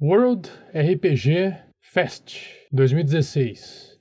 World 0.00 0.48
RPG 0.72 1.56
Fest 1.80 2.36
2016. 2.70 3.98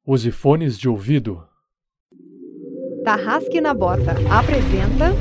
Use 0.06 0.30
fones 0.30 0.78
de 0.78 0.86
ouvido. 0.86 1.42
Tarrasque 3.02 3.58
na 3.58 3.72
Bota 3.72 4.14
apresenta 4.30 5.14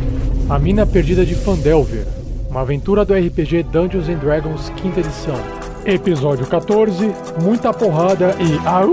A 0.49 0.59
Mina 0.59 0.85
Perdida 0.85 1.25
de 1.25 1.35
Fandelver, 1.35 2.05
uma 2.49 2.61
aventura 2.61 3.05
do 3.05 3.13
RPG 3.13 3.63
Dungeons 3.63 4.09
and 4.09 4.17
Dragons 4.17 4.69
quinta 4.75 4.99
edição. 4.99 5.37
Episódio 5.85 6.45
14, 6.47 7.13
muita 7.41 7.73
porrada 7.73 8.35
e 8.41 8.67
au! 8.67 8.91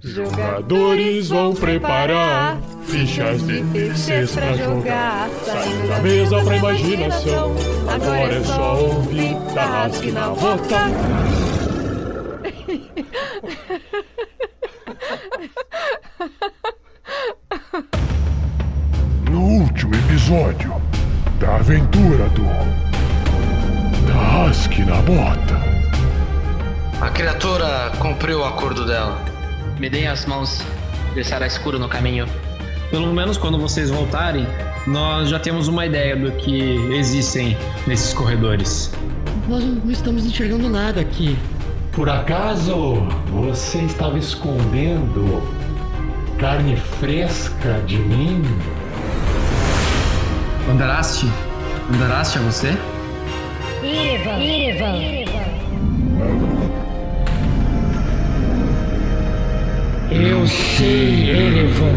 Jogadores 0.00 1.28
vão 1.28 1.54
preparar 1.54 2.60
fichas 2.82 3.46
de 3.46 3.62
terceiros 3.66 4.34
pra 4.34 4.56
jogar. 4.56 5.30
Saindo 5.44 5.88
da 5.88 6.00
mesa 6.00 6.44
pra 6.44 6.56
imaginação. 6.56 7.54
Agora 7.88 8.34
é 8.34 8.42
só 8.42 8.82
ouvir 8.82 9.36
Tarrasque 9.54 10.10
na 10.10 10.30
Bota. 10.30 10.90
No 19.30 19.40
último 19.40 19.94
episódio 19.94 20.74
da 21.40 21.56
aventura 21.56 22.28
do 22.30 22.42
Tarrasque 24.06 24.84
na 24.84 25.00
Bota. 25.02 25.60
A 27.00 27.10
criatura 27.10 27.90
cumpriu 27.98 28.40
o 28.40 28.44
acordo 28.44 28.86
dela. 28.86 29.18
Me 29.78 29.88
deem 29.88 30.06
as 30.06 30.26
mãos, 30.26 30.62
deixará 31.14 31.46
escuro 31.46 31.78
no 31.78 31.88
caminho. 31.88 32.26
Pelo 32.90 33.12
menos 33.12 33.36
quando 33.36 33.58
vocês 33.58 33.90
voltarem, 33.90 34.46
nós 34.86 35.30
já 35.30 35.38
temos 35.38 35.66
uma 35.66 35.86
ideia 35.86 36.14
do 36.14 36.30
que 36.32 36.76
existem 36.92 37.56
nesses 37.86 38.12
corredores. 38.12 38.92
Nós 39.48 39.64
não 39.64 39.90
estamos 39.90 40.24
enxergando 40.26 40.68
nada 40.68 41.00
aqui. 41.00 41.36
Por 41.92 42.08
acaso 42.08 43.06
você 43.30 43.80
estava 43.80 44.18
escondendo 44.18 45.42
carne 46.38 46.74
fresca 46.74 47.82
de 47.86 47.98
mim? 47.98 48.42
Andaraste? 50.70 51.26
Andaraste 51.94 52.38
é 52.38 52.40
você? 52.40 52.78
Irevan, 53.82 54.38
Irevan. 54.38 55.42
Eu 60.10 60.46
sei, 60.46 61.28
Erevan. 61.28 61.92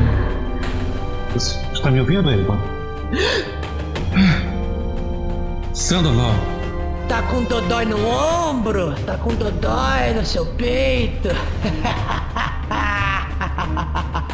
Você 1.33 1.57
está 1.71 1.89
me 1.89 2.01
ouvindo, 2.01 2.29
Erevan? 2.29 2.59
Sandoval. 5.73 6.54
Tá 7.07 7.21
com 7.23 7.43
dodói 7.43 7.85
no 7.85 7.97
ombro? 8.07 8.95
Tá 9.05 9.15
com 9.17 9.33
dodói 9.35 10.13
no 10.15 10.25
seu 10.25 10.45
peito? 10.45 11.29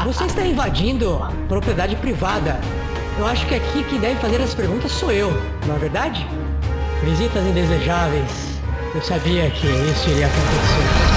Você 0.06 0.24
está 0.26 0.42
invadindo 0.42 1.20
propriedade 1.48 1.96
privada. 1.98 2.60
Eu 3.20 3.28
acho 3.28 3.46
que 3.46 3.56
aqui 3.56 3.84
quem 3.84 4.00
deve 4.00 4.16
fazer 4.20 4.42
as 4.42 4.54
perguntas 4.54 4.92
sou 4.92 5.12
eu, 5.12 5.32
não 5.68 5.76
é 5.76 5.80
verdade? 5.80 6.26
Visitas 7.04 7.46
indesejáveis. 7.46 8.60
Eu 8.96 9.02
sabia 9.02 9.50
que 9.50 9.68
isso 9.68 10.10
iria 10.10 10.28
acontecer. 10.28 11.12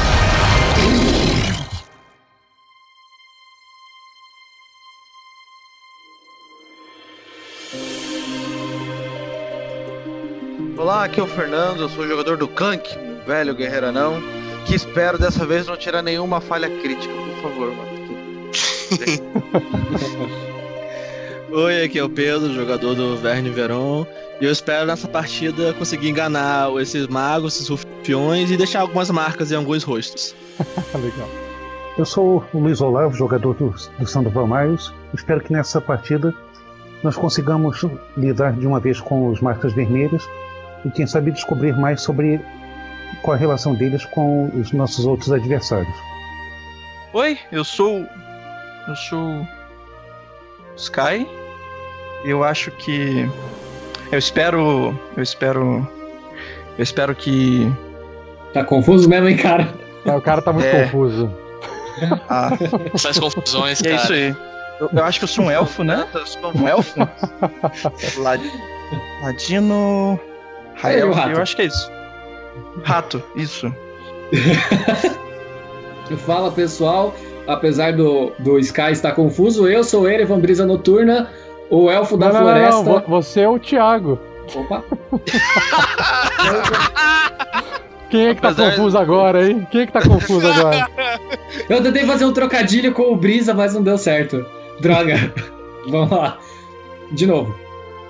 Olá, 11.04 11.10
aqui 11.10 11.20
é 11.20 11.22
o 11.22 11.26
Fernando, 11.26 11.82
eu 11.82 11.88
sou 11.90 12.08
jogador 12.08 12.38
do 12.38 12.48
Clank, 12.48 12.98
um 12.98 13.22
velho 13.26 13.54
guerreiro 13.54 13.88
anão, 13.88 14.22
que 14.64 14.74
espero 14.74 15.18
dessa 15.18 15.44
vez 15.44 15.66
não 15.66 15.76
tirar 15.76 16.00
nenhuma 16.00 16.40
falha 16.40 16.66
crítica, 16.80 17.12
por 17.12 17.42
favor, 17.42 17.70
mano. 17.74 17.90
Oi, 21.62 21.84
aqui 21.84 21.98
é 21.98 22.04
o 22.04 22.08
Pedro, 22.08 22.54
jogador 22.54 22.94
do 22.94 23.18
Verne 23.18 23.50
Veron, 23.50 24.06
e 24.40 24.46
eu 24.46 24.50
espero 24.50 24.86
nessa 24.86 25.06
partida 25.06 25.74
conseguir 25.74 26.08
enganar 26.08 26.70
esses 26.80 27.06
magos, 27.06 27.56
esses 27.56 27.68
rufiões 27.68 28.50
e 28.50 28.56
deixar 28.56 28.80
algumas 28.80 29.10
marcas 29.10 29.52
em 29.52 29.56
alguns 29.56 29.82
rostos. 29.82 30.34
Legal. 30.94 31.28
Eu 31.98 32.06
sou 32.06 32.42
o 32.54 32.58
Luiz 32.58 32.80
Olavo, 32.80 33.14
jogador 33.14 33.52
do, 33.56 33.74
do 33.98 34.06
Sandoval 34.06 34.46
Miles. 34.46 34.90
Espero 35.12 35.42
que 35.42 35.52
nessa 35.52 35.82
partida 35.82 36.34
nós 37.02 37.14
consigamos 37.14 37.84
lidar 38.16 38.54
de 38.54 38.66
uma 38.66 38.80
vez 38.80 39.02
com 39.02 39.28
os 39.28 39.42
marcas 39.42 39.74
vermelhas 39.74 40.26
e 40.84 40.90
quem 40.90 41.06
sabe 41.06 41.30
descobrir 41.30 41.76
mais 41.76 42.00
sobre 42.02 42.40
qual 43.22 43.34
a 43.34 43.38
relação 43.38 43.74
deles 43.74 44.04
com 44.06 44.46
os 44.54 44.72
nossos 44.72 45.06
outros 45.06 45.32
adversários. 45.32 45.94
Oi, 47.12 47.38
eu 47.52 47.64
sou. 47.64 48.06
Eu 48.88 48.96
sou. 48.96 49.46
Sky. 50.76 51.26
Eu 52.24 52.42
acho 52.44 52.70
que. 52.72 53.28
Eu 54.10 54.18
espero. 54.18 54.98
Eu 55.16 55.22
espero. 55.22 55.88
Eu 56.76 56.82
espero 56.82 57.14
que. 57.14 57.70
Tá 58.52 58.64
confuso 58.64 59.08
mesmo, 59.08 59.28
hein, 59.28 59.36
cara? 59.36 59.68
o 60.04 60.20
cara 60.20 60.42
tá 60.42 60.52
muito 60.52 60.66
É. 60.66 60.84
confuso. 60.84 61.32
Ah, 62.28 62.50
Essas 62.92 63.18
confusões, 63.18 63.80
é 63.82 63.90
cara. 63.90 64.02
isso 64.02 64.12
aí. 64.12 64.36
Eu, 64.80 64.90
eu 64.92 65.04
acho 65.04 65.18
que 65.20 65.24
eu 65.24 65.28
sou 65.28 65.44
um 65.44 65.50
elfo, 65.50 65.84
né? 65.84 66.06
Eu 66.12 66.26
sou 66.26 66.52
um 66.56 66.66
elfo. 66.68 66.98
Lad... 68.18 68.40
Ladino. 69.22 70.18
Rael, 70.76 71.12
rato. 71.12 71.30
eu 71.30 71.42
acho 71.42 71.56
que 71.56 71.62
é 71.62 71.64
isso. 71.66 71.90
Rato, 72.84 73.22
isso. 73.36 73.72
Fala 76.26 76.50
pessoal, 76.50 77.14
apesar 77.46 77.92
do, 77.94 78.32
do 78.38 78.58
Sky 78.58 78.90
estar 78.92 79.12
confuso, 79.12 79.66
eu 79.68 79.82
sou 79.84 80.08
Erevan 80.08 80.38
Brisa 80.40 80.66
Noturna, 80.66 81.30
o 81.70 81.90
elfo 81.90 82.16
da 82.16 82.26
Não, 82.26 82.34
não, 82.34 82.40
não, 82.40 82.46
floresta. 82.52 82.76
não, 82.76 82.84
vo- 82.84 83.02
você 83.08 83.40
é 83.40 83.48
o 83.48 83.58
Thiago. 83.58 84.18
Opa! 84.54 84.84
Quem 88.10 88.28
é 88.28 88.34
que 88.34 88.40
tá 88.40 88.48
Apesar- 88.50 88.70
confuso 88.76 88.98
agora, 88.98 89.48
hein? 89.48 89.66
Quem 89.70 89.80
é 89.82 89.86
que 89.86 89.92
tá 89.92 90.02
confuso 90.02 90.46
agora? 90.46 90.86
Eu 91.68 91.82
tentei 91.82 92.04
fazer 92.06 92.24
um 92.26 92.32
trocadilho 92.32 92.92
com 92.92 93.12
o 93.12 93.16
Brisa, 93.16 93.52
mas 93.54 93.74
não 93.74 93.82
deu 93.82 93.96
certo. 93.98 94.44
Droga. 94.80 95.32
Vamos 95.88 96.10
lá. 96.10 96.38
De 97.10 97.26
novo. 97.26 97.54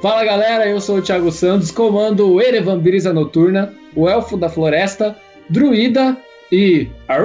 Fala 0.05 0.23
galera, 0.23 0.69
eu 0.69 0.79
sou 0.83 0.99
o 0.99 1.03
Thiago 1.03 1.33
Santos, 1.33 1.71
comando 1.71 2.31
o 2.31 2.39
Erevan 2.39 2.79
Brisa 2.79 3.11
Noturna, 3.11 3.73
o 3.97 4.07
elfo 4.07 4.37
da 4.37 4.51
floresta, 4.51 5.17
druida 5.49 6.15
e. 6.53 6.91
Arr? 7.09 7.25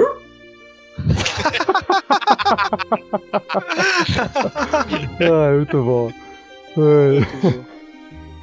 Ah, 5.20 5.52
muito 5.56 5.84
bom. 5.84 6.10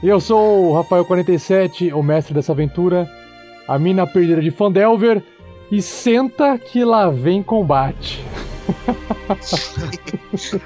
E 0.04 0.08
eu 0.08 0.20
sou 0.20 0.70
o 0.70 0.84
Rafael47, 0.84 1.92
o 1.92 2.04
mestre 2.04 2.36
dessa 2.36 2.52
aventura, 2.52 3.10
a 3.68 3.80
mina 3.80 4.06
perdida 4.06 4.40
de 4.40 4.52
Fandelver, 4.52 5.24
e 5.72 5.82
senta 5.82 6.60
que 6.60 6.86
lá 6.86 7.10
vem 7.10 7.42
combate. 7.42 8.24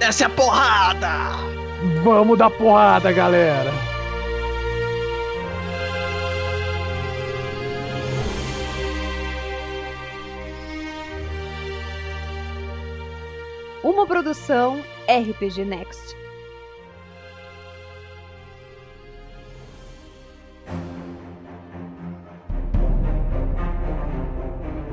Essa 0.00 0.24
é 0.24 0.26
a 0.26 0.30
porrada! 0.30 1.67
Vamos 2.02 2.36
dar 2.36 2.50
porrada, 2.50 3.12
galera! 3.12 3.70
uma 13.98 14.06
produção 14.06 14.80
RPG 15.08 15.64
Next. 15.64 16.16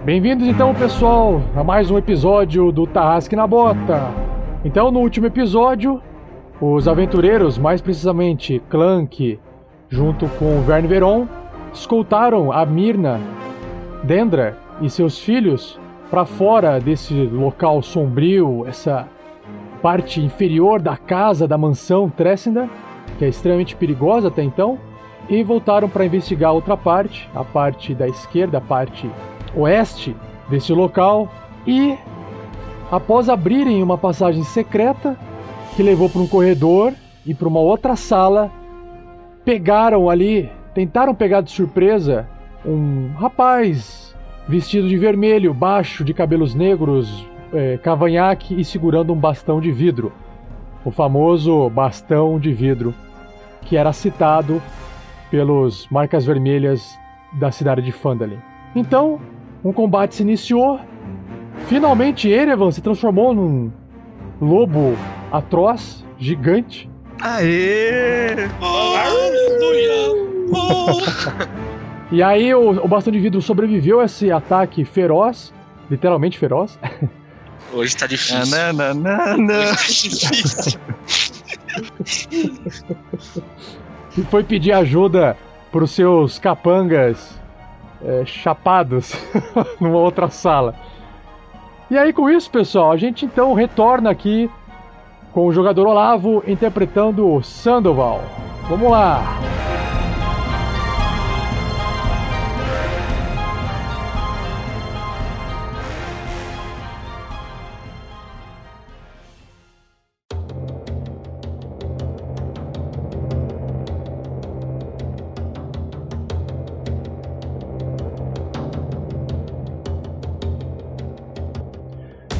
Bem-vindos 0.04 0.48
então, 0.48 0.74
pessoal, 0.74 1.42
a 1.56 1.64
mais 1.64 1.92
um 1.92 1.98
episódio 1.98 2.72
do 2.72 2.88
Tarrasque 2.88 3.36
na 3.36 3.46
Bota. 3.46 4.12
Então, 4.64 4.92
no 4.92 5.00
último 5.00 5.28
episódio, 5.28 6.02
os 6.60 6.88
aventureiros, 6.88 7.58
mais 7.58 7.82
precisamente 7.82 8.62
Clank, 8.70 9.40
junto 9.90 10.28
com 10.40 10.62
Verne 10.62 10.88
Veron, 10.88 11.28
escoltaram 11.74 12.52
a 12.52 12.66
Mirna, 12.66 13.20
Dendra 14.04 14.58
e 14.82 14.90
seus 14.90 15.20
filhos 15.20 15.80
para 16.10 16.26
fora 16.26 16.80
desse 16.80 17.14
local 17.14 17.82
sombrio, 17.82 18.66
essa 18.68 19.08
parte 19.82 20.22
inferior 20.22 20.82
da 20.82 20.96
casa 20.96 21.48
da 21.48 21.58
mansão 21.58 22.10
Tressenda, 22.10 22.70
que 23.18 23.26
é 23.26 23.28
extremamente 23.28 23.76
perigosa 23.76 24.30
até 24.30 24.44
então, 24.44 24.78
e 25.28 25.44
voltaram 25.44 25.90
para 25.90 26.06
investigar 26.06 26.54
outra 26.54 26.78
parte, 26.78 27.28
a 27.36 27.44
parte 27.44 27.94
da 27.94 28.08
esquerda, 28.08 28.60
a 28.60 28.62
parte 28.62 29.10
oeste 29.56 30.16
desse 30.48 30.72
local, 30.72 31.28
e 31.66 31.98
após 32.92 33.28
abrirem 33.28 33.82
uma 33.82 33.98
passagem 33.98 34.44
secreta 34.44 35.18
que 35.76 35.84
levou 35.84 36.10
para 36.10 36.22
um 36.22 36.28
corredor 36.28 36.94
e 37.26 37.34
para 37.34 37.48
uma 37.48 37.60
outra 37.60 37.96
sala, 37.96 38.52
pegaram 39.44 40.10
ali, 40.10 40.50
tentaram 40.74 41.14
pegar 41.14 41.42
de 41.42 41.52
surpresa 41.52 42.28
um 42.66 43.12
rapaz 43.18 44.16
vestido 44.48 44.88
de 44.88 44.98
vermelho, 44.98 45.54
baixo, 45.54 46.04
de 46.04 46.14
cabelos 46.14 46.56
negros, 46.56 47.28
é, 47.54 47.78
cavanhaque 47.78 48.60
e 48.60 48.64
segurando 48.64 49.12
um 49.12 49.18
bastão 49.18 49.60
de 49.60 49.72
vidro. 49.72 50.14
O 50.84 50.92
famoso 50.92 51.70
bastão 51.70 52.40
de 52.40 52.54
vidro, 52.54 52.94
que 53.64 53.76
era 53.76 53.92
citado 53.92 54.62
pelos 55.30 55.88
marcas 55.90 56.26
vermelhas 56.26 56.98
da 57.34 57.52
cidade 57.52 57.82
de 57.82 57.92
Fandalin. 57.92 58.38
Então, 58.76 59.20
um 59.64 59.74
combate 59.74 60.16
se 60.16 60.24
iniciou. 60.24 60.80
Finalmente, 61.68 62.30
Erevan 62.30 62.72
se 62.72 62.82
transformou 62.82 63.34
num 63.34 63.72
lobo 64.40 64.96
atroz, 65.32 66.04
gigante. 66.18 66.90
Aê! 67.22 68.36
e 72.12 72.22
aí 72.22 72.54
o, 72.54 72.72
o 72.72 72.88
bastão 72.88 73.12
de 73.12 73.20
vidro 73.20 73.42
sobreviveu 73.42 74.00
a 74.00 74.06
esse 74.06 74.32
ataque 74.32 74.84
feroz, 74.86 75.54
literalmente 75.90 76.38
feroz. 76.38 76.78
Hoje 77.74 77.96
tá 77.98 78.08
difícil. 78.08 78.46
Não, 78.48 78.74
não, 78.74 78.94
não, 78.94 79.38
não. 79.38 79.72
Hoje 79.72 80.10
tá 80.22 80.30
difícil. 80.30 80.80
e 84.18 84.22
foi 84.24 84.44
pedir 84.44 84.72
ajuda 84.72 85.38
pros 85.72 85.92
seus 85.92 86.40
capangas 86.40 87.40
é, 88.04 88.26
chapados 88.26 89.14
numa 89.80 89.98
outra 89.98 90.30
sala. 90.30 90.76
E 91.90 91.98
aí, 91.98 92.14
com 92.14 92.30
isso, 92.30 92.50
pessoal, 92.50 92.92
a 92.92 92.98
gente 92.98 93.26
então 93.26 93.54
retorna 93.54 94.10
aqui 94.10 94.50
com 95.36 95.48
o 95.48 95.52
jogador 95.52 95.86
Olavo 95.86 96.42
interpretando 96.48 97.44
Sandoval. 97.44 98.22
Vamos 98.70 98.90
lá! 98.90 99.22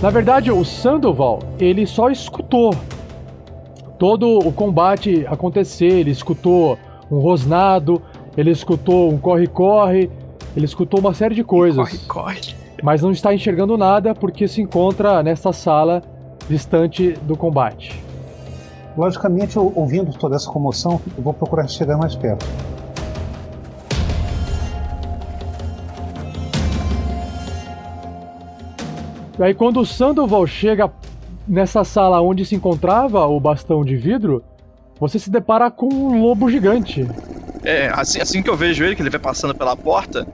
Na 0.06 0.12
verdade, 0.12 0.52
o 0.52 0.64
Sandoval, 0.64 1.40
ele 1.60 1.88
só 1.88 2.12
escutou 2.12 2.76
todo 3.98 4.38
o 4.38 4.54
combate 4.54 5.26
acontecer, 5.26 5.92
ele 5.94 6.12
escutou 6.12 6.78
um 7.10 7.18
rosnado, 7.18 8.00
ele 8.38 8.52
escutou 8.52 9.12
um 9.12 9.18
corre-corre, 9.18 10.12
ele 10.56 10.66
escutou 10.66 11.00
uma 11.00 11.12
série 11.16 11.34
de 11.34 11.44
coisas. 11.44 11.90
Corre, 11.90 11.98
corre. 12.08 12.56
Mas 12.84 13.02
não 13.02 13.10
está 13.10 13.34
enxergando 13.34 13.76
nada 13.80 14.14
porque 14.14 14.48
se 14.48 14.62
encontra 14.62 15.24
nesta 15.24 15.52
sala 15.52 16.04
distante 16.48 17.14
do 17.24 17.36
combate. 17.36 18.00
Logicamente, 18.96 19.58
ouvindo 19.58 20.16
toda 20.16 20.36
essa 20.36 20.52
comoção, 20.52 21.02
eu 21.18 21.24
vou 21.24 21.34
procurar 21.34 21.68
chegar 21.68 21.98
mais 21.98 22.16
perto. 22.16 22.46
E 29.38 29.44
aí 29.44 29.54
quando 29.54 29.80
o 29.80 29.86
Sandoval 29.86 30.46
chega 30.48 30.92
nessa 31.48 31.84
sala 31.84 32.22
onde 32.22 32.46
se 32.46 32.56
encontrava 32.56 33.26
o 33.26 33.40
bastão 33.40 33.84
de 33.84 33.96
vidro, 33.96 34.44
você 35.00 35.20
se 35.20 35.30
depara 35.30 35.70
com 35.70 35.88
um 35.94 36.22
lobo 36.22 36.50
gigante. 36.50 37.06
É, 37.64 37.90
assim, 37.94 38.22
assim 38.22 38.42
que 38.42 38.50
eu 38.50 38.56
vejo 38.56 38.84
ele, 38.84 38.96
que 38.96 39.02
ele 39.02 39.10
vai 39.10 39.20
passando 39.20 39.54
pela 39.54 39.76
porta, 39.76 40.26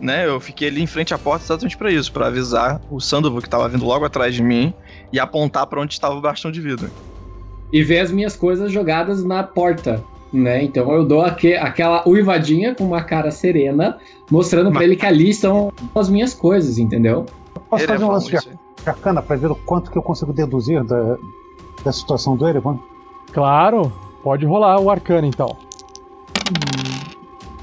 né? 0.00 0.26
Eu 0.26 0.38
fiquei 0.38 0.68
ali 0.68 0.82
em 0.82 0.86
frente 0.86 1.12
à 1.12 1.18
porta 1.18 1.44
exatamente 1.44 1.76
pra 1.76 1.90
isso, 1.90 2.12
pra 2.12 2.28
avisar 2.28 2.80
o 2.90 3.00
Sandoval 3.00 3.40
que 3.42 3.48
tava 3.48 3.68
vindo 3.68 3.84
logo 3.84 4.04
atrás 4.04 4.34
de 4.34 4.42
mim 4.42 4.72
e 5.12 5.18
apontar 5.18 5.66
pra 5.66 5.80
onde 5.80 5.92
estava 5.94 6.14
o 6.14 6.20
bastão 6.20 6.50
de 6.50 6.60
vidro. 6.60 6.90
E 7.72 7.82
ver 7.82 8.00
as 8.00 8.10
minhas 8.12 8.36
coisas 8.36 8.70
jogadas 8.70 9.24
na 9.24 9.42
porta, 9.42 10.02
né? 10.32 10.62
Então 10.62 10.92
eu 10.92 11.04
dou 11.04 11.22
aque- 11.22 11.54
aquela 11.56 12.06
uivadinha 12.06 12.74
com 12.74 12.84
uma 12.84 13.02
cara 13.02 13.30
serena, 13.30 13.96
mostrando 14.30 14.70
pra 14.70 14.84
ele 14.84 14.94
que 14.94 15.06
ali 15.06 15.30
estão 15.30 15.72
as 15.94 16.08
minhas 16.08 16.34
coisas, 16.34 16.78
entendeu? 16.78 17.26
Posso 17.68 17.86
fazer 17.86 17.92
um 17.92 17.94
Erevan, 17.94 18.12
lance 18.12 18.30
de 18.30 18.36
isso 18.36 18.50
arcana 18.90 19.22
para 19.22 19.36
ver 19.36 19.50
o 19.50 19.54
quanto 19.54 19.90
que 19.90 19.98
eu 19.98 20.02
consigo 20.02 20.32
deduzir 20.32 20.82
da, 20.84 21.16
da 21.84 21.92
situação 21.92 22.36
do 22.36 22.46
Erevan? 22.46 22.78
Claro, 23.32 23.92
pode 24.22 24.44
rolar 24.44 24.80
o 24.80 24.90
arcano 24.90 25.26
então. 25.26 25.56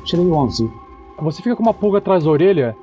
Tirei 0.04 0.26
11. 0.26 0.72
Você 1.22 1.42
fica 1.42 1.56
com 1.56 1.64
uma 1.64 1.74
pulga 1.74 1.98
atrás 1.98 2.24
da 2.24 2.30
orelha, 2.30 2.76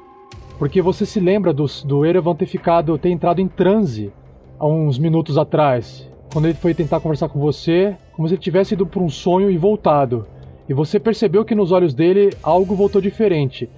porque 0.59 0.83
você 0.83 1.07
se 1.07 1.19
lembra 1.19 1.53
do, 1.53 1.65
do 1.85 2.05
Erevan 2.05 2.35
ter 2.35 2.47
ficado, 2.47 2.97
ter 2.99 3.11
entrado 3.11 3.41
em 3.41 3.49
transe 3.49 4.13
há 4.59 4.67
uns 4.67 4.99
minutos 4.99 5.39
atrás. 5.39 6.09
Quando 6.33 6.47
ele 6.47 6.55
foi 6.55 6.75
tentar 6.75 7.01
conversar 7.01 7.29
com 7.29 7.41
você, 7.41 7.97
como 8.13 8.29
se 8.29 8.35
ele 8.35 8.43
tivesse 8.43 8.75
ido 8.75 8.87
por 8.87 9.03
um 9.03 9.09
sonho 9.09 9.51
e 9.51 9.57
voltado. 9.57 10.27
E 10.69 10.75
você 10.75 11.01
percebeu 11.01 11.45
que 11.45 11.55
nos 11.55 11.73
olhos 11.73 11.95
dele 11.95 12.31
algo 12.43 12.75
voltou 12.75 13.01
diferente. 13.01 13.71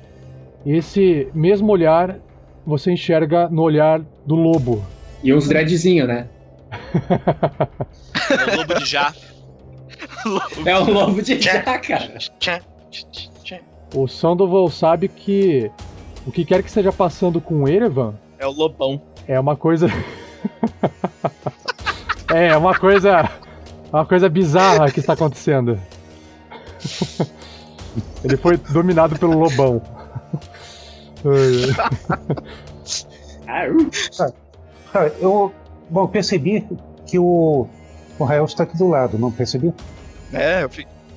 E 0.64 0.72
esse 0.72 1.28
mesmo 1.34 1.70
olhar 1.70 2.18
você 2.68 2.92
enxerga 2.92 3.48
no 3.48 3.62
olhar 3.62 4.00
do 4.26 4.34
lobo. 4.34 4.84
E 5.24 5.32
uns 5.32 5.48
dreadzinho, 5.48 6.06
né? 6.06 6.28
É 8.30 8.52
o 8.52 8.56
lobo 8.58 8.74
de 8.74 8.84
já. 8.84 9.12
É 10.64 10.78
o 10.78 10.90
lobo 10.90 11.22
de 11.22 11.40
já, 11.40 11.62
cara. 11.78 12.18
O 13.94 14.06
Sandoval 14.06 14.68
sabe 14.68 15.08
que 15.08 15.70
o 16.26 16.30
que 16.30 16.44
quer 16.44 16.62
que 16.62 16.68
esteja 16.68 16.92
passando 16.92 17.40
com 17.40 17.62
o 17.62 17.68
Erevan 17.68 18.14
É 18.38 18.46
o 18.46 18.52
lobão. 18.52 19.00
é 19.26 19.40
uma 19.40 19.56
coisa. 19.56 19.88
é, 22.32 22.48
é 22.48 22.56
uma 22.56 22.78
coisa. 22.78 23.28
Uma 23.90 24.04
coisa 24.04 24.28
bizarra 24.28 24.90
que 24.90 25.00
está 25.00 25.14
acontecendo. 25.14 25.80
Ele 28.22 28.36
foi 28.36 28.58
dominado 28.58 29.18
pelo 29.18 29.38
lobão. 29.38 29.80
Ai. 33.46 33.72
Cara, 34.92 35.12
eu, 35.20 35.52
bom, 35.90 36.06
percebi 36.06 36.66
que 37.06 37.18
o, 37.18 37.66
o 38.18 38.24
Rael 38.24 38.44
está 38.44 38.62
aqui 38.62 38.76
do 38.76 38.88
lado, 38.88 39.18
não 39.18 39.30
percebi? 39.30 39.72
É, 40.32 40.62
eu, 40.64 40.70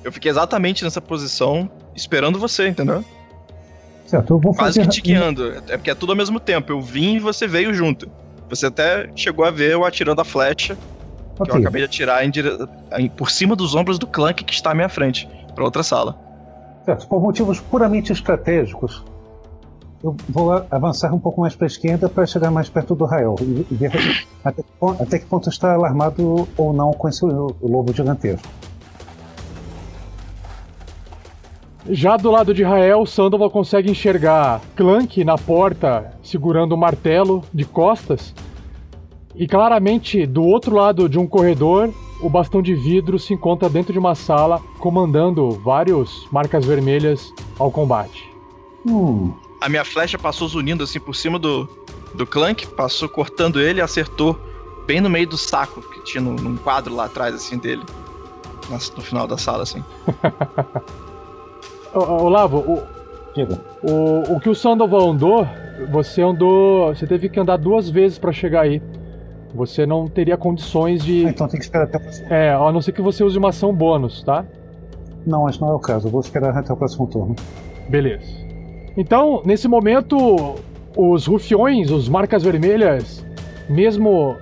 eu 0.04 0.12
fiquei 0.12 0.30
exatamente 0.30 0.84
nessa 0.84 1.00
posição 1.00 1.70
esperando 1.94 2.38
você, 2.38 2.68
entendeu? 2.68 3.04
Certo, 4.06 4.34
eu 4.34 4.38
vou 4.38 4.54
Quase 4.54 4.78
fazer. 4.78 4.88
que 4.88 4.94
te 4.94 5.00
guiando. 5.00 5.54
É 5.68 5.76
porque 5.76 5.90
é 5.90 5.94
tudo 5.94 6.12
ao 6.12 6.16
mesmo 6.16 6.38
tempo. 6.38 6.70
Eu 6.72 6.80
vim 6.82 7.14
e 7.16 7.18
você 7.18 7.46
veio 7.46 7.72
junto. 7.72 8.10
Você 8.50 8.66
até 8.66 9.08
chegou 9.16 9.44
a 9.44 9.50
ver 9.50 9.72
eu 9.72 9.84
atirando 9.84 10.20
a 10.20 10.24
flecha 10.24 10.76
que 11.42 11.50
eu 11.50 11.56
acabei 11.56 11.80
de 11.80 11.86
atirar 11.86 12.24
em 12.24 12.30
dire- 12.30 12.56
em- 12.98 13.08
por 13.08 13.30
cima 13.30 13.56
dos 13.56 13.74
ombros 13.74 13.98
do 13.98 14.06
Clank 14.06 14.44
que 14.44 14.52
está 14.52 14.70
à 14.70 14.74
minha 14.74 14.88
frente, 14.88 15.26
pra 15.54 15.64
outra 15.64 15.82
sala. 15.82 16.14
Certo, 16.84 17.06
por 17.08 17.20
motivos 17.22 17.58
puramente 17.58 18.12
estratégicos, 18.12 19.02
eu 20.02 20.16
vou 20.28 20.52
avançar 20.70 21.14
um 21.14 21.18
pouco 21.18 21.40
mais 21.40 21.54
para 21.54 21.66
a 21.66 21.68
esquerda 21.68 22.08
para 22.08 22.26
chegar 22.26 22.50
mais 22.50 22.68
perto 22.68 22.94
do 22.94 23.04
Rael 23.04 23.36
e, 23.40 23.66
e 23.70 23.74
ver 23.74 23.92
até, 24.44 24.62
até 25.00 25.18
que 25.18 25.26
ponto 25.26 25.48
está 25.48 25.72
alarmado 25.74 26.48
ou 26.56 26.72
não 26.72 26.92
com 26.92 27.08
esse 27.08 27.24
lobo 27.24 27.92
gigantesco. 27.92 28.48
Já 31.88 32.16
do 32.16 32.30
lado 32.30 32.54
de 32.54 32.62
Rael, 32.62 33.04
Sandoval 33.06 33.50
consegue 33.50 33.90
enxergar 33.90 34.60
Clank 34.76 35.24
na 35.24 35.36
porta 35.36 36.12
segurando 36.22 36.72
o 36.72 36.78
martelo 36.78 37.42
de 37.52 37.64
costas. 37.64 38.32
E 39.34 39.48
claramente, 39.48 40.26
do 40.26 40.44
outro 40.44 40.76
lado 40.76 41.08
de 41.08 41.18
um 41.18 41.26
corredor, 41.26 41.92
o 42.20 42.28
bastão 42.28 42.62
de 42.62 42.74
vidro 42.74 43.18
se 43.18 43.34
encontra 43.34 43.68
dentro 43.68 43.92
de 43.92 43.98
uma 43.98 44.14
sala, 44.14 44.60
comandando 44.78 45.50
vários 45.50 46.28
marcas 46.30 46.64
vermelhas 46.64 47.32
ao 47.58 47.70
combate. 47.70 48.30
Hum, 48.86 49.32
A 49.62 49.68
minha 49.68 49.84
flecha 49.84 50.18
passou 50.18 50.48
zunindo 50.48 50.82
assim 50.84 50.98
por 51.00 51.14
cima 51.14 51.38
do, 51.38 51.68
do 52.14 52.26
Clank, 52.26 52.66
passou 52.68 53.08
cortando 53.08 53.60
ele 53.60 53.78
e 53.78 53.82
acertou 53.82 54.38
bem 54.86 55.00
no 55.00 55.08
meio 55.08 55.26
do 55.28 55.36
saco 55.38 55.80
que 55.80 56.02
tinha 56.04 56.20
num, 56.20 56.34
num 56.34 56.56
quadro 56.56 56.94
lá 56.94 57.04
atrás 57.04 57.34
assim 57.34 57.56
dele. 57.58 57.82
nas- 58.68 58.90
No 58.94 59.02
final 59.02 59.26
da 59.26 59.38
sala, 59.38 59.62
assim. 59.62 59.82
Olavo, 61.94 62.58
o, 62.58 62.82
o, 63.82 64.36
o 64.36 64.40
que 64.40 64.48
o 64.48 64.54
Sandoval 64.54 65.10
andou, 65.10 65.46
você 65.90 66.22
andou. 66.22 66.94
Você 66.94 67.06
teve 67.06 67.28
que 67.28 67.38
andar 67.38 67.56
duas 67.58 67.88
vezes 67.90 68.18
pra 68.18 68.32
chegar 68.32 68.62
aí. 68.62 68.82
Você 69.54 69.84
não 69.84 70.08
teria 70.08 70.36
condições 70.36 71.04
de. 71.04 71.24
Então 71.24 71.46
tem 71.46 71.58
que 71.60 71.64
esperar 71.66 71.84
até 71.84 71.98
o 71.98 72.00
próximo. 72.00 72.32
É, 72.32 72.54
a 72.54 72.72
não 72.72 72.80
ser 72.80 72.92
que 72.92 73.02
você 73.02 73.22
use 73.22 73.36
uma 73.36 73.50
ação 73.50 73.74
bônus, 73.74 74.22
tá? 74.22 74.44
Não, 75.26 75.42
mas 75.44 75.58
não 75.58 75.68
é 75.70 75.74
o 75.74 75.78
caso. 75.78 76.08
Eu 76.08 76.10
vou 76.10 76.20
esperar 76.22 76.56
até 76.56 76.72
o 76.72 76.76
próximo 76.76 77.06
turno. 77.06 77.36
Beleza. 77.88 78.26
Então, 78.96 79.42
nesse 79.44 79.66
momento, 79.68 80.56
os 80.96 81.26
rufiões, 81.26 81.90
os 81.90 82.08
marcas 82.08 82.42
vermelhas, 82.42 83.24
mesmo 83.68 84.36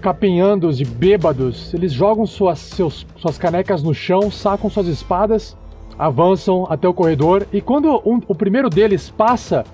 capinhandos 0.00 0.80
e 0.80 0.84
bêbados, 0.84 1.74
eles 1.74 1.92
jogam 1.92 2.26
suas, 2.26 2.58
seus, 2.58 3.06
suas 3.16 3.36
canecas 3.36 3.82
no 3.82 3.92
chão, 3.92 4.30
sacam 4.30 4.70
suas 4.70 4.86
espadas, 4.86 5.56
avançam 5.98 6.66
até 6.70 6.86
o 6.88 6.94
corredor 6.94 7.46
e 7.52 7.60
quando 7.60 8.00
um- 8.04 8.20
o 8.28 8.34
primeiro 8.34 8.68
deles 8.70 9.10
passa 9.10 9.64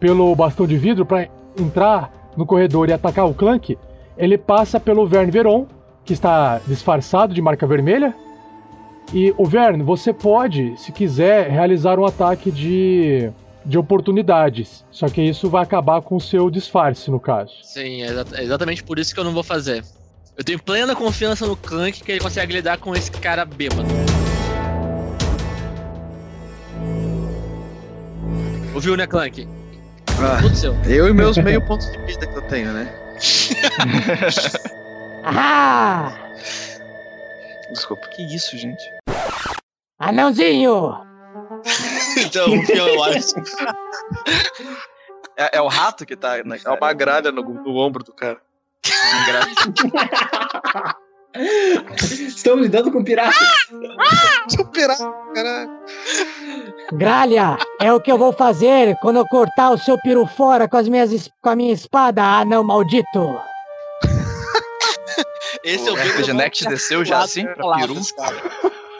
pelo 0.00 0.34
bastão 0.34 0.66
de 0.66 0.76
vidro 0.76 1.04
para 1.04 1.28
entrar 1.58 2.32
no 2.36 2.46
corredor 2.46 2.88
e 2.88 2.92
atacar 2.92 3.26
o 3.28 3.34
Clank, 3.34 3.76
ele 4.16 4.38
passa 4.38 4.80
pelo 4.80 5.06
Verne 5.06 5.30
Veron, 5.30 5.66
que 6.04 6.12
está 6.12 6.60
disfarçado 6.66 7.34
de 7.34 7.42
marca 7.42 7.66
vermelha. 7.66 8.14
E 9.12 9.34
o 9.36 9.44
Verne, 9.44 9.82
você 9.82 10.12
pode, 10.12 10.74
se 10.80 10.90
quiser, 10.90 11.50
realizar 11.50 11.98
um 11.98 12.06
ataque 12.06 12.50
de, 12.50 13.30
de 13.64 13.78
oportunidades. 13.78 14.84
Só 14.90 15.08
que 15.08 15.22
isso 15.22 15.48
vai 15.48 15.62
acabar 15.62 16.00
com 16.02 16.16
o 16.16 16.20
seu 16.20 16.50
disfarce, 16.50 17.10
no 17.10 17.20
caso. 17.20 17.52
Sim, 17.62 18.02
é 18.02 18.08
é 18.34 18.42
exatamente 18.42 18.82
por 18.82 18.98
isso 18.98 19.14
que 19.14 19.20
eu 19.20 19.24
não 19.24 19.32
vou 19.32 19.42
fazer. 19.42 19.84
Eu 20.36 20.44
tenho 20.44 20.62
plena 20.62 20.94
confiança 20.96 21.46
no 21.46 21.56
Clank 21.56 22.02
que 22.02 22.10
ele 22.12 22.20
consegue 22.20 22.52
lidar 22.54 22.78
com 22.78 22.94
esse 22.94 23.10
cara 23.10 23.44
bêbado. 23.44 23.86
Ouviu, 28.74 28.96
né, 28.96 29.06
Clank? 29.06 29.46
Ah, 30.18 30.38
Tudo 30.40 30.56
seu. 30.56 30.74
eu 30.84 31.08
e 31.08 31.12
meus 31.12 31.36
meio 31.36 31.60
pontos 31.66 31.90
de 31.90 31.98
vida 32.06 32.26
que 32.26 32.36
eu 32.36 32.42
tenho, 32.42 32.72
né? 32.72 32.92
Ah! 35.24 36.12
Desculpa, 37.72 38.06
que 38.08 38.22
isso, 38.22 38.56
gente? 38.56 38.82
Anãozinho! 39.98 41.11
então, 42.18 42.54
o 42.54 42.64
que 42.64 42.72
eu 42.72 43.02
acho? 43.04 43.34
É, 45.36 45.58
é 45.58 45.60
o 45.60 45.68
rato 45.68 46.04
que 46.04 46.16
tá. 46.16 46.42
Na, 46.44 46.56
É 46.56 46.70
uma 46.70 46.92
gralha 46.92 47.32
no, 47.32 47.42
no 47.42 47.76
ombro 47.76 48.04
do 48.04 48.12
cara. 48.12 48.40
Estamos 51.34 52.62
lidando 52.62 52.92
com 52.92 53.02
piratas. 53.02 53.34
Sou 54.54 54.66
pirata, 54.66 55.10
caralho. 55.34 55.70
Gralha, 56.92 57.56
é 57.80 57.90
o 57.92 58.00
que 58.00 58.12
eu 58.12 58.18
vou 58.18 58.34
fazer 58.34 58.94
quando 59.00 59.16
eu 59.16 59.26
cortar 59.26 59.70
o 59.70 59.78
seu 59.78 59.98
peru 59.98 60.26
fora 60.26 60.68
com, 60.68 60.76
as 60.76 60.86
minhas, 60.88 61.30
com 61.40 61.48
a 61.48 61.56
minha 61.56 61.72
espada, 61.72 62.22
anão 62.22 62.62
maldito. 62.62 63.40
Esse 65.64 65.88
é 65.88 65.90
o 65.90 65.94
O 65.94 65.96
bêbado 65.96 66.20
RPG 66.20 66.32
Next 66.34 66.64
desceu 66.66 67.02
já 67.04 67.20
assim 67.20 67.46
pra 67.46 67.76
peru? 67.76 67.94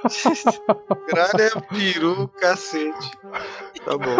Gralha 1.09 1.43
é 1.43 1.61
peru, 1.75 2.29
cacete. 2.41 3.11
Tá 3.85 3.97
bom. 3.99 4.17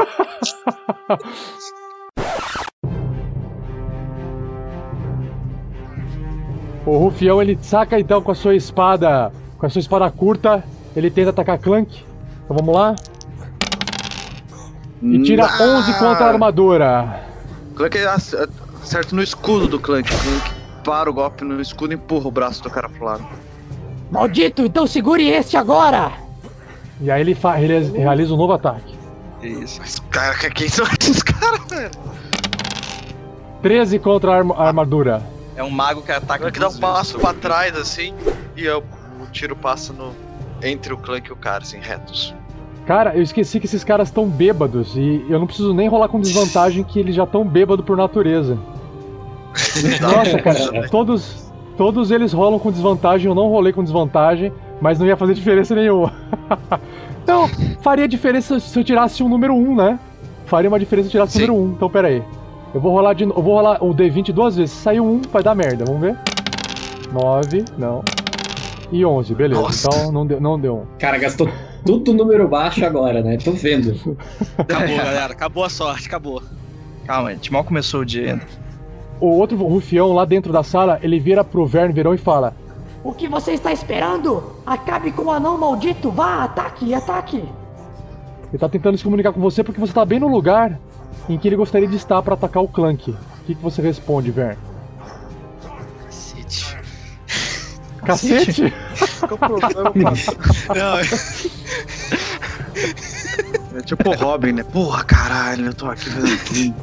O 6.85 6.97
Rufião 6.99 7.41
ele 7.41 7.59
saca 7.63 7.99
então 7.99 8.21
com 8.21 8.33
a 8.33 8.35
sua 8.35 8.55
espada, 8.55 9.33
com 9.59 9.67
a 9.67 9.71
sua 9.71 9.79
espada 9.81 10.11
curta, 10.11 10.65
ele 10.97 11.11
tenta 11.11 11.31
atacar 11.31 11.59
Clank. 11.59 12.05
Então 12.45 12.57
vamos 12.57 12.75
lá. 12.75 12.97
E 15.01 15.23
tira 15.23 15.45
Ah! 15.47 15.63
11 15.63 15.93
contra 15.99 16.25
a 16.25 16.29
armadura. 16.29 17.21
Clank 17.77 17.99
ac- 17.99 18.37
acerta 18.83 19.15
no 19.15 19.23
escudo 19.23 19.69
do 19.69 19.79
Clank. 19.79 20.09
Clank 20.11 20.51
para 20.85 21.09
o 21.09 21.13
golpe 21.15 21.45
no 21.45 21.61
escudo 21.61 21.93
e 21.93 21.97
empurra 21.97 22.27
o 22.27 22.31
braço 22.33 22.63
do 22.63 22.71
cara 22.71 22.89
pro 22.89 23.05
lado. 23.05 23.25
Maldito, 24.13 24.61
então 24.63 24.87
segure 24.87 25.27
este 25.27 25.57
agora! 25.57 26.13
E 27.01 27.11
aí 27.11 27.23
ele, 27.23 27.35
realiza 27.97 28.35
um 28.35 28.37
novo 28.37 28.53
ataque. 28.53 28.95
Que 29.41 29.49
isso. 29.49 29.81
Mas, 29.81 29.99
cara, 30.11 30.37
que- 30.37 30.51
quem 30.51 30.69
são 30.69 30.85
esses 31.01 31.23
caras, 31.23 31.61
velho? 31.71 31.91
13 33.63 33.99
contra 33.99 34.33
a, 34.33 34.37
arma- 34.37 34.55
a 34.57 34.67
armadura. 34.67 35.23
É 35.57 35.63
um 35.65 35.71
mago 35.71 36.03
que 36.03 36.13
ataca 36.13 36.51
Clank 36.51 36.59
dá 36.61 36.69
um 36.69 36.79
passo 36.79 37.19
pra 37.19 37.33
trás 37.33 37.75
assim 37.75 38.13
e 38.55 38.65
eu- 38.65 38.85
o 39.21 39.27
tiro 39.33 39.57
passa 39.57 39.95
no 39.95 40.13
entre 40.63 40.93
o 40.93 40.99
Clank 40.99 41.29
e 41.31 41.33
o 41.33 41.37
cara, 41.37 41.63
assim, 41.63 41.79
retos. 41.81 42.35
Cara, 42.87 43.15
eu 43.17 43.23
esqueci 43.23 43.59
que 43.61 43.67
esses 43.67 43.83
caras 43.83 44.09
estão 44.09 44.29
bêbados 44.29 44.95
e 44.95 45.25
eu 45.31 45.39
não 45.39 45.47
preciso 45.47 45.73
nem 45.73 45.89
rolar 45.89 46.09
com 46.09 46.21
desvantagem 46.21 46.85
que 46.85 47.01
eles 47.01 47.15
já 47.15 47.25
estão 47.25 47.45
bêbados 47.47 47.85
por 47.87 47.97
natureza. 47.97 48.59
Nossa, 50.01 50.39
cara, 50.41 50.89
todos, 50.91 51.42
todos 51.83 52.13
eles 52.13 52.33
rolam 52.33 52.61
com 52.61 52.71
desvantagem, 52.71 53.27
eu 53.27 53.35
não 53.35 53.49
rolei 53.49 53.73
com 53.73 53.83
desvantagem, 53.83 54.53
mas 54.81 55.01
não 55.01 55.07
ia 55.07 55.17
fazer 55.17 55.35
diferença 55.35 55.75
nenhuma. 55.75 56.13
então, 57.25 57.49
faria 57.81 58.07
diferença 58.07 58.61
se 58.61 58.79
eu 58.79 58.85
tirasse 58.85 59.21
um 59.21 59.29
número 59.29 59.53
1, 59.53 59.75
né? 59.75 59.99
Faria 60.47 60.71
uma 60.71 60.79
diferença 60.79 61.11
se 61.11 61.17
eu 61.17 61.27
tirasse 61.27 61.39
o 61.39 61.41
número 61.41 61.71
1. 61.71 61.73
Então, 61.73 61.91
pera 61.91 62.07
aí. 62.07 62.23
Eu 62.73 62.81
vou 62.81 62.93
rolar 62.93 63.15
de 63.15 63.25
eu 63.25 63.43
vou 63.43 63.57
rolar 63.57 63.83
o 63.83 63.93
D20 63.93 64.33
duas 64.33 64.55
vezes. 64.55 64.71
Se 64.71 64.81
sair 64.81 65.01
um, 65.01 65.23
vai 65.23 65.43
dar 65.43 65.57
merda, 65.57 65.85
vamos 65.85 66.01
ver. 66.01 66.17
9, 67.13 67.65
não. 67.77 68.05
E 68.93 69.05
11, 69.05 69.35
beleza. 69.35 69.61
Nossa. 69.61 69.89
Então 69.89 70.13
não 70.13 70.25
deu, 70.25 70.41
não 70.41 70.61
deu 70.61 70.77
um. 70.77 70.99
Cara, 71.01 71.19
gastou 71.19 71.49
tudo 71.85 72.15
número 72.15 72.47
baixo 72.47 72.87
agora, 72.87 73.23
né? 73.23 73.39
Tô 73.39 73.51
vendo. 73.51 74.17
Acabou, 74.57 74.97
galera. 74.99 75.33
Acabou 75.33 75.65
a 75.65 75.69
sorte, 75.69 76.07
acabou. 76.07 76.41
Calma, 77.07 77.31
a 77.31 77.33
gente 77.33 77.53
mal 77.53 77.65
começou 77.65 78.03
o 78.03 78.05
dia. 78.05 78.41
O 79.23 79.39
outro 79.39 79.57
rufião 79.57 80.13
lá 80.13 80.25
dentro 80.25 80.53
da 80.53 80.65
sala, 80.65 80.99
ele 81.01 81.21
vira 81.21 81.45
pro 81.45 81.65
Verne 81.65 81.95
Verão 81.95 82.13
e 82.13 82.19
fala: 82.19 82.57
O 83.05 83.13
que 83.13 83.29
você 83.29 83.53
está 83.53 83.73
esperando? 83.73 84.43
Acabe 84.67 85.13
com 85.13 85.23
o 85.23 85.31
anão 85.31 85.57
maldito! 85.57 86.11
Vá, 86.11 86.43
ataque, 86.43 86.93
ataque! 86.93 87.37
Ele 87.37 88.59
tá 88.59 88.69
tentando 88.69 88.99
se 88.99 89.05
comunicar 89.05 89.33
com 89.33 89.41
você 89.41 89.63
porque 89.63 89.81
você 89.81 89.93
tá 89.93 90.05
bem 90.05 90.19
no 90.19 90.27
lugar 90.27 90.77
em 91.29 91.39
que 91.39 91.47
ele 91.47 91.55
gostaria 91.55 91.87
de 91.87 91.95
estar 91.95 92.21
pra 92.21 92.35
atacar 92.35 92.65
o 92.65 92.67
Clank. 92.67 93.13
O 93.13 93.17
que, 93.47 93.55
que 93.55 93.63
você 93.63 93.81
responde, 93.81 94.33
Verne? 94.33 94.59
Cacete. 96.05 96.77
Cacete? 98.05 98.75
Qual 99.21 99.35
o 99.35 99.39
problema, 99.39 99.93
mano? 99.95 100.17
Não, 100.75 100.99
É 103.79 103.83
tipo 103.83 104.11
o 104.11 104.17
Robin, 104.17 104.51
né? 104.51 104.65
Porra, 104.65 105.05
caralho, 105.05 105.67
eu 105.67 105.75
tô 105.75 105.87
aqui 105.87 106.11
fazendo 106.11 106.35
aqui. 106.35 106.75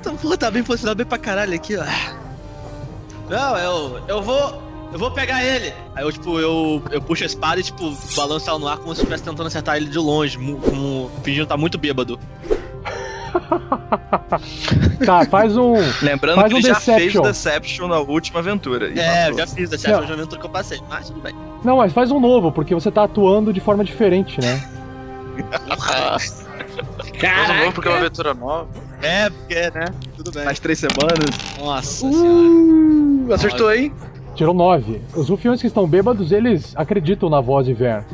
Então, 0.00 0.16
porra, 0.16 0.36
tá 0.38 0.50
bem 0.50 0.62
posicionado 0.62 0.96
bem 0.96 1.06
pra 1.06 1.18
caralho 1.18 1.54
aqui, 1.54 1.76
ó. 1.76 1.84
Não, 3.28 3.56
eu. 3.58 4.00
Eu 4.08 4.22
vou. 4.22 4.70
Eu 4.92 4.98
vou 4.98 5.10
pegar 5.12 5.44
ele. 5.44 5.72
Aí 5.94 6.02
eu, 6.02 6.10
tipo, 6.10 6.40
eu, 6.40 6.82
eu 6.90 7.00
puxo 7.00 7.22
a 7.22 7.26
espada 7.26 7.60
e, 7.60 7.62
tipo, 7.62 7.96
balanço 8.16 8.50
ela 8.50 8.58
no 8.58 8.66
ar 8.66 8.78
como 8.78 8.92
se 8.92 9.02
estivesse 9.02 9.22
tentando 9.22 9.46
acertar 9.46 9.76
ele 9.76 9.86
de 9.86 9.98
longe, 9.98 10.36
como 10.36 11.08
fingindo 11.22 11.44
estar 11.44 11.56
muito 11.56 11.78
bêbado. 11.78 12.18
Tá, 15.04 15.24
faz 15.24 15.56
um. 15.56 15.74
Lembrando 16.02 16.36
Faz 16.36 16.48
que 16.48 16.54
um 16.54 16.58
ele 16.58 16.66
já 16.66 16.74
fez 16.74 16.96
Deception. 16.98 17.20
o 17.20 17.24
Deception 17.24 17.88
na 17.88 17.98
última 18.00 18.40
aventura. 18.40 18.90
É, 19.00 19.30
eu 19.30 19.38
já 19.38 19.46
fiz, 19.46 19.72
essa 19.72 19.88
Não. 19.88 20.00
é 20.02 20.06
a 20.06 20.12
aventura 20.12 20.40
que 20.40 20.46
eu 20.46 20.50
passei, 20.50 20.78
mas 20.88 21.06
tudo 21.08 21.20
bem. 21.20 21.34
Não, 21.64 21.76
mas 21.76 21.92
faz 21.92 22.10
um 22.10 22.20
novo, 22.20 22.50
porque 22.52 22.74
você 22.74 22.90
tá 22.90 23.04
atuando 23.04 23.52
de 23.52 23.60
forma 23.60 23.84
diferente, 23.84 24.40
né? 24.40 24.68
Faz 25.78 26.44
um 27.50 27.54
novo 27.60 27.72
porque 27.72 27.88
é 27.88 27.92
uma 27.92 27.98
aventura 27.98 28.34
nova. 28.34 28.68
É, 29.02 29.30
porque, 29.30 29.70
né? 29.70 29.84
Tudo 30.16 30.30
bem. 30.30 30.44
Mais 30.44 30.58
três 30.58 30.78
semanas. 30.78 31.58
Nossa 31.58 32.10
senhora. 32.10 33.28
Uh, 33.28 33.32
acertou 33.32 33.68
aí? 33.68 33.92
Tirou 34.34 34.54
9. 34.54 35.00
Os 35.14 35.28
rufiões 35.28 35.60
que 35.60 35.66
estão 35.66 35.86
bêbados, 35.86 36.32
eles 36.32 36.74
acreditam 36.76 37.28
na 37.28 37.40
voz 37.40 37.66
de 37.66 37.74
Verne. 37.74 38.06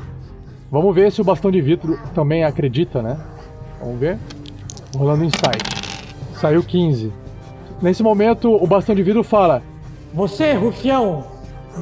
Vamos 0.70 0.94
ver 0.94 1.12
se 1.12 1.20
o 1.20 1.24
bastão 1.24 1.50
de 1.50 1.60
vidro 1.60 1.98
também 2.14 2.44
acredita, 2.44 3.02
né? 3.02 3.18
Vamos 3.80 3.98
ver. 3.98 4.18
Rolando 4.96 5.24
insight. 5.24 5.62
Saiu 6.40 6.62
15. 6.62 7.12
Nesse 7.80 8.02
momento, 8.02 8.50
o 8.50 8.66
bastão 8.66 8.94
de 8.94 9.02
vidro 9.02 9.22
fala: 9.22 9.62
Você, 10.12 10.54
rufião, 10.54 11.24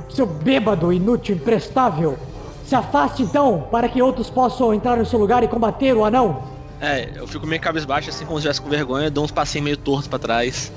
seu 0.09 0.27
bêbado, 0.27 0.93
inútil, 0.93 1.37
imprestável, 1.37 2.19
se 2.65 2.75
afaste 2.75 3.23
então, 3.23 3.67
para 3.71 3.89
que 3.89 4.03
outros 4.03 4.29
possam 4.29 4.75
entrar 4.75 4.97
no 4.97 5.07
seu 5.07 5.19
lugar 5.19 5.43
e 5.43 5.49
combater 5.49 5.95
o 5.95 6.05
anão. 6.05 6.54
É, 6.81 7.09
eu 7.17 7.27
fico 7.27 7.47
meio 7.47 7.61
cabisbaixo, 7.61 8.11
assim, 8.11 8.25
como 8.25 8.39
se 8.39 8.47
estivesse 8.47 8.61
com 8.61 8.69
vergonha, 8.69 9.11
dou 9.11 9.25
uns 9.25 9.31
passinhos 9.31 9.65
meio 9.65 9.77
tortos 9.77 10.07
pra 10.09 10.19
trás. 10.19 10.73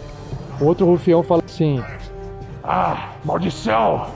O 0.59 0.65
outro 0.65 0.85
rufião 0.85 1.21
fala 1.23 1.41
assim: 1.45 1.83
Ah, 2.63 3.11
maldição! 3.25 4.07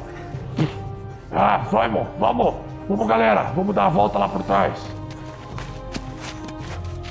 Ah, 1.32 1.58
vamos, 1.72 2.08
vamos! 2.20 2.54
Vamos, 2.88 3.08
galera! 3.08 3.52
Vamos 3.56 3.74
dar 3.76 3.86
a 3.86 3.90
volta 3.90 4.20
lá 4.20 4.28
por 4.30 4.42
trás! 4.44 4.74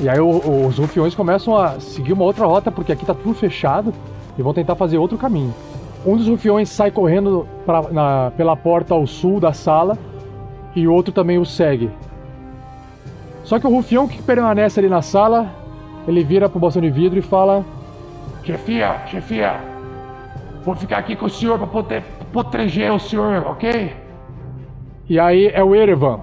E 0.00 0.08
aí 0.08 0.18
o- 0.20 0.66
os 0.66 0.78
rufiões 0.78 1.14
começam 1.14 1.56
a 1.56 1.78
seguir 1.80 2.12
uma 2.12 2.24
outra 2.24 2.46
rota, 2.46 2.70
porque 2.70 2.92
aqui 2.92 3.04
tá 3.04 3.14
tudo 3.14 3.34
fechado, 3.34 3.92
e 4.38 4.42
vão 4.42 4.54
tentar 4.54 4.74
fazer 4.74 4.96
outro 4.98 5.18
caminho. 5.18 5.54
Um 6.06 6.16
dos 6.16 6.26
rufiões 6.26 6.70
sai 6.70 6.90
correndo 6.90 7.46
pra- 7.66 7.82
na- 7.90 8.32
pela 8.36 8.56
porta 8.56 8.94
ao 8.94 9.06
sul 9.06 9.38
da 9.40 9.52
sala, 9.52 9.98
e 10.74 10.86
o 10.86 10.92
outro 10.92 11.12
também 11.12 11.38
o 11.38 11.44
segue. 11.44 11.90
Só 13.50 13.58
que 13.58 13.66
o 13.66 13.70
rufião 13.70 14.06
que 14.06 14.22
permanece 14.22 14.78
ali 14.78 14.88
na 14.88 15.02
sala, 15.02 15.52
ele 16.06 16.22
vira 16.22 16.48
pro 16.48 16.60
bastão 16.60 16.80
de 16.80 16.88
vidro 16.88 17.18
e 17.18 17.22
fala: 17.22 17.64
Chefia, 18.44 19.04
chefia, 19.08 19.60
vou 20.64 20.76
ficar 20.76 20.98
aqui 20.98 21.16
com 21.16 21.26
o 21.26 21.28
senhor 21.28 21.58
pra 21.58 21.66
poder 21.66 22.04
proteger 22.32 22.92
o 22.92 23.00
senhor, 23.00 23.44
ok? 23.44 23.92
E 25.08 25.18
aí 25.18 25.48
é 25.48 25.64
o 25.64 25.74
Erevan. 25.74 26.20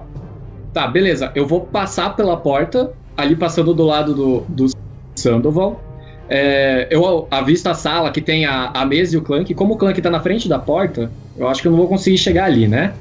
Tá, 0.72 0.86
beleza. 0.86 1.30
Eu 1.34 1.46
vou 1.46 1.60
passar 1.60 2.16
pela 2.16 2.34
porta, 2.34 2.94
ali 3.14 3.36
passando 3.36 3.74
do 3.74 3.84
lado 3.84 4.14
do, 4.14 4.40
do 4.48 4.66
Sandoval. 5.14 5.82
É, 6.30 6.88
eu 6.90 7.28
avisto 7.30 7.68
a 7.68 7.74
sala 7.74 8.10
que 8.10 8.22
tem 8.22 8.46
a, 8.46 8.70
a 8.72 8.86
mesa 8.86 9.16
e 9.16 9.18
o 9.18 9.22
Clank. 9.22 9.52
Como 9.52 9.74
o 9.74 9.76
Clank 9.76 10.00
tá 10.00 10.08
na 10.08 10.20
frente 10.20 10.48
da 10.48 10.58
porta, 10.58 11.12
eu 11.36 11.46
acho 11.46 11.60
que 11.60 11.68
eu 11.68 11.72
não 11.72 11.78
vou 11.78 11.88
conseguir 11.88 12.16
chegar 12.16 12.46
ali, 12.46 12.66
né? 12.66 12.94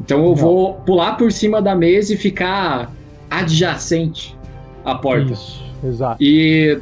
Então 0.00 0.18
eu 0.18 0.28
não. 0.28 0.36
vou 0.36 0.74
pular 0.86 1.16
por 1.16 1.32
cima 1.32 1.60
da 1.60 1.74
mesa 1.74 2.14
e 2.14 2.16
ficar 2.16 2.92
adjacente 3.40 4.36
à 4.84 4.94
porta. 4.94 5.32
Isso, 5.32 5.62
exato. 5.84 6.22
E 6.22 6.78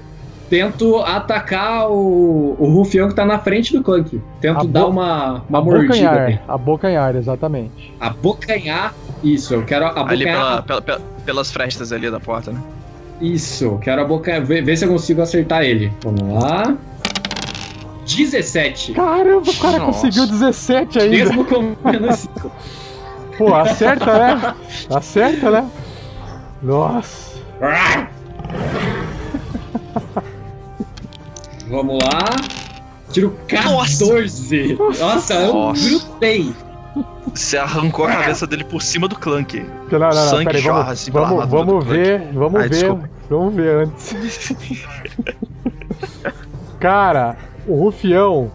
tento 0.49 0.99
atacar 0.99 1.91
o, 1.91 2.57
o 2.59 2.71
rufião 2.73 3.09
que 3.09 3.15
tá 3.15 3.25
na 3.25 3.39
frente 3.39 3.73
do 3.73 3.83
Clank. 3.83 4.21
Tento 4.41 4.67
dar 4.67 4.87
uma, 4.87 5.43
uma 5.49 5.63
mordida. 5.63 5.95
Abocanhar, 5.95 6.43
abocanhar, 6.49 7.17
exatamente. 7.17 7.95
Abocanhar, 8.01 8.95
isso, 9.23 9.55
eu 9.55 9.65
quero 9.65 9.87
abocanhar. 9.87 10.11
Ali 10.11 10.25
pela, 10.25 10.63
pela, 10.63 10.83
pela, 10.83 11.01
pelas 11.25 11.53
frestas 11.53 11.93
ali 11.93 12.11
da 12.11 12.19
porta, 12.19 12.51
né? 12.51 12.61
Isso, 13.21 13.79
quero 13.83 14.01
abocanhar, 14.03 14.45
ver, 14.45 14.65
ver 14.65 14.77
se 14.77 14.85
eu 14.85 14.89
consigo 14.89 15.23
acertar 15.23 15.63
ele. 15.63 15.93
Vamos 16.03 16.43
lá. 16.43 16.77
17. 18.07 18.93
Caramba, 18.93 19.49
o 19.49 19.57
cara 19.57 19.79
Nossa. 19.79 19.93
conseguiu 19.93 20.27
17 20.27 20.99
ainda. 20.99 21.17
Mesmo 21.17 21.45
com 21.45 21.77
menos 21.85 22.27
Pô, 23.39 23.55
acerta, 23.55 24.19
né? 24.19 24.55
Acerta, 24.91 25.51
né? 25.51 25.71
Nossa. 26.63 27.41
Vamos 31.69 31.99
lá. 32.03 32.37
Tiro 33.13 33.37
14. 33.49 34.75
Nossa, 34.75 35.53
Nossa 35.53 35.89
eu 35.89 35.99
grutei. 35.99 36.55
Você 37.35 37.57
arrancou 37.57 38.07
a 38.07 38.13
cabeça 38.13 38.47
dele 38.47 38.65
por 38.65 38.83
cima 38.83 39.07
do 39.09 39.17
Clank. 39.17 39.61
Não, 39.91 39.99
não, 39.99 40.09
não, 40.09 40.13
Sangue 40.13 40.47
peraí, 40.47 40.63
vamos, 40.63 40.89
assim 40.89 41.11
vamos, 41.11 41.47
vamos 41.49 41.85
ver, 41.85 42.33
vamos 42.33 42.61
Ai, 42.61 42.69
ver, 42.69 42.71
desculpa. 42.71 43.11
vamos 43.29 43.55
ver 43.55 43.77
antes. 43.77 44.57
Cara, 46.81 47.37
o 47.67 47.75
Rufião, 47.85 48.51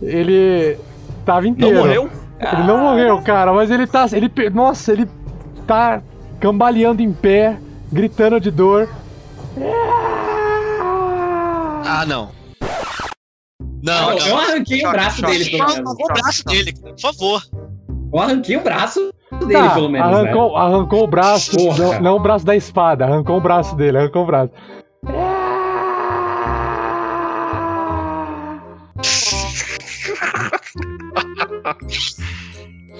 ele 0.00 0.78
tava 1.24 1.46
inteiro. 1.46 1.74
Não 1.74 1.82
morreu? 1.82 2.10
Ele 2.40 2.62
não 2.62 2.78
morreu, 2.78 3.20
cara, 3.22 3.52
mas 3.52 3.70
ele 3.70 3.86
tá, 3.86 4.06
ele, 4.12 4.30
nossa, 4.50 4.92
ele 4.92 5.08
tá 5.66 6.00
cambaleando 6.40 7.02
em 7.02 7.12
pé, 7.12 7.58
gritando 7.92 8.40
de 8.40 8.50
dor. 8.50 8.88
Ah, 11.84 12.04
não. 12.06 12.30
Não, 13.82 14.12
eu, 14.12 14.26
eu 14.26 14.36
arranquei 14.36 14.84
o 14.84 14.90
braço 14.90 15.22
dele, 15.22 15.50
pelo 15.50 15.68
menos. 15.68 15.92
o 15.92 16.06
braço 16.06 16.44
dele, 16.44 16.72
por 16.72 17.00
favor. 17.00 17.42
Eu 18.12 18.20
arranquei 18.20 18.56
o 18.56 18.60
braço 18.60 19.12
dele, 19.46 19.52
tá, 19.52 19.70
pelo 19.70 19.88
menos. 19.88 20.08
Arrancou, 20.08 20.52
né? 20.52 20.58
arrancou 20.58 21.04
o 21.04 21.06
braço, 21.06 21.56
não, 21.56 22.00
não, 22.00 22.16
o 22.16 22.20
braço 22.20 22.44
da 22.44 22.56
espada, 22.56 23.04
arrancou 23.04 23.36
o 23.36 23.40
braço 23.40 23.76
dele, 23.76 23.98
arrancou 23.98 24.24
o 24.24 24.26
braço. 24.26 24.50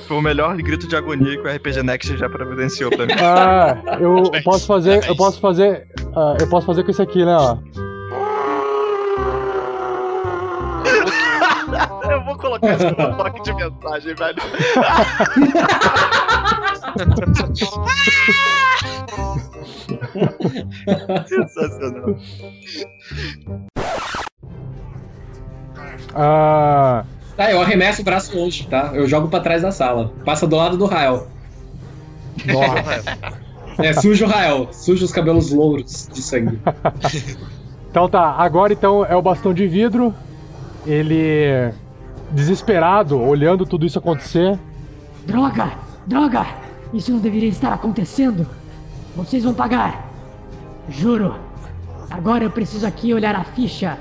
Foi 0.08 0.16
o 0.16 0.22
melhor 0.22 0.56
grito 0.56 0.88
de 0.88 0.96
agonia 0.96 1.36
que 1.36 1.46
o 1.46 1.54
RPG 1.54 1.82
Next 1.82 2.16
já 2.16 2.30
providenciou 2.30 2.90
pra 2.90 3.04
mim. 3.04 3.12
Ah, 3.20 3.76
eu 4.00 4.22
posso 4.42 4.66
fazer, 4.66 5.06
eu 5.06 5.14
posso 5.14 5.38
fazer, 5.38 5.86
uh, 6.16 6.34
eu 6.40 6.48
posso 6.48 6.64
fazer 6.64 6.82
com 6.82 6.90
isso 6.90 7.02
aqui, 7.02 7.22
né, 7.26 7.36
ó. 7.38 7.58
Eu 12.10 12.24
vou 12.24 12.38
colocar 12.38 12.74
isso 12.74 12.94
como 12.94 13.16
toque 13.18 13.42
de 13.42 13.52
mensagem, 13.52 14.14
velho. 14.14 14.42
Sensacional. 21.28 22.16
Ah. 26.14 27.04
Tá, 27.38 27.52
eu 27.52 27.62
arremesso 27.62 28.02
o 28.02 28.04
braço 28.04 28.36
longe, 28.36 28.66
tá? 28.66 28.90
Eu 28.92 29.06
jogo 29.06 29.28
pra 29.28 29.38
trás 29.38 29.62
da 29.62 29.70
sala. 29.70 30.12
Passa 30.24 30.44
do 30.44 30.56
lado 30.56 30.76
do 30.76 30.86
Rael. 30.86 31.28
é, 33.78 33.92
sujo 33.92 34.24
o 34.24 34.28
Rael. 34.28 34.68
Suja 34.72 35.04
os 35.04 35.12
cabelos 35.12 35.52
louros 35.52 36.08
de 36.12 36.20
sangue. 36.20 36.58
então 37.88 38.08
tá, 38.08 38.32
agora 38.32 38.72
então 38.72 39.04
é 39.04 39.14
o 39.14 39.22
bastão 39.22 39.54
de 39.54 39.68
vidro. 39.68 40.12
Ele 40.84 41.72
desesperado, 42.32 43.16
olhando 43.20 43.64
tudo 43.64 43.86
isso 43.86 44.00
acontecer. 44.00 44.58
Droga! 45.24 45.74
Droga! 46.08 46.44
Isso 46.92 47.12
não 47.12 47.20
deveria 47.20 47.50
estar 47.50 47.72
acontecendo. 47.72 48.48
Vocês 49.14 49.44
vão 49.44 49.54
pagar. 49.54 50.10
Juro. 50.88 51.36
Agora 52.10 52.42
eu 52.42 52.50
preciso 52.50 52.84
aqui 52.84 53.14
olhar 53.14 53.36
a 53.36 53.44
ficha. 53.44 53.96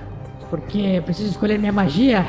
Porque 0.49 0.79
eu 0.79 1.03
preciso 1.03 1.29
escolher 1.29 1.59
minha 1.59 1.71
magia. 1.71 2.25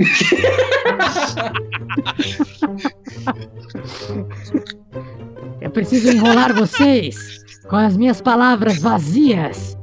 eu 5.60 5.70
preciso 5.70 6.10
enrolar 6.10 6.54
vocês 6.54 7.44
com 7.68 7.76
as 7.76 7.96
minhas 7.96 8.20
palavras 8.20 8.78
vazias. 8.78 9.76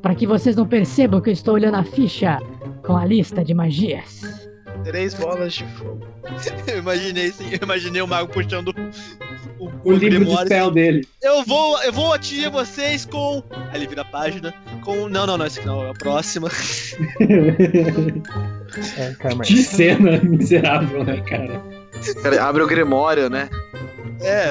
Para 0.00 0.14
que 0.14 0.26
vocês 0.26 0.54
não 0.54 0.66
percebam 0.66 1.20
que 1.20 1.30
eu 1.30 1.32
estou 1.32 1.54
olhando 1.54 1.76
a 1.76 1.84
ficha 1.84 2.38
com 2.84 2.96
a 2.96 3.06
lista 3.06 3.42
de 3.42 3.54
magias. 3.54 4.20
Três 4.84 5.14
bolas 5.14 5.54
de 5.54 5.64
fogo. 5.64 6.06
eu 6.68 6.78
imaginei 6.78 7.32
sim, 7.32 7.48
eu 7.50 7.58
imaginei 7.62 8.02
o 8.02 8.06
mago 8.06 8.30
puxando 8.30 8.74
o, 9.84 9.90
o, 9.90 9.92
o 9.92 9.96
livro 9.96 10.24
de 10.24 10.36
spell 10.44 10.70
dele. 10.70 11.06
Eu 11.22 11.44
vou, 11.44 11.82
eu 11.82 11.92
vou 11.92 12.12
atingir 12.12 12.50
vocês 12.50 13.04
com. 13.04 13.42
Aí 13.70 13.76
ele 13.76 13.86
vira 13.86 14.02
a 14.02 14.04
página. 14.04 14.52
Com. 14.82 15.08
Não, 15.08 15.26
não, 15.26 15.38
não, 15.38 15.46
esse 15.46 15.58
aqui 15.58 15.66
não, 15.68 15.84
é 15.84 15.90
a 15.90 15.94
próxima. 15.94 16.48
é, 18.98 19.14
que 19.44 19.62
cena 19.62 20.18
miserável, 20.22 21.04
né, 21.04 21.20
cara? 21.22 21.62
cara? 22.22 22.44
Abre 22.44 22.62
o 22.62 22.66
Grimório, 22.66 23.30
né? 23.30 23.48
É. 24.20 24.50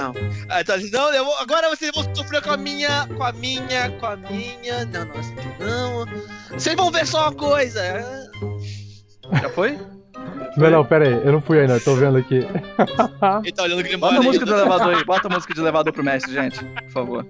Aí 0.50 0.64
tá 0.64 0.78
dizendo, 0.78 1.12
não, 1.12 1.26
vou, 1.26 1.36
agora 1.38 1.70
vocês 1.70 1.92
vão 1.94 2.04
sofrer 2.16 2.42
com 2.42 2.52
a 2.52 2.58
minha. 2.58 3.08
Com 3.08 3.24
a 3.24 3.32
minha. 3.32 3.92
Com 4.00 4.06
a 4.06 4.16
minha. 4.16 4.86
Não, 4.86 5.06
não, 5.06 5.20
essa 5.20 5.34
aqui 5.34 5.48
não. 5.60 6.06
Vocês 6.52 6.76
vão 6.76 6.92
ver 6.92 7.08
só 7.08 7.30
uma 7.30 7.34
coisa. 7.34 8.30
Já 9.42 9.50
foi? 9.50 9.78
Não, 10.56 10.70
não, 10.70 10.86
pera 10.86 11.08
aí, 11.08 11.22
eu 11.26 11.32
não 11.32 11.42
fui 11.42 11.60
ainda, 11.60 11.80
tô 11.80 11.96
vendo 11.96 12.18
aqui. 12.18 12.36
Ele 13.44 13.52
tá 13.52 13.64
olhando. 13.64 13.84
Bota 14.00 14.18
a 14.18 14.22
música 14.22 14.46
do 14.46 14.54
elevador 14.54 14.96
aí, 14.96 15.04
bota 15.04 15.28
a 15.28 15.32
música 15.32 15.54
de 15.54 15.60
elevador 15.60 15.94
pro 15.94 16.04
mestre, 16.04 16.34
gente, 16.34 16.64
por 16.64 16.92
favor. 16.92 17.26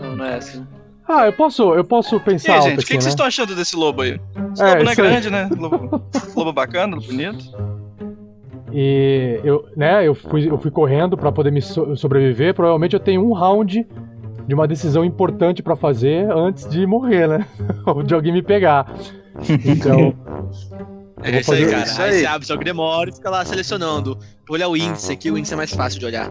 Não, 0.00 0.16
não 0.16 0.24
é 0.24 0.36
assim. 0.36 0.66
Ah, 1.06 1.26
eu 1.26 1.32
posso, 1.34 1.74
eu 1.74 1.84
posso 1.84 2.18
pensar. 2.20 2.52
E 2.52 2.54
aí, 2.54 2.62
gente, 2.62 2.74
o 2.74 2.86
que, 2.86 2.86
que 2.86 2.92
vocês 2.94 3.04
né? 3.04 3.10
estão 3.10 3.26
achando 3.26 3.54
desse 3.54 3.76
lobo 3.76 4.00
aí? 4.00 4.18
Esse 4.52 4.62
é, 4.62 4.70
lobo 4.70 4.84
não 4.84 4.92
é 4.92 4.94
grande, 4.94 5.30
né? 5.30 5.50
Lobo, 5.54 6.02
lobo 6.34 6.52
bacana, 6.52 6.96
bonito. 6.96 7.44
E 8.72 9.38
eu, 9.44 9.68
né, 9.76 10.06
eu 10.06 10.14
fui, 10.14 10.50
eu 10.50 10.58
fui 10.58 10.70
correndo 10.70 11.16
pra 11.16 11.30
poder 11.30 11.52
me 11.52 11.60
so 11.60 11.94
sobreviver. 11.94 12.54
Provavelmente 12.54 12.94
eu 12.94 13.00
tenho 13.00 13.22
um 13.22 13.32
round 13.32 13.86
de 14.46 14.54
uma 14.54 14.66
decisão 14.66 15.04
importante 15.04 15.62
pra 15.62 15.76
fazer 15.76 16.30
antes 16.30 16.68
de 16.68 16.86
morrer, 16.86 17.28
né? 17.28 17.46
Ou 17.86 18.02
de 18.02 18.14
alguém 18.14 18.32
me 18.32 18.42
pegar. 18.42 18.90
Então. 19.64 20.14
É 21.22 21.40
isso 21.40 21.52
aí, 21.54 21.66
cara. 21.66 21.84
Isso 21.84 22.02
aí. 22.02 22.10
aí 22.10 22.20
você 22.20 22.26
abre 22.26 22.46
seu 22.46 22.58
Grimório 22.58 23.10
e 23.10 23.16
fica 23.16 23.30
lá 23.30 23.42
selecionando. 23.46 24.18
Olha 24.50 24.68
o 24.68 24.76
índice 24.76 25.10
aqui, 25.10 25.30
o 25.30 25.38
índice 25.38 25.54
é 25.54 25.56
mais 25.56 25.72
fácil 25.72 25.98
de 25.98 26.04
olhar. 26.04 26.30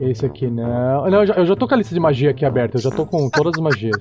Esse 0.00 0.26
aqui 0.26 0.48
não. 0.48 1.08
Não, 1.08 1.20
eu 1.20 1.26
já, 1.26 1.34
eu 1.34 1.46
já 1.46 1.54
tô 1.54 1.68
com 1.68 1.74
a 1.74 1.76
lista 1.76 1.94
de 1.94 2.00
magia 2.00 2.30
aqui 2.30 2.44
aberta, 2.44 2.76
eu 2.76 2.82
já 2.82 2.90
tô 2.90 3.06
com 3.06 3.30
todas 3.30 3.52
as 3.54 3.60
magias. 3.60 3.96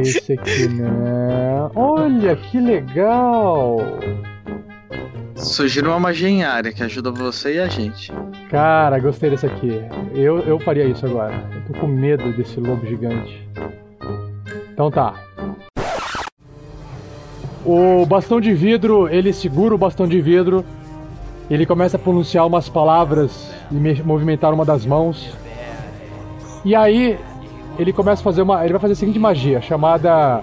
Esse 0.00 0.34
aqui 0.34 0.68
não. 0.68 1.72
Olha 1.74 2.36
que 2.36 2.60
legal! 2.60 3.78
Sugiro 5.34 5.90
uma 5.90 5.98
magia 5.98 6.28
em 6.28 6.44
área 6.44 6.72
que 6.72 6.84
ajuda 6.84 7.10
você 7.10 7.56
e 7.56 7.58
a 7.58 7.66
gente. 7.66 8.12
Cara, 8.48 8.98
gostei 9.00 9.30
desse 9.30 9.46
aqui. 9.46 9.80
Eu, 10.14 10.38
eu 10.40 10.58
faria 10.60 10.84
isso 10.84 11.04
agora. 11.04 11.34
Eu 11.52 11.72
tô 11.72 11.80
com 11.80 11.88
medo 11.88 12.32
desse 12.36 12.60
lobo 12.60 12.86
gigante. 12.86 13.48
Então 14.72 14.88
tá. 14.88 15.14
O 17.64 18.04
bastão 18.06 18.40
de 18.40 18.52
vidro, 18.52 19.08
ele 19.08 19.32
segura 19.32 19.74
o 19.74 19.78
bastão 19.78 20.06
de 20.06 20.20
vidro, 20.20 20.64
ele 21.48 21.64
começa 21.64 21.96
a 21.96 22.00
pronunciar 22.00 22.46
umas 22.46 22.68
palavras 22.68 23.52
e 23.70 24.02
movimentar 24.02 24.52
uma 24.52 24.64
das 24.64 24.84
mãos. 24.84 25.32
E 26.64 26.74
aí 26.74 27.18
ele 27.78 27.92
começa 27.92 28.20
a 28.20 28.24
fazer 28.24 28.42
uma, 28.42 28.64
ele 28.64 28.72
vai 28.72 28.80
fazer 28.80 28.94
a 28.94 28.96
seguinte 28.96 29.18
magia 29.18 29.60
chamada 29.60 30.42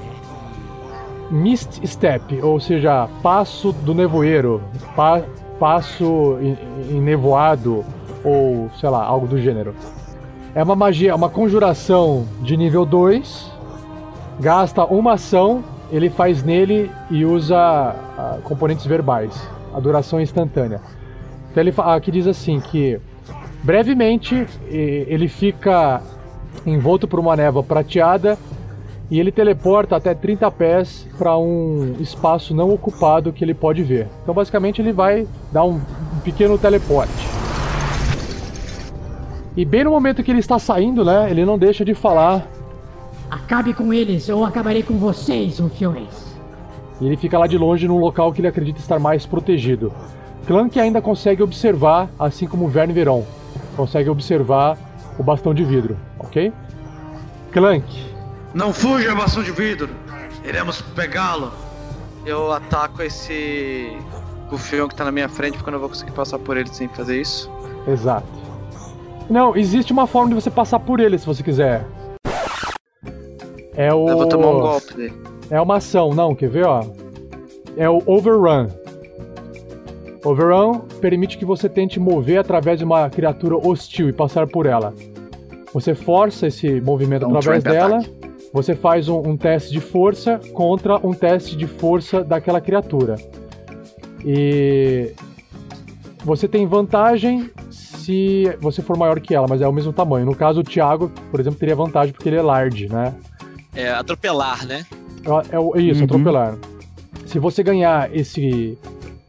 Mist 1.30 1.86
Step, 1.86 2.42
ou 2.42 2.60
seja, 2.60 3.08
passo 3.22 3.72
do 3.72 3.94
nevoeiro, 3.94 4.62
pa, 4.96 5.22
passo 5.60 6.38
em, 6.42 7.02
nevoado 7.02 7.86
ou 8.24 8.70
sei 8.80 8.90
lá, 8.90 9.04
algo 9.04 9.28
do 9.28 9.40
gênero. 9.40 9.76
É 10.56 10.64
uma 10.64 10.76
magia, 10.76 11.16
uma 11.16 11.30
conjuração 11.30 12.26
de 12.42 12.58
nível 12.58 12.86
2. 12.86 13.52
Gasta 14.40 14.84
uma 14.86 15.14
ação, 15.14 15.64
ele 15.92 16.10
faz 16.10 16.44
nele 16.44 16.90
e 17.10 17.26
usa 17.26 17.58
ah, 17.58 18.38
componentes 18.44 18.86
verbais. 18.86 19.34
A 19.74 19.80
duração 19.80 20.20
é 20.20 20.24
instantânea. 20.24 20.82
Então 21.52 21.64
ele 21.64 21.74
aqui 21.78 22.12
diz 22.12 22.28
assim 22.28 22.60
que 22.60 23.00
brevemente 23.64 24.46
ele 24.70 25.28
fica 25.28 26.02
envolto 26.66 27.08
por 27.08 27.20
uma 27.20 27.36
névoa 27.36 27.64
prateada 27.64 28.38
e 29.12 29.20
ele 29.20 29.32
teleporta 29.32 29.96
até 29.96 30.14
30 30.14 30.52
pés 30.52 31.08
para 31.18 31.36
um 31.38 31.96
espaço 32.00 32.54
não 32.54 32.72
ocupado 32.72 33.34
que 33.34 33.44
ele 33.44 33.54
pode 33.54 33.82
ver. 33.84 34.08
Então 34.22 34.34
basicamente 34.34 34.82
ele 34.82 34.92
vai 34.92 35.28
dar 35.52 35.64
um 35.64 35.82
pequeno 36.24 36.58
teleporte. 36.58 37.28
E 39.58 39.66
bem 39.66 39.84
no 39.84 39.92
momento 39.92 40.24
que 40.24 40.32
ele 40.32 40.40
está 40.40 40.60
saindo, 40.60 41.04
né, 41.04 41.28
ele 41.30 41.44
não 41.44 41.58
deixa 41.58 41.84
de 41.84 41.96
falar 41.96 42.48
Acabe 43.30 43.74
com 43.74 43.94
eles 43.94 44.28
ou 44.30 44.44
acabarei 44.46 44.84
com 44.84 44.98
vocês, 44.98 45.60
rufiões. 45.60 46.30
E 47.00 47.06
ele 47.06 47.16
fica 47.18 47.38
lá 47.38 47.48
de 47.48 47.58
longe 47.58 47.88
num 47.88 47.98
local 47.98 48.34
que 48.34 48.42
ele 48.42 48.48
acredita 48.48 48.80
estar 48.80 49.00
mais 49.00 49.26
protegido. 49.26 49.94
Clank 50.48 50.80
ainda 50.80 51.02
consegue 51.02 51.44
observar, 51.44 52.10
assim 52.18 52.48
como 52.48 52.68
Verne 52.68 52.92
Veron. 52.94 53.24
Consegue 53.78 54.10
observar 54.10 54.78
o 55.18 55.24
bastão 55.24 55.54
de 55.54 55.64
vidro, 55.64 55.96
ok? 56.18 56.52
Clank, 57.52 57.86
Não 58.54 58.74
fuja, 58.74 59.14
bastão 59.16 59.44
de 59.44 59.52
vidro! 59.52 59.90
Iremos 60.44 60.82
pegá-lo! 60.82 61.52
Eu 62.26 62.52
ataco 62.52 63.02
esse 63.02 63.96
rufião 64.50 64.88
que 64.88 64.96
tá 64.96 65.06
na 65.06 65.12
minha 65.12 65.30
frente, 65.30 65.54
porque 65.58 65.70
eu 65.70 65.74
não 65.74 65.80
vou 65.80 65.90
conseguir 65.90 66.12
passar 66.12 66.40
por 66.40 66.58
ele 66.58 66.70
sem 66.70 66.88
fazer 66.90 67.22
isso. 67.22 67.50
exato. 67.88 68.28
Não, 69.30 69.56
existe 69.56 69.94
uma 69.94 70.08
forma 70.08 70.30
de 70.30 70.36
você 70.36 70.50
passar 70.50 70.80
por 70.80 71.00
ele 71.00 71.18
se 71.20 71.26
você 71.26 71.44
quiser. 71.44 71.86
É 73.80 73.94
o. 73.94 74.10
Eu 74.10 74.18
vou 74.18 74.28
tomar 74.28 74.48
um 74.50 74.60
golpe 74.60 74.94
dele. 74.94 75.14
É 75.50 75.62
uma 75.62 75.78
ação, 75.78 76.10
não, 76.14 76.36
quer 76.36 76.50
ver, 76.50 76.66
ó? 76.66 76.84
É 77.78 77.90
o 77.90 78.04
Overrun. 78.06 78.68
Overrun 80.26 80.80
permite 81.00 81.38
que 81.38 81.46
você 81.46 81.70
tente 81.70 81.98
mover 81.98 82.40
através 82.40 82.80
de 82.80 82.84
uma 82.84 83.10
criatura 83.10 83.56
hostil 83.56 84.10
e 84.10 84.12
passar 84.12 84.48
por 84.48 84.66
ela. 84.66 84.94
Você 85.74 85.96
força 85.96 86.48
esse 86.48 86.82
movimento 86.82 87.26
um 87.26 87.38
através 87.38 87.64
dela, 87.64 88.02
você 88.52 88.76
faz 88.76 89.08
um, 89.08 89.20
um 89.20 89.38
teste 89.38 89.72
de 89.72 89.80
força 89.80 90.42
contra 90.52 90.98
um 90.98 91.14
teste 91.14 91.56
de 91.56 91.66
força 91.66 92.22
daquela 92.22 92.60
criatura. 92.60 93.16
E 94.26 95.14
você 96.26 96.50
tem 96.50 96.68
vantagem 96.68 97.50
se 97.70 98.58
você 98.60 98.82
for 98.82 98.98
maior 98.98 99.22
que 99.22 99.34
ela, 99.34 99.48
mas 99.48 99.62
é 99.62 99.68
o 99.68 99.72
mesmo 99.72 99.94
tamanho. 99.94 100.26
No 100.26 100.36
caso, 100.36 100.60
o 100.60 100.64
Thiago, 100.66 101.10
por 101.32 101.40
exemplo, 101.40 101.58
teria 101.58 101.78
vantagem 101.78 102.12
porque 102.12 102.28
ele 102.28 102.36
é 102.36 102.42
large, 102.42 102.90
né? 102.90 103.16
É, 103.82 103.92
atropelar, 103.92 104.66
né? 104.66 104.86
É, 105.52 105.80
é 105.80 105.82
isso, 105.82 106.00
Uhum. 106.00 106.06
atropelar. 106.06 106.58
Se 107.26 107.38
você 107.40 107.62
ganhar 107.64 108.14
esse, 108.16 108.78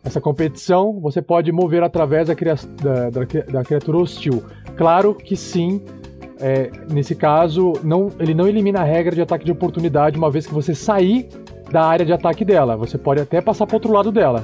essa 0.03 0.21
competição, 0.21 0.99
você 1.01 1.21
pode 1.21 1.53
mover 1.53 1.83
através 1.83 2.29
da, 2.29 2.35
cria- 2.35 2.55
da- 2.83 3.11
da 3.11 3.21
da 3.53 3.65
criatura 3.65 3.99
hostil. 3.99 4.43
Claro 4.77 5.15
que 5.15 5.37
sim. 5.37 5.81
é, 6.43 6.71
nesse 6.91 7.15
caso, 7.15 7.75
não, 7.85 8.11
ele 8.19 8.33
não 8.33 8.49
elimina 8.49 8.81
a 8.81 8.83
regra 8.83 9.15
de 9.15 9.21
ataque 9.21 9.45
de 9.45 9.53
oportunidade 9.53 10.17
uma 10.17 10.31
vez 10.31 10.47
que 10.47 10.55
você 10.55 10.75
sair 10.75 11.29
da 11.71 11.85
área 11.85 12.07
de 12.07 12.15
ataque 12.15 12.47
dela. 12.47 12.79
Você 12.79 12.97
pode 12.97 13.21
até 13.21 13.43
passar 13.43 13.67
para 13.67 13.77
outro 13.77 13.93
lado 13.93 14.11
dela. 14.11 14.43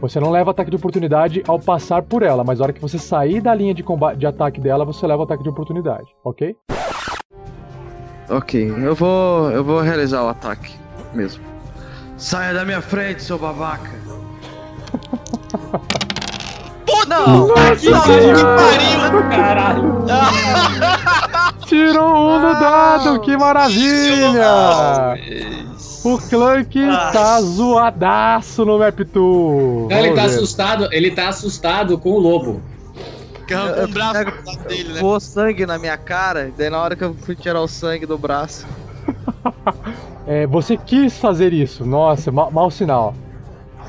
Você 0.00 0.20
não 0.20 0.30
leva 0.30 0.52
ataque 0.52 0.70
de 0.70 0.76
oportunidade 0.76 1.42
ao 1.48 1.58
passar 1.58 2.00
por 2.02 2.22
ela, 2.22 2.44
mas 2.44 2.60
na 2.60 2.66
hora 2.66 2.72
que 2.72 2.80
você 2.80 2.96
sair 2.96 3.40
da 3.40 3.52
linha 3.56 3.74
de, 3.74 3.82
combate, 3.82 4.18
de 4.18 4.26
ataque 4.26 4.60
dela, 4.60 4.84
você 4.84 5.04
leva 5.04 5.24
ataque 5.24 5.42
de 5.42 5.48
oportunidade, 5.48 6.06
ok? 6.24 6.54
Ok, 8.32 8.74
eu 8.82 8.94
vou. 8.94 9.50
eu 9.50 9.62
vou 9.62 9.80
realizar 9.82 10.22
o 10.22 10.28
ataque 10.28 10.74
mesmo. 11.12 11.44
Saia 12.16 12.54
da 12.54 12.64
minha 12.64 12.80
frente, 12.80 13.22
seu 13.22 13.38
babaca! 13.38 13.90
Pô, 16.86 17.04
não! 17.06 17.48
Nossa, 17.48 17.76
que 17.76 17.90
pariu! 17.90 19.28
Caralho! 19.28 20.04
Tirou 21.66 22.16
um 22.16 22.38
no 22.40 22.52
dado, 22.54 23.20
que 23.20 23.36
maravilha! 23.36 25.18
O 26.02 26.18
Clank 26.18 26.80
tá 27.12 27.40
zoadaço 27.42 28.64
no 28.64 28.78
Map 28.78 28.98
Tour. 29.12 29.88
Não, 29.88 29.96
ele 29.98 30.08
Vamos 30.08 30.16
tá 30.16 30.26
ver. 30.26 30.34
assustado, 30.34 30.88
ele 30.90 31.10
tá 31.10 31.28
assustado 31.28 31.98
com 31.98 32.12
o 32.12 32.18
lobo. 32.18 32.62
Eu, 33.52 33.84
um 33.84 33.90
bravo 33.90 34.24
do 34.24 34.46
lado 34.46 34.68
dele, 34.68 34.92
né? 34.94 35.00
Voou 35.00 35.20
sangue 35.20 35.66
na 35.66 35.78
minha 35.78 35.96
cara, 35.96 36.50
daí 36.56 36.70
na 36.70 36.80
hora 36.80 36.96
que 36.96 37.04
eu 37.04 37.14
fui 37.14 37.34
tirar 37.34 37.60
o 37.60 37.68
sangue 37.68 38.06
do 38.06 38.18
braço. 38.18 38.66
É, 40.26 40.46
você 40.46 40.76
quis 40.76 41.18
fazer 41.18 41.52
isso. 41.52 41.84
Nossa, 41.84 42.30
ma 42.30 42.50
mau 42.50 42.70
sinal. 42.70 43.14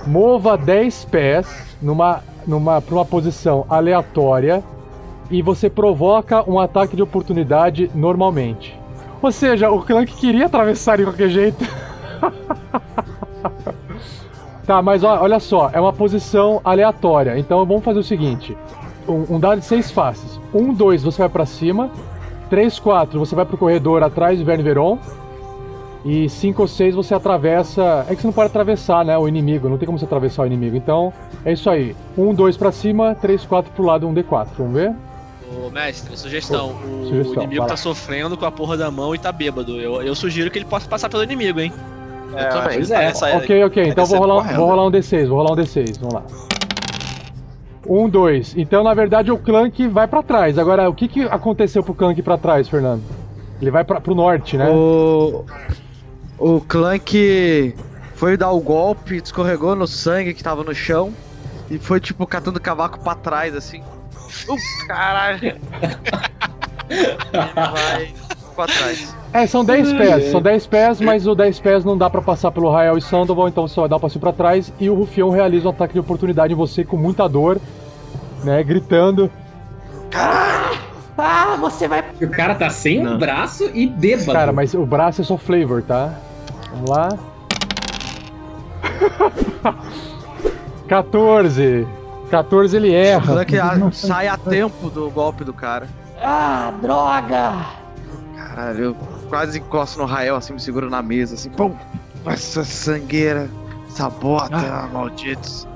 Mova 0.06 0.58
10 0.58 1.06
pés 1.06 1.47
numa, 1.82 2.21
numa, 2.45 2.82
pra 2.82 2.95
uma 2.95 3.06
posição 3.06 3.65
aleatória 3.69 4.63
e 5.30 5.41
você 5.41 5.69
provoca 5.69 6.49
um 6.49 6.60
ataque 6.60 6.95
de 6.95 7.02
oportunidade 7.02 7.89
normalmente. 7.93 8.78
Ou 9.21 9.32
seja, 9.32 9.71
o 9.71 9.82
Clank 9.82 10.13
queria 10.15 10.47
atravessar 10.47 10.97
de 10.97 11.04
qualquer 11.04 11.30
jeito. 11.30 11.63
tá, 14.65 14.82
mas 14.82 15.04
ó, 15.04 15.21
olha 15.21 15.39
só, 15.39 15.69
é 15.71 15.80
uma 15.80 15.93
posição 15.93 16.60
aleatória. 16.63 17.38
Então 17.38 17.65
vamos 17.65 17.84
fazer 17.84 17.99
o 17.99 18.04
seguinte: 18.04 18.58
um, 19.07 19.35
um 19.35 19.39
dado 19.39 19.59
de 19.59 19.65
seis 19.65 19.91
faces. 19.91 20.39
Um, 20.53 20.73
dois, 20.73 21.03
você 21.03 21.19
vai 21.19 21.29
pra 21.29 21.45
cima. 21.45 21.91
3, 22.49 22.77
4, 22.77 23.17
você 23.17 23.33
vai 23.33 23.45
pro 23.45 23.57
corredor 23.57 24.03
atrás 24.03 24.37
do 24.37 24.45
Verne 24.45 24.63
Veron. 24.63 24.99
E 26.05 26.29
5 26.29 26.61
ou 26.61 26.67
6 26.67 26.93
você 26.93 27.15
atravessa. 27.15 28.05
É 28.09 28.15
que 28.15 28.21
você 28.21 28.27
não 28.27 28.33
pode 28.33 28.47
atravessar, 28.47 29.05
né? 29.05 29.17
O 29.17 29.27
inimigo. 29.27 29.69
Não 29.69 29.77
tem 29.77 29.85
como 29.85 29.97
você 29.97 30.05
atravessar 30.05 30.43
o 30.43 30.45
inimigo. 30.45 30.75
Então, 30.75 31.13
é 31.45 31.53
isso 31.53 31.69
aí. 31.69 31.95
1, 32.17 32.33
2 32.33 32.57
pra 32.57 32.71
cima, 32.71 33.15
3, 33.15 33.45
4 33.45 33.71
pro 33.71 33.85
lado, 33.85 34.07
1 34.07 34.13
D4. 34.13 34.47
Vamos 34.57 34.73
ver? 34.73 34.93
Ô, 35.55 35.69
mestre, 35.69 36.15
sugestão. 36.17 36.75
O 36.83 37.05
Sugestão, 37.07 37.43
inimigo 37.43 37.65
tá 37.65 37.77
sofrendo 37.77 38.35
com 38.37 38.45
a 38.45 38.51
porra 38.51 38.75
da 38.75 38.91
mão 38.91 39.15
e 39.15 39.17
tá 39.17 39.31
bêbado. 39.31 39.79
Eu, 39.79 40.01
eu 40.01 40.13
sugiro 40.13 40.51
que 40.51 40.59
ele 40.59 40.65
possa 40.65 40.87
passar 40.87 41.09
pelo 41.09 41.23
inimigo, 41.23 41.59
hein? 41.59 41.71
Eu 42.31 42.49
também. 42.49 42.79
É. 42.91 43.37
ok, 43.37 43.63
ok. 43.63 43.83
Então 43.87 44.05
vou 44.05 44.19
rolar, 44.19 44.55
vou 44.55 44.67
rolar 44.67 44.87
um 44.87 44.91
D6. 44.91 45.27
Vou 45.27 45.37
rolar 45.37 45.53
um 45.53 45.55
D6. 45.55 45.99
Vamos 45.99 46.15
lá. 46.15 46.23
1, 47.86 48.10
2. 48.10 48.58
Então, 48.58 48.84
na 48.84 48.93
verdade, 48.93 49.32
o 49.32 49.38
Clank 49.38 49.88
vai 49.88 50.08
pra 50.08 50.24
trás. 50.24 50.58
Agora, 50.58 50.89
o 50.89 50.93
que, 50.93 51.08
que 51.08 51.24
aconteceu 51.24 51.84
pro 51.84 51.93
Clank 51.93 52.22
pra 52.22 52.38
trás, 52.38 52.67
Fernando? 52.67 53.04
Ele 53.62 53.72
vai 53.72 53.84
pra, 53.84 54.02
pro 54.02 54.15
norte, 54.15 54.58
né? 54.58 54.69
O. 54.69 55.46
O 56.38 56.60
Clank 56.62 57.76
foi 58.15 58.36
dar 58.36 58.52
o 58.52 58.60
golpe, 58.60 59.15
escorregou 59.17 59.76
no 59.76 59.88
sangue 59.88 60.34
que 60.34 60.43
tava 60.43 60.63
no 60.63 60.74
chão 60.74 61.13
e 61.69 61.78
foi 61.78 62.00
tipo 62.00 62.26
catando 62.28 62.60
cavaco 62.60 63.00
pra 63.00 63.15
trás 63.15 63.56
assim. 63.56 63.82
Uh, 64.50 64.88
caralho! 64.88 65.58
vai 67.32 68.13
pra 68.56 68.65
trás. 68.65 69.22
É, 69.34 69.48
são 69.48 69.65
10 69.65 69.93
pés, 69.93 70.26
são 70.32 70.39
10 70.41 70.67
pés, 70.67 71.02
mas 71.02 71.26
o 71.26 71.34
10 71.34 71.60
pés 71.60 71.84
não 71.84 71.98
dá 71.98 72.08
pra 72.10 72.22
passar 72.22 72.52
pelo 72.52 72.69
Rael 72.72 72.98
e 72.98 73.02
Sandoval, 73.02 73.48
então 73.48 73.67
você 73.67 73.80
vai 73.80 73.89
dar 73.89 73.96
um 73.96 74.00
passinho 74.00 74.22
pra 74.22 74.32
trás 74.32 74.72
e 74.80 74.89
o 74.89 74.93
Rufião 74.93 75.32
realiza 75.32 75.67
um 75.67 75.72
ataque 75.72 75.93
de 75.93 76.00
oportunidade 76.00 76.54
em 76.54 76.56
você 76.56 76.84
com 76.84 76.98
muita 76.98 77.28
dor, 77.28 77.60
né, 78.43 78.62
gritando. 78.63 79.32
Ah, 81.17 81.58
você 81.60 81.88
vai. 81.88 82.04
O 82.22 82.30
cara 82.30 82.54
tá 82.54 82.69
sem 82.69 83.06
um 83.08 83.17
braço 83.17 83.69
e 83.74 83.88
bêbado. 83.88 84.32
Cara, 84.34 84.52
mas 84.54 84.74
o 84.76 84.86
braço 84.86 85.22
é 85.22 85.24
só 85.24 85.36
flavor, 85.38 85.82
tá? 85.82 86.13
Vamos 86.72 86.89
lá. 86.91 87.10
14. 90.88 91.88
14 92.30 92.76
ele 92.78 92.89
O 92.89 92.96
erra. 92.96 93.34
Clank 93.46 93.60
a- 93.60 93.91
sai 93.91 94.28
a 94.28 94.38
tempo 94.38 94.89
do 94.89 95.10
golpe 95.10 95.43
do 95.43 95.54
cara. 95.54 95.88
Ah, 96.22 96.72
droga! 96.82 97.54
Caralho, 98.38 98.84
eu 98.84 98.96
quase 99.29 99.59
encosto 99.59 99.99
no 99.99 100.05
Rael 100.05 100.36
assim, 100.36 100.53
me 100.53 100.59
seguro 100.59 100.89
na 100.89 101.01
mesa 101.01 101.36
assim, 101.36 101.49
pum! 101.49 101.75
Essa 102.25 102.63
sangueira, 102.63 103.49
essa 103.88 104.09
bota, 104.09 104.55
Ah. 104.55 104.89
malditos. 104.91 105.67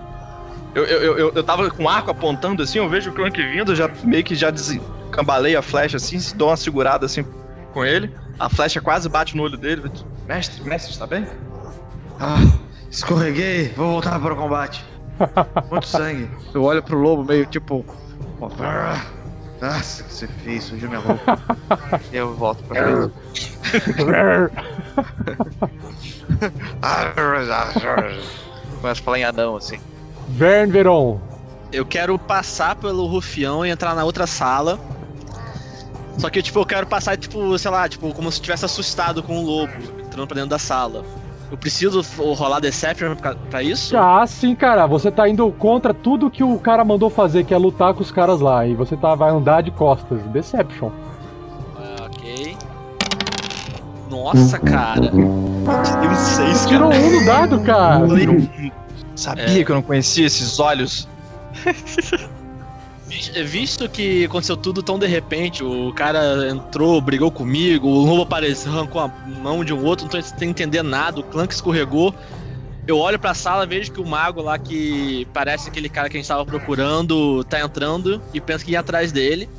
Eu, 0.75 0.83
eu, 0.85 1.17
eu, 1.17 1.31
eu- 1.33 1.43
tava 1.43 1.69
com 1.71 1.83
o 1.83 1.89
arco 1.89 2.11
apontando 2.11 2.61
assim, 2.63 2.77
eu 2.77 2.87
vejo 2.87 3.09
o 3.09 3.13
Clank 3.13 3.41
vindo, 3.41 3.75
já 3.75 3.89
meio 4.03 4.23
que 4.23 4.35
já 4.35 4.51
descambalei 4.51 5.55
a 5.55 5.61
flecha 5.61 5.97
assim, 5.97 6.19
se 6.19 6.35
dou 6.35 6.49
uma 6.49 6.57
segurada 6.57 7.05
assim 7.05 7.25
com 7.73 7.83
ele. 7.83 8.13
A 8.39 8.47
flecha 8.47 8.79
quase 8.79 9.09
bate 9.09 9.35
no 9.35 9.43
olho 9.43 9.57
dele. 9.57 9.91
Mestre, 10.27 10.63
mestre, 10.63 10.91
está 10.91 11.07
bem? 11.07 11.25
Ah, 12.19 12.37
escorreguei, 12.91 13.73
vou 13.75 13.91
voltar 13.93 14.19
para 14.19 14.33
o 14.33 14.37
combate. 14.37 14.85
Muito 15.71 15.87
sangue. 15.87 16.29
Eu 16.53 16.63
olho 16.63 16.83
pro 16.83 16.97
lobo 16.99 17.23
meio 17.23 17.45
tipo. 17.47 17.83
Ah, 19.61 19.73
Nossa, 19.73 20.03
o 20.03 20.05
que 20.05 20.13
você 20.13 20.27
fez? 20.27 20.63
Sujou 20.63 20.89
minha 20.89 21.01
roupa. 21.01 21.39
e 22.11 22.15
eu 22.17 22.33
volto 22.35 22.63
pra 22.63 22.83
frente. 22.83 23.57
Começa 28.81 29.01
a 29.01 29.03
falar 29.03 29.19
em 29.19 29.23
anão 29.23 29.57
assim. 29.57 29.79
Vern 30.29 30.71
Veron. 30.71 31.19
Eu 31.71 31.85
quero 31.85 32.17
passar 32.17 32.75
pelo 32.75 33.05
rufião 33.07 33.65
e 33.65 33.69
entrar 33.69 33.95
na 33.95 34.03
outra 34.03 34.27
sala. 34.27 34.79
Só 36.17 36.29
que, 36.29 36.41
tipo, 36.41 36.59
eu 36.59 36.65
quero 36.65 36.87
passar, 36.87 37.17
tipo, 37.17 37.57
sei 37.59 37.69
lá, 37.69 37.87
tipo, 37.87 38.11
como 38.13 38.31
se 38.31 38.37
estivesse 38.37 38.65
assustado 38.65 39.21
com 39.21 39.37
um 39.37 39.43
lobo 39.43 39.73
entrando 39.99 40.27
pra 40.27 40.35
dentro 40.35 40.49
da 40.49 40.59
sala. 40.59 41.05
Eu 41.49 41.57
preciso 41.57 42.01
rolar 42.33 42.59
Deception 42.59 43.15
pra, 43.15 43.63
isso? 43.63 43.95
Ah, 43.97 44.25
sim, 44.27 44.53
cara. 44.53 44.85
Você 44.85 45.09
tá 45.09 45.29
indo 45.29 45.49
contra 45.53 45.93
tudo 45.93 46.29
que 46.29 46.43
o 46.43 46.59
cara 46.59 46.83
mandou 46.83 47.09
fazer, 47.09 47.45
que 47.45 47.53
é 47.53 47.57
lutar 47.57 47.93
com 47.93 48.01
os 48.01 48.11
caras 48.11 48.41
lá. 48.41 48.65
E 48.67 48.75
você 48.75 48.97
tá, 48.97 49.15
vai 49.15 49.31
andar 49.31 49.63
de 49.63 49.71
costas. 49.71 50.21
Deception. 50.23 50.91
Ah, 51.77 52.05
ok. 52.05 52.57
Nossa, 54.09 54.59
cara. 54.59 55.09
Um 55.13 55.65
6, 56.15 56.65
cara. 56.65 56.67
Tirou 56.67 56.93
um 56.93 57.19
no 57.19 57.25
dado, 57.25 57.59
cara. 57.61 58.05
Sabia 59.15 59.63
que 59.63 59.71
eu 59.71 59.75
não 59.75 59.83
conhecia 59.83 60.25
esses 60.25 60.59
olhos. 60.59 61.07
Visto 63.09 63.87
que 63.87 64.25
aconteceu 64.25 64.57
tudo 64.57 64.83
tão 64.83 64.99
de 64.99 65.07
repente, 65.07 65.63
o 65.63 65.93
cara 65.93 66.49
entrou, 66.49 66.99
brigou 66.99 67.31
comigo, 67.31 67.87
o 67.87 68.05
lobo 68.05 68.23
apareceu, 68.23 68.71
arrancou 68.71 69.01
a 69.01 69.07
mão 69.07 69.63
de 69.63 69.73
um 69.73 69.83
outro, 69.85 70.05
não 70.05 70.11
tô 70.11 70.21
sem 70.21 70.49
entender 70.49 70.83
nada, 70.83 71.19
o 71.21 71.23
Clank 71.23 71.53
escorregou. 71.53 72.13
Eu 72.85 72.99
olho 72.99 73.17
pra 73.17 73.33
sala, 73.33 73.65
vejo 73.65 73.91
que 73.91 74.01
o 74.01 74.05
mago 74.05 74.41
lá 74.41 74.57
que 74.57 75.25
parece 75.33 75.69
aquele 75.69 75.87
cara 75.87 76.09
que 76.09 76.17
a 76.17 76.19
gente 76.19 76.27
tava 76.27 76.45
procurando 76.45 77.43
tá 77.45 77.61
entrando 77.61 78.21
e 78.33 78.41
penso 78.41 78.65
que 78.65 78.71
ia 78.71 78.79
atrás 78.81 79.11
dele. 79.11 79.49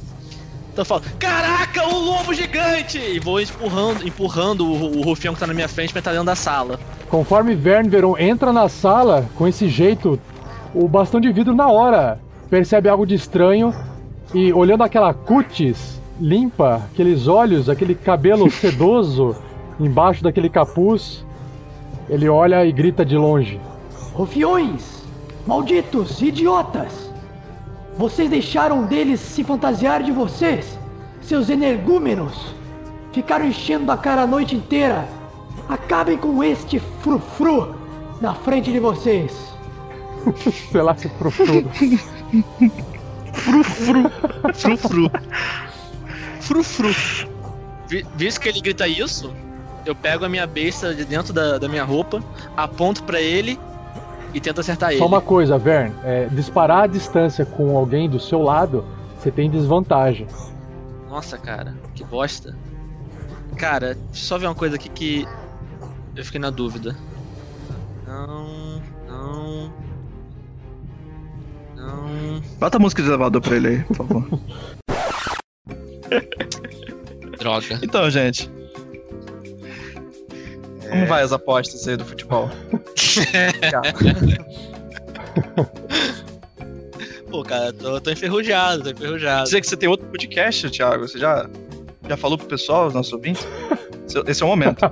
Então 0.72 0.82
eu 0.82 0.86
falo, 0.86 1.02
caraca, 1.18 1.86
um 1.88 1.98
lobo 2.04 2.32
gigante! 2.32 2.98
E 2.98 3.18
vou 3.18 3.40
empurrando, 3.40 4.06
empurrando 4.06 4.66
o, 4.66 4.98
o 4.98 5.02
rufião 5.02 5.34
que 5.34 5.40
tá 5.40 5.46
na 5.46 5.54
minha 5.54 5.68
frente 5.68 5.92
pra 5.92 6.00
entrar 6.00 6.12
dentro 6.12 6.26
da 6.26 6.36
sala. 6.36 6.78
Conforme 7.08 7.54
Vern 7.54 7.88
Veron 7.88 8.16
entra 8.18 8.52
na 8.52 8.68
sala, 8.68 9.28
com 9.34 9.48
esse 9.48 9.68
jeito, 9.68 10.20
o 10.74 10.86
bastão 10.86 11.20
de 11.20 11.32
vidro 11.32 11.54
na 11.54 11.68
hora 11.68 12.20
percebe 12.50 12.88
algo 12.88 13.06
de 13.06 13.14
estranho 13.14 13.74
e 14.34 14.52
olhando 14.52 14.82
aquela 14.82 15.12
cutis 15.12 16.00
limpa, 16.20 16.82
aqueles 16.92 17.28
olhos, 17.28 17.68
aquele 17.68 17.94
cabelo 17.94 18.50
sedoso 18.50 19.36
embaixo 19.78 20.22
daquele 20.22 20.48
capuz, 20.48 21.24
ele 22.08 22.28
olha 22.28 22.64
e 22.64 22.72
grita 22.72 23.04
de 23.04 23.16
longe: 23.16 23.60
Rufiões! 24.12 24.98
Malditos! 25.46 26.20
Idiotas! 26.20 27.08
Vocês 27.96 28.30
deixaram 28.30 28.84
deles 28.84 29.20
se 29.20 29.42
fantasiar 29.42 30.02
de 30.02 30.12
vocês, 30.12 30.78
seus 31.20 31.48
energúmenos! 31.48 32.54
Ficaram 33.12 33.46
enchendo 33.46 33.90
a 33.90 33.96
cara 33.96 34.22
a 34.22 34.26
noite 34.26 34.54
inteira! 34.54 35.08
Acabem 35.68 36.16
com 36.16 36.42
este 36.42 36.78
frufru 36.78 37.74
na 38.20 38.34
frente 38.34 38.72
de 38.72 38.78
vocês! 38.78 39.47
Sei 40.70 40.82
lá 40.82 40.96
se 40.96 41.08
frufru. 41.08 41.64
Frufru. 43.32 44.10
Frufru. 44.54 45.10
Frufru. 46.40 46.94
Visto 48.16 48.40
que 48.40 48.48
ele 48.48 48.60
grita 48.60 48.86
isso, 48.86 49.32
eu 49.86 49.94
pego 49.94 50.24
a 50.24 50.28
minha 50.28 50.46
besta 50.46 50.94
de 50.94 51.04
dentro 51.04 51.32
da, 51.32 51.58
da 51.58 51.68
minha 51.68 51.84
roupa, 51.84 52.22
aponto 52.56 53.02
para 53.04 53.20
ele 53.20 53.58
e 54.34 54.40
tento 54.40 54.60
acertar 54.60 54.90
ele. 54.90 54.98
Só 54.98 55.06
uma 55.06 55.20
coisa, 55.20 55.56
Vern. 55.56 55.94
É, 56.04 56.26
disparar 56.26 56.84
a 56.84 56.86
distância 56.86 57.46
com 57.46 57.76
alguém 57.76 58.08
do 58.08 58.20
seu 58.20 58.42
lado, 58.42 58.84
você 59.18 59.30
tem 59.30 59.50
desvantagem. 59.50 60.26
Nossa, 61.08 61.38
cara, 61.38 61.74
que 61.94 62.04
bosta. 62.04 62.54
Cara, 63.56 63.94
deixa 63.94 64.10
eu 64.12 64.14
só 64.14 64.38
ver 64.38 64.46
uma 64.46 64.54
coisa 64.54 64.76
aqui 64.76 64.88
que 64.88 65.26
eu 66.14 66.24
fiquei 66.24 66.40
na 66.40 66.50
dúvida. 66.50 66.94
Não, 68.06 68.82
não. 69.08 69.72
Não. 71.88 72.40
Bota 72.58 72.76
a 72.76 72.80
música 72.80 73.02
de 73.02 73.08
elevador 73.08 73.40
pra 73.40 73.56
ele 73.56 73.68
aí, 73.68 73.82
por 73.84 73.96
favor. 73.96 74.28
Droga. 77.38 77.78
Então, 77.82 78.10
gente. 78.10 78.50
Como 80.90 81.06
vai 81.06 81.22
as 81.22 81.32
apostas 81.32 81.88
aí 81.88 81.96
do 81.96 82.04
futebol? 82.04 82.50
Pô, 87.30 87.42
cara, 87.42 87.72
tô, 87.74 88.00
tô 88.00 88.10
enferrujado, 88.10 88.82
tô 88.82 88.90
enferrujado. 88.90 89.44
Dizer 89.44 89.60
que 89.60 89.66
você 89.66 89.76
tem 89.76 89.86
outro 89.88 90.06
podcast, 90.06 90.70
Thiago? 90.70 91.06
Você 91.06 91.18
já, 91.18 91.46
já 92.08 92.16
falou 92.16 92.38
pro 92.38 92.46
pessoal, 92.46 92.86
os 92.88 92.94
nossos 92.94 93.12
ouvintes? 93.12 93.46
Esse 94.26 94.42
é 94.42 94.46
o 94.46 94.48
momento. 94.48 94.80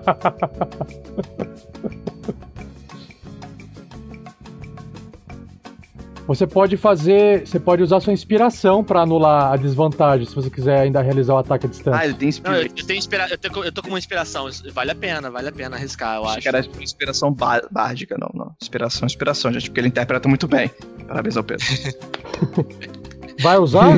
Você 6.27 6.45
pode 6.47 6.77
fazer. 6.77 7.47
Você 7.47 7.61
pode 7.61 7.83
usar 7.83 8.01
sua 8.01 8.13
inspiração 8.13 8.83
pra 8.83 9.03
anular 9.03 9.53
a 9.53 9.57
desvantagem, 9.57 10.27
se 10.27 10.35
você 10.35 10.51
quiser 10.51 10.81
ainda 10.81 11.01
realizar 11.01 11.35
o 11.35 11.39
ataque 11.39 11.67
à 11.67 11.69
distância. 11.69 12.01
Ah, 12.01 12.05
ele 12.05 12.15
tem 12.15 12.29
Não, 12.45 12.53
eu, 12.55 12.63
inspiração. 12.63 12.77
eu 12.79 12.87
tenho 12.87 12.99
inspira... 12.99 13.29
eu, 13.31 13.39
tô, 13.39 13.65
eu 13.65 13.73
tô 13.73 13.83
com 13.83 13.89
uma 13.89 13.99
inspiração. 13.99 14.49
Vale 14.73 14.91
a 14.91 14.95
pena, 14.95 15.31
vale 15.31 15.49
a 15.49 15.53
pena 15.53 15.77
arriscar, 15.77 16.17
eu 16.17 16.25
Achei 16.25 16.33
acho. 16.33 16.41
que 16.43 16.49
era 16.49 16.83
inspiração 16.83 17.33
bá- 17.33 17.63
bárdica, 17.71 18.17
não, 18.19 18.29
não. 18.35 18.53
Inspiração, 18.61 19.07
inspiração, 19.07 19.53
gente, 19.53 19.71
porque 19.71 19.81
ele 19.81 19.89
interpreta 19.89 20.29
muito 20.29 20.49
bem. 20.49 20.69
Parabéns 21.07 21.37
ao 21.37 21.45
Pedro. 21.45 21.65
Vai 23.41 23.59
usar? 23.59 23.93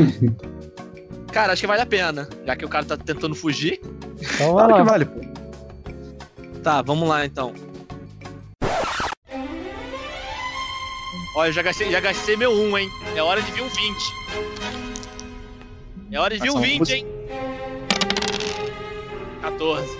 Cara, 1.33 1.53
acho 1.53 1.61
que 1.63 1.67
vale 1.67 1.83
a 1.83 1.87
pena. 1.87 2.29
Já 2.47 2.57
que 2.57 2.65
o 2.65 2.69
cara 2.69 2.85
tá 2.85 2.97
tentando 2.97 3.35
fugir. 3.35 3.81
Então 4.35 4.55
vai 4.55 4.67
Claro 4.67 4.73
lá. 4.73 4.79
que 4.79 4.91
vale, 4.91 5.05
pô. 5.05 5.21
Tá, 6.63 6.83
vamos 6.83 7.09
lá 7.09 7.25
então. 7.25 7.53
Olha, 11.39 11.51
eu 11.51 11.53
já 11.53 11.63
gastei, 11.63 11.89
já 11.93 12.01
gastei 12.01 12.37
meu 12.37 12.51
1, 12.51 12.79
hein? 12.79 12.91
É 13.15 13.23
hora 13.23 13.41
de 13.41 13.53
vir 13.53 13.63
um 13.63 13.69
20. 13.69 14.15
É 16.11 16.19
hora 16.19 16.35
de 16.35 16.41
vir 16.43 16.51
um 16.51 16.55
Nossa, 16.55 16.67
20, 16.67 16.79
música- 16.81 16.99
hein? 16.99 17.07
14. 19.41 19.99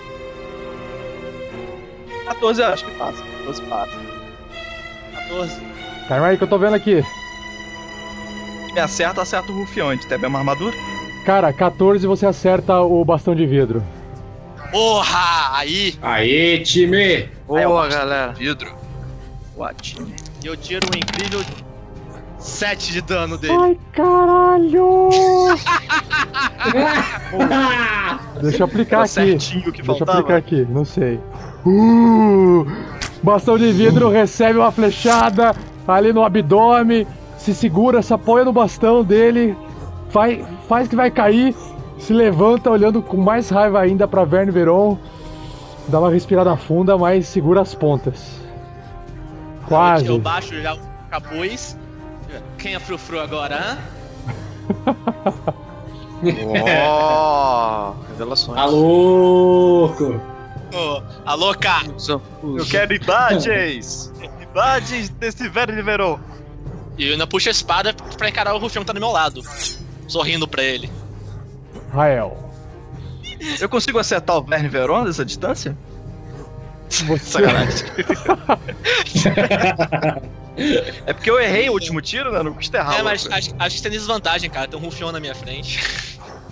14 2.25 2.61
eu 2.61 2.67
acho 2.67 2.83
que 2.83 2.91
passa. 2.97 3.23
14 3.23 3.61
passa. 3.61 3.97
14. 5.13 5.61
Calma 6.09 6.27
aí 6.27 6.37
que 6.37 6.43
eu 6.43 6.47
tô 6.49 6.59
vendo 6.59 6.73
aqui. 6.73 7.01
Me 8.73 8.81
acerta, 8.81 9.21
acerta 9.21 9.49
o 9.49 9.55
rufião. 9.59 9.87
A 9.87 9.93
gente 9.95 10.07
tem 10.07 10.17
uma 10.17 10.39
armadura? 10.39 10.75
Cara, 11.25 11.53
14 11.53 12.05
você 12.05 12.25
acerta 12.25 12.81
o 12.81 13.05
bastão 13.05 13.33
de 13.33 13.45
vidro. 13.45 13.81
Porra! 14.71 15.57
Aí! 15.57 15.97
Aê, 16.01 16.59
time! 16.59 17.29
Boa, 17.47 17.87
galera. 17.87 18.33
Vidro. 18.33 18.75
What? 19.55 19.95
E 20.43 20.47
eu 20.47 20.55
tiro 20.55 20.85
um 20.93 20.97
incrível 20.97 21.41
7 22.37 22.93
de 22.93 23.01
dano 23.01 23.37
dele. 23.37 23.53
Ai, 23.59 23.77
caralho! 23.91 25.09
Deixa 28.41 28.63
eu 28.63 28.65
aplicar 28.65 28.99
aqui. 29.01 29.09
certinho 29.09 29.63
que 29.71 29.81
Deixa 29.81 29.91
eu 29.91 29.97
faltava. 29.97 30.19
aplicar 30.19 30.37
aqui, 30.37 30.65
não 30.69 30.85
sei. 30.85 31.19
Uh! 31.65 32.65
Bastão 33.21 33.57
de 33.57 33.71
vidro 33.73 34.09
recebe 34.09 34.59
uma 34.59 34.71
flechada 34.71 35.53
ali 35.85 36.13
no 36.13 36.23
abdômen, 36.23 37.05
se 37.37 37.53
segura, 37.53 38.01
se 38.01 38.13
apoia 38.13 38.45
no 38.45 38.53
bastão 38.53 39.03
dele, 39.03 39.57
faz, 40.09 40.39
faz 40.69 40.87
que 40.87 40.95
vai 40.95 41.11
cair, 41.11 41.53
se 41.97 42.13
levanta 42.13 42.69
olhando 42.69 43.01
com 43.01 43.17
mais 43.17 43.49
raiva 43.49 43.79
ainda 43.81 44.07
pra 44.07 44.23
Verne 44.23 44.51
Veron, 44.51 44.97
dá 45.87 45.99
uma 45.99 46.11
respirada 46.11 46.55
funda, 46.55 46.97
mas 46.97 47.27
segura 47.27 47.59
as 47.61 47.75
pontas. 47.75 48.39
Quase. 49.69 50.07
Eu 50.07 50.19
baixo 50.19 50.61
já 50.61 50.73
o 50.73 50.79
capuz. 51.09 51.77
Quem 52.57 52.75
é 52.75 52.79
frufru 52.79 53.19
agora, 53.19 53.55
hã? 53.55 53.77
Revelações. 58.09 58.57
Tá 58.57 58.65
louco! 58.65 60.19
Ô, 60.73 61.01
alô, 61.25 61.55
cara! 61.55 61.87
Eu 61.87 62.65
quero 62.65 62.93
imagens! 62.93 64.11
imagens 64.51 65.09
desse 65.09 65.47
Verne 65.47 65.81
Verão. 65.81 66.19
E 66.97 67.07
eu 67.07 67.13
ainda 67.13 67.25
puxo 67.25 67.47
a 67.47 67.51
espada 67.51 67.93
pra 68.17 68.27
encarar 68.27 68.53
o 68.53 68.57
rufião 68.57 68.83
que 68.83 68.87
tá 68.87 68.93
do 68.93 68.99
meu 68.99 69.11
lado. 69.11 69.41
Sorrindo 70.07 70.47
pra 70.47 70.63
ele. 70.63 70.89
Rael. 71.93 72.37
Eu 73.59 73.69
consigo 73.69 73.99
acertar 73.99 74.35
o 74.35 74.41
Verne 74.41 74.67
Veron 74.67 75.05
dessa 75.05 75.23
distância? 75.23 75.77
Você... 76.89 77.17
Sacanagem. 77.17 77.85
é 81.05 81.13
porque 81.13 81.29
eu 81.29 81.39
errei 81.39 81.69
o 81.69 81.73
último 81.73 82.01
tiro, 82.01 82.31
né? 82.31 82.43
Não 82.43 82.53
custa 82.53 82.77
errar. 82.77 82.99
é, 82.99 83.03
mas 83.03 83.27
acho, 83.31 83.51
acho 83.57 83.75
que 83.77 83.81
tem 83.81 83.91
desvantagem, 83.91 84.49
cara. 84.49 84.67
Tem 84.67 84.79
um 84.79 84.83
rufião 84.83 85.11
na 85.11 85.19
minha 85.19 85.35
frente. 85.35 85.79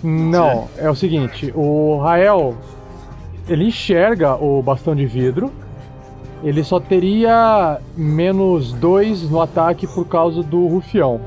Não, 0.02 0.68
é 0.78 0.88
o 0.88 0.94
seguinte, 0.94 1.52
o 1.56 1.98
Rael, 2.00 2.56
ele 3.48 3.64
enxerga 3.64 4.36
o 4.36 4.62
bastão 4.62 4.94
de 4.94 5.04
vidro, 5.06 5.52
ele 6.44 6.62
só 6.62 6.78
teria 6.78 7.80
menos 7.96 8.72
dois 8.72 9.22
no 9.28 9.42
ataque 9.42 9.88
por 9.88 10.06
causa 10.06 10.40
do 10.40 10.68
rufião, 10.68 11.20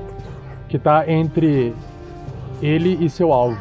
que 0.70 0.80
tá 0.80 1.04
entre 1.12 1.76
ele 2.62 2.98
e 3.04 3.10
seu 3.10 3.34
alvo. 3.34 3.60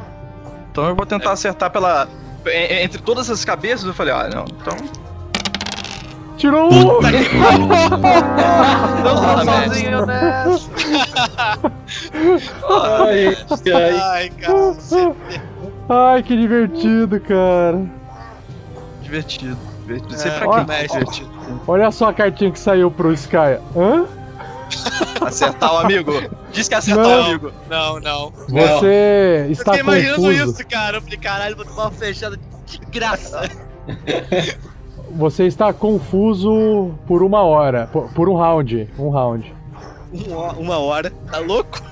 Então 0.71 0.87
eu 0.89 0.95
vou 0.95 1.05
tentar 1.05 1.33
acertar 1.33 1.71
pela. 1.73 2.09
e- 2.47 2.85
Entre 2.85 3.03
todas 3.03 3.29
as 3.29 3.45
cabeças, 3.45 3.85
eu 3.87 3.93
falei, 3.95 4.15
ah, 4.15 4.29
não, 4.33 4.45
então. 4.45 4.77
Tirou 6.41 6.73
um! 6.73 7.01
Não 9.05 9.13
Ah, 9.13 9.45
tô 9.45 9.69
sozinho 9.69 10.07
nessa. 10.07 10.71
Ai, 12.67 13.37
ai. 13.75 14.01
Ai, 14.01 14.31
cara. 14.31 14.77
Ai, 15.89 16.23
que 16.23 16.35
divertido, 16.37 17.21
cara. 17.21 17.83
Divertido. 19.03 19.57
Divertido. 19.83 20.15
É, 20.23 20.31
pra 20.39 20.49
olha- 20.49 20.65
quem 20.65 20.75
é 20.77 20.87
divertido. 20.87 21.31
Olha 21.69 21.91
só 21.91 22.09
a 22.09 22.13
cartinha 22.15 22.51
que 22.51 22.59
saiu 22.59 22.91
pro 22.91 23.13
Sky. 23.13 23.59
Hã? 23.77 24.07
Acertar 25.21 25.75
o 25.75 25.79
amigo. 25.79 26.13
Diz 26.53 26.69
que 26.69 26.75
acertar 26.75 27.05
Não. 27.05 27.21
o 27.21 27.25
amigo. 27.25 27.53
Não, 27.69 28.01
não. 28.01 28.33
Você 28.49 29.45
Eu 29.47 29.53
está 29.53 29.73
fiquei 29.75 29.81
imaginando 29.81 30.23
confuso. 30.23 30.53
isso, 30.53 30.67
cara. 30.69 30.97
Eu 30.97 31.03
falei, 31.03 31.19
caralho, 31.19 31.55
vou 31.57 31.67
tomar 31.67 31.83
uma 31.85 31.91
flechada 31.91 32.39
de 32.67 32.79
graça. 32.91 33.43
Você 35.17 35.47
está 35.47 35.73
confuso 35.73 36.93
por 37.07 37.23
uma 37.23 37.43
hora. 37.43 37.89
Por, 37.93 38.13
por 38.13 38.29
um 38.29 38.37
round. 38.37 38.89
Um 38.99 39.09
round. 39.11 39.55
Uma, 40.13 40.53
uma 40.53 40.79
hora. 40.79 41.13
Tá 41.31 41.39
louco? 41.39 41.83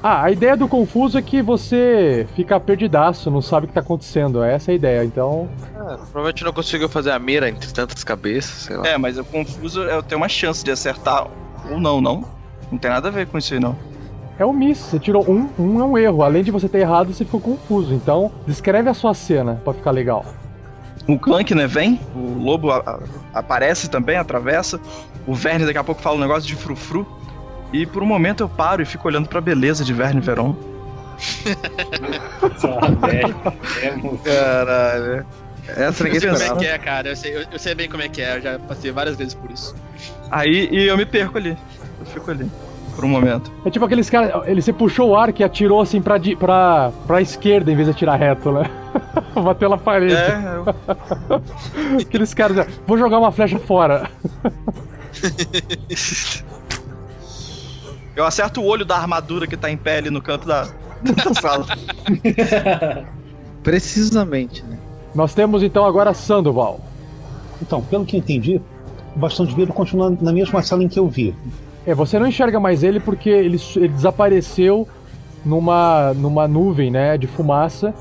Ah, 0.00 0.22
a 0.22 0.30
ideia 0.30 0.56
do 0.56 0.68
confuso 0.68 1.18
é 1.18 1.22
que 1.22 1.42
você 1.42 2.26
fica 2.36 2.60
perdidaço, 2.60 3.32
não 3.32 3.42
sabe 3.42 3.66
o 3.66 3.68
que 3.68 3.74
tá 3.74 3.80
acontecendo. 3.80 4.42
Essa 4.44 4.70
é 4.70 4.72
a 4.72 4.76
ideia, 4.76 5.04
então. 5.04 5.48
Ah, 5.74 5.98
provavelmente 6.12 6.44
não 6.44 6.52
conseguiu 6.52 6.88
fazer 6.88 7.10
a 7.10 7.18
mira 7.18 7.48
entre 7.48 7.72
tantas 7.72 8.04
cabeças, 8.04 8.62
sei 8.62 8.76
lá. 8.76 8.86
É, 8.86 8.96
mas 8.96 9.18
o 9.18 9.24
confuso 9.24 9.82
eu 9.82 10.00
tenho 10.00 10.20
uma 10.20 10.28
chance 10.28 10.64
de 10.64 10.70
acertar 10.70 11.26
ou 11.68 11.80
não, 11.80 12.00
não. 12.00 12.24
Não 12.70 12.78
tem 12.78 12.90
nada 12.90 13.08
a 13.08 13.10
ver 13.10 13.26
com 13.26 13.38
isso 13.38 13.52
aí, 13.54 13.58
não. 13.58 13.76
É 14.38 14.46
um 14.46 14.52
miss, 14.52 14.78
você 14.78 15.00
tirou 15.00 15.28
um, 15.28 15.48
um 15.58 15.80
é 15.80 15.84
um 15.84 15.98
erro. 15.98 16.22
Além 16.22 16.44
de 16.44 16.52
você 16.52 16.68
ter 16.68 16.78
errado, 16.78 17.12
você 17.12 17.24
ficou 17.24 17.40
confuso. 17.40 17.92
Então, 17.92 18.30
descreve 18.46 18.88
a 18.88 18.94
sua 18.94 19.14
cena 19.14 19.60
pra 19.64 19.72
ficar 19.72 19.90
legal. 19.90 20.24
O 21.08 21.18
Clank, 21.18 21.54
né, 21.54 21.66
vem, 21.66 21.98
o 22.14 22.38
lobo 22.38 22.70
a- 22.70 22.78
a- 22.86 22.98
aparece 23.38 23.88
também, 23.88 24.16
atravessa. 24.16 24.78
O 25.26 25.34
Verne 25.34 25.64
daqui 25.66 25.78
a 25.78 25.84
pouco 25.84 26.00
fala 26.02 26.16
um 26.16 26.20
negócio 26.20 26.46
de 26.46 26.54
frufru. 26.54 27.06
E 27.72 27.84
por 27.86 28.02
um 28.02 28.06
momento 28.06 28.42
eu 28.42 28.48
paro 28.48 28.80
e 28.82 28.84
fico 28.84 29.08
olhando 29.08 29.28
pra 29.28 29.40
beleza 29.40 29.84
de 29.84 29.92
Verne 29.92 30.20
Veron. 30.20 30.54
Caralho. 34.24 35.26
Essa 35.66 36.04
ninguém 36.04 36.20
eu 36.22 36.36
sei 36.36 36.48
como 36.48 36.60
é 36.60 36.64
que 36.64 36.66
é, 36.66 36.78
cara. 36.78 37.08
Eu 37.10 37.16
sei, 37.16 37.36
eu, 37.36 37.44
eu 37.52 37.58
sei 37.58 37.74
bem 37.74 37.88
como 37.88 38.02
é 38.02 38.08
que 38.08 38.22
é. 38.22 38.36
Eu 38.36 38.40
já 38.40 38.58
passei 38.58 38.90
várias 38.90 39.16
vezes 39.16 39.34
por 39.34 39.50
isso. 39.50 39.74
Aí 40.30 40.68
e 40.72 40.86
eu 40.86 40.96
me 40.96 41.04
perco 41.04 41.36
ali. 41.36 41.56
Eu 42.00 42.06
fico 42.06 42.30
ali. 42.30 42.50
Por 42.98 43.04
um 43.04 43.08
momento. 43.08 43.52
É 43.64 43.70
tipo 43.70 43.84
aqueles 43.84 44.10
caras. 44.10 44.42
Ele, 44.48 44.60
você 44.60 44.72
puxou 44.72 45.10
o 45.10 45.16
arco 45.16 45.40
e 45.40 45.44
atirou 45.44 45.80
assim 45.80 46.02
pra, 46.02 46.18
pra, 46.36 46.90
pra 47.06 47.22
esquerda 47.22 47.70
em 47.70 47.76
vez 47.76 47.86
de 47.86 47.92
atirar 47.92 48.18
reto, 48.18 48.50
né? 48.50 48.68
Bateu 49.40 49.68
na 49.68 49.78
parede. 49.78 50.16
É, 50.16 50.56
eu... 51.30 52.00
Aqueles 52.00 52.34
caras. 52.34 52.66
Vou 52.84 52.98
jogar 52.98 53.20
uma 53.20 53.30
flecha 53.30 53.56
fora. 53.60 54.10
Eu 58.16 58.24
acerto 58.24 58.60
o 58.60 58.64
olho 58.64 58.84
da 58.84 58.96
armadura 58.96 59.46
que 59.46 59.56
tá 59.56 59.70
em 59.70 59.78
ali 59.96 60.10
no 60.10 60.20
canto 60.20 60.44
da, 60.44 60.62
da 60.62 61.34
sala. 61.40 61.66
Precisamente, 63.62 64.64
né? 64.64 64.76
Nós 65.14 65.34
temos 65.34 65.62
então 65.62 65.84
agora 65.84 66.12
Sandoval. 66.12 66.80
Então, 67.62 67.80
pelo 67.80 68.04
que 68.04 68.16
eu 68.16 68.18
entendi, 68.18 68.60
o 69.14 69.18
bastão 69.20 69.46
de 69.46 69.54
vidro 69.54 69.72
continua 69.72 70.10
na 70.20 70.32
mesma 70.32 70.64
sala 70.64 70.82
em 70.82 70.88
que 70.88 70.98
eu 70.98 71.06
vi. 71.06 71.32
É, 71.88 71.94
você 71.94 72.18
não 72.18 72.26
enxerga 72.26 72.60
mais 72.60 72.82
ele 72.82 73.00
porque 73.00 73.30
ele, 73.30 73.58
ele 73.76 73.88
desapareceu 73.88 74.86
numa, 75.42 76.12
numa 76.12 76.46
nuvem, 76.46 76.90
né, 76.90 77.16
de 77.16 77.26
fumaça. 77.26 77.94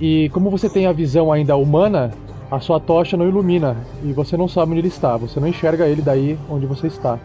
E 0.00 0.28
como 0.30 0.50
você 0.50 0.68
tem 0.68 0.88
a 0.88 0.92
visão 0.92 1.30
ainda 1.30 1.56
humana, 1.56 2.10
a 2.50 2.58
sua 2.58 2.80
tocha 2.80 3.16
não 3.16 3.28
ilumina 3.28 3.76
e 4.02 4.12
você 4.12 4.36
não 4.36 4.48
sabe 4.48 4.72
onde 4.72 4.80
ele 4.80 4.88
está. 4.88 5.16
Você 5.16 5.38
não 5.38 5.46
enxerga 5.46 5.86
ele 5.86 6.02
daí 6.02 6.36
onde 6.50 6.66
você 6.66 6.88
está. 6.88 7.16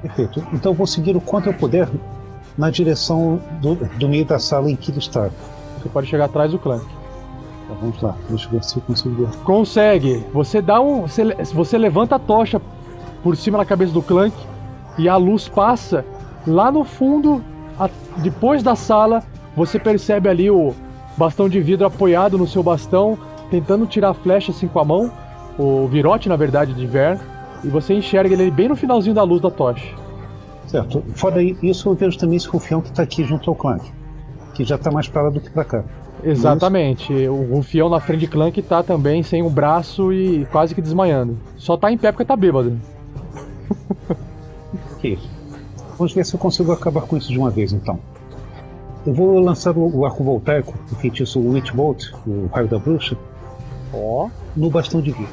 Perfeito. 0.00 0.46
Então 0.52 0.70
eu 0.70 0.76
vou 0.76 0.86
seguir 0.86 1.16
o 1.16 1.20
quanto 1.20 1.48
eu 1.48 1.54
puder 1.54 1.88
na 2.56 2.70
direção 2.70 3.40
do, 3.60 3.74
do 3.74 4.08
meio 4.08 4.26
da 4.26 4.38
sala 4.38 4.70
em 4.70 4.76
que 4.76 4.92
ele 4.92 5.00
está. 5.00 5.28
Você 5.82 5.88
pode 5.88 6.06
chegar 6.06 6.26
atrás 6.26 6.52
do 6.52 6.58
Clank. 6.60 6.86
Tá, 6.86 7.74
vamos 7.80 8.00
lá, 8.00 8.14
deixa 8.28 8.46
eu 8.46 8.52
ver 8.52 8.62
se 8.62 8.76
eu 8.76 8.82
consigo 8.82 9.26
ver. 9.26 9.36
Consegue. 9.38 10.24
Você 10.32 10.62
dá 10.62 10.80
um, 10.80 11.00
você, 11.00 11.24
você 11.52 11.76
levanta 11.76 12.14
a 12.14 12.18
tocha 12.20 12.62
por 13.24 13.36
cima 13.36 13.58
da 13.58 13.64
cabeça 13.64 13.92
do 13.92 14.00
Clank 14.00 14.32
e 14.98 15.08
a 15.08 15.16
luz 15.16 15.48
passa 15.48 16.04
lá 16.46 16.70
no 16.70 16.84
fundo, 16.84 17.42
a- 17.78 17.88
depois 18.18 18.62
da 18.62 18.74
sala, 18.74 19.22
você 19.56 19.78
percebe 19.78 20.28
ali 20.28 20.50
o 20.50 20.74
bastão 21.16 21.48
de 21.48 21.60
vidro 21.60 21.86
apoiado 21.86 22.36
no 22.36 22.46
seu 22.46 22.62
bastão, 22.62 23.16
tentando 23.50 23.86
tirar 23.86 24.10
a 24.10 24.14
flecha 24.14 24.50
assim 24.52 24.68
com 24.68 24.78
a 24.80 24.84
mão, 24.84 25.10
o 25.58 25.86
virote 25.86 26.28
na 26.28 26.36
verdade 26.36 26.72
de 26.74 26.86
Ver, 26.86 27.18
e 27.64 27.68
você 27.68 27.94
enxerga 27.94 28.34
ele 28.34 28.50
bem 28.50 28.68
no 28.68 28.76
finalzinho 28.76 29.14
da 29.14 29.22
luz 29.22 29.40
da 29.40 29.50
tocha. 29.50 29.94
Certo. 30.66 31.02
Fora 31.14 31.42
isso, 31.42 31.88
eu 31.88 31.94
vejo 31.94 32.18
também 32.18 32.36
esse 32.36 32.46
rufião 32.48 32.80
que 32.80 32.88
está 32.90 33.02
aqui 33.02 33.24
junto 33.24 33.48
ao 33.50 33.56
Clank, 33.56 33.90
que 34.54 34.64
já 34.64 34.76
está 34.76 34.90
mais 34.90 35.08
para 35.08 35.22
lá 35.22 35.30
do 35.30 35.40
que 35.40 35.50
para 35.50 35.64
cá. 35.64 35.84
Exatamente. 36.22 37.12
O 37.28 37.54
rufião 37.54 37.88
na 37.88 38.00
frente 38.00 38.20
de 38.20 38.26
Clank 38.26 38.60
tá 38.62 38.82
também 38.82 39.22
sem 39.22 39.42
um 39.42 39.48
braço 39.48 40.12
e 40.12 40.44
quase 40.52 40.74
que 40.74 40.82
desmaiando. 40.82 41.38
Só 41.56 41.76
tá 41.76 41.90
em 41.90 41.96
pé 41.96 42.12
porque 42.12 42.24
tá 42.24 42.36
bêbado. 42.36 42.78
Ok. 44.98 45.18
Vamos 45.96 46.12
ver 46.12 46.24
se 46.24 46.34
eu 46.34 46.38
consigo 46.40 46.72
acabar 46.72 47.02
com 47.02 47.16
isso 47.16 47.30
de 47.32 47.38
uma 47.38 47.50
vez, 47.50 47.72
então. 47.72 47.98
Eu 49.06 49.14
vou 49.14 49.38
lançar 49.40 49.76
o, 49.76 49.96
o 49.98 50.04
arco 50.04 50.22
voltaico, 50.22 50.74
o 50.92 50.94
feitiço 50.96 51.40
Witch 51.40 51.72
Bolt, 51.72 52.04
o 52.26 52.48
raio 52.52 52.68
da 52.68 52.78
bruxa, 52.78 53.16
Ó. 53.92 54.28
no 54.56 54.70
bastão 54.70 55.00
de 55.00 55.12
vidro. 55.12 55.32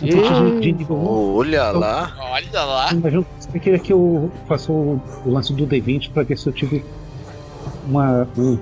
Um 0.00 0.06
E- 0.06 0.12
feitiço 0.12 0.60
de 0.60 0.72
nível 0.72 0.96
um. 0.96 1.36
Olha 1.36 1.70
lá. 1.70 2.12
Olha 2.32 2.64
lá. 2.64 2.92
Imagino 2.92 3.26
que 3.52 3.60
queria 3.60 3.78
que 3.78 3.92
eu 3.92 4.30
faça 4.48 4.72
o, 4.72 5.00
o 5.24 5.30
lance 5.30 5.52
do 5.52 5.66
D20 5.66 6.10
para 6.12 6.22
ver 6.24 6.38
se 6.38 6.46
eu 6.48 6.52
tive 6.52 6.84
uma, 7.86 8.26
um, 8.38 8.58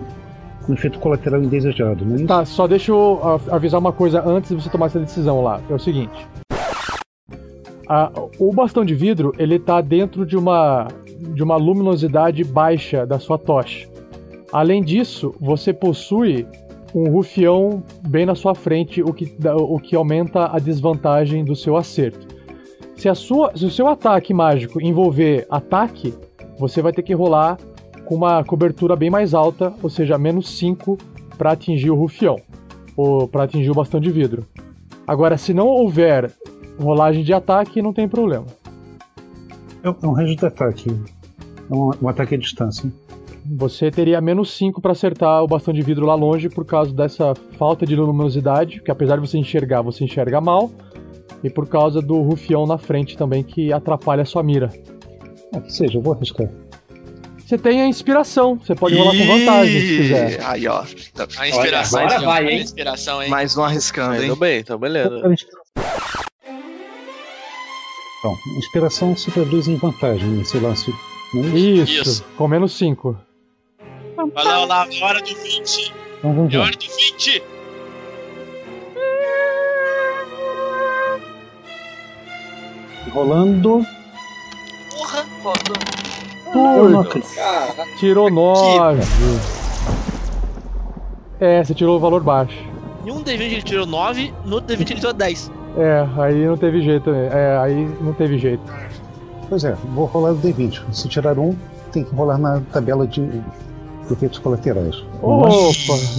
um 0.68 0.74
efeito 0.74 0.98
colateral 0.98 1.40
indesejado, 1.42 2.04
não 2.04 2.12
é 2.14 2.16
isso? 2.18 2.26
Tá, 2.26 2.44
só 2.44 2.66
deixa 2.66 2.90
eu 2.92 3.20
avisar 3.50 3.80
uma 3.80 3.92
coisa 3.92 4.22
antes 4.26 4.50
de 4.54 4.62
você 4.62 4.68
tomar 4.68 4.86
essa 4.86 4.98
decisão 4.98 5.42
lá. 5.42 5.60
É 5.70 5.74
o 5.74 5.78
seguinte. 5.78 6.26
A- 7.92 8.12
o 8.38 8.52
bastão 8.52 8.84
de 8.84 8.94
vidro, 8.94 9.32
ele 9.36 9.58
tá 9.58 9.80
dentro 9.80 10.24
de 10.24 10.36
uma, 10.36 10.86
de 11.34 11.42
uma 11.42 11.56
luminosidade 11.56 12.44
baixa 12.44 13.04
da 13.04 13.18
sua 13.18 13.36
tocha. 13.36 13.88
Além 14.52 14.80
disso, 14.80 15.34
você 15.40 15.72
possui 15.72 16.46
um 16.94 17.10
rufião 17.10 17.82
bem 18.06 18.24
na 18.24 18.36
sua 18.36 18.54
frente, 18.54 19.02
o 19.02 19.12
que, 19.12 19.34
o 19.44 19.80
que 19.80 19.96
aumenta 19.96 20.54
a 20.54 20.60
desvantagem 20.60 21.44
do 21.44 21.56
seu 21.56 21.76
acerto. 21.76 22.28
Se, 22.94 23.08
a 23.08 23.14
sua, 23.16 23.50
se 23.56 23.66
o 23.66 23.70
seu 23.70 23.88
ataque 23.88 24.32
mágico 24.32 24.80
envolver 24.80 25.44
ataque, 25.50 26.14
você 26.60 26.80
vai 26.80 26.92
ter 26.92 27.02
que 27.02 27.12
rolar 27.12 27.58
com 28.04 28.14
uma 28.14 28.44
cobertura 28.44 28.94
bem 28.94 29.10
mais 29.10 29.34
alta, 29.34 29.74
ou 29.82 29.90
seja, 29.90 30.16
menos 30.16 30.48
5 30.56 30.96
para 31.36 31.50
atingir 31.50 31.90
o 31.90 31.96
rufião, 31.96 32.36
ou 32.96 33.26
para 33.26 33.42
atingir 33.42 33.72
o 33.72 33.74
bastão 33.74 33.98
de 33.98 34.12
vidro. 34.12 34.46
Agora, 35.08 35.36
se 35.36 35.52
não 35.52 35.66
houver 35.66 36.30
rolagem 36.82 37.22
de 37.24 37.32
ataque, 37.32 37.80
não 37.82 37.92
tem 37.92 38.08
problema. 38.08 38.46
É 39.82 39.90
um- 39.90 39.96
é 40.02 40.06
um 40.06 40.12
range 40.12 40.36
de 40.36 40.46
ataque. 40.46 40.90
É 41.70 41.74
um, 41.74 41.90
um 42.02 42.08
ataque 42.08 42.34
à 42.34 42.38
distância. 42.38 42.90
Você 43.56 43.90
teria 43.90 44.20
menos 44.20 44.52
5 44.56 44.80
para 44.80 44.92
acertar 44.92 45.42
o 45.42 45.46
bastão 45.46 45.72
de 45.74 45.82
vidro 45.82 46.06
lá 46.06 46.14
longe 46.14 46.48
por 46.48 46.64
causa 46.64 46.92
dessa 46.92 47.34
falta 47.58 47.86
de 47.86 47.96
luminosidade, 47.96 48.80
que 48.82 48.90
apesar 48.90 49.16
de 49.16 49.26
você 49.26 49.38
enxergar, 49.38 49.82
você 49.82 50.04
enxerga 50.04 50.40
mal, 50.40 50.70
e 51.42 51.48
por 51.48 51.66
causa 51.66 52.02
do 52.02 52.20
rufião 52.20 52.66
na 52.66 52.76
frente 52.78 53.16
também 53.16 53.42
que 53.42 53.72
atrapalha 53.72 54.22
a 54.22 54.26
sua 54.26 54.42
mira. 54.42 54.70
Ah, 55.54 55.60
que 55.60 55.72
seja, 55.72 55.98
eu 55.98 56.02
vou 56.02 56.12
arriscar. 56.12 56.48
Você 57.38 57.58
tem 57.58 57.80
a 57.82 57.86
inspiração, 57.88 58.56
você 58.56 58.76
pode 58.76 58.94
rolar 58.96 59.10
com 59.16 59.26
vantagem 59.26 59.80
se 59.80 59.96
quiser. 59.96 60.40
Aí, 60.44 60.68
ó. 60.68 60.84
A 61.38 61.48
inspiração. 61.48 62.00
agora 62.00 62.18
hein? 62.20 62.24
vai, 62.26 62.46
A 62.46 62.52
hein? 62.52 62.60
inspiração, 62.62 63.22
hein? 63.22 63.30
Mais 63.30 63.56
um 63.56 63.64
arriscando, 63.64 64.22
hein? 64.22 64.36
bem, 64.38 64.60
então 64.60 64.78
beleza. 64.78 65.20
Então, 68.20 68.36
inspiração 68.58 69.16
se 69.16 69.30
traduz 69.30 69.66
em 69.66 69.76
vantagem 69.76 70.28
nesse 70.28 70.58
lance. 70.58 70.94
É 71.34 71.38
Isso, 71.38 72.02
Isso. 72.02 72.24
com 72.36 72.46
menos 72.46 72.76
5. 72.76 73.16
Olha 74.18 74.44
lá, 74.44 74.64
lá, 74.66 74.86
é 74.92 75.02
hora 75.02 75.20
do 75.22 75.34
20. 75.34 75.94
Então 76.18 76.34
vamos 76.34 76.52
É 76.52 76.58
hora 76.58 76.70
do 76.70 76.86
20. 76.86 77.42
Rolando. 83.10 83.86
Porra, 86.52 86.88
não 86.90 87.00
acredito. 87.00 87.32
Tirou 87.98 88.30
9. 88.30 89.00
É, 91.40 91.64
você 91.64 91.74
tirou 91.74 91.96
o 91.96 92.00
valor 92.00 92.22
baixo. 92.22 92.58
Em 93.06 93.10
um 93.10 93.24
D20 93.24 93.40
ele 93.40 93.62
tirou 93.62 93.86
9, 93.86 94.34
no 94.44 94.56
outro 94.56 94.76
D20 94.76 94.90
ele 94.90 95.00
tirou 95.00 95.14
10. 95.14 95.50
É, 95.76 96.06
aí 96.18 96.46
não 96.46 96.56
teve 96.56 96.82
jeito. 96.82 97.10
É, 97.10 97.58
aí 97.58 97.88
não 98.00 98.12
teve 98.12 98.38
jeito. 98.38 98.62
Pois 99.48 99.64
é, 99.64 99.76
vou 99.94 100.06
rolar 100.06 100.32
o 100.32 100.38
D20. 100.38 100.82
Se 100.92 101.08
tirar 101.08 101.38
um, 101.38 101.54
tem 101.92 102.04
que 102.04 102.14
rolar 102.14 102.38
na 102.38 102.60
tabela 102.72 103.06
de 103.06 103.28
efeitos 104.10 104.38
colaterais. 104.38 104.96
Opa, 105.22 105.48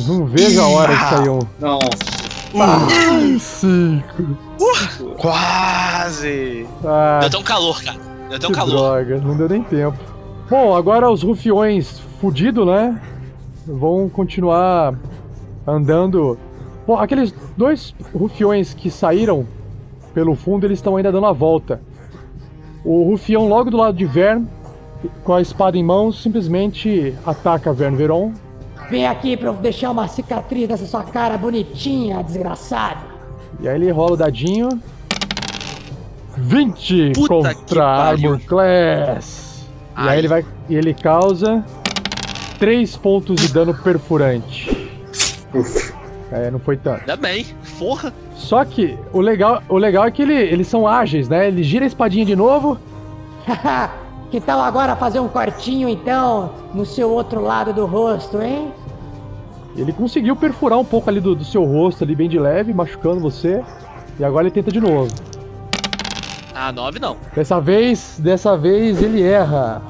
não 0.07 0.25
vejo 0.25 0.61
a 0.61 0.67
hora 0.67 0.93
de 0.95 1.09
sair 1.09 1.29
um. 1.29 1.39
Nossa. 1.59 2.21
Ai, 2.53 3.39
cinco. 3.39 4.37
Quase! 5.17 6.67
Ah, 6.83 7.19
Deu 7.21 7.27
até 7.27 7.37
um 7.37 7.43
calor, 7.43 7.81
cara. 7.83 7.97
Deu 8.27 8.37
até 8.37 8.47
um 8.47 8.51
calor. 8.51 9.03
droga, 9.05 9.17
não 9.21 9.37
deu 9.37 9.47
nem 9.47 9.63
tempo. 9.63 9.97
Bom, 10.49 10.75
agora 10.75 11.09
os 11.09 11.23
rufiões 11.23 11.99
fudidos, 12.19 12.67
né? 12.67 12.99
vão 13.65 14.09
continuar 14.09 14.95
andando. 15.65 16.37
Bom, 16.91 16.99
aqueles 16.99 17.33
dois 17.55 17.95
rufiões 18.13 18.73
que 18.73 18.91
saíram 18.91 19.47
pelo 20.13 20.35
fundo, 20.35 20.67
eles 20.67 20.79
estão 20.79 20.97
ainda 20.97 21.09
dando 21.09 21.25
a 21.25 21.31
volta. 21.31 21.79
O 22.83 23.03
rufião 23.03 23.47
logo 23.47 23.71
do 23.71 23.77
lado 23.77 23.95
de 23.95 24.03
Vern, 24.03 24.45
com 25.23 25.33
a 25.33 25.41
espada 25.41 25.77
em 25.77 25.83
mãos, 25.85 26.21
simplesmente 26.21 27.15
ataca 27.25 27.71
Vern 27.71 27.95
Veron. 27.95 28.33
Vem 28.89 29.07
aqui 29.07 29.37
pra 29.37 29.47
eu 29.47 29.53
deixar 29.53 29.89
uma 29.89 30.05
cicatriz 30.09 30.67
nessa 30.67 30.85
sua 30.85 31.01
cara 31.01 31.37
bonitinha, 31.37 32.21
desgraçado. 32.21 33.05
E 33.61 33.69
aí 33.69 33.75
ele 33.75 33.89
rola 33.89 34.11
o 34.11 34.17
dadinho. 34.17 34.67
20 36.35 37.13
Puta 37.13 37.55
contra. 37.55 37.85
Armor 37.85 38.37
Class. 38.41 39.65
E 39.95 40.01
aí 40.01 40.09
Ai. 40.09 40.17
ele 40.17 40.27
vai. 40.27 40.45
E 40.67 40.75
ele 40.75 40.93
causa 40.93 41.63
3 42.59 42.97
pontos 42.97 43.37
de 43.39 43.47
dano 43.47 43.73
perfurante. 43.73 44.91
É, 46.31 46.49
não 46.49 46.59
foi 46.59 46.77
tanto. 46.77 47.01
Ainda 47.01 47.15
bem. 47.17 47.45
Porra. 47.77 48.13
Só 48.35 48.63
que 48.63 48.97
o 49.11 49.19
legal, 49.19 49.61
o 49.67 49.77
legal 49.77 50.05
é 50.05 50.11
que 50.11 50.21
ele- 50.21 50.33
eles 50.33 50.67
são 50.67 50.87
ágeis, 50.87 51.27
né? 51.27 51.47
Ele 51.47 51.61
gira 51.63 51.83
a 51.83 51.87
espadinha 51.87 52.25
de 52.25 52.35
novo. 52.35 52.77
que 54.31 54.39
tal 54.39 54.61
agora 54.61 54.95
fazer 54.95 55.19
um 55.19 55.27
cortinho 55.27 55.89
então 55.89 56.51
no 56.73 56.85
seu 56.85 57.09
outro 57.11 57.41
lado 57.41 57.73
do 57.73 57.85
rosto, 57.85 58.41
hein? 58.41 58.71
Ele 59.75 59.91
conseguiu 59.91 60.35
perfurar 60.35 60.77
um 60.79 60.85
pouco 60.85 61.09
ali 61.09 61.19
do, 61.19 61.33
do 61.35 61.43
seu 61.45 61.63
rosto, 61.63 62.03
ali 62.03 62.15
bem 62.15 62.29
de 62.29 62.37
leve, 62.39 62.73
machucando 62.73 63.19
você. 63.21 63.63
E 64.19 64.23
agora 64.23 64.43
ele 64.43 64.51
tenta 64.51 64.71
de 64.71 64.79
novo. 64.79 65.11
Ah, 66.53 66.71
9 66.71 66.99
não. 66.99 67.17
Dessa 67.33 67.59
vez, 67.59 68.17
dessa 68.19 68.55
vez 68.57 69.01
ele 69.01 69.21
erra. 69.23 69.81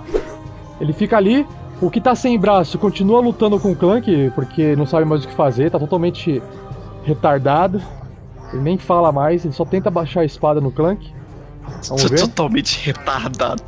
Ele 0.79 0.93
fica 0.93 1.17
ali. 1.17 1.45
O 1.81 1.89
que 1.89 1.99
tá 1.99 2.13
sem 2.13 2.37
braço 2.37 2.77
continua 2.77 3.19
lutando 3.19 3.59
com 3.59 3.71
o 3.71 3.75
Clank, 3.75 4.31
porque 4.35 4.75
não 4.75 4.85
sabe 4.85 5.03
mais 5.03 5.25
o 5.25 5.27
que 5.27 5.33
fazer, 5.33 5.71
tá 5.71 5.79
totalmente 5.79 6.41
retardado. 7.03 7.81
Ele 8.53 8.61
nem 8.61 8.77
fala 8.77 9.11
mais, 9.11 9.43
ele 9.43 9.53
só 9.53 9.65
tenta 9.65 9.89
baixar 9.89 10.21
a 10.21 10.25
espada 10.25 10.61
no 10.61 10.71
Clank. 10.71 11.11
Vamos 11.87 12.03
ver. 12.03 12.19
Totalmente 12.19 12.85
retardado. 12.85 13.63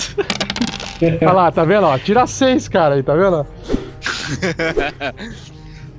Olha 1.22 1.32
lá, 1.32 1.51
tá 1.51 1.64
vendo? 1.64 1.86
Ó, 1.86 1.97
tira 1.97 2.28
seis, 2.28 2.68
cara, 2.68 2.95
aí, 2.95 3.03
tá 3.03 3.16
vendo? 3.16 3.47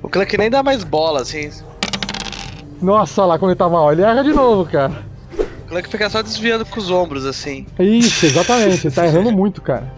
O 0.05 0.07
Clank 0.07 0.37
nem 0.37 0.51
dá 0.51 0.61
mais 0.61 0.83
bola, 0.83 1.21
assim. 1.21 1.49
Nossa, 2.79 3.23
olha 3.23 3.29
lá 3.29 3.39
como 3.39 3.49
ele 3.49 3.57
tá 3.57 3.67
mal. 3.67 3.91
Ele 3.91 4.03
erra 4.03 4.23
de 4.23 4.33
novo, 4.33 4.69
cara. 4.69 5.03
O 5.65 5.67
Clank 5.67 5.89
fica 5.89 6.07
só 6.11 6.21
desviando 6.21 6.63
com 6.63 6.79
os 6.79 6.91
ombros, 6.91 7.25
assim. 7.25 7.65
Isso, 7.79 8.27
exatamente. 8.27 8.85
Ele 8.85 8.93
tá 8.93 9.07
errando 9.07 9.31
muito, 9.31 9.63
cara. 9.63 9.91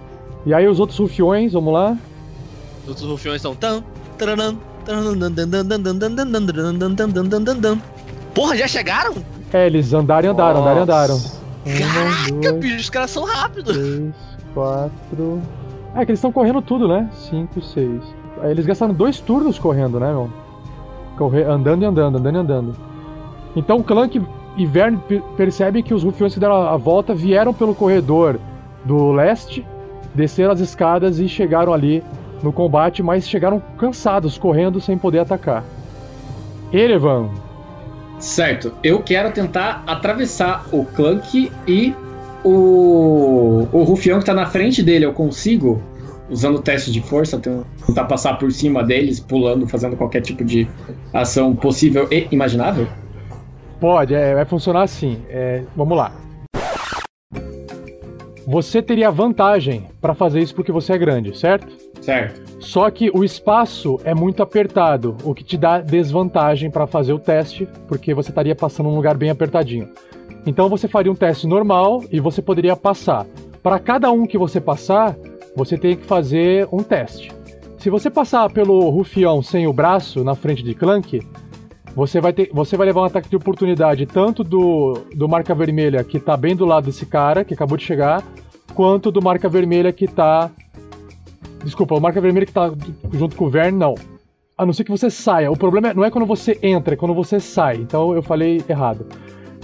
E 0.45 0.53
aí 0.53 0.65
os 0.65 0.79
outros 0.79 0.97
rufiões, 0.97 1.51
vamos 1.51 1.73
lá. 1.73 1.97
Os 2.87 3.01
rufiões 3.01 3.41
são 3.41 3.53
tan, 3.53 3.83
taranam, 4.17 4.57
Porra, 8.33 8.55
já 8.55 8.67
chegaram? 8.67 9.13
É, 9.51 9.65
eles 9.65 9.93
andaram 9.93 10.27
e 10.27 10.31
andaram, 10.31 10.61
andaram 10.61 10.79
e 10.79 10.83
andaram. 10.83 11.21
Caraca, 11.65 12.33
um, 12.33 12.39
dois, 12.39 12.55
bicho, 12.55 12.77
os 12.77 12.89
caras 12.89 13.11
são 13.11 13.25
rápidos. 13.25 13.75
3, 13.75 14.13
4. 14.53 15.41
É 15.95 16.05
que 16.05 16.11
eles 16.11 16.19
estão 16.19 16.31
correndo 16.31 16.61
tudo, 16.61 16.87
né? 16.87 17.09
5, 17.29 17.61
6. 17.61 18.01
Eles 18.43 18.65
gastaram 18.65 18.93
dois 18.93 19.19
turnos 19.19 19.59
correndo, 19.59 19.99
né, 19.99 20.11
meu? 20.11 20.31
Correr, 21.17 21.43
andando 21.43 21.81
e 21.81 21.85
andando, 21.85 22.17
andando 22.17 22.35
e 22.35 22.39
andando. 22.39 22.75
Então 23.55 23.77
o 23.77 23.83
Clank 23.83 24.21
e 24.55 24.65
Verne 24.65 24.99
percebe 25.35 25.81
que 25.83 25.93
os 25.93 26.03
rufiões 26.03 26.33
que 26.33 26.39
deram 26.39 26.67
a 26.67 26.77
volta 26.77 27.13
vieram 27.13 27.53
pelo 27.53 27.75
corredor 27.75 28.39
do 28.85 29.11
leste, 29.11 29.65
desceram 30.13 30.51
as 30.51 30.59
escadas 30.59 31.19
e 31.19 31.27
chegaram 31.27 31.73
ali 31.73 32.03
no 32.41 32.51
combate, 32.53 33.01
mas 33.03 33.27
chegaram 33.27 33.61
cansados, 33.77 34.37
correndo 34.37 34.79
sem 34.79 34.97
poder 34.97 35.19
atacar. 35.19 35.63
Erevan, 36.71 37.29
Certo, 38.19 38.73
eu 38.83 39.01
quero 39.01 39.31
tentar 39.31 39.83
atravessar 39.85 40.65
o 40.71 40.83
Clank 40.83 41.51
e 41.67 41.93
o, 42.43 43.67
o 43.71 43.83
Rufião 43.83 44.19
que 44.19 44.25
tá 44.25 44.33
na 44.33 44.47
frente 44.47 44.81
dele. 44.81 45.05
Eu 45.05 45.13
consigo, 45.13 45.81
usando 46.29 46.55
o 46.55 46.61
teste 46.61 46.91
de 46.91 46.99
força, 46.99 47.39
tentar 47.39 48.05
passar 48.05 48.39
por 48.39 48.51
cima 48.51 48.83
deles, 48.83 49.19
pulando, 49.19 49.67
fazendo 49.67 49.95
qualquer 49.95 50.21
tipo 50.21 50.43
de 50.43 50.67
ação 51.13 51.55
possível 51.55 52.07
e 52.11 52.27
imaginável? 52.31 52.87
Pode, 53.79 54.15
é, 54.15 54.33
vai 54.33 54.45
funcionar 54.45 54.81
assim. 54.81 55.19
É, 55.29 55.61
vamos 55.75 55.95
lá. 55.95 56.11
Você 58.47 58.81
teria 58.81 59.11
vantagem 59.11 59.85
para 60.01 60.15
fazer 60.15 60.39
isso 60.39 60.55
porque 60.55 60.71
você 60.71 60.93
é 60.93 60.97
grande, 60.97 61.37
certo? 61.37 61.67
Certo. 62.07 62.41
Só 62.61 62.89
que 62.89 63.11
o 63.13 63.21
espaço 63.21 63.99
é 64.05 64.15
muito 64.15 64.41
apertado, 64.41 65.17
o 65.25 65.35
que 65.35 65.43
te 65.43 65.57
dá 65.57 65.81
desvantagem 65.81 66.71
para 66.71 66.87
fazer 66.87 67.11
o 67.11 67.19
teste, 67.19 67.67
porque 67.85 68.13
você 68.13 68.29
estaria 68.29 68.55
passando 68.55 68.87
num 68.87 68.95
lugar 68.95 69.17
bem 69.17 69.29
apertadinho. 69.29 69.89
Então 70.45 70.69
você 70.69 70.87
faria 70.87 71.11
um 71.11 71.15
teste 71.15 71.45
normal 71.45 72.01
e 72.09 72.21
você 72.21 72.41
poderia 72.41 72.77
passar. 72.77 73.25
Para 73.61 73.77
cada 73.77 74.09
um 74.09 74.25
que 74.25 74.37
você 74.37 74.61
passar, 74.61 75.17
você 75.53 75.77
tem 75.77 75.97
que 75.97 76.05
fazer 76.05 76.65
um 76.71 76.81
teste. 76.81 77.29
Se 77.77 77.89
você 77.89 78.09
passar 78.09 78.49
pelo 78.53 78.89
rufião 78.89 79.43
sem 79.43 79.67
o 79.67 79.73
braço 79.73 80.23
na 80.23 80.33
frente 80.33 80.63
de 80.63 80.73
Clank, 80.73 81.21
você 81.93 82.21
vai, 82.21 82.31
ter, 82.31 82.49
você 82.53 82.77
vai 82.77 82.87
levar 82.87 83.01
um 83.01 83.05
ataque 83.05 83.29
de 83.29 83.35
oportunidade 83.35 84.05
tanto 84.05 84.45
do, 84.45 84.93
do 85.13 85.27
marca 85.27 85.53
vermelha 85.53 86.01
que 86.05 86.21
tá 86.21 86.37
bem 86.37 86.55
do 86.55 86.63
lado 86.63 86.85
desse 86.85 87.05
cara, 87.05 87.43
que 87.43 87.53
acabou 87.53 87.77
de 87.77 87.83
chegar, 87.83 88.23
quanto 88.73 89.11
do 89.11 89.21
marca 89.21 89.49
vermelha 89.49 89.91
que 89.91 90.07
tá. 90.07 90.49
Desculpa, 91.63 91.95
o 91.95 91.99
marca 91.99 92.21
vermelha 92.21 92.45
que 92.45 92.53
tá 92.53 92.71
junto 93.13 93.35
com 93.35 93.45
o 93.45 93.49
Vern, 93.49 93.77
não. 93.77 93.95
A 94.57 94.65
não 94.65 94.73
ser 94.73 94.83
que 94.83 94.91
você 94.91 95.09
saia. 95.09 95.51
O 95.51 95.57
problema 95.57 95.89
é- 95.89 95.93
não 95.93 96.03
é 96.03 96.09
quando 96.09 96.25
você 96.25 96.57
entra, 96.63 96.93
é 96.93 96.97
quando 96.97 97.13
você 97.13 97.39
sai. 97.39 97.77
Então 97.77 98.13
eu 98.15 98.23
falei 98.23 98.63
errado. 98.67 99.05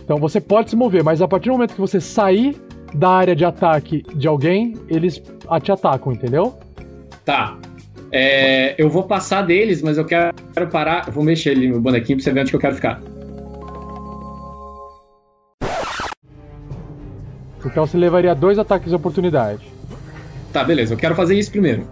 Então 0.04 0.18
você 0.18 0.42
pode 0.42 0.70
se 0.70 0.76
mover, 0.76 1.04
mas 1.04 1.22
a 1.22 1.28
partir 1.28 1.50
do 1.50 1.54
momento 1.54 1.74
que 1.74 1.82
você 1.82 2.00
sair 2.00 2.62
da 2.94 3.10
área 3.10 3.36
de 3.36 3.44
ataque 3.46 4.04
de 4.14 4.28
alguém, 4.28 4.78
eles 4.88 5.22
te 5.62 5.72
atacam, 5.72 6.12
entendeu? 6.14 6.58
Tá. 7.26 7.58
É, 8.12 8.76
eu 8.78 8.90
vou 8.90 9.04
passar 9.04 9.42
deles, 9.42 9.82
mas 9.82 9.98
eu 9.98 10.06
quero 10.06 10.34
parar. 10.72 11.08
Eu 11.08 11.14
vou 11.14 11.24
mexer 11.24 11.52
ali 11.52 11.68
no 11.70 11.82
bonequinho 11.82 12.18
pra 12.18 12.24
você 12.24 12.32
ver 12.32 12.42
onde 12.42 12.52
que 12.52 12.56
eu 12.56 12.60
quero 12.60 12.76
ficar. 12.76 13.02
Então 17.66 17.88
você 17.88 17.98
levaria 17.98 18.36
dois 18.36 18.60
ataques 18.60 18.90
de 18.90 18.96
oportunidade. 18.96 19.66
Tá, 20.54 20.64
beleza. 20.64 20.94
Eu 20.94 20.98
quero 20.98 21.16
fazer 21.16 21.38
isso 21.38 21.52
primeiro. 21.52 21.86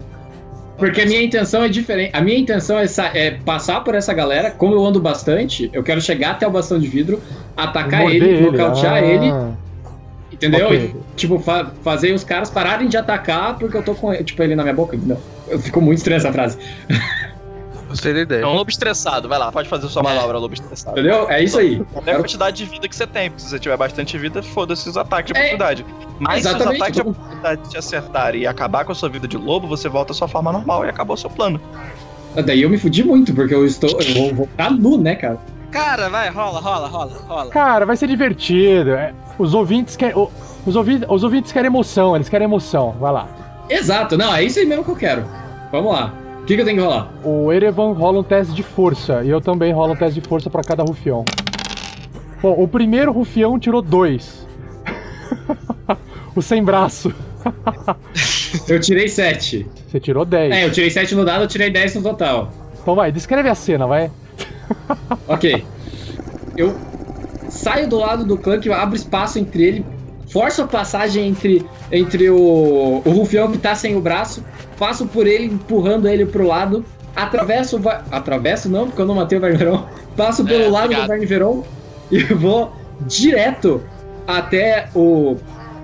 Porque 0.78 1.02
a 1.02 1.06
minha 1.06 1.22
intenção 1.22 1.64
é 1.64 1.68
diferente. 1.70 2.12
A 2.14 2.22
minha 2.22 2.38
intenção 2.40 2.78
é, 2.80 2.86
é 3.14 3.32
passar 3.32 3.84
por 3.84 3.94
essa 3.94 4.14
galera. 4.14 4.50
Como 4.52 4.74
eu 4.74 4.86
ando 4.86 5.00
bastante, 5.00 5.70
eu 5.74 5.84
quero 5.84 6.00
chegar 6.02 6.32
até 6.32 6.48
o 6.48 6.52
bastão 6.52 6.80
de 6.80 6.88
vidro, 6.88 7.22
atacar 7.58 8.02
Morder 8.02 8.22
ele, 8.24 8.34
ele. 8.38 8.52
nocautear 8.52 8.94
Ah. 8.96 9.02
ele. 9.02 9.32
Entendeu? 10.32 10.68
Ok. 10.68 10.96
E, 10.96 11.16
tipo, 11.16 11.38
fa- 11.40 11.72
fazer 11.84 12.14
os 12.14 12.24
caras 12.24 12.50
pararem 12.50 12.88
de 12.88 12.98
atacar 12.98 13.58
porque 13.60 13.78
eu 13.78 13.84
tô 13.84 13.94
com 13.94 14.12
tipo, 14.24 14.42
ele 14.42 14.56
na 14.56 14.64
minha 14.64 14.74
boca. 14.76 14.98
Não. 15.06 15.18
Eu 15.48 15.60
fico 15.60 15.80
muito 15.82 15.98
estranha 16.00 16.18
essa 16.18 16.32
frase. 16.32 16.58
Gostei 17.92 18.14
da 18.14 18.20
ideia. 18.22 18.42
É 18.44 18.48
um 18.48 18.54
lobo 18.54 18.70
estressado, 18.70 19.28
vai 19.30 19.38
lá, 19.38 19.52
pode 19.52 19.70
fazer 19.70 19.88
sua 19.88 20.02
manobra, 20.02 20.38
lobo 20.38 20.54
estressado. 20.54 21.00
Entendeu? 21.00 21.30
É 21.30 21.44
isso 21.44 21.60
aí. 21.60 21.82
Até 21.96 22.14
a 22.14 22.16
quantidade 22.18 22.58
de 22.58 22.66
vida 22.66 22.88
que 22.88 22.96
você 22.96 23.06
tem, 23.06 23.30
porque 23.30 23.44
se 23.44 23.50
você 23.50 23.60
tiver 23.60 23.78
bastante 23.78 24.18
vida, 24.18 24.42
foda-se 24.42 24.90
os 24.90 24.98
ataques 24.98 25.32
de 25.34 25.38
É, 25.40 25.42
oportunidade. 25.46 25.86
Mas 26.20 26.44
se 26.44 26.50
os 26.56 26.62
ataques 26.62 26.94
de 26.94 27.02
oportunidade 27.02 27.70
te 27.70 27.78
acertarem 27.78 28.42
e 28.42 28.48
acabar 28.48 28.86
com 28.86 28.92
a 28.92 28.96
sua 28.96 29.10
vida 29.10 29.28
de 29.28 29.38
lobo, 29.38 29.68
você 29.68 29.88
volta 29.90 30.12
à 30.12 30.16
sua 30.16 30.28
forma 30.28 30.52
normal 30.52 30.86
e 30.86 30.90
acabou 30.90 31.14
o 31.16 31.18
seu 31.18 31.30
plano. 31.30 31.60
Daí 32.46 32.62
eu 32.62 32.70
me 32.70 32.78
fudi 32.78 33.04
muito, 33.04 33.34
porque 33.34 33.54
eu 33.54 33.66
estou. 33.66 33.90
Eu 34.02 34.34
vou, 34.36 34.48
ficar 34.48 34.72
nu, 34.72 34.98
né, 34.98 35.16
cara? 35.16 35.38
Cara, 35.70 36.10
vai, 36.10 36.30
rola, 36.30 36.60
rola, 36.60 36.88
rola, 36.88 37.12
rola. 37.28 37.50
Cara, 37.52 37.86
vai 37.86 37.98
ser 37.98 38.08
divertido. 38.08 38.92
é. 38.92 39.14
Os 39.38 39.54
ouvintes 39.54 39.96
querem. 39.98 40.16
Os, 40.66 40.76
ouvi- 40.76 41.06
os 41.10 41.24
ouvintes 41.24 41.52
querem 41.52 41.68
emoção, 41.68 42.16
eles 42.16 42.30
querem 42.30 42.46
emoção. 42.46 42.96
Vai 43.00 43.12
lá. 43.12 43.28
Exato, 43.70 44.18
não, 44.18 44.34
é 44.34 44.44
isso 44.44 44.60
aí 44.60 44.66
mesmo 44.66 44.84
que 44.84 44.92
eu 44.92 44.96
quero. 44.96 45.26
Vamos 45.72 45.92
lá. 45.94 46.14
O 46.42 46.46
que, 46.46 46.56
que 46.56 46.62
eu 46.62 46.66
tenho 46.66 46.78
que 46.78 46.84
rolar? 46.84 47.14
O 47.24 47.52
Erevan 47.54 47.94
rola 47.94 48.20
um 48.20 48.24
teste 48.24 48.54
de 48.54 48.64
força 48.64 49.24
e 49.24 49.30
eu 49.30 49.40
também 49.40 49.72
rolo 49.72 49.94
um 49.94 49.96
teste 49.96 50.20
de 50.20 50.28
força 50.28 50.50
pra 50.50 50.64
cada 50.64 50.84
rufião. 50.84 51.24
Bom, 52.42 52.56
o 52.58 52.68
primeiro 52.68 53.12
rufião 53.12 53.60
tirou 53.60 53.82
dois. 53.82 54.48
o 56.36 56.42
sem 56.42 56.64
braço. 56.64 57.14
Eu 58.68 58.80
tirei 58.80 59.08
7. 59.08 59.68
Você 59.88 60.00
tirou 60.00 60.26
10. 60.26 60.52
É, 60.52 60.66
eu 60.66 60.72
tirei 60.72 60.90
7 60.90 61.16
no 61.16 61.24
dado, 61.24 61.44
eu 61.44 61.48
tirei 61.48 61.70
10 61.70 61.96
no 61.96 62.04
total. 62.04 62.52
Então 62.82 62.96
vai, 62.96 63.12
descreve 63.12 63.48
a 63.48 63.56
cena, 63.56 63.88
vai. 63.88 64.12
Ok. 65.28 65.64
Eu 66.58 66.76
saio 67.50 67.88
do 67.88 67.98
lado 67.98 68.26
do 68.26 68.38
clã 68.38 68.60
que 68.60 68.72
abre 68.72 68.98
espaço 68.98 69.40
entre 69.40 69.64
ele, 69.64 69.86
forço 70.32 70.62
a 70.64 70.68
passagem 70.68 71.28
entre, 71.28 71.66
entre 71.92 72.30
o, 72.30 73.02
o 73.06 73.10
rufião 73.12 73.52
que 73.52 73.58
tá 73.58 73.76
sem 73.76 73.96
o 73.96 74.02
braço, 74.02 74.44
passo 74.80 75.06
por 75.06 75.28
ele, 75.28 75.46
empurrando 75.46 76.08
ele 76.08 76.26
pro 76.26 76.48
lado, 76.48 76.84
atravesso 77.16 77.78
o. 77.78 77.82
Atravesso 78.12 78.70
não, 78.70 78.88
porque 78.88 79.02
eu 79.02 79.06
não 79.06 79.16
matei 79.16 79.38
o 79.38 79.42
Verneron. 79.42 79.84
Passo 80.16 80.44
pelo 80.44 80.64
É, 80.64 80.70
lado 80.70 80.86
obrigado. 80.86 81.06
do 81.08 81.10
Verneron 81.28 81.64
e 82.12 82.20
vou 82.36 82.72
direto 83.02 83.82
até 84.28 84.88
o 84.96 85.38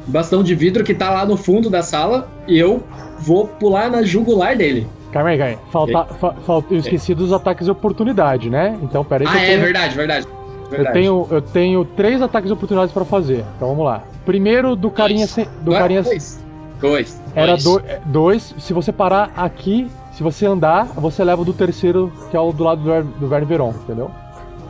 bastão 0.06 0.42
de 0.44 0.54
vidro 0.56 0.84
que 0.84 0.94
tá 0.94 1.10
lá 1.10 1.26
no 1.26 1.36
fundo 1.38 1.70
da 1.70 1.82
sala 1.84 2.30
e 2.48 2.58
eu 2.58 2.82
vou 3.20 3.48
pular 3.48 3.90
na 3.90 4.04
jugular 4.04 4.56
dele. 4.56 4.88
Calma 5.12 5.30
aí, 5.30 5.38
calma 5.38 5.52
aí. 5.54 5.58
Falta, 5.72 6.06
fa- 6.16 6.34
falta- 6.46 6.74
eu 6.74 6.78
esqueci 6.80 7.14
dos 7.16 7.32
ataques 7.34 7.66
de 7.66 7.72
oportunidade, 7.72 8.50
né? 8.50 8.78
Então, 8.84 9.04
pera 9.04 9.24
aí 9.24 9.28
que 9.32 9.38
Ah, 9.38 9.40
eu 9.40 9.44
é 9.44 9.48
tenho... 9.50 9.62
verdade, 9.62 9.96
verdade. 9.96 10.28
Eu 10.28 10.70
verdade. 10.70 10.94
tenho, 10.94 11.28
eu 11.32 11.42
tenho 11.42 11.86
três 11.86 12.22
ataques 12.22 12.48
de 12.48 12.54
oportunidade 12.54 12.92
pra 12.94 13.06
fazer. 13.06 13.44
Então 13.56 13.70
vamos 13.70 13.86
lá. 13.86 14.04
Primeiro 14.28 14.76
do 14.76 14.92
carinha 14.92 15.26
sem. 15.26 15.46
Do 15.62 15.72
Não 15.72 15.80
carinha 15.80 16.04
dois? 16.04 16.44
Dois. 16.82 17.22
Era 17.34 17.56
Dois. 17.58 17.64
do- 17.64 17.82
dois. 18.08 18.54
Se 18.60 18.74
você 18.74 18.92
parar 18.92 19.32
aqui, 19.38 19.90
se 20.12 20.22
você 20.22 20.46
andar, 20.46 20.86
você 20.96 21.24
leva 21.24 21.42
o 21.42 21.46
do 21.46 21.54
terceiro, 21.54 22.12
que 22.30 22.36
é 22.36 22.40
o 22.40 22.52
do 22.52 22.62
lado 22.66 22.82
do, 22.82 23.04
do 23.20 23.28
Ververon, 23.30 23.70
entendeu? 23.70 24.12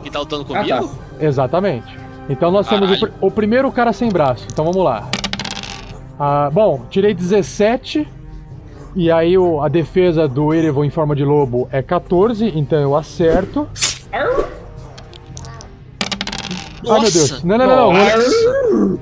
Quem 0.02 0.12
tá 0.12 0.20
lutando 0.20 0.42
Ah, 0.54 0.58
comigo? 0.64 0.90
Exatamente. 1.20 1.98
Então 2.30 2.52
nós 2.52 2.68
temos 2.68 2.88
o, 2.88 2.94
Caralho. 3.00 3.14
o 3.20 3.30
primeiro 3.32 3.72
cara 3.72 3.92
sem 3.92 4.08
braço. 4.10 4.46
Então 4.50 4.64
vamos 4.64 4.82
lá. 4.84 5.08
Ah, 6.20 6.48
bom, 6.52 6.82
tirei 6.88 7.12
17. 7.12 8.06
E 8.94 9.10
aí 9.10 9.36
o- 9.36 9.60
a 9.60 9.66
defesa 9.68 10.28
do 10.28 10.54
Erevo 10.54 10.84
em 10.84 10.90
forma 10.90 11.16
de 11.16 11.24
lobo 11.24 11.68
é 11.72 11.82
14, 11.82 12.46
então 12.56 12.78
eu 12.78 12.94
acerto. 12.96 13.66
Ai 14.12 14.20
meu 17.00 17.10
Deus. 17.10 17.42
Não, 17.42 17.58
não, 17.58 17.66
não, 17.66 17.92
não. 17.92 18.98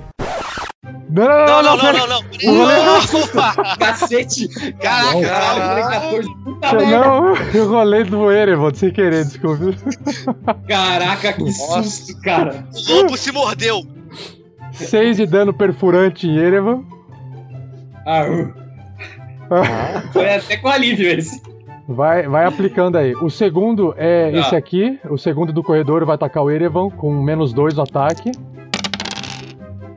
Não, 1.17 1.47
não, 1.47 1.63
não, 1.63 1.77
Não, 1.77 1.93
não, 1.93 2.07
não, 2.07 2.93
não, 3.35 3.77
Cacete! 3.79 4.49
Caraca, 4.75 5.21
Caralho, 5.23 5.89
14. 5.89 6.35
Puta 6.45 6.73
merda. 6.75 6.99
Não, 6.99 7.37
eu 7.55 7.69
rolei 7.71 8.05
do 8.05 8.31
Erevo, 8.31 8.75
sem 8.75 8.91
querer, 8.91 9.25
desculpa. 9.25 9.73
Caraca, 10.69 11.33
que 11.33 11.53
susto, 11.53 12.21
cara. 12.21 12.67
o 12.75 12.93
lobo 12.93 13.17
se 13.17 13.33
mordeu. 13.33 13.83
6 14.73 15.17
de 15.17 15.27
dano 15.27 15.55
perfurante 15.55 16.27
em 16.29 16.37
Erevan. 16.37 16.85
Ah, 18.07 18.25
uh. 18.29 18.67
Foi 20.13 20.35
até 20.35 20.59
com 20.59 20.69
alívio 20.69 21.09
esse. 21.09 21.41
Vai, 21.89 22.29
vai 22.29 22.45
aplicando 22.45 22.97
aí. 22.99 23.15
O 23.15 23.31
segundo 23.31 23.95
é 23.97 24.31
Tá. 24.33 24.39
esse 24.39 24.57
aqui. 24.57 24.99
O 25.09 25.17
segundo 25.17 25.53
do 25.53 25.63
corredor 25.63 26.05
vai 26.05 26.17
atacar 26.17 26.43
o 26.43 26.51
Erevan 26.51 26.91
com 26.91 27.11
menos 27.23 27.53
2 27.55 27.75
no 27.75 27.83
ataque. 27.85 28.33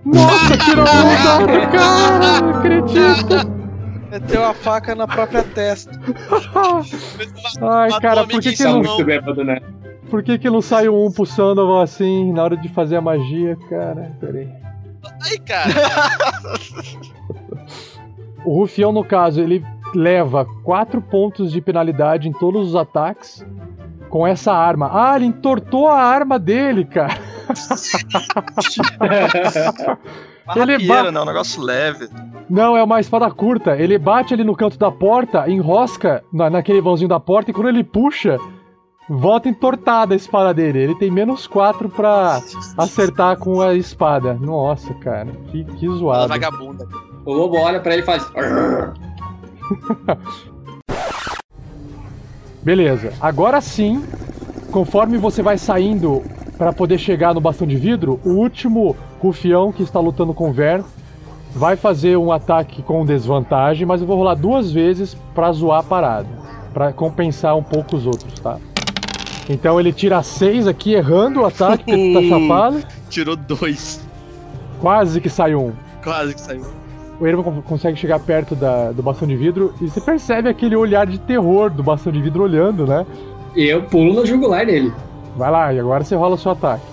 Nossa, 0.06 0.58
tirou 0.58 0.86
um 0.88 1.24
dado, 1.24 1.72
cara! 1.72 2.58
Acredito! 2.58 3.60
Meteu 4.10 4.44
a 4.44 4.54
faca 4.54 4.96
na 4.96 5.08
própria 5.08 5.44
testa. 5.44 5.92
Ai, 7.62 7.92
cara, 8.00 8.26
por 8.26 8.42
que 8.42 8.54
que 8.54 8.64
não, 8.64 8.82
muito 8.82 9.06
bêbado, 9.06 9.44
né? 9.44 9.60
por 10.10 10.24
que 10.24 10.40
que 10.40 10.50
não 10.50 10.62
saiu 10.62 11.00
um 11.00 11.12
pro 11.12 11.26
Sandoval 11.26 11.82
assim 11.82 12.34
na 12.34 12.44
hora 12.44 12.58
de 12.58 12.68
fazer 12.70 12.96
a 12.96 13.02
magia, 13.02 13.56
cara? 13.70 14.12
Pera 14.20 14.40
aí. 14.40 14.50
Aí, 15.22 15.40
cara. 15.40 15.70
O 18.46 18.54
Rufião, 18.54 18.94
no 18.94 19.04
caso, 19.04 19.42
ele 19.42 19.64
leva 19.94 20.46
4 20.64 21.02
pontos 21.02 21.52
de 21.52 21.60
penalidade 21.60 22.30
em 22.30 22.32
todos 22.32 22.70
os 22.70 22.76
ataques 22.76 23.46
com 24.10 24.26
essa 24.26 24.54
arma. 24.54 24.90
Ah, 24.92 25.18
ele 25.18 25.26
entortou 25.26 25.90
a 25.90 26.02
arma 26.02 26.40
dele, 26.40 26.86
cara. 26.86 27.20
Uma 30.46 30.64
Ele 30.64 30.72
rapieira, 30.74 31.04
ba- 31.04 31.12
né? 31.12 31.22
Um 31.22 31.26
negócio 31.26 31.62
leve. 31.62 32.10
Não, 32.50 32.76
é 32.76 32.84
uma 32.84 33.00
espada 33.00 33.30
curta. 33.32 33.76
Ele 33.76 33.98
bate 33.98 34.34
ali 34.34 34.44
no 34.44 34.56
canto 34.56 34.78
da 34.78 34.92
porta, 34.92 35.50
enrosca 35.50 36.24
na, 36.34 36.50
naquele 36.50 36.82
vãozinho 36.82 37.10
da 37.10 37.20
porta 37.20 37.52
e 37.52 37.54
quando 37.54 37.70
ele 37.70 37.84
puxa, 37.84 38.38
volta 39.08 39.48
entortada 39.50 40.14
a 40.14 40.18
espada 40.18 40.54
dele. 40.54 40.80
Ele 40.80 40.96
tem 40.96 41.12
menos 41.12 41.46
4 41.46 41.88
pra 41.90 42.42
acertar 42.78 43.38
com 43.38 43.62
a 43.62 43.76
espada. 43.76 44.34
Nossa, 44.34 44.94
cara, 44.96 45.28
que, 45.52 45.64
que 45.64 45.86
Ela 45.86 45.96
zoado. 45.96 46.28
vagabunda. 46.30 46.88
O 47.26 47.34
lobo 47.34 47.58
olha 47.60 47.80
pra 47.80 47.94
ele 47.94 48.02
e 48.02 48.06
faz. 48.06 48.26
Beleza, 52.64 53.14
agora 53.22 53.62
sim, 53.62 54.04
conforme 54.72 55.18
você 55.18 55.42
vai 55.42 55.58
saindo 55.58 56.22
pra 56.60 56.72
poder 56.72 56.98
chegar 57.00 57.34
no 57.34 57.42
bastão 57.42 57.66
de 57.66 57.76
vidro, 57.78 58.20
o 58.24 58.32
último 58.32 58.96
rufião 59.20 59.72
que 59.72 59.82
está 59.82 60.00
lutando 60.00 60.34
com 60.34 60.50
o 60.50 60.54
Ver 60.54 60.84
vai 61.56 61.76
fazer 61.76 62.16
um 62.18 62.32
ataque 62.32 62.84
com 62.84 63.04
desvantagem, 63.06 63.88
mas 63.88 64.02
eu 64.02 64.06
vou 64.08 64.18
rolar 64.18 64.36
duas 64.36 64.72
vezes 64.72 65.16
pra 65.34 65.52
zoar 65.52 65.80
a 65.80 65.84
parada, 65.84 66.28
Pra 66.74 66.94
compensar 66.94 67.58
um 67.58 67.64
pouco 67.64 67.96
os 67.96 68.06
outros, 68.06 68.40
tá? 68.40 68.58
Então 69.50 69.80
ele 69.80 69.92
tira 69.92 70.22
6 70.22 70.68
aqui, 70.68 70.94
errando 70.94 71.42
o 71.42 71.46
ataque, 71.46 71.84
porque 71.86 72.14
tá 72.14 72.22
chapado. 72.30 72.84
Tirou 73.10 73.36
dois. 73.36 74.00
Quase 74.80 75.20
que 75.20 75.30
sai 75.30 75.56
um. 75.56 75.72
Quase 76.04 76.36
que 76.36 76.40
saiu. 76.42 76.64
O 77.20 77.26
Ervan 77.26 77.42
con- 77.44 77.62
consegue 77.64 77.98
chegar 77.98 78.20
perto 78.20 78.54
da- 78.56 78.92
do 78.92 79.02
bastão 79.02 79.28
de 79.28 79.36
vidro 79.36 79.74
e 79.82 79.88
você 79.90 80.00
percebe 80.00 80.48
aquele 80.48 80.76
olhar 80.76 81.08
de 81.08 81.18
terror 81.18 81.70
do 81.72 81.82
bastão 81.82 82.14
de 82.14 82.22
vidro 82.22 82.44
olhando, 82.44 82.86
né? 82.86 83.06
E 83.56 83.66
eu 83.66 83.82
pulo 83.84 84.14
no 84.14 84.26
jugular 84.26 84.66
dele. 84.68 84.94
Vai 85.40 85.50
lá, 85.50 85.74
e 85.74 85.80
agora 85.80 86.04
você 86.04 86.18
rola 86.18 86.36
o 86.36 86.38
seu 86.38 86.52
ataque. 86.52 86.84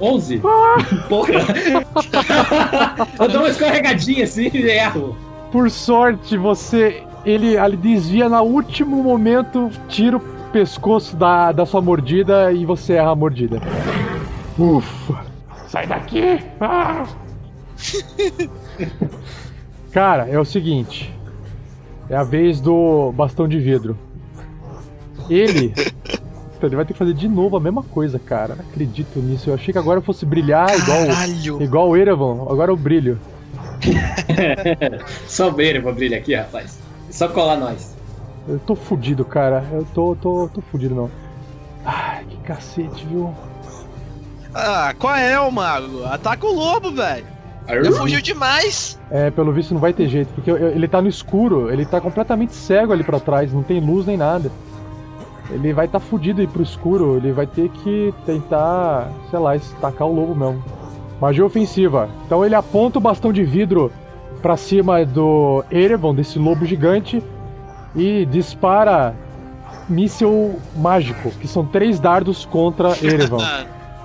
11? 0.00 0.42
Porra! 1.08 1.30
eu 3.20 3.28
dou 3.28 3.42
uma 3.42 3.48
escorregadinha 3.48 4.24
assim 4.24 4.50
e 4.52 4.70
erro. 4.70 5.16
Por 5.52 5.70
sorte, 5.70 6.36
você. 6.36 7.04
Ele, 7.24 7.56
ele 7.56 7.76
desvia 7.76 8.28
no 8.28 8.42
último 8.42 9.00
momento, 9.04 9.70
tira 9.88 10.16
o 10.16 10.20
pescoço 10.50 11.14
da, 11.14 11.52
da 11.52 11.64
sua 11.64 11.80
mordida 11.80 12.50
e 12.50 12.66
você 12.66 12.94
erra 12.94 13.12
a 13.12 13.14
mordida. 13.14 13.60
Ufa! 14.58 15.24
Sai 15.68 15.86
daqui! 15.86 16.40
Ah! 16.60 17.04
Cara, 19.92 20.28
é 20.28 20.40
o 20.40 20.44
seguinte. 20.44 21.14
É 22.08 22.16
a 22.16 22.24
vez 22.24 22.60
do 22.60 23.12
bastão 23.12 23.46
de 23.46 23.60
vidro. 23.60 23.96
Ele. 25.30 25.72
Ele 26.62 26.76
vai 26.76 26.84
ter 26.84 26.92
que 26.92 26.98
fazer 26.98 27.14
de 27.14 27.26
novo 27.26 27.56
a 27.56 27.60
mesma 27.60 27.82
coisa, 27.82 28.18
cara. 28.18 28.54
Não 28.54 28.64
acredito 28.68 29.18
nisso. 29.18 29.48
Eu 29.48 29.54
achei 29.54 29.72
que 29.72 29.78
agora 29.78 29.98
eu 29.98 30.02
fosse 30.02 30.26
brilhar 30.26 30.68
igual, 30.78 31.06
Caralho. 31.06 31.62
igual 31.62 31.88
o 31.88 31.96
Erevan. 31.96 32.42
Agora 32.50 32.70
eu 32.70 32.76
brilho. 32.76 33.18
Só 35.26 35.50
beira 35.50 35.80
pra 35.80 35.92
brilhar 35.92 36.20
aqui, 36.20 36.34
rapaz. 36.34 36.78
É 37.08 37.12
Só 37.12 37.28
colar 37.28 37.56
nós. 37.56 37.96
Eu 38.46 38.58
tô 38.58 38.74
fudido, 38.74 39.24
cara. 39.24 39.64
Eu 39.72 39.86
tô, 39.94 40.14
tô, 40.16 40.50
tô 40.52 40.60
fudido, 40.60 40.94
não. 40.94 41.10
Ai, 41.84 42.24
que 42.28 42.36
cacete, 42.38 43.06
viu? 43.06 43.32
Ah, 44.54 44.94
qual 44.98 45.14
é, 45.14 45.40
o 45.40 45.50
mago? 45.50 46.04
Ataca 46.04 46.46
o 46.46 46.52
lobo, 46.52 46.90
velho. 46.90 47.24
Já 47.84 47.92
fugiu 47.92 48.20
demais. 48.20 48.98
É, 49.10 49.30
pelo 49.30 49.52
visto 49.52 49.72
não 49.72 49.80
vai 49.80 49.92
ter 49.92 50.08
jeito, 50.08 50.28
porque 50.34 50.50
ele 50.50 50.88
tá 50.88 51.00
no 51.00 51.08
escuro, 51.08 51.70
ele 51.70 51.86
tá 51.86 52.00
completamente 52.00 52.52
cego 52.52 52.92
ali 52.92 53.04
pra 53.04 53.20
trás, 53.20 53.52
não 53.52 53.62
tem 53.62 53.80
luz 53.80 54.06
nem 54.06 54.16
nada. 54.16 54.50
Ele 55.52 55.72
vai 55.72 55.88
tá 55.88 55.98
fudido 55.98 56.40
aí 56.40 56.46
pro 56.46 56.62
escuro, 56.62 57.16
ele 57.16 57.32
vai 57.32 57.46
ter 57.46 57.68
que 57.68 58.14
tentar, 58.24 59.08
sei 59.30 59.38
lá, 59.38 59.56
estacar 59.56 60.06
o 60.06 60.12
lobo 60.14 60.34
mesmo. 60.34 60.62
Magia 61.20 61.44
ofensiva. 61.44 62.08
Então 62.26 62.44
ele 62.44 62.54
aponta 62.54 62.98
o 62.98 63.00
bastão 63.00 63.32
de 63.32 63.42
vidro 63.44 63.90
pra 64.40 64.56
cima 64.56 65.04
do 65.04 65.64
Erevan, 65.70 66.14
desse 66.14 66.38
lobo 66.38 66.64
gigante, 66.64 67.22
e 67.94 68.24
dispara 68.26 69.14
míssil 69.88 70.54
mágico, 70.76 71.30
que 71.32 71.48
são 71.48 71.64
três 71.66 71.98
dardos 71.98 72.44
contra 72.44 72.90
Erevan. 73.04 73.38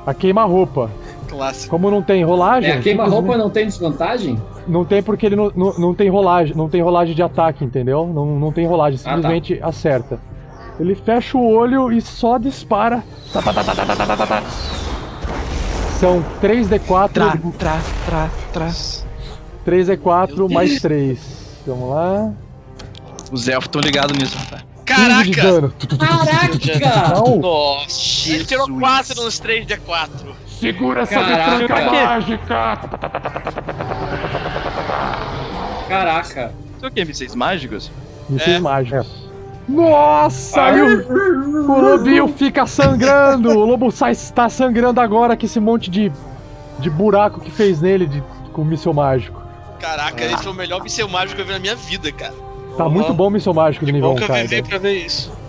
A 0.05 0.13
queima-roupa. 0.13 0.89
Clássico. 1.29 1.69
Como 1.71 1.89
não 1.89 2.01
tem 2.01 2.23
rolagem. 2.23 2.69
É, 2.69 2.73
a 2.77 2.79
queima-roupa 2.81 3.15
simplesmente- 3.33 3.43
não 3.43 3.49
tem 3.49 3.65
desvantagem? 3.67 4.41
não 4.67 4.85
tem 4.85 5.01
porque 5.03 5.25
ele 5.27 5.35
não, 5.35 5.51
não, 5.55 5.73
não 5.77 5.93
tem 5.93 6.09
rolagem, 6.09 6.55
não 6.55 6.67
tem 6.69 6.81
rolagem 6.81 7.15
de 7.15 7.21
ataque, 7.23 7.63
entendeu? 7.63 8.07
Não, 8.13 8.25
não 8.39 8.51
tem 8.51 8.65
rolagem, 8.67 8.99
Ah, 9.01 9.09
tá. 9.09 9.15
simplesmente 9.15 9.59
acerta. 9.61 10.19
Ele 10.80 10.95
fecha 10.95 11.38
o 11.38 11.47
olho 11.47 11.91
e 11.91 12.01
só 12.01 12.38
dispara. 12.38 13.03
Tá, 13.32 13.41
tá, 13.41 13.53
tá, 13.53 13.63
tá, 13.63 13.76
tá, 13.76 13.95
tá, 13.95 14.17
tá, 14.17 14.28
tá. 14.28 14.43
São 15.99 16.23
3D4. 16.41 17.09
Tra, 17.11 17.38
tra, 17.57 17.80
tra, 18.05 18.30
tra. 18.51 18.67
3D4 19.65 20.51
mais 20.51 20.82
3. 20.82 21.19
Vamos 21.65 21.89
lá. 21.89 22.32
Os 23.32 23.47
elfos 23.47 23.67
estão 23.67 23.82
ligados 23.82 24.17
nisso, 24.17 24.38
rapaz. 24.38 24.63
15 24.86 25.23
de 25.23 25.41
dano. 25.41 25.73
Caraca! 25.97 27.15
Não. 27.15 27.38
Nossa, 27.38 28.30
ele 28.30 28.45
tirou 28.45 28.67
4 28.67 29.23
nos 29.23 29.41
3D4. 29.41 30.09
Segura 30.59 31.01
essa 31.01 31.15
Caraca. 31.15 31.57
metranca 31.57 31.91
mágica! 31.91 32.80
Caraca! 35.89 36.53
Isso 36.76 36.86
é 36.86 36.88
o 36.88 36.91
que? 36.91 37.05
Mísseis 37.05 37.34
mágicos? 37.36 37.91
Mísseis 38.30 38.61
mágicos. 38.61 39.24
Nossa! 39.68 40.61
aí 40.61 40.82
o, 40.82 41.09
o 41.72 41.82
lobinho 41.82 42.28
fica 42.28 42.66
sangrando! 42.68 43.49
O 43.49 43.66
lobo 43.66 43.91
sai, 43.91 44.11
está 44.11 44.47
sangrando 44.49 45.01
agora 45.01 45.36
com 45.36 45.45
esse 45.45 45.59
monte 45.59 45.89
de, 45.89 46.11
de 46.80 46.89
buraco 46.89 47.39
que 47.41 47.49
fez 47.51 47.82
nele 47.82 48.05
de, 48.05 48.24
com 48.53 48.61
o 48.61 48.66
míssil 48.66 48.93
mágico. 48.93 49.41
Caraca, 49.80 50.24
esse 50.24 50.43
foi 50.43 50.51
o 50.51 50.55
melhor 50.55 50.82
míssel 50.82 51.07
mágico 51.07 51.36
que 51.36 51.41
eu 51.41 51.45
vi 51.45 51.53
na 51.53 51.59
minha 51.59 51.76
vida, 51.76 52.11
cara. 52.11 52.34
Tá 52.78 52.89
muito 52.89 53.13
bom 53.13 53.28
o 53.28 53.32
míssil 53.32 53.53
mágico 53.53 53.86
do 53.86 53.91
nível 53.91 54.09
1, 54.11 54.13
Nunca 54.13 54.28
cara. 54.28 54.41
vivi 54.45 54.61
pra 54.63 54.78
ver 54.78 54.93
isso. 54.93 55.32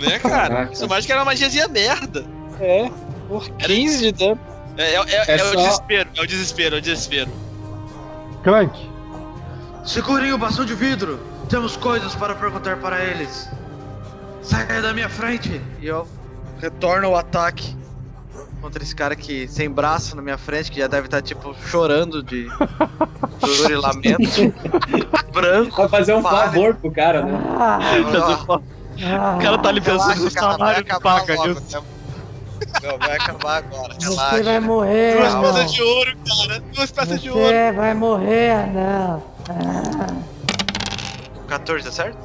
Né, 0.00 0.18
cara? 0.18 0.66
Míssel 0.66 0.88
mágico 0.88 1.12
era 1.12 1.20
uma 1.20 1.26
magiazinha 1.26 1.68
merda. 1.68 2.24
É, 2.60 2.90
por 3.28 3.48
15 3.50 3.98
de 3.98 4.12
dano. 4.12 4.40
É, 4.76 4.94
é, 4.94 4.96
é- 4.96 5.24
É 5.28 5.34
é 5.34 5.38
só- 5.38 5.52
o 5.52 5.56
desespero, 5.56 6.08
é 6.16 6.22
o 6.22 6.26
desespero, 6.26 6.74
é 6.76 6.78
o 6.78 6.82
desespero. 6.82 7.30
Clank, 8.42 8.88
Segurem 9.84 10.32
o 10.32 10.38
bastão 10.38 10.64
de 10.64 10.74
vidro! 10.74 11.18
Temos 11.48 11.76
coisas 11.76 12.14
para 12.14 12.34
perguntar 12.34 12.76
para 12.76 13.02
eles! 13.02 13.48
Saia 14.42 14.82
da 14.82 14.92
minha 14.92 15.08
frente! 15.08 15.60
E 15.80 15.86
eu 15.86 16.06
retorno 16.60 17.08
o 17.10 17.16
ataque 17.16 17.76
contra 18.60 18.82
esse 18.82 18.94
cara 18.94 19.16
que 19.16 19.48
sem 19.48 19.70
braço 19.70 20.14
na 20.16 20.22
minha 20.22 20.36
frente, 20.36 20.70
que 20.70 20.80
já 20.80 20.86
deve 20.86 21.06
estar 21.06 21.22
tipo 21.22 21.54
chorando 21.66 22.22
de 22.22 22.48
dor 23.40 23.70
e 23.70 23.76
lamento. 23.76 24.54
Branco. 25.32 25.76
Vai 25.76 25.88
fazer 25.88 26.14
um 26.14 26.22
pálido. 26.22 26.52
favor 26.52 26.74
pro 26.74 26.90
cara, 26.90 27.22
né? 27.24 27.32
O 29.36 29.42
cara 29.42 29.58
tá 29.58 29.68
ali 29.68 29.80
pensando 29.80 30.24
no 30.24 30.30
salário 30.30 30.84
que 30.84 31.00
paga 31.00 31.34
né? 31.34 31.54
Não, 32.82 32.98
vai 32.98 33.16
acabar 33.16 33.56
agora, 33.58 33.94
Você 33.94 34.08
relaxa. 34.10 34.42
vai 34.42 34.60
morrer, 34.60 35.16
Duas 35.16 35.34
peças 35.34 35.72
de 35.72 35.82
ouro, 35.82 36.16
cara. 36.26 36.60
Duas 36.74 36.90
peças 36.90 37.22
de 37.22 37.30
ouro. 37.30 37.42
Você 37.42 37.72
vai 37.72 37.94
morrer, 37.94 38.66
não. 38.72 39.22
Ah. 39.48 40.37
14, 41.48 41.84
tá 41.84 41.90
certo? 41.92 42.18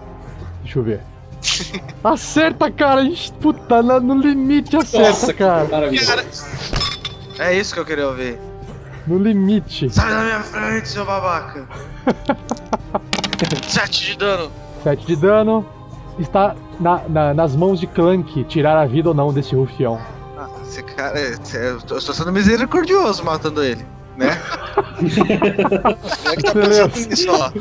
Deixa 0.64 0.80
eu 0.80 0.84
ver. 0.84 1.02
Acerta, 2.04 2.72
cara! 2.72 3.02
Ixi, 3.04 3.34
Puta, 3.34 3.82
no, 3.84 4.00
no 4.00 4.16
limite 4.16 4.78
acerta, 4.78 5.10
Nossa, 5.10 5.34
cara. 5.34 5.68
Cara, 5.68 6.26
É 7.40 7.54
isso 7.58 7.74
que 7.74 7.80
eu 7.80 7.86
queria 7.86 8.08
ouvir. 8.08 8.40
No 9.06 9.18
limite. 9.18 9.90
Sai 9.90 10.10
da 10.10 10.22
minha 10.24 10.40
frente, 10.42 10.88
seu 10.88 11.04
babaca. 11.06 11.68
7 13.68 14.06
de 14.06 14.18
dano. 14.18 14.52
7 14.84 15.06
de 15.06 15.16
dano. 15.18 15.66
Está 16.20 16.56
na- 16.80 17.02
na- 17.10 17.34
nas 17.34 17.56
mãos 17.56 17.80
de 17.80 17.88
Clank 17.88 18.44
tirar 18.46 18.78
a 18.78 18.86
vida 18.86 19.10
ou 19.10 19.16
não 19.16 19.34
desse 19.34 19.56
rufião. 19.56 20.00
Ah, 20.38 20.48
esse 20.64 20.82
cara. 20.84 21.20
Eu 21.20 21.82
tô 21.82 22.00
sendo 22.00 22.32
misericordioso 22.32 23.24
matando 23.26 23.62
ele, 23.64 23.86
né? 24.16 24.40
é 26.32 26.36
que 26.36 26.44
tá 26.44 26.52
pensando 26.54 27.10
nisso, 27.10 27.28
ó. 27.32 27.52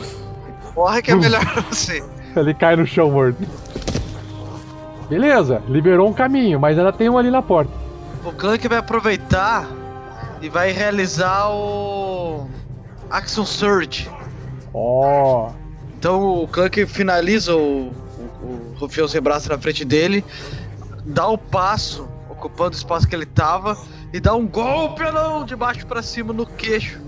Morre 0.75 1.03
que 1.03 1.11
é 1.11 1.15
melhor 1.15 1.45
pra 1.53 1.63
você. 1.63 2.03
Ele 2.35 2.55
cai 2.55 2.77
no 2.77 2.87
chão 2.87 3.11
morto. 3.11 3.43
Beleza, 5.09 5.63
liberou 5.69 6.09
um 6.09 6.13
caminho, 6.13 6.59
mas 6.59 6.79
ainda 6.79 6.93
tem 6.93 7.09
um 7.09 7.19
ali 7.19 7.31
na 7.31 7.43
porta. 7.43 7.73
O 8.25 8.33
Clank 8.33 8.67
vai 8.67 8.79
aproveitar 8.79 9.69
e 10.41 10.49
vai 10.49 10.73
realizar 10.73 11.51
o. 11.51 12.49
Action 13.11 13.45
Surge. 13.45 14.11
Ó. 14.73 15.51
Então 15.99 16.43
o 16.43 16.49
Clank 16.49 16.87
finaliza 16.87 17.55
o, 17.55 17.89
o, 17.89 18.73
o 18.73 18.75
Rufião 18.79 19.07
sem 19.07 19.21
braço 19.21 19.49
na 19.51 19.59
frente 19.59 19.85
dele, 19.85 20.25
dá 21.05 21.29
o 21.29 21.37
passo, 21.37 22.09
ocupando 22.31 22.71
o 22.71 22.79
espaço 22.79 23.07
que 23.07 23.15
ele 23.15 23.27
tava, 23.27 23.77
e 24.13 24.19
dá 24.19 24.35
um 24.35 24.47
golpe 24.47 25.03
não, 25.13 25.45
de 25.45 25.55
baixo 25.55 25.87
pra 25.87 26.03
cima 26.03 26.33
no 26.33 26.47
queixo. 26.47 27.01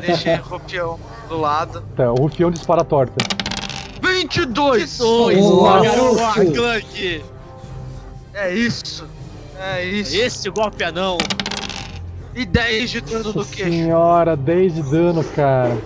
Deixa 0.00 0.40
o 0.44 0.48
Rufião 0.48 0.98
do 1.28 1.38
lado. 1.38 1.82
Tá, 1.96 2.10
o 2.10 2.14
rufião 2.16 2.50
dispara 2.50 2.82
a 2.82 2.84
torta. 2.84 3.14
22! 4.00 4.98
dois. 4.98 5.38
Nossa. 5.40 5.96
Boa, 5.96 6.32
Clank. 6.52 7.24
É 8.34 8.52
isso! 8.54 9.06
É 9.58 9.84
isso! 9.84 10.16
Esse 10.16 10.50
golpe 10.50 10.82
anão. 10.84 11.18
E 12.34 12.44
10 12.46 12.90
de 12.90 13.00
dano 13.02 13.24
no 13.24 13.34
Nossa 13.34 13.54
queixo. 13.54 13.70
senhora, 13.70 14.36
10 14.36 14.74
de 14.74 14.82
dano, 14.82 15.22
cara. 15.22 15.76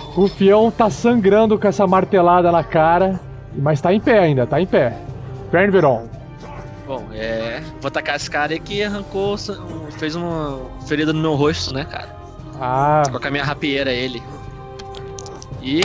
O 0.00 0.20
rufião 0.22 0.70
tá 0.70 0.90
sangrando 0.90 1.58
com 1.58 1.66
essa 1.66 1.86
martelada 1.86 2.52
na 2.52 2.62
cara, 2.62 3.18
mas 3.56 3.80
tá 3.80 3.92
em 3.92 4.00
pé 4.00 4.18
ainda, 4.18 4.46
tá 4.46 4.60
em 4.60 4.66
pé. 4.66 4.96
Pern 5.50 5.70
Veron. 5.70 6.06
Bom, 6.86 7.02
é. 7.12 7.62
Vou 7.80 7.88
atacar 7.88 8.16
esse 8.16 8.30
cara 8.30 8.52
aí 8.52 8.60
que 8.60 8.82
arrancou. 8.82 9.34
um- 9.34 9.90
fez 9.92 10.14
uma 10.14 10.60
ferida 10.86 11.12
no 11.12 11.20
meu 11.20 11.34
rosto, 11.34 11.72
né, 11.74 11.84
cara? 11.84 12.14
Ah, 12.60 13.02
a 13.22 13.30
minha 13.30 13.44
rapieira 13.44 13.92
ele. 13.92 14.22
E. 15.62 15.80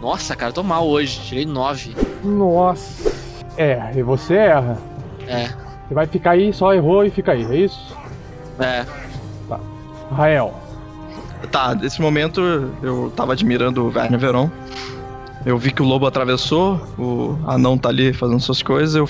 Nossa, 0.00 0.36
cara, 0.36 0.50
eu 0.50 0.54
tô 0.54 0.62
mal 0.62 0.86
hoje. 0.86 1.20
Tirei 1.20 1.46
9. 1.46 1.96
nossa. 2.24 3.12
É, 3.56 3.92
e 3.96 4.02
você 4.02 4.34
erra. 4.34 4.78
É, 5.26 5.48
Você 5.88 5.94
vai 5.94 6.06
ficar 6.06 6.32
aí, 6.32 6.52
só 6.52 6.74
errou 6.74 7.04
e 7.04 7.10
fica 7.10 7.32
aí, 7.32 7.44
é 7.44 7.56
isso? 7.56 7.96
é. 8.58 8.84
Rael. 10.14 10.54
Tá, 11.50 11.74
nesse 11.74 12.00
momento 12.00 12.40
eu 12.82 13.12
tava 13.16 13.32
admirando 13.32 13.84
o 13.84 13.92
Werner 13.92 14.20
Veron. 14.20 14.50
Eu 15.44 15.58
vi 15.58 15.70
que 15.72 15.82
o 15.82 15.84
lobo 15.84 16.06
atravessou, 16.06 16.80
o 16.98 17.38
anão 17.46 17.76
tá 17.78 17.88
ali 17.88 18.12
fazendo 18.12 18.40
suas 18.40 18.62
coisas. 18.62 18.94
Eu, 18.94 19.08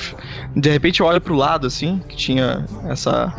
de 0.54 0.70
repente 0.70 1.00
eu 1.00 1.06
olho 1.06 1.20
pro 1.20 1.34
lado, 1.34 1.66
assim, 1.66 2.00
que 2.08 2.16
tinha 2.16 2.64
essa. 2.88 3.32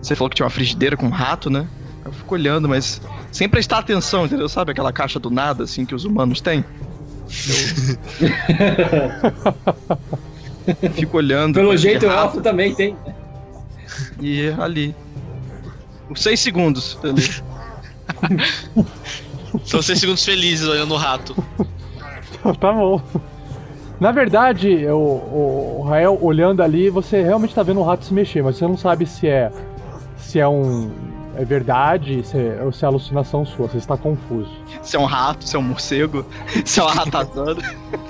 Você 0.00 0.14
falou 0.14 0.28
que 0.30 0.36
tinha 0.36 0.44
uma 0.46 0.50
frigideira 0.50 0.96
com 0.96 1.06
um 1.06 1.10
rato, 1.10 1.48
né? 1.50 1.66
Eu 2.04 2.12
fico 2.12 2.34
olhando, 2.34 2.68
mas 2.68 3.00
sem 3.30 3.48
prestar 3.48 3.78
atenção, 3.78 4.26
entendeu? 4.26 4.48
Sabe 4.48 4.72
aquela 4.72 4.92
caixa 4.92 5.18
do 5.18 5.30
nada, 5.30 5.64
assim, 5.64 5.84
que 5.84 5.94
os 5.94 6.04
humanos 6.04 6.40
têm? 6.40 6.64
Eu 10.82 10.90
fico 10.92 11.16
olhando. 11.16 11.54
Pelo 11.54 11.76
jeito, 11.76 12.06
o 12.06 12.10
elfo 12.10 12.40
também 12.40 12.74
tem. 12.74 12.96
E 14.20 14.48
ali. 14.58 14.94
Os 16.08 16.22
seis 16.22 16.40
segundos 16.40 16.98
ali. 17.02 17.24
São 19.64 19.82
6 19.82 19.98
segundos 19.98 20.24
felizes 20.24 20.68
olhando 20.68 20.94
o 20.94 20.96
rato. 20.96 21.34
tá 22.60 22.72
bom. 22.72 23.00
Na 23.98 24.12
verdade, 24.12 24.86
o, 24.86 24.96
o, 24.96 25.76
o 25.80 25.82
Rael 25.82 26.18
olhando 26.20 26.62
ali, 26.62 26.88
você 26.88 27.22
realmente 27.22 27.54
tá 27.54 27.62
vendo 27.62 27.80
o 27.80 27.82
rato 27.82 28.04
se 28.04 28.14
mexer, 28.14 28.42
mas 28.42 28.56
você 28.56 28.66
não 28.66 28.76
sabe 28.76 29.06
se 29.06 29.26
é 29.26 29.50
se 30.16 30.38
é 30.38 30.46
um 30.46 30.90
é 31.36 31.44
verdade 31.44 32.24
se 32.26 32.36
é, 32.36 32.60
ou 32.64 32.72
se 32.72 32.84
é 32.84 32.88
alucinação 32.88 33.44
sua. 33.46 33.68
Você 33.68 33.78
está 33.78 33.96
confuso. 33.96 34.50
Se 34.82 34.96
é 34.96 34.98
um 34.98 35.04
rato, 35.04 35.46
se 35.48 35.56
é 35.56 35.58
um 35.58 35.62
morcego, 35.62 36.24
se 36.64 36.80
é 36.80 36.82
uma 36.82 36.92
ratazana, 36.92 37.60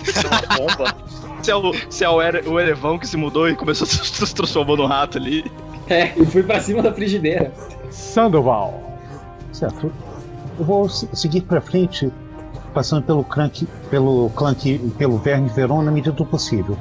se 0.04 0.26
é 0.26 0.28
uma 0.28 0.56
bomba, 0.58 0.94
se 1.42 1.50
é 1.50 1.56
o, 1.56 1.72
se 1.90 2.04
é 2.04 2.08
o, 2.08 2.20
ere, 2.22 2.48
o 2.48 2.58
erevão 2.58 2.98
que 2.98 3.06
se 3.06 3.16
mudou 3.16 3.48
e 3.48 3.54
começou 3.54 3.84
a 3.86 3.88
se, 3.88 4.34
transformou 4.34 4.76
no 4.76 4.86
rato 4.86 5.18
ali. 5.18 5.44
É, 5.88 6.12
e 6.16 6.24
fui 6.24 6.42
pra 6.42 6.60
cima 6.60 6.82
da 6.82 6.92
frigideira. 6.92 7.52
Sandoval. 7.90 8.80
Certo. 9.52 9.92
Eu 10.58 10.64
vou 10.64 10.88
se- 10.88 11.08
seguir 11.12 11.40
pra 11.42 11.60
frente, 11.60 12.10
passando 12.72 13.02
pelo 13.02 13.24
Clank, 13.24 13.66
pelo 13.90 14.30
Clank 14.30 14.70
e 14.70 14.78
pelo 14.96 15.18
Verne 15.18 15.48
Veron 15.48 15.82
na 15.82 15.90
medida 15.90 16.12
do 16.12 16.24
possível. 16.24 16.76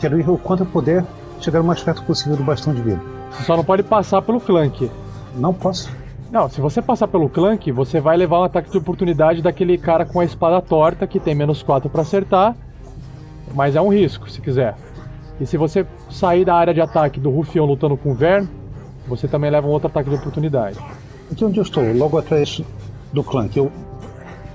Quero 0.00 0.18
ir 0.20 0.28
o 0.28 0.36
quanto 0.38 0.60
eu 0.62 0.66
puder 0.66 1.04
chegar 1.40 1.60
o 1.60 1.64
mais 1.64 1.82
perto 1.82 2.02
possível 2.04 2.36
do 2.36 2.42
bastão 2.44 2.74
de 2.74 2.82
vida. 2.82 3.00
Você 3.30 3.44
só 3.44 3.56
não 3.56 3.64
pode 3.64 3.82
passar 3.82 4.20
pelo 4.22 4.40
Clank. 4.40 4.90
Não 5.36 5.52
posso. 5.54 5.90
Não, 6.30 6.48
se 6.48 6.60
você 6.60 6.80
passar 6.80 7.08
pelo 7.08 7.28
Clank, 7.28 7.70
você 7.72 8.00
vai 8.00 8.16
levar 8.16 8.40
um 8.40 8.44
ataque 8.44 8.70
de 8.70 8.78
oportunidade 8.78 9.42
daquele 9.42 9.76
cara 9.76 10.04
com 10.06 10.20
a 10.20 10.24
espada 10.24 10.60
torta 10.62 11.06
que 11.06 11.18
tem 11.18 11.34
menos 11.34 11.62
4 11.62 11.90
pra 11.90 12.02
acertar. 12.02 12.54
Mas 13.54 13.74
é 13.74 13.80
um 13.80 13.88
risco, 13.88 14.30
se 14.30 14.40
quiser. 14.40 14.76
E 15.40 15.46
se 15.46 15.56
você 15.56 15.84
sair 16.08 16.44
da 16.44 16.54
área 16.54 16.72
de 16.72 16.80
ataque 16.80 17.18
do 17.18 17.30
Rufião 17.30 17.64
lutando 17.66 17.96
com 17.96 18.12
o 18.12 18.14
Vern, 18.14 18.46
você 19.08 19.26
também 19.26 19.50
leva 19.50 19.66
um 19.66 19.70
outro 19.70 19.88
ataque 19.88 20.08
de 20.08 20.14
oportunidade. 20.16 20.78
Aqui 21.32 21.44
onde 21.44 21.58
eu 21.58 21.62
estou, 21.62 21.82
logo 21.94 22.16
atrás 22.16 22.60
do 23.12 23.24
Clank, 23.24 23.56
eu, 23.56 23.72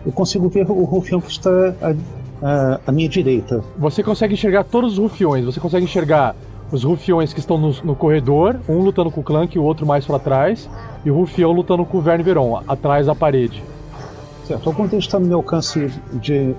eu 0.05 0.11
consigo 0.13 0.47
ver 0.47 0.69
o 0.69 0.83
rufião 0.85 1.19
que 1.19 1.29
está 1.31 1.49
à, 1.81 1.93
à- 2.41 2.79
à 2.87 2.91
minha 2.91 3.09
direita. 3.09 3.61
Você 3.77 4.01
consegue 4.01 4.33
enxergar 4.35 4.63
todos 4.63 4.93
os 4.93 4.97
rufiões. 4.99 5.43
Você 5.43 5.59
consegue 5.59 5.83
enxergar 5.83 6.35
os 6.71 6.83
rufiões 6.83 7.33
que 7.33 7.39
estão 7.39 7.57
no, 7.57 7.71
no 7.83 7.95
corredor, 7.95 8.59
um 8.67 8.79
lutando 8.79 9.11
com 9.11 9.21
o 9.21 9.23
Clank 9.23 9.55
e 9.55 9.59
o 9.59 9.63
outro 9.63 9.85
mais 9.85 10.05
pra 10.05 10.19
trás, 10.19 10.69
e 11.03 11.11
o 11.11 11.15
rufião 11.15 11.51
lutando 11.51 11.85
com 11.85 11.97
o 11.97 12.01
Vern 12.01 12.23
Veron, 12.23 12.61
atrás 12.67 13.07
da 13.07 13.15
parede. 13.15 13.63
Certo, 14.45 14.69
algum 14.69 14.85
deles 14.85 15.05
está 15.05 15.19
no 15.19 15.25
meu 15.25 15.37
alcance 15.37 15.91
de 16.13 16.55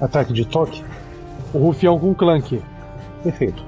ataque 0.00 0.32
de 0.32 0.44
toque? 0.44 0.84
O 1.52 1.58
rufião 1.58 1.98
com 1.98 2.10
o 2.10 2.14
Clank. 2.14 2.60
Perfeito. 3.22 3.62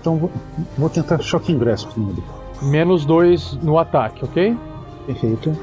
Então 0.00 0.16
vou, 0.16 0.30
vou 0.78 0.88
tentar 0.88 1.18
Shocking 1.18 1.58
Grasp 1.58 1.96
nele. 1.96 2.22
Menos 2.62 3.04
2 3.04 3.58
no 3.62 3.78
ataque, 3.78 4.24
ok? 4.24 4.56
Perfeito. 5.06 5.56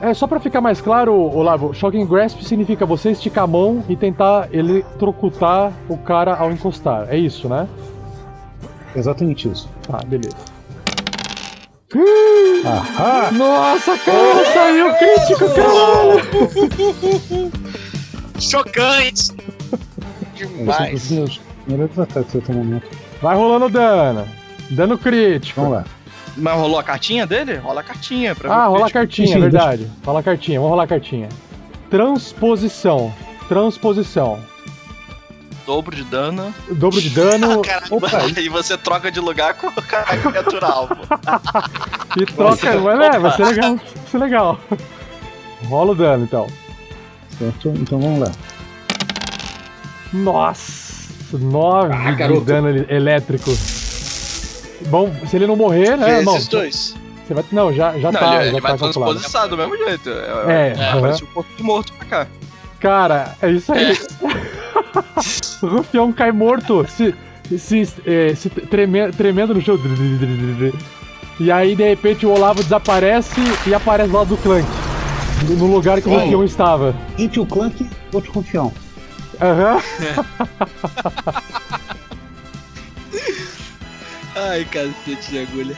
É, 0.00 0.12
só 0.12 0.26
pra 0.26 0.40
ficar 0.40 0.60
mais 0.60 0.80
claro, 0.80 1.14
Olavo, 1.14 1.72
Shocking 1.72 2.06
Grasp 2.06 2.42
significa 2.42 2.84
você 2.84 3.10
esticar 3.10 3.44
a 3.44 3.46
mão 3.46 3.82
e 3.88 3.96
tentar 3.96 4.48
eletrocutar 4.52 5.72
o 5.88 5.96
cara 5.96 6.34
ao 6.34 6.50
encostar. 6.50 7.06
É 7.08 7.16
isso, 7.16 7.48
né? 7.48 7.68
Exatamente 8.94 9.48
isso. 9.50 9.68
Tá, 9.86 9.98
beleza. 10.06 10.36
Ahá! 12.64 13.30
Nossa, 13.32 13.96
cara, 13.98 14.44
saiu 14.52 14.92
crítico, 14.94 15.44
caralho! 15.54 17.52
Chocante! 18.40 19.32
Esse 20.34 20.82
é 20.82 20.90
dos 20.90 21.10
meus 21.10 21.40
melhores 21.68 21.98
ataques 21.98 22.34
até 22.36 22.52
o 22.52 22.56
momento. 22.56 22.86
Vai 23.22 23.36
rolando 23.36 23.68
dano. 23.68 24.26
Dano 24.70 24.98
crítico. 24.98 25.60
Vamos 25.60 25.76
lá. 25.78 25.84
Mas 26.36 26.54
rolou 26.54 26.78
a 26.78 26.82
cartinha 26.82 27.26
dele? 27.26 27.56
Rola 27.56 27.80
a 27.80 27.84
cartinha 27.84 28.34
pra 28.34 28.48
ver 28.48 28.54
Ah, 28.54 28.66
rola 28.66 28.86
a 28.88 28.90
cartinha, 28.90 29.28
Sim, 29.34 29.40
verdade. 29.40 29.88
Rola 30.04 30.18
a 30.18 30.22
cartinha, 30.22 30.58
vamos 30.58 30.70
rolar 30.70 30.84
a 30.84 30.86
cartinha. 30.88 31.28
Transposição. 31.88 33.14
Transposição. 33.48 34.40
Dobro 35.66 35.96
de 35.96 36.04
dano. 36.04 36.54
Dobro 36.70 37.00
de 37.00 37.08
dano. 37.10 37.62
Caramba, 37.64 38.08
e 38.40 38.48
você 38.48 38.76
troca 38.76 39.10
de 39.10 39.18
lugar 39.20 39.54
com 39.54 39.68
a 39.68 39.72
criatura 40.30 40.66
alvo. 40.66 40.96
E 42.20 42.26
troca. 42.26 42.78
Mas 42.80 43.00
é, 43.00 43.18
vai 43.18 43.32
ser 43.32 43.44
legal. 43.46 43.76
Vai 43.76 44.06
ser 44.10 44.18
legal. 44.18 44.60
Rola 45.66 45.92
o 45.92 45.94
dano 45.94 46.24
então. 46.24 46.46
Certo? 47.38 47.68
Então 47.70 47.98
vamos 48.00 48.20
lá. 48.20 48.32
Nossa! 50.12 50.84
9 51.32 51.92
Ah, 51.92 52.10
de 52.10 52.16
garoto. 52.16 52.40
dano 52.42 52.68
elétrico. 52.88 53.50
Bom, 54.88 55.12
se 55.26 55.34
ele 55.36 55.46
não 55.46 55.56
morrer, 55.56 55.96
né? 55.96 56.06
Vezes 56.22 56.24
Não, 56.26 56.60
dois. 56.60 56.94
Você 57.26 57.34
vai, 57.34 57.44
não, 57.50 57.72
já, 57.72 57.98
já 57.98 58.12
não, 58.12 58.20
tá. 58.20 58.26
ele, 58.26 58.36
já 58.36 58.50
ele 58.52 58.60
vai 58.60 58.72
tá 58.72 58.78
calculado. 58.78 59.12
transposiçar 59.12 59.48
do 59.48 59.56
mesmo 59.56 59.76
jeito. 59.78 60.10
É, 60.10 60.74
é, 60.76 60.80
aham. 60.90 61.00
parece 61.00 61.24
um 61.24 61.28
pouco 61.28 61.48
de 61.56 61.62
morto 61.62 61.92
pra 61.94 62.06
cá. 62.06 62.26
Cara, 62.84 63.34
é 63.40 63.50
isso 63.50 63.72
aí. 63.72 63.96
o 65.62 65.66
rufião 65.68 66.12
cai 66.12 66.30
morto, 66.30 66.86
se, 66.86 67.14
se, 67.56 67.88
eh, 68.04 68.34
se 68.34 68.50
treme- 68.50 69.10
tremendo 69.10 69.54
no 69.54 69.62
chão. 69.62 69.78
E 71.40 71.50
aí, 71.50 71.74
de 71.74 71.82
repente, 71.82 72.26
o 72.26 72.30
Olavo 72.30 72.62
desaparece 72.62 73.40
e 73.66 73.72
aparece 73.72 74.12
lá 74.12 74.22
do 74.24 74.36
Clank. 74.36 74.68
No 75.48 75.66
lugar 75.66 76.02
que 76.02 76.10
o 76.10 76.12
rufião 76.12 76.44
estava. 76.44 76.94
Entre 77.18 77.40
o 77.40 77.46
Clank, 77.46 77.88
outro 78.12 78.30
confião. 78.30 78.70
Aham. 79.40 79.80
Ai, 84.36 84.66
cacete 84.66 85.30
de 85.30 85.38
agulha. 85.38 85.74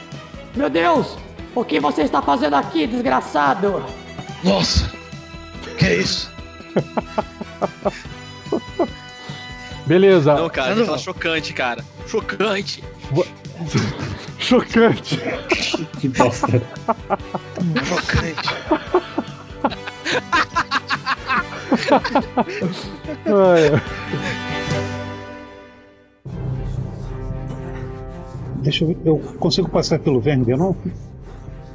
Meu 0.53 0.69
Deus! 0.69 1.15
O 1.55 1.63
que 1.63 1.79
você 1.79 2.01
está 2.01 2.21
fazendo 2.21 2.57
aqui, 2.57 2.85
desgraçado? 2.85 3.81
Nossa! 4.43 4.91
Que 5.77 5.93
isso? 5.93 6.35
Beleza. 9.87 10.35
Não, 10.35 10.49
cara, 10.49 10.73
ele 10.73 10.85
fala 10.85 10.97
chocante, 10.97 11.53
cara. 11.53 11.83
Chocante. 12.05 12.83
Chocante. 14.37 15.17
Que 15.99 16.09
bosta. 16.09 16.61
Chocante. 17.85 18.49
Deixa 28.57 28.83
eu 28.83 28.89
ver. 28.89 28.97
Eu 29.05 29.19
consigo 29.39 29.69
passar 29.69 29.99
pelo 29.99 30.19
verme 30.19 30.45
de 30.45 30.55
novo? 30.55 30.77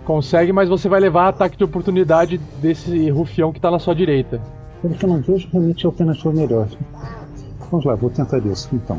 Consegue, 0.04 0.52
mas 0.52 0.68
você 0.68 0.88
vai 0.88 1.00
levar 1.00 1.28
ataque 1.28 1.56
de 1.56 1.64
oportunidade 1.64 2.38
desse 2.60 3.08
rufião 3.10 3.52
que 3.52 3.60
tá 3.60 3.70
na 3.70 3.78
sua 3.78 3.94
direita. 3.94 4.40
Pelo 4.82 4.94
que 4.94 5.04
eu 5.04 5.08
não 5.08 5.20
vejo, 5.20 5.48
realmente 5.52 5.86
o 5.86 5.90
alternativa 5.90 6.32
melhor. 6.32 6.66
Vamos 7.70 7.86
lá, 7.86 7.94
vou 7.94 8.10
tentar 8.10 8.38
isso 8.38 8.68
então. 8.72 8.98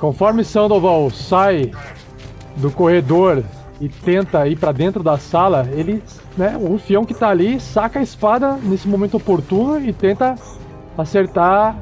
Conforme 0.00 0.44
Sandoval 0.44 1.08
sai 1.10 1.70
do 2.56 2.70
corredor 2.72 3.44
e 3.80 3.88
tenta 3.88 4.46
ir 4.48 4.58
pra 4.58 4.72
dentro 4.72 5.02
da 5.02 5.16
sala, 5.16 5.68
ele, 5.72 6.02
né, 6.36 6.56
o 6.60 6.66
rufião 6.66 7.04
que 7.04 7.14
tá 7.14 7.28
ali 7.28 7.60
saca 7.60 8.00
a 8.00 8.02
espada 8.02 8.58
nesse 8.62 8.88
momento 8.88 9.16
oportuno 9.16 9.80
e 9.80 9.92
tenta 9.92 10.34
acertar 10.98 11.76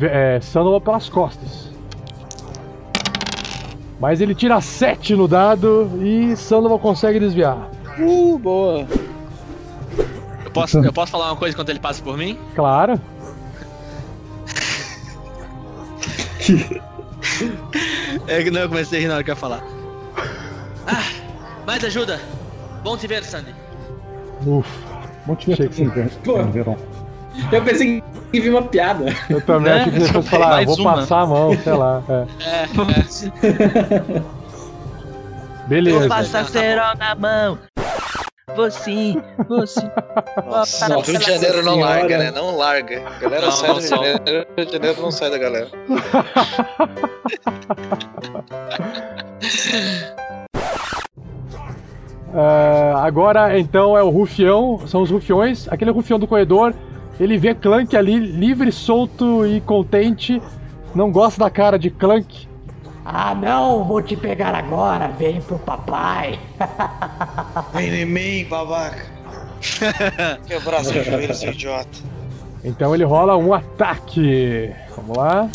é, 0.00 0.40
Sandoval 0.40 0.80
pelas 0.80 1.08
costas. 1.10 1.70
Mas 4.00 4.20
ele 4.20 4.34
tira 4.34 4.60
7 4.60 5.14
no 5.14 5.28
dado 5.28 5.90
e 6.02 6.34
Sandoval 6.36 6.78
consegue 6.78 7.20
desviar. 7.20 7.70
Uh, 7.98 8.38
boa. 8.38 8.86
Eu 10.56 10.62
posso, 10.62 10.78
eu 10.78 10.92
posso 10.92 11.12
falar 11.12 11.26
uma 11.26 11.36
coisa 11.36 11.54
enquanto 11.54 11.68
ele 11.68 11.78
passa 11.80 12.02
por 12.02 12.16
mim? 12.16 12.38
Claro. 12.54 13.00
É 18.28 18.42
que 18.42 18.50
não, 18.50 18.62
eu 18.62 18.68
comecei 18.68 18.98
a 18.98 19.02
rir 19.02 19.08
na 19.08 19.14
hora 19.14 19.24
que 19.24 19.30
eu 19.30 19.34
ia 19.34 19.36
falar. 19.40 19.62
Ah, 20.86 21.02
mais 21.66 21.84
ajuda. 21.84 22.20
Bom 22.82 22.96
te 22.96 23.06
ver, 23.06 23.22
Sandy. 23.24 23.54
Ufa. 24.46 24.70
Vou 25.26 25.36
te 25.36 25.54
ver 25.54 25.68
Pô. 26.24 26.42
Verão. 26.44 26.76
Eu 27.52 27.62
pensei 27.62 28.02
que 28.32 28.40
vi 28.40 28.48
uma 28.48 28.62
piada. 28.62 29.06
Eu 29.28 29.40
também 29.42 29.72
Né? 29.72 29.80
achei 29.80 29.92
que 29.92 29.98
ele 29.98 30.08
fosse 30.12 30.28
falar, 30.30 30.48
Mais 30.48 30.66
vou 30.66 30.76
uma. 30.78 30.94
passar 30.94 31.20
a 31.20 31.26
mão, 31.26 31.58
sei 31.62 31.72
lá. 31.72 32.02
é. 32.08 32.26
É, 32.44 32.62
é. 32.62 34.22
Beleza. 35.68 36.08
Passa 36.08 36.44
cerol 36.44 36.94
na 36.96 37.14
mão. 37.14 37.58
Vou 38.54 38.70
sim, 38.70 39.20
vou 39.48 39.66
sim. 39.66 39.90
Nossa, 40.46 40.96
o 40.96 41.00
Rio 41.00 41.18
de 41.18 41.24
Janeiro 41.26 41.64
não 41.64 41.74
Senhora. 41.74 41.90
larga, 41.94 42.18
né? 42.18 42.30
Não 42.30 42.56
larga. 42.56 43.02
A 43.08 43.18
galera 43.18 43.46
Não, 43.46 43.52
sai 43.52 43.68
não, 43.68 43.74
do 43.74 43.80
Rio 43.80 43.88
de. 43.90 44.06
Janeiro, 44.06 44.46
o 44.48 44.54
Rio 44.56 44.66
de 44.66 44.72
Janeiro 44.72 45.02
não 45.02 45.10
sai 45.10 45.30
da 45.30 45.38
galera. 45.38 45.68
Ah, 52.32 53.02
agora, 53.04 53.58
então, 53.58 53.96
é 53.96 54.02
o 54.02 54.10
rufião, 54.10 54.86
são 54.86 55.02
os 55.02 55.10
rufiões. 55.10 55.66
Aquele 55.68 55.90
rufião 55.90 56.18
do 56.18 56.26
corredor, 56.26 56.74
ele 57.18 57.36
vê 57.38 57.54
Clank 57.54 57.96
ali, 57.96 58.16
livre, 58.18 58.70
solto 58.72 59.46
e 59.46 59.60
contente. 59.60 60.40
Não 60.94 61.10
gosta 61.10 61.40
da 61.40 61.50
cara 61.50 61.78
de 61.78 61.90
Clank. 61.90 62.48
Ah 63.08 63.36
não, 63.36 63.84
vou 63.84 64.02
te 64.02 64.16
pegar 64.16 64.52
agora, 64.52 65.06
vem 65.06 65.40
pro 65.40 65.60
papai. 65.60 66.40
Vem 67.72 68.00
em 68.00 68.04
mim, 68.04 68.44
babaca. 68.48 69.06
Quebrar 70.44 70.82
seu 70.82 71.04
joelho, 71.04 71.32
seu 71.32 71.52
idiota. 71.52 71.98
Então 72.64 72.92
ele 72.92 73.04
rola 73.04 73.36
um 73.36 73.54
ataque. 73.54 74.72
Vamos 74.96 75.16
lá. 75.16 75.48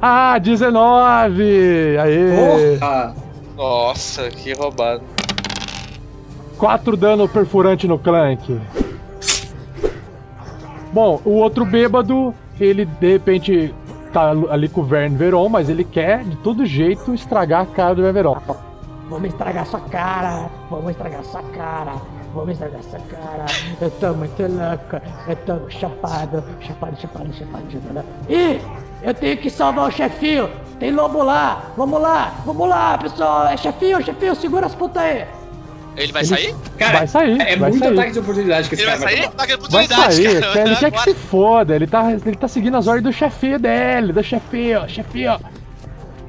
Ah, 0.00 0.38
19! 0.38 1.98
Aê! 1.98 2.78
Porra! 2.78 3.14
Nossa, 3.54 4.30
que 4.30 4.54
roubado. 4.54 5.02
4 6.56 6.96
dano 6.96 7.28
perfurante 7.28 7.86
no 7.86 7.98
Clank. 7.98 8.58
Bom, 10.94 11.20
o 11.26 11.32
outro 11.32 11.66
bêbado, 11.66 12.34
ele 12.58 12.86
de 12.86 13.12
repente 13.12 13.74
tá 14.14 14.30
ali 14.48 14.68
com 14.68 14.80
o 14.80 14.84
Vern 14.84 15.16
Veron, 15.16 15.48
mas 15.48 15.68
ele 15.68 15.82
quer 15.82 16.22
de 16.22 16.36
todo 16.36 16.64
jeito 16.64 17.12
estragar 17.12 17.62
a 17.62 17.66
cara 17.66 17.96
do 17.96 18.02
Vern 18.02 18.14
Veron. 18.14 18.36
Vamos 19.10 19.28
estragar 19.28 19.66
sua 19.66 19.80
cara, 19.80 20.48
vamos 20.70 20.92
estragar 20.92 21.24
sua 21.24 21.42
cara, 21.42 21.94
vamos 22.32 22.52
estragar 22.52 22.82
sua 22.84 23.00
cara. 23.00 23.44
Eu 23.80 23.90
tô 23.90 24.14
muito 24.14 24.40
louco, 24.40 25.04
eu 25.28 25.36
tô 25.36 25.68
chapado, 25.68 26.44
chapado, 26.60 26.96
chapado, 26.96 27.34
chapado, 27.34 27.70
chapado. 27.70 28.04
Ih, 28.28 28.60
eu 29.02 29.12
tenho 29.12 29.36
que 29.36 29.50
salvar 29.50 29.88
o 29.88 29.90
chefinho, 29.90 30.48
tem 30.78 30.92
lobo 30.92 31.22
lá, 31.22 31.64
vamos 31.76 32.00
lá, 32.00 32.34
vamos 32.46 32.68
lá, 32.68 32.96
pessoal, 32.96 33.48
é 33.48 33.56
chefinho, 33.56 34.02
chefinho, 34.02 34.34
segura 34.36 34.66
as 34.66 34.74
putas 34.74 35.02
aí. 35.02 35.26
Ele 35.96 36.12
vai 36.12 36.24
sair? 36.24 36.54
Cara, 36.76 36.98
Vai 36.98 37.06
sair, 37.06 37.40
é 37.40 37.56
vai 37.56 37.70
muito 37.70 37.84
sair. 37.84 37.92
ataque 37.92 38.12
de 38.12 38.18
oportunidade 38.18 38.68
que 38.68 38.74
esse 38.74 38.82
Ele 38.84 38.90
vai 38.90 38.98
cara 38.98 39.10
vai 39.10 39.16
sair? 39.16 39.28
Ataque 39.28 39.46
de 39.56 39.56
Vai 39.70 39.84
oportunidade, 39.84 40.14
sair, 40.16 40.40
cara. 40.40 40.60
ele 40.66 40.76
quer 40.76 40.90
que 40.90 41.00
se 41.02 41.14
foda, 41.14 41.76
ele 41.76 41.86
tá, 41.86 42.12
ele 42.12 42.36
tá 42.36 42.48
seguindo 42.48 42.76
as 42.76 42.86
ordens 42.88 43.04
do 43.04 43.12
chefinho 43.12 43.58
dele, 43.60 44.12
do 44.12 44.22
chefinho, 44.24 44.88
chefinho. 44.88 45.38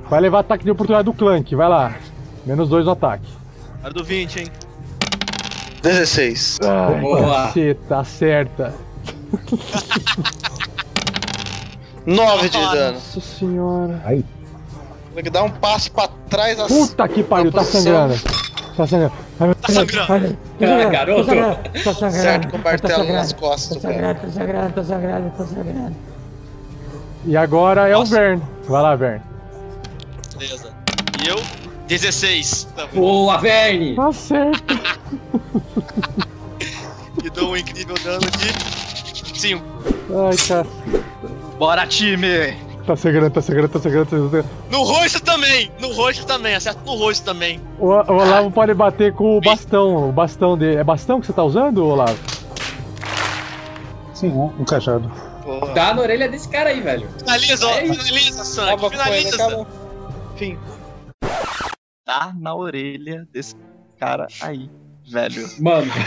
Vai 0.09 0.21
levar 0.21 0.39
ataque 0.39 0.63
de 0.63 0.69
oportunidade 0.71 1.05
do 1.05 1.13
Clank, 1.13 1.55
vai 1.55 1.67
lá. 1.67 1.95
Menos 2.45 2.69
dois 2.69 2.85
no 2.85 2.91
ataque. 2.91 3.27
Hora 3.83 3.91
do 3.93 4.03
20, 4.03 4.39
hein? 4.39 4.47
16. 5.81 6.59
Ai, 6.63 6.99
Boa. 7.01 7.43
caceta, 7.47 7.97
acerta. 7.97 8.73
9 12.05 12.49
de 12.49 12.57
dano. 12.59 12.93
Nossa 12.93 13.19
senhora. 13.21 14.01
Aí, 14.05 14.23
Tem 15.15 15.23
que 15.23 15.29
dar 15.29 15.43
um 15.43 15.49
passo 15.49 15.91
pra 15.91 16.07
trás 16.29 16.59
assim. 16.59 16.87
Puta 16.87 17.07
que 17.07 17.23
pariu, 17.23 17.51
tá 17.51 17.63
sangrando. 17.63 18.13
Tá 18.75 18.85
sangrando. 18.87 19.13
Tá 19.37 19.71
sangrando. 19.71 20.37
Ah, 20.61 20.89
garoto. 20.89 21.25
Tô 21.83 21.93
sangrando, 21.93 22.21
Certo 22.21 22.47
com 22.49 22.57
o 22.57 22.61
martelo 22.61 22.93
sangrando, 22.93 23.13
nas 23.13 23.33
costas, 23.33 23.77
Tô 23.77 23.81
sangrando, 23.81 24.19
tô 24.19 24.29
sangrando, 24.31 24.73
tô 24.73 24.83
sangrando, 24.83 25.33
tô 25.37 25.43
sangrando. 25.45 25.95
E 27.25 27.37
agora 27.37 27.87
é 27.87 27.95
o 27.95 27.99
Nossa. 27.99 28.15
Vern. 28.19 28.41
Vai 28.67 28.81
lá, 28.81 28.95
Vern. 28.95 29.21
Beleza. 30.37 30.73
E 31.23 31.27
eu? 31.27 31.41
16. 31.87 32.67
Tá. 32.75 32.87
Boa, 32.87 33.37
Verne! 33.37 33.95
Acerta. 33.99 34.75
E 37.23 37.29
dou 37.31 37.53
um 37.53 37.57
incrível 37.57 37.95
dano 38.03 38.19
de 38.19 39.39
5. 39.39 39.63
Ai, 40.29 40.37
cara. 40.47 40.67
Bora, 41.57 41.87
time! 41.87 42.55
Tá 42.85 42.95
sangrando, 42.95 43.31
tá 43.31 43.41
sangrando, 43.41 43.69
tá 43.69 43.79
sangrando, 43.79 44.05
tá 44.05 44.17
sangrando. 44.17 44.49
No 44.69 44.83
rosto 44.83 45.19
também! 45.23 45.71
No 45.79 45.91
rosto 45.93 46.23
também, 46.25 46.53
acerta 46.53 46.79
no 46.85 46.95
rosto 46.95 47.25
também. 47.25 47.59
O, 47.79 47.87
o 47.87 48.13
Olavo 48.13 48.51
pode 48.51 48.75
bater 48.75 49.11
com 49.13 49.37
o 49.37 49.41
bastão. 49.41 50.09
O 50.09 50.11
bastão 50.11 50.55
dele. 50.55 50.77
É 50.77 50.83
bastão 50.83 51.19
que 51.19 51.25
você 51.25 51.33
tá 51.33 51.43
usando, 51.43 51.83
Olavo? 51.83 52.15
sim, 54.13 54.29
um, 54.29 54.45
um 54.59 54.63
cajado. 54.63 55.11
Porra. 55.43 55.73
Dá 55.73 55.93
na 55.93 56.01
orelha 56.01 56.29
desse 56.29 56.47
cara 56.47 56.69
aí, 56.69 56.79
velho. 56.79 57.09
Finaliza, 57.19 57.67
ó, 57.67 57.71
É 57.71 57.81
finaliza, 57.81 58.07
ele, 58.07 58.89
finaliza. 58.89 59.67
Fim. 60.37 60.57
Tá 62.05 62.33
na 62.39 62.55
orelha 62.55 63.27
desse 63.33 63.55
cara 63.99 64.27
aí, 64.41 64.69
velho. 65.07 65.49
Mano, 65.59 65.91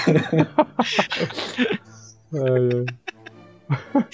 Ai, 2.35 2.69
ai. 2.75 4.07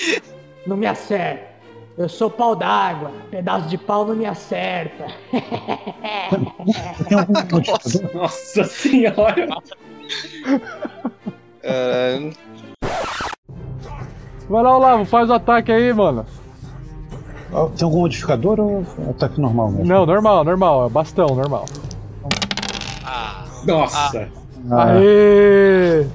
Não 0.67 0.77
me 0.77 0.87
acerta. 0.87 1.54
Eu 1.97 2.09
sou 2.09 2.29
pau 2.29 2.57
d'água. 2.57 3.13
Pedaço 3.31 3.69
de 3.69 3.79
pau 3.79 4.05
não 4.07 4.17
me 4.17 4.27
acerta. 4.27 5.07
Modificador? 7.53 8.15
nossa 8.15 8.65
senhora. 8.65 9.47
Vai 14.49 14.63
lá, 14.63 14.77
Olavo, 14.77 15.05
faz 15.05 15.31
o 15.31 15.35
ataque 15.35 15.71
aí, 15.73 15.93
mano. 15.93 16.27
Ah, 17.53 17.69
Tem 17.77 17.85
algum 17.85 18.01
modificador 18.01 18.59
ou 18.59 18.85
é 19.07 19.11
ataque 19.11 19.41
normal 19.41 19.71
mesmo? 19.71 19.87
Não, 19.87 20.05
normal, 20.05 20.45
normal. 20.45 20.87
É 20.87 20.89
bastão, 20.89 21.29
normal. 21.29 21.65
Nossa! 23.65 24.29
Ah, 24.71 24.93
Aê! 24.95 26.07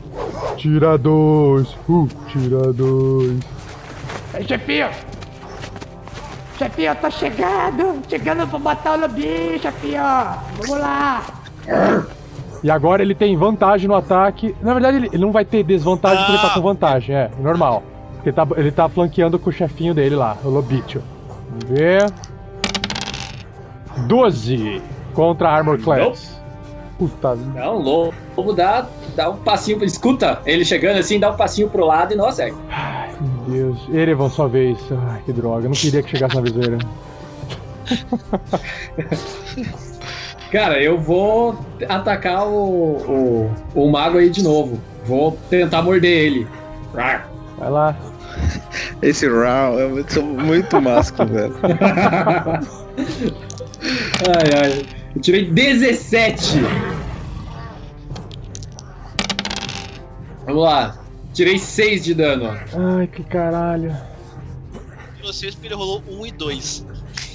Tira 0.58 0.98
dois. 0.98 1.74
Uh, 1.88 2.08
tira 2.28 2.74
dois. 2.74 3.40
Ei, 4.34 4.46
chefinho! 4.46 4.90
Chefinho, 6.60 6.92
eu 6.92 6.96
tô 6.98 7.10
chegando! 7.10 8.02
Chegando 8.10 8.46
pra 8.46 8.60
matar 8.60 8.98
o 8.98 9.02
lobinho, 9.02 9.58
chefinho! 9.62 10.04
Vamos 10.58 10.78
lá! 10.78 11.24
E 12.62 12.70
agora 12.70 13.02
ele 13.02 13.16
tem 13.16 13.38
vantagem 13.38 13.88
no 13.88 13.96
ataque. 13.96 14.54
Na 14.62 14.74
verdade, 14.74 14.98
ele, 14.98 15.08
ele 15.08 15.22
não 15.22 15.32
vai 15.32 15.46
ter 15.46 15.64
desvantagem 15.64 16.18
porque 16.18 16.34
ele 16.34 16.42
tá 16.42 16.54
com 16.54 16.62
vantagem, 16.62 17.16
é, 17.16 17.32
normal. 17.40 17.82
Porque 18.16 18.28
ele 18.28 18.36
tá, 18.36 18.48
ele 18.58 18.72
tá 18.74 18.90
flanqueando 18.90 19.40
com 19.40 19.50
o 19.50 19.54
chefinho 19.54 19.94
dele 19.94 20.18
lá, 20.18 20.36
o 20.44 20.50
Lobicho. 20.50 21.02
Vamos 21.50 21.64
ver. 21.70 22.12
12 24.06 24.82
contra 25.14 25.50
Armor 25.50 25.80
Class. 25.82 26.39
Puta 27.00 27.34
Não, 27.34 27.78
o 27.78 27.82
lobo, 27.82 28.14
lobo 28.36 28.54
dá, 28.54 28.86
dá 29.16 29.30
um 29.30 29.38
passinho. 29.38 29.82
Escuta 29.86 30.42
ele 30.46 30.66
chegando 30.66 30.98
assim, 30.98 31.18
dá 31.18 31.32
um 31.32 31.38
passinho 31.38 31.70
pro 31.70 31.86
lado 31.86 32.14
e 32.14 32.18
não 32.18 32.26
acerta. 32.28 32.58
meu 33.48 33.74
Deus. 33.74 33.90
Erevan, 33.94 34.30
sua 34.30 34.50
vez. 34.50 34.78
Ai, 35.10 35.22
que 35.26 35.32
droga. 35.32 35.66
Eu 35.66 35.70
não 35.70 35.78
queria 35.78 36.04
que 36.04 36.10
chegasse 36.10 36.36
na 36.36 36.42
vez 36.42 36.54
dele. 36.54 36.78
Cara, 40.52 40.82
eu 40.82 41.00
vou 41.00 41.58
atacar 41.88 42.46
o, 42.48 42.52
o, 42.54 43.52
o 43.76 43.90
mago 43.90 44.18
aí 44.18 44.30
de 44.30 44.44
novo. 44.44 44.78
Vou 45.06 45.38
tentar 45.50 45.82
morder 45.82 46.12
ele. 46.26 46.48
Vai 47.58 47.70
lá. 47.70 47.96
Esse 49.02 49.28
round 49.30 49.80
é 49.82 49.88
muito, 49.88 50.22
muito 50.22 50.82
másculo, 50.82 51.30
velho. 51.30 51.56
Ai, 54.28 54.62
ai. 54.62 54.86
Eu 55.16 55.22
tirei 55.22 55.46
17. 55.50 56.60
Vamos 60.46 60.64
lá. 60.64 60.98
Tirei 61.34 61.58
6 61.58 62.04
de 62.04 62.14
dano, 62.14 62.46
ó. 62.46 62.98
Ai, 62.98 63.08
que 63.08 63.24
caralho. 63.24 63.96
E 65.20 65.26
vocês, 65.26 65.54
porque 65.54 65.68
ele 65.68 65.76
rolou 65.76 66.04
1 66.10 66.26
e 66.26 66.32
2. 66.32 66.86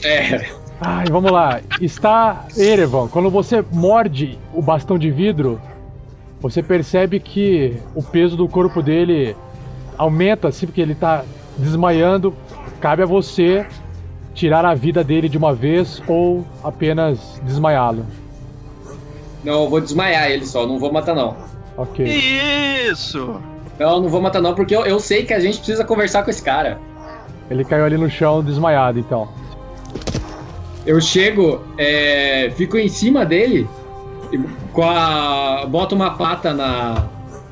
É. 0.02 0.50
Ai, 0.80 1.06
vamos 1.10 1.30
lá. 1.30 1.60
Está 1.80 2.46
Erevan. 2.56 3.08
Quando 3.08 3.30
você 3.30 3.64
morde 3.72 4.38
o 4.52 4.60
bastão 4.60 4.98
de 4.98 5.10
vidro, 5.10 5.60
você 6.40 6.62
percebe 6.62 7.20
que 7.20 7.76
o 7.94 8.02
peso 8.02 8.36
do 8.36 8.48
corpo 8.48 8.82
dele 8.82 9.36
aumenta 9.96 10.48
assim, 10.48 10.66
porque 10.66 10.80
ele 10.80 10.94
tá 10.94 11.24
desmaiando. 11.56 12.34
Cabe 12.80 13.02
a 13.02 13.06
você 13.06 13.66
tirar 14.34 14.64
a 14.64 14.74
vida 14.74 15.04
dele 15.04 15.28
de 15.28 15.38
uma 15.38 15.54
vez 15.54 16.02
ou 16.06 16.44
apenas 16.62 17.40
desmaiá-lo. 17.44 18.04
Não, 19.44 19.64
eu 19.64 19.70
vou 19.70 19.80
desmaiar 19.80 20.30
ele 20.30 20.44
só, 20.44 20.66
não 20.66 20.78
vou 20.78 20.92
matar 20.92 21.14
não. 21.14 21.36
Ok. 21.76 22.04
Isso! 22.04 23.40
Não, 23.78 24.00
não 24.00 24.08
vou 24.08 24.20
matar 24.20 24.40
não, 24.40 24.54
porque 24.54 24.74
eu, 24.74 24.84
eu 24.84 24.98
sei 24.98 25.24
que 25.24 25.34
a 25.34 25.40
gente 25.40 25.58
precisa 25.58 25.84
conversar 25.84 26.22
com 26.22 26.30
esse 26.30 26.42
cara. 26.42 26.78
Ele 27.50 27.64
caiu 27.64 27.84
ali 27.84 27.96
no 27.96 28.08
chão 28.08 28.42
desmaiado, 28.42 28.98
então. 28.98 29.28
Eu 30.86 31.00
chego, 31.00 31.62
é, 31.76 32.52
fico 32.56 32.76
em 32.76 32.88
cima 32.88 33.24
dele, 33.24 33.68
e 34.32 34.38
com 34.72 34.82
a, 34.82 35.66
boto 35.66 35.94
uma 35.94 36.10
pata 36.10 36.52
na, 36.54 37.06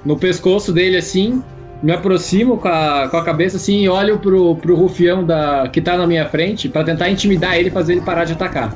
no 0.04 0.16
pescoço 0.16 0.72
dele 0.72 0.96
assim, 0.96 1.42
me 1.82 1.92
aproximo 1.92 2.58
com 2.58 2.68
a, 2.68 3.08
com 3.08 3.16
a 3.16 3.24
cabeça 3.24 3.56
assim 3.56 3.80
e 3.80 3.88
olho 3.88 4.18
pro, 4.18 4.54
pro 4.56 4.76
rufião 4.76 5.24
da, 5.24 5.68
que 5.68 5.80
tá 5.80 5.96
na 5.96 6.06
minha 6.06 6.28
frente 6.28 6.68
pra 6.68 6.84
tentar 6.84 7.10
intimidar 7.10 7.56
ele 7.56 7.68
e 7.68 7.72
fazer 7.72 7.92
ele 7.94 8.02
parar 8.02 8.24
de 8.24 8.34
atacar. 8.34 8.72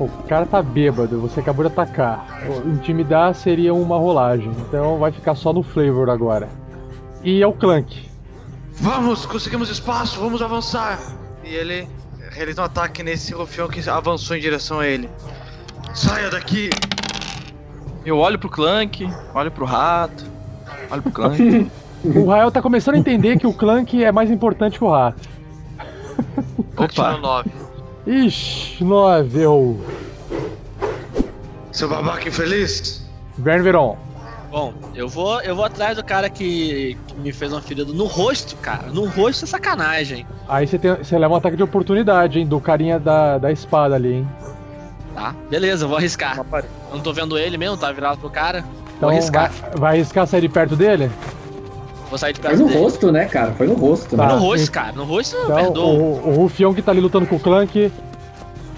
O 0.00 0.08
cara 0.28 0.44
tá 0.44 0.60
bêbado, 0.60 1.20
você 1.20 1.38
acabou 1.38 1.64
de 1.64 1.72
atacar. 1.72 2.42
Intimidar 2.66 3.32
seria 3.34 3.72
uma 3.72 3.96
rolagem, 3.96 4.50
então 4.66 4.98
vai 4.98 5.12
ficar 5.12 5.36
só 5.36 5.52
no 5.52 5.62
flavor 5.62 6.10
agora. 6.10 6.48
E 7.22 7.40
é 7.40 7.46
o 7.46 7.52
Clank. 7.52 8.10
Vamos, 8.72 9.24
conseguimos 9.24 9.70
espaço, 9.70 10.18
vamos 10.18 10.42
avançar. 10.42 10.98
E 11.44 11.54
ele 11.54 11.88
realiza 12.32 12.60
um 12.60 12.64
ataque 12.64 13.04
nesse 13.04 13.32
rufião 13.32 13.68
que 13.68 13.88
avançou 13.88 14.36
em 14.36 14.40
direção 14.40 14.80
a 14.80 14.86
ele. 14.86 15.08
Saia 15.94 16.28
daqui! 16.28 16.70
Eu 18.04 18.18
olho 18.18 18.38
pro 18.38 18.50
Clank, 18.50 19.08
olho 19.32 19.50
pro 19.52 19.64
rato, 19.64 20.33
olho 20.90 21.02
pro 21.02 21.12
Clank. 21.12 21.70
O 22.04 22.26
Rael 22.26 22.50
tá 22.50 22.60
começando 22.60 22.96
a 22.96 22.98
entender 22.98 23.38
que 23.38 23.46
o 23.46 23.52
Clank 23.54 24.04
é 24.04 24.12
mais 24.12 24.30
importante 24.30 24.78
que 24.78 24.84
o 24.84 24.90
rato. 24.90 25.26
Opa! 26.76 27.16
9. 27.16 27.50
Ixi, 28.06 28.84
9, 28.84 29.40
eu. 29.40 29.80
Seu 31.72 31.88
babaca 31.88 32.28
infeliz! 32.28 33.08
Ververon. 33.38 33.96
Bom, 34.50 34.74
eu 34.94 35.08
vou, 35.08 35.40
eu 35.40 35.56
vou 35.56 35.64
atrás 35.64 35.96
do 35.96 36.04
cara 36.04 36.28
que, 36.28 36.96
que 37.08 37.14
me 37.16 37.32
fez 37.32 37.50
uma 37.52 37.62
ferida 37.62 37.90
no 37.92 38.04
rosto, 38.04 38.54
cara. 38.56 38.88
No 38.88 39.06
rosto 39.06 39.44
é 39.44 39.48
sacanagem. 39.48 40.26
Aí 40.46 40.66
você, 40.66 40.78
tem, 40.78 40.94
você 40.94 41.18
leva 41.18 41.32
um 41.32 41.36
ataque 41.36 41.56
de 41.56 41.62
oportunidade, 41.62 42.38
hein? 42.38 42.46
Do 42.46 42.60
carinha 42.60 43.00
da, 43.00 43.38
da 43.38 43.50
espada 43.50 43.94
ali, 43.94 44.12
hein? 44.12 44.28
Tá, 45.14 45.34
beleza, 45.48 45.84
eu 45.84 45.88
vou 45.88 45.96
arriscar. 45.96 46.38
Eu 46.38 46.64
não 46.96 47.00
tô 47.00 47.12
vendo 47.12 47.38
ele 47.38 47.56
mesmo, 47.56 47.76
tá 47.76 47.90
virado 47.90 48.18
pro 48.18 48.28
cara. 48.28 48.62
Então 48.96 49.08
vou 49.08 49.10
arriscar. 49.10 49.50
Vai, 49.50 49.70
vai 49.76 49.94
arriscar 49.96 50.26
sair 50.26 50.40
de 50.42 50.48
perto 50.48 50.76
dele? 50.76 51.10
Vou 52.08 52.18
sair 52.18 52.32
de 52.32 52.40
Foi 52.40 52.50
perto 52.50 52.62
no 52.62 52.68
dele. 52.68 52.80
rosto, 52.80 53.10
né, 53.12 53.24
cara? 53.26 53.52
Foi 53.52 53.66
no 53.66 53.74
rosto. 53.74 54.16
Tá. 54.16 54.26
né? 54.26 54.32
No 54.34 54.38
rosto, 54.40 54.70
cara. 54.70 54.92
No 54.92 55.04
rosto 55.04 55.36
Então, 55.44 55.56
perdoo. 55.56 55.86
o, 55.86 56.28
o 56.28 56.34
rufião 56.36 56.72
que 56.72 56.80
tá 56.82 56.92
ali 56.92 57.00
lutando 57.00 57.26
com 57.26 57.36
o 57.36 57.40
Clank 57.40 57.90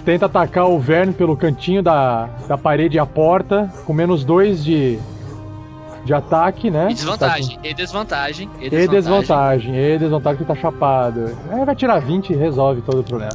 tenta 0.03 0.25
atacar 0.25 0.67
o 0.69 0.79
Verne 0.79 1.13
pelo 1.13 1.35
cantinho 1.35 1.83
da, 1.83 2.29
da 2.47 2.57
parede 2.57 2.95
e 2.95 2.99
a 2.99 3.05
porta, 3.05 3.69
com 3.85 3.91
menos 3.93 4.23
2 4.23 4.63
de, 4.63 4.97
de 6.05 6.13
ataque, 6.13 6.71
né? 6.71 6.87
E 6.89 6.93
desvantagem, 6.93 7.59
e 7.61 7.73
desvantagem, 7.73 8.49
e 8.59 8.65
E 8.65 8.69
desvantagem. 8.69 8.89
desvantagem, 9.01 9.75
e 9.75 9.97
desvantagem 9.99 10.37
que 10.39 10.45
tá 10.45 10.55
chapado. 10.55 11.37
É, 11.51 11.65
vai 11.65 11.75
tirar 11.75 11.99
20 11.99 12.29
e 12.31 12.35
resolve 12.35 12.81
todo 12.81 12.99
o 13.01 13.03
problema. 13.03 13.33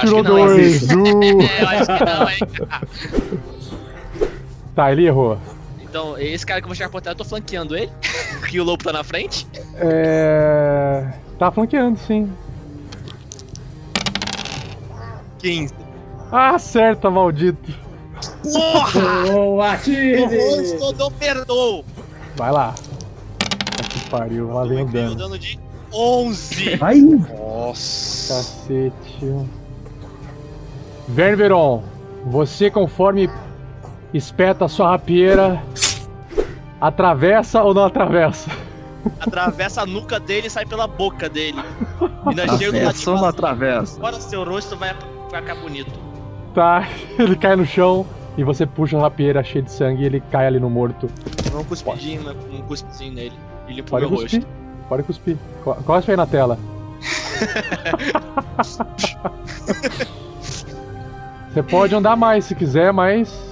Tirou 0.00 0.24
que 0.24 0.28
não, 0.30 0.38
hein? 0.38 0.46
dois! 0.46 0.88
Eu 0.90 1.68
acho 1.68 1.86
que 1.86 2.04
não, 2.04 2.30
hein? 2.30 3.48
Tá, 4.76 4.92
ele 4.92 5.06
errou. 5.06 5.38
Então, 5.80 6.16
esse 6.18 6.44
cara 6.46 6.60
que 6.60 6.66
eu 6.66 6.68
vou 6.68 6.76
chegar 6.76 6.90
por 6.90 7.00
trás, 7.00 7.14
eu 7.14 7.24
tô 7.24 7.28
flanqueando 7.28 7.74
ele. 7.74 7.90
que 8.50 8.60
o 8.60 8.64
lobo 8.64 8.84
tá 8.84 8.92
na 8.92 9.02
frente. 9.02 9.46
É. 9.76 11.12
Tá 11.38 11.50
flanqueando, 11.50 11.98
sim. 11.98 12.30
15. 15.38 15.74
Ah, 16.30 16.54
acerta, 16.56 17.10
maldito. 17.10 17.72
Porra! 18.42 19.00
Boa, 19.32 19.72
atire! 19.72 20.24
rosto 20.24 20.92
do 20.92 21.10
perdoo. 21.12 21.84
Vai 22.36 22.52
lá. 22.52 22.74
Que 23.90 24.10
pariu, 24.10 24.52
lá 24.52 24.64
vem 24.64 24.82
o 24.82 24.86
O 24.86 24.88
dano. 24.92 25.14
dano 25.14 25.38
de 25.38 25.58
11. 25.92 26.78
Ai, 26.80 27.00
Nossa. 27.00 28.34
Cacete. 28.34 29.46
Ververon, 31.08 31.82
você 32.24 32.70
conforme 32.70 33.30
espeta 34.14 34.64
a 34.64 34.68
sua 34.68 34.90
rapieira, 34.90 35.62
atravessa 36.80 37.62
ou 37.62 37.74
não 37.74 37.84
atravessa? 37.84 38.50
Atravessa 39.20 39.82
a 39.82 39.86
nuca 39.86 40.18
dele 40.18 40.48
e 40.48 40.50
sai 40.50 40.66
pela 40.66 40.86
boca 40.86 41.28
dele. 41.28 41.62
Ainda 42.26 42.48
chega 42.58 42.72
do 42.72 42.78
Atravessa 42.88 43.10
ou 43.10 43.16
não 43.18 43.24
atravessa? 43.26 43.98
Agora 43.98 44.20
seu 44.20 44.44
rosto 44.44 44.76
vai, 44.76 44.94
vai 45.30 45.40
ficar 45.42 45.54
bonito. 45.56 45.92
Tá, 46.54 46.88
ele 47.18 47.36
cai 47.36 47.54
no 47.54 47.64
chão 47.66 48.04
e 48.36 48.42
você 48.42 48.66
puxa 48.66 48.96
a 48.98 49.00
rapieira 49.02 49.44
cheia 49.44 49.62
de 49.62 49.70
sangue 49.70 50.02
e 50.02 50.06
ele 50.06 50.20
cai 50.32 50.46
ali 50.46 50.58
no 50.58 50.68
morto. 50.68 51.08
Dá 51.52 51.58
um 51.58 51.64
cuspidinho, 51.64 52.22
né? 52.24 52.34
um 52.52 52.62
cuspidinho 52.62 53.14
nele. 53.14 53.32
E 53.68 53.74
limpa 53.74 53.88
o 53.88 53.90
Pode 53.90 54.06
meu 54.06 54.18
cuspir, 54.18 54.40
rosto. 54.40 54.52
pode 54.88 55.02
cuspir. 55.04 55.36
Co- 55.62 55.74
Cospe 55.76 56.10
aí 56.10 56.16
na 56.16 56.26
tela. 56.26 56.58
Você 61.52 61.62
pode 61.62 61.94
andar 61.94 62.16
mais 62.16 62.44
se 62.44 62.54
quiser, 62.54 62.92
mas 62.92 63.45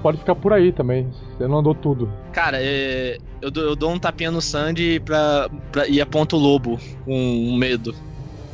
pode 0.00 0.18
ficar 0.18 0.34
por 0.34 0.52
aí 0.52 0.72
também. 0.72 1.08
Você 1.36 1.46
não 1.46 1.58
andou 1.58 1.74
tudo. 1.74 2.10
Cara, 2.32 2.58
é, 2.60 3.18
eu, 3.40 3.50
dou, 3.50 3.64
eu 3.64 3.76
dou 3.76 3.90
um 3.92 3.98
tapinha 3.98 4.30
no 4.30 4.40
Sandy 4.40 5.00
pra, 5.00 5.48
pra, 5.70 5.86
e 5.88 6.00
aponto 6.00 6.36
o 6.36 6.38
lobo 6.38 6.78
com 7.04 7.14
um 7.14 7.56
medo. 7.56 7.94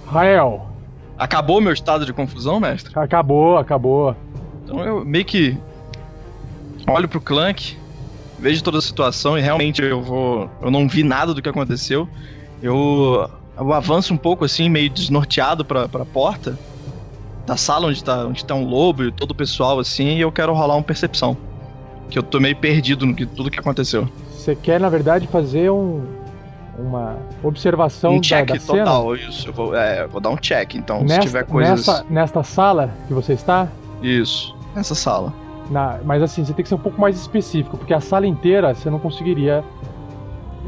Rael, 0.07 0.69
Acabou 1.19 1.61
meu 1.61 1.73
estado 1.73 2.07
de 2.07 2.13
confusão, 2.13 2.61
mestre? 2.61 2.93
acabou, 2.97 3.59
acabou. 3.59 4.15
Então 4.63 4.85
eu 4.85 5.05
meio 5.05 5.25
que 5.25 5.59
olho 6.87 7.09
pro 7.09 7.21
Clank, 7.21 7.77
vejo 8.39 8.63
toda 8.63 8.79
a 8.79 8.81
situação 8.83 9.37
e 9.37 9.41
realmente 9.41 9.83
eu 9.83 10.01
vou. 10.01 10.49
Eu 10.63 10.71
não 10.71 10.89
vi 10.89 11.03
nada 11.03 11.35
do 11.35 11.43
que 11.43 11.49
aconteceu. 11.49 12.09
Eu, 12.63 13.29
eu 13.59 13.73
avanço 13.73 14.15
um 14.15 14.17
pouco 14.17 14.45
assim, 14.45 14.69
meio 14.69 14.89
desnorteado 14.89 15.65
pra, 15.65 15.89
pra 15.89 16.05
porta 16.05 16.57
da 17.49 17.57
sala 17.57 17.87
onde 17.89 18.05
tá, 18.05 18.27
onde 18.27 18.45
tá 18.45 18.55
um 18.55 18.65
lobo 18.65 19.05
e 19.05 19.11
todo 19.11 19.31
o 19.31 19.35
pessoal 19.35 19.79
assim, 19.81 20.17
e 20.17 20.21
eu 20.21 20.31
quero 20.31 20.53
rolar 20.53 20.77
uma 20.77 20.83
percepção. 20.83 21.37
Que 22.11 22.19
eu 22.19 22.23
tô 22.23 22.39
meio 22.39 22.55
perdido 22.57 23.05
no 23.07 23.15
que 23.15 23.25
tudo 23.27 23.51
que 23.51 23.59
aconteceu. 23.59 24.07
Você 24.31 24.55
quer, 24.55 24.79
na 24.79 24.89
verdade, 24.89 25.27
fazer 25.27 25.71
um. 25.71 26.05
uma 26.79 27.17
observação 27.43 28.13
Um 28.13 28.17
da, 28.17 28.23
check 28.23 28.49
da 28.49 28.59
cena. 28.61 28.79
total, 28.85 29.17
isso. 29.17 29.49
Eu 29.49 29.53
vou, 29.53 29.75
é, 29.75 30.07
vou 30.07 30.21
dar 30.21 30.31
um 30.31 30.37
check, 30.37 30.75
então, 30.75 30.99
se 31.01 31.05
Nesta, 31.07 31.21
tiver 31.23 31.45
coisas. 31.45 31.87
nesta, 31.87 32.05
nesta 32.09 32.43
sala 32.43 32.91
que 33.09 33.13
você 33.15 33.33
está, 33.33 33.67
Isso, 34.03 34.55
nessa 34.77 34.95
sala. 34.95 35.33
na- 35.71 35.99
mas 36.05 36.23
assim, 36.23 36.45
você 36.45 36.53
tem 36.55 36.63
que 36.63 36.69
ser 36.69 36.77
um 36.77 36.79
pouco 36.79 37.01
mais 37.01 37.17
específico, 37.19 37.77
porque 37.77 37.93
a 37.93 38.01
sala 38.01 38.27
inteira 38.27 38.75
você 38.75 38.89
não 38.91 38.99
conseguiria. 38.99 39.65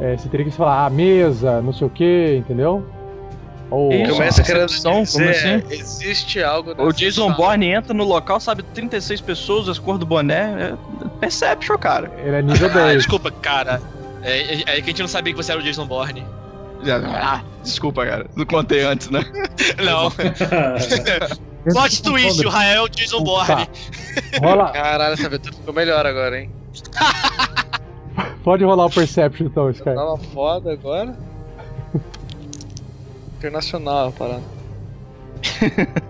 é, 0.01 0.16
você 0.16 0.28
teria 0.31 0.45
que 0.47 0.53
falar, 0.53 0.87
ah, 0.87 0.91
mesa, 0.91 1.61
não 1.61 1.72
sei 1.74 1.87
o 1.87 1.91
que, 1.91 2.37
entendeu? 2.39 2.83
Ou. 3.71 3.89
O 3.89 4.05
que 4.05 4.11
o 4.12 4.18
mestre 4.18 4.45
querendo 4.45 4.66
dizer 4.66 4.83
como 4.83 5.25
é, 5.25 5.31
assim? 5.31 5.62
existe 5.71 6.43
algo 6.43 6.75
O 6.79 6.93
Jason 6.93 7.27
sala. 7.27 7.35
Bourne 7.35 7.66
entra 7.71 7.95
no 7.95 8.05
local, 8.05 8.41
sabe 8.41 8.62
36 8.62 9.21
pessoas, 9.21 9.68
as 9.68 9.79
cores 9.79 10.01
do 10.01 10.07
boné. 10.07 10.75
É 10.75 11.09
Perception, 11.21 11.79
cara. 11.79 12.11
Ele 12.18 12.37
é 12.37 12.43
nível 12.43 12.68
Ah, 12.75 12.87
10. 12.87 12.97
desculpa, 12.99 13.31
cara. 13.31 13.81
É, 14.23 14.55
é, 14.55 14.61
é 14.61 14.75
que 14.77 14.83
a 14.83 14.87
gente 14.87 15.01
não 15.03 15.09
sabia 15.09 15.33
que 15.33 15.37
você 15.37 15.53
era 15.53 15.61
o 15.61 15.64
Jason 15.64 15.87
Bourne. 15.87 16.25
Ah, 17.07 17.43
desculpa, 17.62 18.07
cara. 18.07 18.27
Não 18.35 18.47
contei 18.47 18.83
antes, 18.83 19.11
né? 19.11 19.23
Não. 19.85 20.11
Plot 21.73 22.03
twist, 22.03 22.47
o 22.47 22.49
Rael 22.49 22.77
é 22.77 22.81
o 22.83 22.89
Jason 22.89 23.23
Bourne. 23.23 23.68
Rola. 24.41 24.71
Caralho, 24.71 25.12
essa 25.12 25.27
aventura 25.27 25.55
ficou 25.55 25.75
melhor 25.75 26.07
agora, 26.07 26.41
hein? 26.41 26.51
Pode 28.43 28.64
rolar 28.64 28.87
o 28.87 28.91
Perception 28.91 29.47
então, 29.47 29.71
Sky. 29.71 29.85
Tava 29.95 30.16
foda 30.16 30.73
agora. 30.73 31.14
Internacional 33.41 34.09
a 34.09 34.12
parada. 34.12 34.43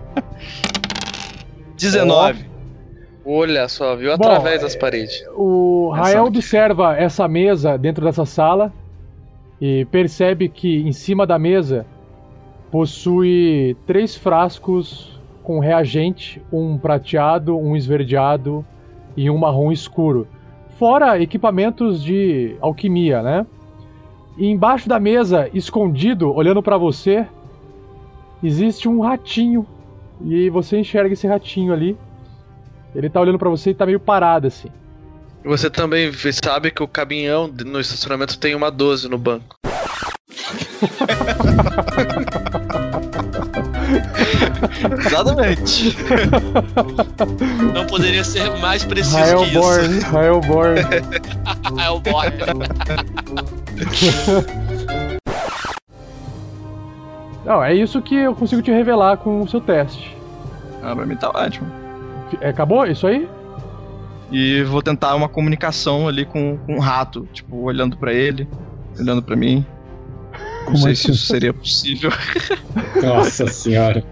19. 1.77 2.45
Olha 3.25 3.69
só, 3.69 3.95
viu 3.95 4.09
Bom, 4.17 4.25
através 4.25 4.61
das 4.61 4.75
paredes. 4.75 5.23
O 5.33 5.91
Rael 5.95 6.25
observa 6.25 6.97
essa 6.97 7.29
mesa 7.29 7.77
dentro 7.77 8.03
dessa 8.03 8.25
sala 8.25 8.73
e 9.61 9.85
percebe 9.85 10.49
que 10.49 10.81
em 10.81 10.91
cima 10.91 11.25
da 11.25 11.39
mesa 11.39 11.85
possui 12.69 13.77
três 13.87 14.13
frascos 14.13 15.17
com 15.41 15.59
reagente, 15.59 16.41
um 16.51 16.77
prateado, 16.77 17.57
um 17.57 17.77
esverdeado 17.77 18.65
e 19.15 19.29
um 19.29 19.37
marrom 19.37 19.71
escuro. 19.71 20.27
Fora 20.77 21.17
equipamentos 21.21 22.03
de 22.03 22.57
alquimia, 22.59 23.23
né? 23.23 23.45
E 24.41 24.47
embaixo 24.47 24.89
da 24.89 24.99
mesa, 24.99 25.47
escondido, 25.53 26.33
olhando 26.33 26.63
pra 26.63 26.75
você, 26.75 27.27
existe 28.43 28.89
um 28.89 28.99
ratinho. 28.99 29.67
E 30.25 30.49
você 30.49 30.79
enxerga 30.79 31.13
esse 31.13 31.27
ratinho 31.27 31.71
ali. 31.71 31.95
Ele 32.95 33.07
tá 33.07 33.21
olhando 33.21 33.37
pra 33.37 33.51
você 33.51 33.69
e 33.69 33.75
tá 33.75 33.85
meio 33.85 33.99
parado 33.99 34.47
assim. 34.47 34.69
E 35.45 35.47
Você 35.47 35.69
também 35.69 36.11
sabe 36.43 36.71
que 36.71 36.81
o 36.81 36.87
caminhão 36.87 37.47
no 37.47 37.79
estacionamento 37.79 38.39
tem 38.39 38.55
uma 38.55 38.71
12 38.71 39.07
no 39.09 39.17
banco. 39.19 39.57
Exatamente. 45.05 45.95
Não 47.73 47.85
poderia 47.85 48.23
ser 48.23 48.49
mais 48.59 48.83
preciso 48.83 49.17
Rael 49.17 49.39
que 49.39 49.45
isso. 49.49 49.59
Born, 49.59 49.99
Rael 49.99 50.41
Born. 50.41 50.81
Rael 51.75 51.99
Born. 52.01 52.31
Não, 57.45 57.63
é 57.63 57.73
isso 57.73 58.01
que 58.01 58.15
eu 58.15 58.35
consigo 58.35 58.61
te 58.61 58.71
revelar 58.71 59.17
com 59.17 59.41
o 59.41 59.47
seu 59.47 59.59
teste. 59.59 60.15
Ah, 60.83 60.95
pra 60.95 61.05
mim 61.05 61.15
tá 61.15 61.29
ótimo. 61.29 61.67
É, 62.39 62.49
acabou 62.49 62.85
isso 62.85 63.07
aí? 63.07 63.27
E 64.31 64.63
vou 64.63 64.81
tentar 64.81 65.15
uma 65.15 65.27
comunicação 65.27 66.07
ali 66.07 66.25
com, 66.25 66.57
com 66.65 66.75
o 66.75 66.79
rato, 66.79 67.27
tipo, 67.33 67.57
olhando 67.57 67.97
pra 67.97 68.13
ele, 68.13 68.47
olhando 68.97 69.21
pra 69.21 69.35
mim. 69.35 69.65
Não 70.59 70.65
Como 70.65 70.77
sei 70.77 70.93
é 70.93 70.95
se 70.95 71.11
isso 71.11 71.25
seria 71.25 71.53
possível. 71.53 72.11
Nossa 73.03 73.47
senhora. 73.47 74.03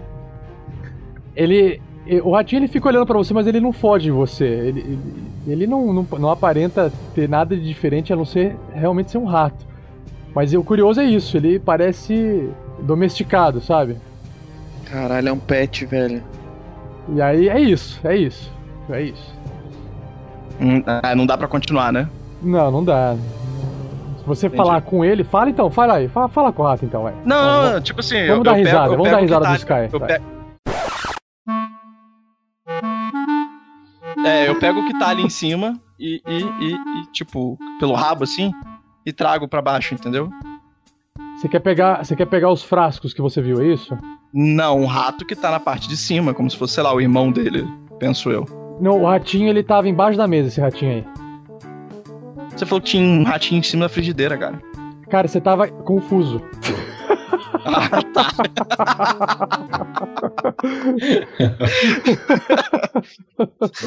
Ele. 1.42 1.80
O 2.24 2.32
ratinho 2.32 2.60
ele 2.60 2.68
fica 2.68 2.88
olhando 2.88 3.06
pra 3.06 3.16
você, 3.16 3.32
mas 3.32 3.46
ele 3.46 3.60
não 3.60 3.72
foge 3.72 4.04
de 4.06 4.10
você. 4.10 4.44
Ele, 4.44 4.80
ele, 4.80 4.98
ele 5.46 5.66
não, 5.66 5.92
não, 5.92 6.06
não 6.18 6.30
aparenta 6.30 6.92
ter 7.14 7.28
nada 7.28 7.54
de 7.56 7.62
diferente 7.64 8.12
a 8.12 8.16
não 8.16 8.24
ser 8.24 8.56
realmente 8.74 9.10
ser 9.10 9.18
um 9.18 9.24
rato. 9.26 9.64
Mas 10.34 10.52
o 10.54 10.62
curioso 10.64 11.00
é 11.00 11.04
isso, 11.04 11.36
ele 11.36 11.58
parece 11.58 12.48
domesticado, 12.80 13.60
sabe? 13.60 13.96
Caralho, 14.86 15.28
é 15.28 15.32
um 15.32 15.38
pet, 15.38 15.84
velho. 15.86 16.22
E 17.14 17.20
aí 17.22 17.48
é 17.48 17.60
isso, 17.60 18.00
é 18.02 18.16
isso. 18.16 18.50
É 18.88 19.02
isso. 19.02 19.34
Hum, 20.60 20.82
ah, 20.86 21.14
não 21.14 21.26
dá 21.26 21.38
pra 21.38 21.46
continuar, 21.48 21.92
né? 21.92 22.08
Não, 22.42 22.70
não 22.70 22.84
dá. 22.84 23.14
Se 24.18 24.24
você 24.26 24.50
falar 24.50 24.80
com 24.82 25.04
ele, 25.04 25.22
fala 25.22 25.48
então, 25.50 25.70
fala 25.70 25.94
aí. 25.94 26.08
Fala, 26.08 26.28
fala 26.28 26.52
com 26.52 26.62
o 26.62 26.66
rato 26.66 26.84
então, 26.84 27.02
vai. 27.04 27.14
Não, 27.24 27.72
não, 27.72 27.80
tipo 27.80 28.00
assim. 28.00 28.26
Vamos 28.26 28.38
eu- 28.38 28.42
dar 28.44 28.50
eu 28.52 28.56
risada, 28.64 28.86
eu 28.86 28.90
vamos 28.96 29.04
pego 29.04 29.16
dar 29.16 29.22
risada 29.22 29.44
tá- 29.44 29.50
do 29.52 29.56
Sky. 29.56 30.20
É, 34.24 34.48
eu 34.48 34.58
pego 34.58 34.80
o 34.80 34.86
que 34.86 34.98
tá 34.98 35.08
ali 35.08 35.22
em 35.22 35.30
cima 35.30 35.74
e, 35.98 36.20
e, 36.26 36.42
e- 36.64 36.74
e, 37.02 37.06
tipo, 37.12 37.58
pelo 37.78 37.94
rabo 37.94 38.24
assim, 38.24 38.52
e 39.04 39.12
trago 39.12 39.48
pra 39.48 39.62
baixo, 39.62 39.94
entendeu? 39.94 40.28
Você 41.38 41.48
quer 41.48 41.60
pegar, 41.60 42.04
você 42.04 42.14
quer 42.14 42.26
pegar 42.26 42.50
os 42.50 42.62
frascos 42.62 43.14
que 43.14 43.22
você 43.22 43.40
viu, 43.40 43.60
é 43.60 43.66
isso? 43.66 43.96
Não, 44.32 44.80
um 44.80 44.86
rato 44.86 45.24
que 45.24 45.34
tá 45.34 45.50
na 45.50 45.58
parte 45.58 45.88
de 45.88 45.96
cima, 45.96 46.34
como 46.34 46.50
se 46.50 46.56
fosse, 46.56 46.74
sei 46.74 46.82
lá, 46.82 46.94
o 46.94 47.00
irmão 47.00 47.32
dele, 47.32 47.66
penso 47.98 48.30
eu. 48.30 48.44
Não, 48.80 49.02
o 49.02 49.06
ratinho 49.06 49.48
ele 49.48 49.62
tava 49.62 49.88
embaixo 49.88 50.16
da 50.18 50.26
mesa, 50.26 50.48
esse 50.48 50.60
ratinho 50.60 50.92
aí. 50.92 51.04
Você 52.54 52.66
falou 52.66 52.80
que 52.82 52.90
tinha 52.90 53.02
um 53.02 53.22
ratinho 53.24 53.58
em 53.58 53.62
cima 53.62 53.84
da 53.84 53.88
frigideira, 53.88 54.36
cara. 54.36 54.60
Cara, 55.08 55.26
você 55.26 55.40
tava 55.40 55.66
confuso. 55.68 56.40
Ah, 57.64 58.02
tá. 58.14 58.30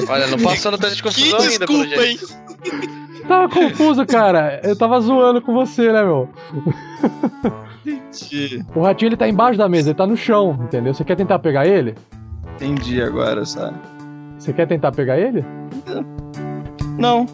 Olha, 0.10 0.28
não 0.28 0.40
passou 0.40 0.72
no 0.72 0.78
teste 0.78 0.98
de 0.98 1.04
confusão 1.04 1.40
ainda, 1.40 1.66
pelo 1.66 1.86
jeito. 1.86 2.28
Você 2.28 3.24
tava 3.28 3.50
confuso, 3.50 4.06
cara. 4.06 4.62
Eu 4.64 4.76
tava 4.78 5.00
zoando 5.00 5.42
com 5.42 5.54
você, 5.54 5.92
né, 5.92 6.04
meu? 6.04 6.30
Entendi. 7.86 8.64
O 8.76 8.82
ratinho 8.82 9.10
ele 9.10 9.18
tá 9.18 9.28
embaixo 9.28 9.58
da 9.58 9.68
mesa, 9.68 9.90
ele 9.90 9.98
tá 9.98 10.08
no 10.08 10.16
chão, 10.16 10.60
entendeu? 10.64 10.94
Você 10.94 11.04
quer 11.04 11.16
tentar 11.16 11.40
pegar 11.40 11.66
ele? 11.66 11.96
Entendi 12.56 13.02
agora, 13.02 13.46
sabe? 13.46 13.78
Você 14.38 14.54
quer 14.54 14.68
tentar 14.68 14.92
pegar 14.92 15.18
ele? 15.18 15.44
Não. 16.98 17.26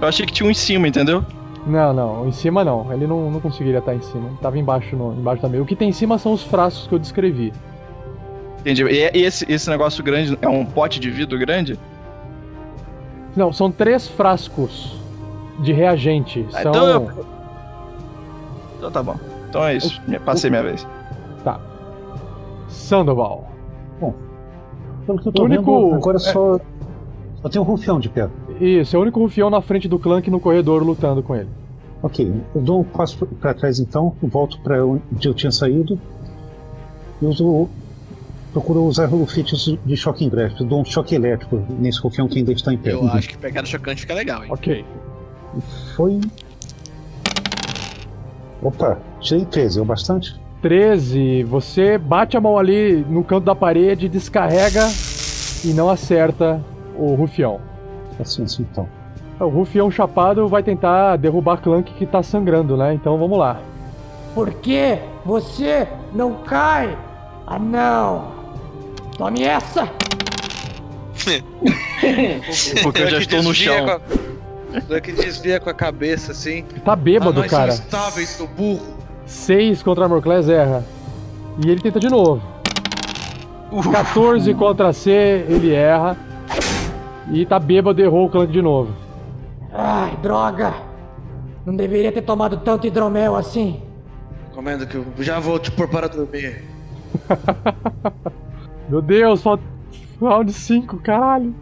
Eu 0.00 0.06
achei 0.08 0.24
que 0.24 0.32
tinha 0.32 0.46
um 0.46 0.50
em 0.50 0.54
cima, 0.54 0.86
entendeu? 0.86 1.24
Não, 1.68 1.92
não, 1.92 2.26
em 2.26 2.32
cima 2.32 2.64
não. 2.64 2.90
Ele 2.92 3.06
não, 3.06 3.30
não 3.30 3.40
conseguiria 3.40 3.78
estar 3.78 3.94
em 3.94 4.00
cima. 4.00 4.28
Ele 4.28 4.38
tava 4.40 4.58
embaixo, 4.58 4.96
no, 4.96 5.12
embaixo 5.12 5.42
da 5.42 5.48
mesa. 5.48 5.62
O 5.62 5.66
que 5.66 5.76
tem 5.76 5.90
em 5.90 5.92
cima 5.92 6.16
são 6.18 6.32
os 6.32 6.42
frascos 6.42 6.86
que 6.86 6.94
eu 6.94 6.98
descrevi. 6.98 7.52
Entendi. 8.60 8.82
E 8.84 9.22
esse, 9.22 9.44
esse 9.52 9.68
negócio 9.68 10.02
grande 10.02 10.36
é 10.40 10.48
um 10.48 10.64
pote 10.64 10.98
de 10.98 11.10
vidro 11.10 11.38
grande? 11.38 11.78
Não, 13.36 13.52
são 13.52 13.70
três 13.70 14.08
frascos 14.08 14.96
de 15.60 15.72
reagente. 15.72 16.46
Ah, 16.54 16.62
São. 16.62 16.70
então 16.72 16.86
eu- 16.86 17.10
Então 18.78 18.90
tá 18.90 19.02
bom. 19.02 19.16
Então 19.48 19.64
é 19.64 19.76
isso. 19.76 20.00
Minha- 20.06 20.20
Passei 20.20 20.48
minha 20.50 20.62
vez. 20.62 20.86
Tá. 21.44 21.60
Sandoval. 22.68 23.48
Bom, 24.00 24.14
pelo 25.06 25.18
que 25.18 25.28
eu 25.28 25.32
tô 25.32 25.42
O 25.42 25.44
único- 25.44 25.82
vendo, 25.90 25.94
agora 25.96 26.16
é- 26.16 26.20
só, 26.20 26.58
só 27.42 27.48
tem 27.48 27.60
um 27.60 27.64
rufião 27.64 27.98
de 28.00 28.08
pé. 28.08 28.28
Isso, 28.60 28.96
é 28.96 28.98
o 28.98 29.02
único 29.02 29.20
rufião 29.20 29.50
na 29.50 29.60
frente 29.60 29.86
do 29.88 29.98
clã 29.98 30.20
que 30.20 30.30
no 30.30 30.40
corredor 30.40 30.82
lutando 30.82 31.22
com 31.22 31.34
ele. 31.36 31.48
Ok, 32.02 32.32
eu 32.54 32.60
dou 32.60 32.80
um 32.80 32.84
passo 32.84 33.26
pra 33.26 33.52
trás 33.52 33.80
então, 33.80 34.14
volto 34.22 34.60
pra 34.60 34.84
onde 34.84 35.26
eu 35.26 35.34
tinha 35.34 35.50
saído. 35.50 35.98
E 37.20 37.26
uso. 37.26 37.68
Procuro 38.52 38.84
usar 38.84 39.12
o 39.12 39.26
feitiço 39.26 39.78
de 39.84 39.96
choque 39.96 40.24
em 40.24 40.28
breve. 40.28 40.54
Eu 40.58 40.66
dou 40.66 40.80
um 40.80 40.84
choque 40.84 41.14
elétrico 41.14 41.62
nesse 41.78 42.00
rufião 42.00 42.26
que 42.26 42.38
ainda 42.38 42.50
está 42.50 42.72
em 42.72 42.78
pé. 42.78 42.92
Eu 42.92 43.06
acho 43.08 43.28
que 43.28 43.36
pegar 43.36 43.60
no 43.60 43.68
chocante 43.68 44.00
fica 44.00 44.14
legal, 44.14 44.42
hein? 44.42 44.50
Ok. 44.50 44.84
Foi. 45.94 46.18
Opa, 48.62 48.98
tirei 49.20 49.44
13, 49.44 49.78
é 49.78 49.82
o 49.82 49.84
bastante? 49.84 50.34
13, 50.62 51.44
você 51.44 51.98
bate 51.98 52.36
a 52.36 52.40
mão 52.40 52.58
ali 52.58 53.04
no 53.08 53.22
canto 53.22 53.44
da 53.44 53.54
parede, 53.54 54.08
descarrega 54.08 54.88
e 55.64 55.68
não 55.68 55.88
acerta 55.90 56.60
o 56.96 57.14
rufião. 57.14 57.60
Assim, 58.18 58.42
assim 58.42 58.66
então. 58.68 58.88
O 59.40 59.48
rufião 59.48 59.90
chapado 59.90 60.48
vai 60.48 60.62
tentar 60.62 61.16
derrubar 61.16 61.58
Clank 61.58 61.92
que 61.94 62.04
tá 62.04 62.22
sangrando, 62.22 62.76
né? 62.76 62.92
Então 62.92 63.16
vamos 63.16 63.38
lá. 63.38 63.60
Por 64.34 64.52
que 64.54 64.98
você 65.24 65.86
não 66.12 66.34
cai? 66.42 66.96
Ah, 67.46 67.58
não! 67.58 68.32
Tome 69.16 69.44
essa! 69.44 69.88
Porque 72.82 73.02
eu 73.02 73.10
já 73.10 73.18
estou 73.18 73.42
no 73.42 73.54
chão. 73.54 74.00
É 74.90 75.00
que 75.00 75.12
desvia 75.12 75.58
com 75.60 75.70
a 75.70 75.74
cabeça 75.74 76.32
assim. 76.32 76.64
Tá 76.84 76.94
bêbado, 76.94 77.40
ah, 77.40 77.42
nós 77.42 77.50
cara. 77.50 77.72
são 77.72 77.84
estáveis, 77.84 78.28
seu 78.28 78.46
burro. 78.46 78.98
6 79.24 79.82
contra 79.82 80.08
Morclés 80.08 80.48
erra. 80.48 80.84
E 81.64 81.70
ele 81.70 81.80
tenta 81.80 82.00
de 82.00 82.08
novo. 82.08 82.42
14 83.92 84.52
contra 84.54 84.92
C, 84.92 85.10
ele 85.48 85.72
erra. 85.72 86.16
E 87.30 87.44
tá 87.44 87.58
bêbado, 87.58 88.00
errou 88.00 88.26
o 88.26 88.30
Clank 88.30 88.52
de 88.52 88.62
novo. 88.62 89.07
Ai, 89.80 90.16
droga! 90.20 90.74
Não 91.64 91.76
deveria 91.76 92.10
ter 92.10 92.22
tomado 92.22 92.56
tanto 92.56 92.84
hidromel 92.84 93.36
assim. 93.36 93.80
Comendo 94.52 94.84
que 94.84 94.96
eu 94.96 95.06
já 95.20 95.38
vou 95.38 95.56
te 95.56 95.70
pôr 95.70 95.86
para 95.86 96.08
dormir. 96.08 96.64
Meu 98.90 99.00
Deus, 99.00 99.40
falta 99.40 99.62
round 100.20 100.52
5, 100.52 100.96
caralho. 100.96 101.54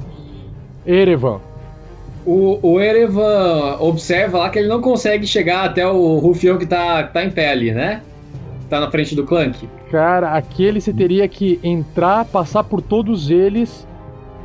Erevan. 0.86 1.42
O, 2.24 2.58
o 2.62 2.80
Erevan 2.80 3.76
observa 3.80 4.38
lá 4.38 4.48
que 4.48 4.60
ele 4.60 4.68
não 4.68 4.80
consegue 4.80 5.26
chegar 5.26 5.66
até 5.66 5.86
o 5.86 6.18
Rufião 6.18 6.56
que 6.56 6.64
tá, 6.64 7.02
tá 7.02 7.22
em 7.22 7.30
pé 7.30 7.50
ali, 7.50 7.70
né? 7.70 8.00
Tá 8.70 8.80
na 8.80 8.90
frente 8.90 9.14
do 9.14 9.24
Clank. 9.24 9.68
Cara, 9.90 10.32
aquele 10.32 10.80
você 10.80 10.92
teria 10.92 11.28
que 11.28 11.60
entrar, 11.62 12.24
passar 12.24 12.64
por 12.64 12.80
todos 12.80 13.30
eles, 13.30 13.86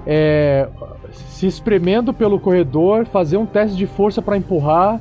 é, 0.05 0.67
se 1.11 1.47
espremendo 1.47 2.13
pelo 2.13 2.39
corredor, 2.39 3.05
fazer 3.05 3.37
um 3.37 3.45
teste 3.45 3.75
de 3.75 3.87
força 3.87 4.21
pra 4.21 4.37
empurrar, 4.37 4.99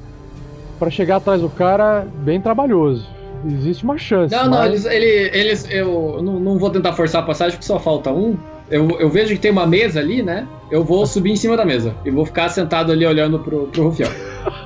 pra 0.78 0.90
chegar 0.90 1.16
atrás 1.16 1.40
do 1.40 1.48
cara, 1.48 2.06
bem 2.22 2.40
trabalhoso. 2.40 3.06
Existe 3.46 3.84
uma 3.84 3.96
chance. 3.96 4.34
Não, 4.34 4.44
não, 4.44 4.58
mas- 4.58 4.68
eles, 4.68 4.84
ele, 4.86 5.30
eles 5.38 5.66
eu 5.70 6.20
não, 6.22 6.38
não 6.38 6.58
vou 6.58 6.70
tentar 6.70 6.92
forçar 6.92 7.22
a 7.22 7.26
passagem 7.26 7.52
porque 7.52 7.66
só 7.66 7.78
falta 7.78 8.11
um. 8.11 8.36
Eu, 8.70 8.88
eu 9.00 9.11
vejo 9.11 9.34
que 9.34 9.40
tem 9.40 9.50
uma 9.50 9.66
mesa 9.66 9.98
ali, 9.98 10.22
né? 10.22 10.46
Eu 10.70 10.84
vou 10.84 11.04
subir 11.06 11.32
em 11.32 11.36
cima 11.36 11.56
da 11.56 11.64
mesa 11.64 11.94
e 12.04 12.11
vou 12.11 12.24
ficar 12.24 12.48
sentado 12.50 12.92
ali 12.92 13.04
olhando 13.04 13.38
pro, 13.40 13.66
pro 13.68 13.84
Rufião. 13.84 14.11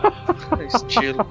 Estilo. 0.66 1.24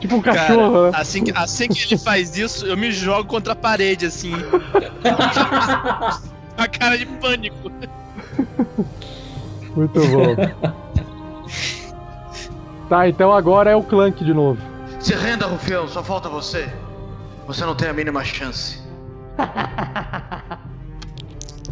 Tipo 0.00 0.16
um 0.16 0.20
Cara, 0.20 0.38
cachorro, 0.38 0.82
né? 0.84 0.90
assim, 0.94 1.24
que, 1.24 1.32
assim 1.34 1.68
que 1.68 1.84
ele 1.86 1.98
faz 1.98 2.36
isso, 2.36 2.66
eu 2.66 2.76
me 2.76 2.90
jogo 2.90 3.28
contra 3.28 3.52
a 3.52 3.56
parede, 3.56 4.06
assim. 4.06 4.32
a 6.56 6.68
cara 6.68 6.98
de 6.98 7.06
pânico. 7.06 7.70
Muito 9.76 10.00
bom. 10.08 10.36
tá, 12.88 13.08
então 13.08 13.32
agora 13.32 13.70
é 13.70 13.76
o 13.76 13.82
Clank 13.82 14.24
de 14.24 14.34
novo. 14.34 14.60
Se 15.00 15.14
renda, 15.14 15.46
Rufião, 15.46 15.88
só 15.88 16.02
falta 16.02 16.28
você. 16.28 16.68
Você 17.46 17.64
não 17.64 17.74
tem 17.74 17.88
a 17.88 17.92
mínima 17.92 18.22
chance. 18.24 18.80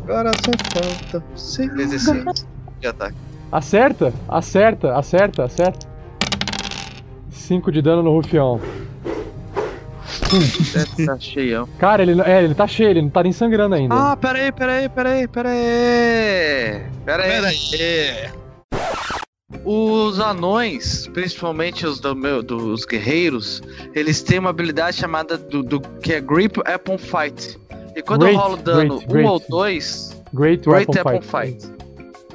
Agora 0.05 0.33
só 0.45 0.53
falta 0.81 1.25
você. 1.35 1.69
16 1.69 2.25
de 2.81 2.87
ataque. 2.87 3.17
Acerta, 3.53 4.13
acerta, 4.29 4.97
acerta, 4.97 5.45
acerta. 5.45 5.89
5 7.31 7.73
de 7.73 7.83
dano 7.83 8.03
no 8.03 8.13
rufião. 8.13 8.61
Tá 11.07 11.19
cheião. 11.19 11.69
Cara, 11.79 12.03
ele, 12.03 12.21
é, 12.23 12.45
ele 12.45 12.55
tá 12.55 12.67
cheio, 12.67 12.91
ele 12.91 13.03
não 13.03 13.11
tá 13.11 13.23
nem 13.23 13.33
sangrando 13.33 13.75
ainda. 13.75 13.95
Ah, 13.95 14.17
peraí, 14.17 14.53
peraí, 14.53 14.89
peraí, 14.89 15.29
peraí. 15.29 16.83
Peraí. 17.05 17.31
Peraí. 17.71 18.31
Os 19.65 20.19
anões, 20.21 21.07
principalmente 21.09 21.85
os 21.87 22.01
do 22.01 22.15
meu, 22.15 22.43
dos 22.43 22.85
guerreiros, 22.85 23.61
eles 23.95 24.23
têm 24.23 24.39
uma 24.39 24.51
habilidade 24.51 24.97
chamada 24.97 25.37
do, 25.37 25.63
do- 25.63 25.81
que 25.81 26.15
é 26.15 26.21
Grip 26.21 26.59
Weapon 26.61 26.97
Fight. 26.97 27.59
E 27.95 28.03
quando 28.03 28.21
Great, 28.23 28.37
eu 28.37 28.41
rolo 28.43 28.57
dano 28.57 28.99
great, 29.01 29.05
1 29.07 29.13
great. 29.13 29.29
ou 29.29 29.43
2, 29.49 30.23
Great, 30.33 30.65
Great 30.69 30.89
Weapon 30.97 31.21
Fight. 31.21 31.57
Fight. 31.59 31.73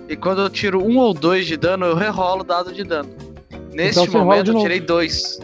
E 0.09 0.15
quando 0.15 0.41
eu 0.41 0.49
tiro 0.49 0.83
1 0.85 0.97
ou 0.97 1.13
2 1.13 1.47
de 1.47 1.57
dano, 1.57 1.85
eu 1.85 1.95
rerolo 1.95 2.41
o 2.41 2.43
dado 2.43 2.71
de 2.71 2.83
dano. 2.83 3.09
Neste 3.71 4.01
Então 4.01 4.23
momento 4.25 4.51
eu 4.51 4.59
tirei 4.59 4.79
2. 4.79 5.39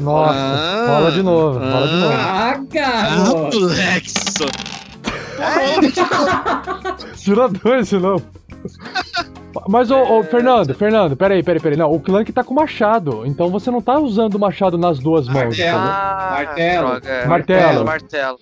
Nossa, 0.00 0.34
Ah, 0.34 0.86
rola 0.88 1.12
de 1.12 1.22
novo, 1.22 1.58
rola 1.58 1.86
de 1.86 1.94
novo. 1.94 2.12
Ah, 2.14 2.60
garoto! 2.70 3.60
moleque, 3.60 4.12
Tira 7.16 7.48
dois 7.48 7.88
de 7.88 7.98
novo. 7.98 8.24
Mas, 9.68 9.90
ô, 9.90 10.00
ô, 10.02 10.24
Fernando, 10.24 10.74
Fernando, 10.74 11.16
peraí, 11.16 11.42
peraí, 11.42 11.60
peraí. 11.60 11.76
Não, 11.78 11.90
o 11.92 12.00
Clank 12.00 12.32
tá 12.32 12.42
com 12.42 12.54
machado. 12.54 13.24
Então 13.26 13.50
você 13.50 13.70
não 13.70 13.80
tá 13.82 13.98
usando 13.98 14.34
o 14.36 14.38
machado 14.38 14.78
nas 14.78 14.98
duas 14.98 15.26
mãos. 15.28 15.56
Martelo. 15.58 15.78
tá 15.78 16.28
Martelo. 16.46 16.86
droga, 16.88 17.08
é. 17.08 17.26
Martelo. 17.26 17.80
É, 17.80 17.84
martelo. 17.84 18.38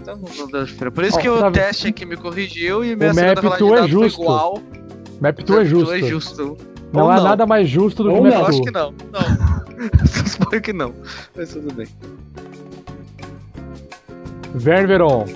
Então 0.00 0.20
deu 0.50 0.64
diferença. 0.64 0.90
Por 0.90 1.04
isso 1.04 1.16
Ó, 1.18 1.20
que 1.20 1.28
o 1.28 1.50
teste 1.50 1.88
aqui 1.88 2.04
me 2.04 2.16
corrigiu 2.16 2.84
e 2.84 2.94
minha 2.94 3.12
O 3.12 3.14
map 3.14 3.38
rolagem 3.38 3.58
tu 3.58 3.66
de 3.66 3.72
é 3.72 3.76
dado 3.76 3.88
foi 3.88 3.88
justo. 3.88 4.22
igual. 4.22 4.58
Map 5.20 5.38
tu 5.38 5.58
é 5.58 5.64
justo. 5.64 5.94
é 5.94 5.98
justo. 6.00 6.56
Não 6.94 7.02
Ou 7.04 7.10
há 7.10 7.16
não. 7.16 7.24
nada 7.24 7.44
mais 7.46 7.68
justo 7.68 8.02
do 8.04 8.08
que 8.10 8.14
Ou 8.14 8.20
o 8.22 8.24
não. 8.24 8.32
Eu 8.40 8.46
acho 8.46 8.62
que 8.62 8.70
não. 8.70 8.94
Não. 9.12 10.06
Suponho 10.26 10.62
que 10.62 10.72
não. 10.72 10.94
Mas 11.36 11.52
tudo 11.52 11.74
bem. 11.74 11.86
Ververon. 14.54 15.26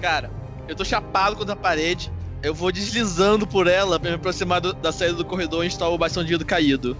Cara, 0.00 0.30
eu 0.68 0.74
tô 0.74 0.84
chapado 0.84 1.36
contra 1.36 1.52
a 1.54 1.56
parede. 1.56 2.10
Eu 2.42 2.54
vou 2.54 2.72
deslizando 2.72 3.46
por 3.46 3.66
ela 3.66 4.00
pra 4.00 4.10
me 4.10 4.16
aproximar 4.16 4.60
do- 4.62 4.72
da 4.72 4.90
saída 4.92 5.14
do 5.14 5.24
corredor 5.24 5.60
onde 5.60 5.68
está 5.68 5.86
o 5.88 5.98
bastão 5.98 6.22
de 6.24 6.30
dedo 6.30 6.44
caído. 6.44 6.96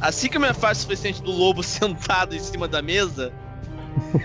Assim 0.00 0.28
que 0.28 0.36
eu 0.36 0.40
me 0.40 0.46
afasto 0.48 0.80
o 0.80 0.82
suficiente 0.84 1.22
do 1.22 1.32
lobo 1.32 1.62
sentado 1.64 2.34
em 2.34 2.38
cima 2.38 2.68
da 2.68 2.80
mesa, 2.80 3.32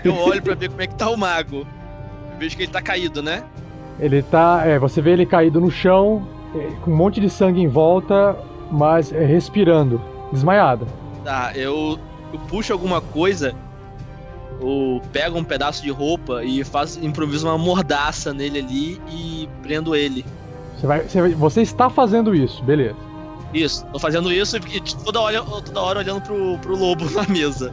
eu 0.04 0.14
olho 0.16 0.40
pra 0.40 0.54
ver 0.54 0.68
como 0.70 0.82
é 0.82 0.86
que 0.86 0.94
tá 0.94 1.10
o 1.10 1.16
mago. 1.16 1.66
Vejo 2.38 2.56
que 2.56 2.64
ele 2.64 2.72
tá 2.72 2.82
caído, 2.82 3.22
né? 3.22 3.44
Ele 3.98 4.22
tá. 4.22 4.62
É, 4.64 4.78
você 4.78 5.00
vê 5.00 5.12
ele 5.12 5.26
caído 5.26 5.60
no 5.60 5.70
chão, 5.70 6.26
é, 6.54 6.70
com 6.82 6.90
um 6.90 6.96
monte 6.96 7.20
de 7.20 7.30
sangue 7.30 7.60
em 7.60 7.68
volta, 7.68 8.36
mas 8.70 9.12
é, 9.12 9.24
respirando. 9.24 10.00
Desmaiado. 10.32 10.86
Tá, 11.24 11.52
eu, 11.54 11.98
eu 12.32 12.38
puxo 12.48 12.72
alguma 12.72 13.00
coisa, 13.00 13.54
ou 14.60 15.00
pego 15.12 15.38
um 15.38 15.44
pedaço 15.44 15.82
de 15.82 15.90
roupa 15.90 16.44
e 16.44 16.62
faço, 16.64 17.04
improviso 17.04 17.46
uma 17.46 17.58
mordaça 17.58 18.32
nele 18.32 18.58
ali 18.58 19.00
e 19.08 19.48
prendo 19.62 19.94
ele. 19.94 20.24
Você, 20.76 20.86
vai, 20.86 21.00
você, 21.02 21.28
você 21.34 21.62
está 21.62 21.88
fazendo 21.88 22.34
isso, 22.34 22.62
beleza. 22.62 22.96
Isso, 23.54 23.86
tô 23.86 23.98
fazendo 23.98 24.32
isso 24.32 24.56
e 24.56 24.80
toda 25.04 25.20
hora, 25.20 25.42
toda 25.42 25.80
hora 25.80 25.98
olhando 26.00 26.20
pro, 26.20 26.58
pro 26.58 26.76
lobo 26.76 27.08
na 27.14 27.22
mesa. 27.28 27.72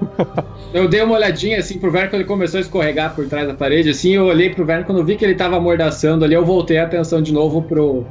Eu 0.72 0.88
dei 0.88 1.02
uma 1.02 1.16
olhadinha 1.16 1.58
assim 1.58 1.78
pro 1.78 1.90
Verno 1.90 2.08
quando 2.10 2.20
ele 2.20 2.28
começou 2.28 2.58
a 2.58 2.60
escorregar 2.60 3.14
por 3.14 3.26
trás 3.28 3.48
da 3.48 3.54
parede, 3.54 3.90
assim, 3.90 4.12
eu 4.14 4.26
olhei 4.26 4.50
pro 4.50 4.64
Verno 4.64 4.84
quando 4.84 4.98
eu 4.98 5.04
vi 5.04 5.16
que 5.16 5.24
ele 5.24 5.34
tava 5.34 5.56
amordaçando 5.56 6.24
ali, 6.24 6.34
eu 6.34 6.44
voltei 6.44 6.78
a 6.78 6.84
atenção 6.84 7.20
de 7.20 7.32
novo 7.32 7.60
pro, 7.62 8.06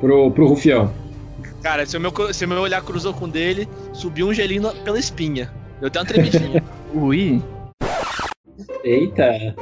pro, 0.00 0.30
pro 0.30 0.46
Rufião. 0.46 0.92
Cara, 1.60 1.84
se 1.84 1.96
o, 1.96 2.00
meu, 2.00 2.12
se 2.32 2.44
o 2.44 2.48
meu 2.48 2.60
olhar 2.60 2.80
cruzou 2.82 3.12
com 3.12 3.24
o 3.24 3.28
dele, 3.28 3.68
subiu 3.92 4.28
um 4.28 4.32
gelinho 4.34 4.70
pela 4.84 4.96
espinha. 4.98 5.52
Eu 5.82 5.90
tenho 5.90 6.04
uma 6.04 6.08
tremidinha. 6.08 6.62
Ui. 6.94 7.42
Eita. 8.84 9.54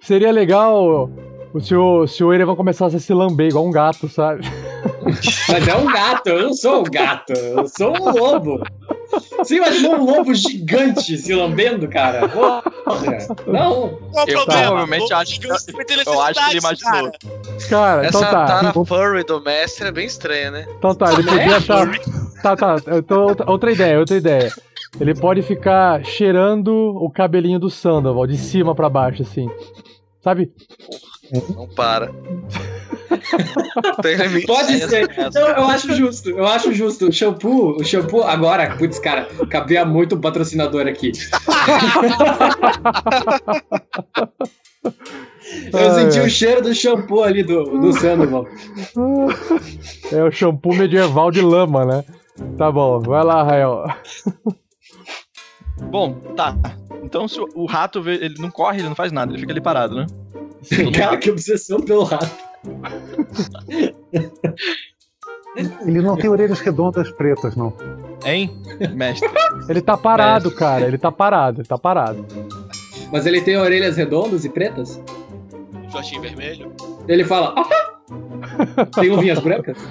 Seria 0.00 0.32
legal 0.32 1.10
o- 1.54 1.60
se 1.60 1.74
o, 1.74 2.06
se 2.06 2.24
o 2.24 2.32
Erevan 2.32 2.56
começasse 2.56 2.96
a 2.96 3.00
se 3.00 3.12
lamber 3.12 3.48
igual 3.48 3.66
um 3.66 3.70
gato, 3.70 4.08
sabe? 4.08 4.42
Mas 5.48 5.68
é 5.68 5.76
um 5.76 5.86
gato, 5.86 6.28
eu 6.28 6.42
não 6.44 6.54
sou 6.54 6.80
um 6.80 6.84
gato, 6.84 7.32
eu 7.32 7.68
sou 7.68 7.92
um 7.92 8.10
lobo. 8.10 8.62
Você 9.38 9.56
imaginou 9.56 9.96
um 9.96 10.04
lobo 10.04 10.34
gigante 10.34 11.16
se 11.18 11.34
lambendo, 11.34 11.88
cara? 11.88 12.28
Porra. 12.28 12.62
Não. 13.46 13.98
Qual 14.12 14.26
Eu 14.28 14.34
problema? 14.36 14.62
provavelmente 14.66 15.12
O- 15.12 15.16
acho 15.16 15.40
que- 15.40 15.46
eu 15.48 15.54
acho 15.54 15.66
que 15.66 16.50
ele 16.50 16.58
imaginou. 16.58 16.92
cara. 16.92 17.12
Cara, 17.68 18.06
Essa 18.06 18.18
então 18.18 18.30
tá. 18.30 18.44
tara 18.46 18.68
Então- 18.68 18.84
furry 18.84 19.24
do 19.24 19.40
mestre 19.40 19.88
é 19.88 19.92
bem 19.92 20.06
estranha, 20.06 20.50
né? 20.50 20.66
Então 20.78 20.94
tá, 20.94 21.12
ele 21.12 21.22
podia 21.24 21.56
estar. 21.58 21.86
Tá, 22.42 22.56
tá, 22.56 22.76
eu 22.86 23.02
tô, 23.02 23.20
outra- 23.22 23.50
outra 23.50 23.72
ideia, 23.72 23.98
outra 23.98 24.16
ideia. 24.16 24.52
Ele 25.00 25.14
pode 25.14 25.42
ficar 25.42 26.04
cheirando 26.04 26.68
o 26.72 27.10
cabelinho 27.10 27.58
do 27.58 27.70
Sandoval, 27.70 28.26
de 28.26 28.36
cima 28.36 28.74
pra 28.74 28.88
baixo, 28.88 29.22
assim. 29.22 29.48
Sabe? 30.22 30.52
Não 31.56 31.66
para. 31.68 32.10
Pode 34.46 34.78
ser. 34.88 35.08
Não, 35.34 35.48
eu 35.48 35.64
acho 35.68 35.94
justo, 35.94 36.30
eu 36.30 36.46
acho 36.46 36.72
justo. 36.72 37.08
O 37.08 37.12
shampoo, 37.12 37.76
o 37.80 37.84
shampoo 37.84 38.22
agora, 38.22 38.76
putz, 38.76 38.98
cara, 38.98 39.28
cabia 39.50 39.84
muito 39.84 40.14
um 40.16 40.20
patrocinador 40.20 40.86
aqui. 40.86 41.12
Eu 45.72 45.90
senti 45.94 46.20
o 46.20 46.28
cheiro 46.30 46.62
do 46.62 46.74
shampoo 46.74 47.22
ali 47.22 47.42
do, 47.42 47.64
do 47.64 47.92
Sandoval. 47.92 48.46
É 50.12 50.22
o 50.22 50.30
shampoo 50.30 50.74
medieval 50.74 51.30
de 51.30 51.40
lama, 51.40 51.84
né? 51.84 52.04
Tá 52.56 52.70
bom, 52.72 52.98
vai 53.00 53.22
lá, 53.24 53.42
Rael. 53.42 53.84
Bom, 55.90 56.14
tá. 56.36 56.56
Então 57.02 57.28
se 57.28 57.38
o, 57.40 57.48
o 57.54 57.66
rato 57.66 58.02
vê- 58.02 58.14
ele 58.24 58.34
não 58.40 58.50
corre, 58.50 58.78
ele 58.80 58.88
não 58.88 58.94
faz 58.96 59.12
nada, 59.12 59.32
ele 59.32 59.40
fica 59.40 59.52
ali 59.52 59.60
parado, 59.60 59.94
né? 59.96 60.06
Cara, 60.94 61.16
que 61.18 61.30
obsessão 61.30 61.80
pelo 61.80 62.04
rato. 62.04 62.30
Ele 65.86 66.02
não 66.02 66.16
tem 66.16 66.28
orelhas 66.28 66.58
redondas 66.60 67.10
pretas, 67.12 67.54
não. 67.54 67.72
Hein, 68.24 68.50
mestre? 68.92 69.28
Ele 69.68 69.80
tá 69.80 69.96
parado, 69.96 70.50
cara, 70.50 70.84
ele 70.86 70.98
tá 70.98 71.12
parado, 71.12 71.60
ele 71.60 71.68
tá 71.68 71.78
parado. 71.78 72.26
Mas 73.12 73.24
ele 73.26 73.40
tem 73.40 73.56
orelhas 73.56 73.96
redondas 73.96 74.44
e 74.44 74.48
pretas? 74.48 75.00
Shortinho 75.90 76.22
vermelho. 76.22 76.72
Ele 77.06 77.24
fala. 77.24 77.54
"Ah!" 77.56 77.94
Tem 79.00 79.10
uvinhas 79.10 79.38
brancas? 79.38 79.78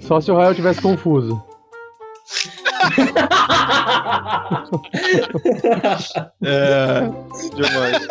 Só 0.00 0.20
se 0.20 0.30
o 0.30 0.36
Rael 0.36 0.54
tivesse 0.54 0.80
confuso. 0.80 1.42
É. 6.42 7.00
Demais. 7.54 8.08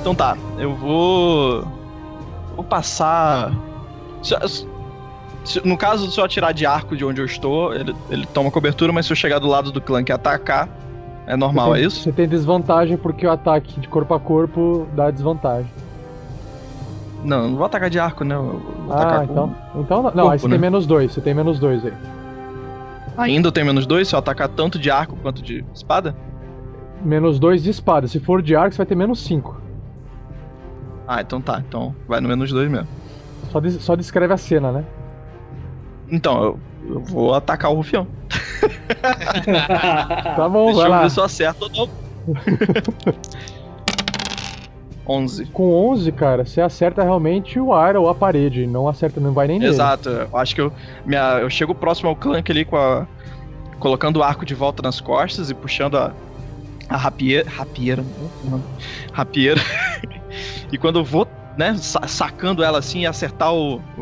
Então 0.00 0.14
tá, 0.14 0.36
eu 0.58 0.74
vou. 0.74 1.62
Vou 2.56 2.64
passar. 2.64 3.52
Se- 4.22 4.66
se- 5.44 5.66
no 5.66 5.76
caso, 5.76 6.10
se 6.10 6.18
eu 6.18 6.24
atirar 6.24 6.52
de 6.52 6.66
arco 6.66 6.96
de 6.96 7.04
onde 7.04 7.20
eu 7.20 7.24
estou, 7.24 7.72
ele, 7.74 7.94
ele 8.10 8.26
toma 8.26 8.50
cobertura, 8.50 8.92
mas 8.92 9.06
se 9.06 9.12
eu 9.12 9.16
chegar 9.16 9.38
do 9.38 9.46
lado 9.46 9.70
do 9.70 9.80
clã 9.80 10.02
e 10.06 10.12
atacar, 10.12 10.68
é 11.26 11.36
normal, 11.36 11.74
é 11.74 11.78
tem- 11.78 11.86
isso? 11.86 12.02
Você 12.02 12.12
tem 12.12 12.28
desvantagem 12.28 12.96
porque 12.96 13.26
o 13.26 13.30
ataque 13.30 13.78
de 13.80 13.88
corpo 13.88 14.12
a 14.14 14.20
corpo 14.20 14.86
dá 14.94 15.10
desvantagem. 15.10 15.70
Não, 17.24 17.44
eu 17.44 17.48
não 17.50 17.56
vou 17.56 17.66
atacar 17.66 17.88
de 17.88 18.00
arco, 18.00 18.24
né? 18.24 18.34
Eu 18.34 18.42
vou 18.42 18.92
Ah, 18.92 18.94
atacar 18.96 19.26
com- 19.26 19.32
então. 19.32 19.54
Então, 19.76 20.02
não, 20.02 20.10
aí 20.10 20.14
corpo, 20.30 20.38
você 20.40 20.48
né? 20.48 20.52
tem 20.54 20.60
menos 20.60 20.86
dois, 20.86 21.12
você 21.12 21.20
tem 21.20 21.32
menos 21.34 21.58
dois 21.60 21.84
aí. 21.86 21.92
Ainda 23.16 23.48
eu 23.48 23.52
tenho 23.52 23.66
menos 23.66 23.86
dois 23.86 24.08
se 24.08 24.14
eu 24.14 24.18
atacar 24.18 24.48
tanto 24.48 24.78
de 24.78 24.90
arco 24.90 25.16
quanto 25.16 25.42
de 25.42 25.64
espada? 25.74 26.14
Menos 27.04 27.38
dois 27.38 27.62
de 27.62 27.70
espada. 27.70 28.06
Se 28.08 28.18
for 28.20 28.40
de 28.42 28.54
arco, 28.56 28.72
você 28.72 28.78
vai 28.78 28.86
ter 28.86 28.94
menos 28.94 29.20
cinco. 29.24 29.60
Ah, 31.06 31.20
então 31.20 31.40
tá. 31.40 31.62
Então 31.66 31.94
vai 32.08 32.20
no 32.20 32.28
menos 32.28 32.50
dois 32.52 32.70
mesmo. 32.70 32.88
Só, 33.50 33.60
des- 33.60 33.82
só 33.82 33.94
descreve 33.96 34.32
a 34.32 34.36
cena, 34.36 34.70
né? 34.72 34.84
Então, 36.10 36.42
eu, 36.42 36.60
eu 36.88 37.00
vou 37.00 37.34
atacar 37.34 37.70
o 37.70 37.74
rufião. 37.74 38.06
Tá 40.36 40.48
bom, 40.48 40.66
Deixa 40.66 40.80
vai 40.80 40.86
eu 40.86 40.90
lá. 40.90 41.02
ver 41.02 41.10
se 41.10 41.18
eu 41.20 41.24
acerto 41.24 41.64
ou 41.64 41.70
não. 41.70 41.88
11. 45.06 45.46
Com 45.46 45.72
11, 45.90 46.12
cara, 46.12 46.44
você 46.44 46.60
acerta 46.60 47.02
realmente 47.02 47.58
o 47.58 47.72
ar 47.72 47.96
ou 47.96 48.08
a 48.08 48.14
parede, 48.14 48.66
não 48.66 48.86
acerta, 48.88 49.20
não 49.20 49.32
vai 49.32 49.48
nem 49.48 49.58
nele. 49.58 49.72
Exato. 49.72 50.08
Eu 50.08 50.36
acho 50.36 50.54
que 50.54 50.60
eu, 50.60 50.72
minha, 51.04 51.38
eu 51.40 51.50
chego 51.50 51.74
próximo 51.74 52.08
ao 52.08 52.16
clunk 52.16 52.50
ali 52.52 52.64
com 52.64 52.76
a. 52.76 53.06
colocando 53.80 54.18
o 54.18 54.22
arco 54.22 54.44
de 54.46 54.54
volta 54.54 54.82
nas 54.82 55.00
costas 55.00 55.50
e 55.50 55.54
puxando 55.54 55.96
a. 55.96 56.12
a 56.88 56.96
rapieira. 56.96 57.48
Rapieira. 57.50 58.04
não, 58.44 58.62
Rapieira. 59.12 59.60
e 60.72 60.78
quando 60.78 61.00
eu 61.00 61.04
vou, 61.04 61.26
né, 61.58 61.74
sa- 61.76 62.06
sacando 62.06 62.62
ela 62.62 62.78
assim 62.78 63.00
e 63.00 63.06
acertar 63.06 63.52
o, 63.52 63.76
o, 63.98 64.00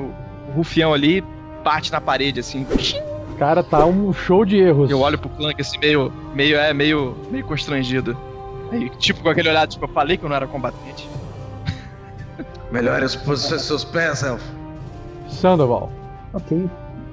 o 0.48 0.52
rufião 0.56 0.92
ali, 0.92 1.24
bate 1.64 1.90
na 1.90 2.00
parede 2.00 2.40
assim. 2.40 2.66
Cara, 3.38 3.62
tá 3.62 3.86
um 3.86 4.12
show 4.12 4.44
de 4.44 4.58
erros. 4.58 4.90
Eu 4.90 5.00
olho 5.00 5.16
pro 5.18 5.30
clunk 5.30 5.58
assim, 5.62 5.78
meio. 5.78 6.12
meio, 6.34 6.58
é, 6.58 6.74
meio. 6.74 7.16
meio 7.30 7.44
constrangido. 7.46 8.14
Aí, 8.70 8.90
tipo, 8.90 9.22
com 9.22 9.28
aquele 9.30 9.48
olhar, 9.48 9.66
tipo, 9.66 9.84
eu 9.84 9.88
falei 9.88 10.16
que 10.16 10.24
eu 10.24 10.28
não 10.28 10.36
era 10.36 10.46
combatente. 10.46 11.08
Melhore 12.70 13.04
as 13.04 13.16
posições 13.16 13.60
dos 13.62 13.66
seus 13.66 13.84
pés, 13.84 14.22
Elfo. 14.22 14.44
Sandoval. 15.28 15.90
Ok. 16.32 16.68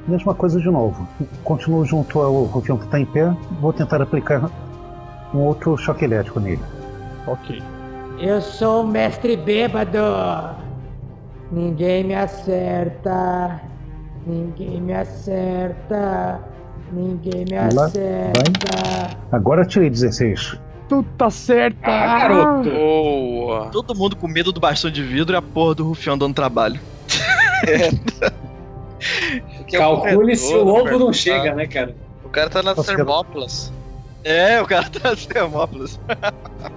Mesma 0.08 0.34
coisa 0.36 0.60
de 0.60 0.70
novo. 0.70 1.08
Continuo 1.44 1.84
junto 1.86 2.20
ao 2.20 2.44
rufião 2.44 2.78
que 2.78 2.86
está 2.86 3.00
em 3.00 3.06
pé. 3.06 3.36
Vou 3.60 3.74
tentar 3.74 4.02
aplicar 4.02 4.50
um 5.34 5.40
outro 5.40 5.76
choque 5.78 6.06
elétrico 6.06 6.40
nele. 6.40 6.62
Ok. 7.26 7.62
Eu 8.20 8.42
sou 8.42 8.84
o 8.84 8.88
mestre 8.88 9.36
bêbado. 9.36 9.98
Ninguém 11.52 12.04
me 12.04 12.16
acerta. 12.16 13.62
Ninguém 14.26 14.82
me 14.82 14.94
acerta. 14.94 16.40
Ninguém 16.92 17.46
me 17.46 17.58
Vai 17.58 17.74
lá, 17.74 17.86
acerta. 17.86 19.18
Agora 19.32 19.66
tirei 19.66 19.90
16. 19.90 20.60
Tu 20.90 21.04
tá 21.18 21.30
certo. 21.30 21.78
Ah, 21.84 22.20
garoto. 22.20 22.70
Boa. 22.70 23.70
Todo 23.72 23.96
mundo 23.96 24.16
com 24.16 24.28
medo 24.28 24.52
do 24.52 24.60
bastão 24.60 24.90
de 24.90 25.04
vidro 25.04 25.36
e 25.36 25.38
a 25.38 25.42
porra 25.42 25.76
do 25.76 25.88
rufião 25.88 26.18
dando 26.18 26.34
trabalho. 26.34 26.80
Calcule 29.72 30.36
se 30.36 30.54
o 30.54 30.68
ovo 30.68 30.98
não 30.98 31.08
tá? 31.08 31.14
chega, 31.14 31.54
né, 31.54 31.68
cara? 31.68 31.96
O 32.24 32.30
cara 32.30 32.50
tá 32.50 32.64
nas 32.64 32.86
Termópilas. 32.86 33.72
É, 34.24 34.62
o 34.62 34.66
cara 34.66 34.90
tá 34.90 35.10
nas 35.10 35.26
Termópilas. 35.26 36.00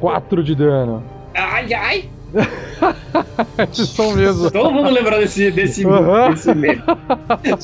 4 0.00 0.42
de 0.42 0.54
dano. 0.54 1.04
Ai, 1.34 1.74
ai! 1.74 2.10
Esses 3.70 3.90
são 3.90 4.12
mesmo. 4.12 4.50
Todo 4.50 4.70
mundo 4.70 4.88
lembrou 4.90 5.18
desse, 5.20 5.50
desse, 5.50 5.86
Aham. 5.86 6.30
desse 6.30 6.54
meme. 6.54 6.82
Não 6.86 6.96
é 7.44 7.56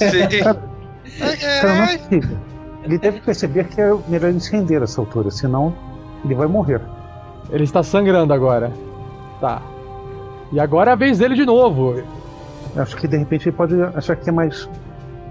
possível. 1.96 2.38
Ele 2.84 2.98
deve 2.98 3.20
perceber 3.20 3.64
que 3.68 3.80
é 3.80 3.94
melhor 4.08 4.28
ele 4.28 4.40
se 4.40 4.52
render 4.52 4.80
a 4.80 4.84
essa 4.84 5.00
altura, 5.00 5.30
senão 5.30 5.74
ele 6.22 6.34
vai 6.34 6.46
morrer. 6.46 6.82
Ele 7.50 7.64
está 7.64 7.82
sangrando 7.82 8.32
agora. 8.32 8.70
Tá. 9.40 9.62
E 10.52 10.60
agora 10.60 10.90
é 10.90 10.92
a 10.92 10.96
vez 10.96 11.18
dele 11.18 11.34
de 11.34 11.46
novo. 11.46 12.02
Acho 12.76 12.96
que 12.96 13.08
de 13.08 13.16
repente 13.16 13.48
ele 13.48 13.56
pode 13.56 13.74
achar 13.94 14.16
que 14.16 14.28
é 14.28 14.32
mais 14.32 14.68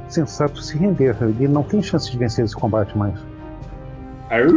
sensato 0.09 0.61
se 0.61 0.77
render. 0.77 1.15
Ele 1.21 1.47
não 1.47 1.63
tem 1.63 1.81
chance 1.81 2.11
de 2.11 2.17
vencer 2.17 2.43
esse 2.43 2.55
combate 2.55 2.97
mais. 2.97 3.19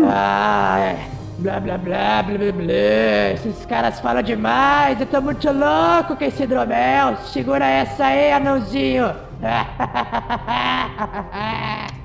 Ah, 0.09 0.97
blá 1.39 1.61
blá 1.61 1.77
blá 1.77 2.23
blá 2.23 2.39
blá 2.39 2.53
blá. 2.53 3.33
Esses 3.35 3.67
caras 3.67 4.01
falam 4.01 4.23
demais. 4.23 4.99
Eu 4.99 5.07
tô 5.07 5.21
muito 5.21 5.47
louco 5.53 6.17
com 6.17 6.25
esse 6.25 6.45
hidromel. 6.45 7.17
Segura 7.27 7.67
essa 7.67 8.07
aí, 8.07 8.33
anãozinho. 8.33 9.13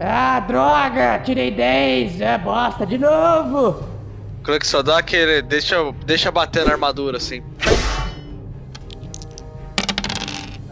Ah, 0.00 0.40
droga! 0.40 1.18
Tirei 1.24 1.50
10. 1.50 2.20
É 2.22 2.38
bosta 2.38 2.86
de 2.86 2.96
novo. 2.96 3.84
O 4.40 4.42
Clank 4.42 4.66
só 4.66 4.82
dá 4.82 4.98
aquele. 4.98 5.42
Deixa, 5.42 5.76
deixa 6.06 6.30
bater 6.30 6.64
na 6.64 6.72
armadura 6.72 7.18
assim. 7.18 7.42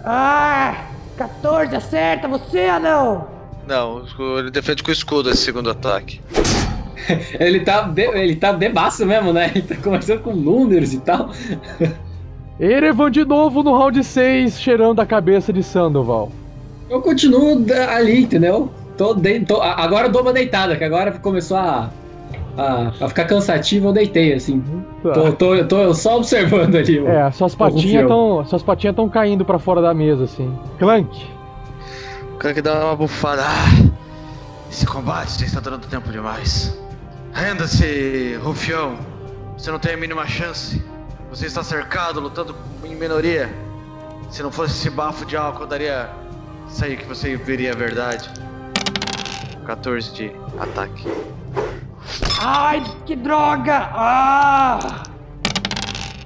Ah, 0.05 0.87
14 1.17 1.77
acerta 1.77 2.27
você, 2.27 2.61
anão. 2.65 3.29
Não, 3.67 4.05
ele 4.39 4.51
defende 4.51 4.83
com 4.83 4.89
o 4.89 4.93
escudo 4.93 5.29
esse 5.31 5.43
segundo 5.43 5.69
ataque. 5.71 6.21
Ele 7.41 7.61
tá, 7.61 7.83
be, 7.83 8.03
ele 8.03 8.37
tá 8.37 8.53
bebaço 8.53 9.07
mesmo, 9.07 9.33
né? 9.33 9.51
Ele 9.55 9.63
tá 9.63 9.77
conversando 9.77 10.21
com 10.21 10.35
números 10.35 10.93
e 10.93 11.01
tal. 11.01 11.31
Erevan 12.61 13.11
de 13.11 13.25
novo 13.25 13.63
no 13.63 13.75
round 13.77 14.03
6, 14.05 14.61
cheirando 14.61 15.01
a 15.01 15.07
cabeça 15.07 15.51
de 15.51 15.63
Sandoval. 15.63 16.31
Eu 16.91 17.01
continuo 17.01 17.61
da- 17.61 17.95
ali, 17.95 18.23
entendeu? 18.25 18.71
Tô 18.99 19.15
de, 19.15 19.41
tô- 19.41 19.63
agora 19.63 20.09
eu 20.09 20.13
dou 20.13 20.21
uma 20.23 20.33
deitada, 20.33 20.77
que 20.77 20.83
agora 20.85 21.13
começou 21.13 21.57
a, 21.57 21.89
a, 22.57 22.89
a 23.01 23.09
ficar 23.09 23.25
cansativo, 23.27 23.89
eu 23.89 23.93
deitei, 23.93 24.35
assim. 24.35 24.61
Tá. 25.03 25.13
Tô, 25.13 25.33
tô, 25.33 25.65
tô 25.65 25.95
só 25.95 26.17
observando 26.17 26.75
ali. 26.75 26.99
o- 27.01 27.09
É, 27.09 27.31
suas 27.31 27.55
patinhas 27.55 28.03
estão, 28.03 28.45
suas 28.45 28.63
patinhas 28.63 28.93
estão 28.93 29.09
caindo 29.09 29.45
pra 29.45 29.59
fora 29.59 29.81
da 29.81 29.95
mesa 29.95 30.25
assim. 30.25 30.53
Clank. 30.79 31.27
O 32.35 32.39
Clank 32.39 32.61
dá 32.61 32.85
uma 32.87 32.97
bufada. 32.97 33.43
Ah, 33.47 33.89
esse 34.71 34.85
combate 34.85 35.39
já 35.41 35.47
está 35.47 35.61
durando 35.61 35.87
tempo 35.87 36.11
demais. 36.11 36.77
Renda-se, 37.33 38.37
rufião. 38.43 38.97
Você 39.57 39.71
não 39.71 39.79
tem 39.79 39.95
a 39.95 39.97
mínima 39.97 40.27
chance. 40.27 40.83
Você 41.31 41.47
está 41.47 41.63
cercado, 41.63 42.19
lutando 42.21 42.55
em 42.85 42.95
minoria. 42.97 43.49
Se 44.31 44.43
não 44.43 44.51
fosse 44.51 44.73
esse 44.73 44.91
bafo 44.91 45.25
de 45.25 45.37
álcool, 45.37 45.63
eu 45.63 45.67
daria. 45.69 46.09
Isso 46.69 46.85
aí 46.85 46.97
que 46.97 47.05
você 47.07 47.37
veria 47.37 47.73
a 47.73 47.77
verdade. 47.77 48.29
14 49.73 50.15
de 50.15 50.33
ataque. 50.59 51.05
Ai, 52.41 52.83
que 53.05 53.15
droga! 53.15 53.91
Ah! 53.93 55.03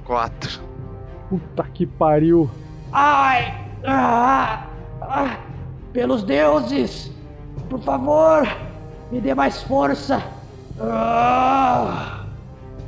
4. 0.05 0.61
Puta 1.29 1.63
que 1.73 1.85
pariu. 1.85 2.49
Ai! 2.93 3.53
Ah! 3.85 4.65
Ah! 5.01 5.37
Pelos 5.91 6.23
deuses! 6.23 7.11
Por 7.69 7.81
favor! 7.81 8.47
Me 9.11 9.19
dê 9.19 9.35
mais 9.35 9.61
força! 9.63 10.23
Ah! 10.79 12.23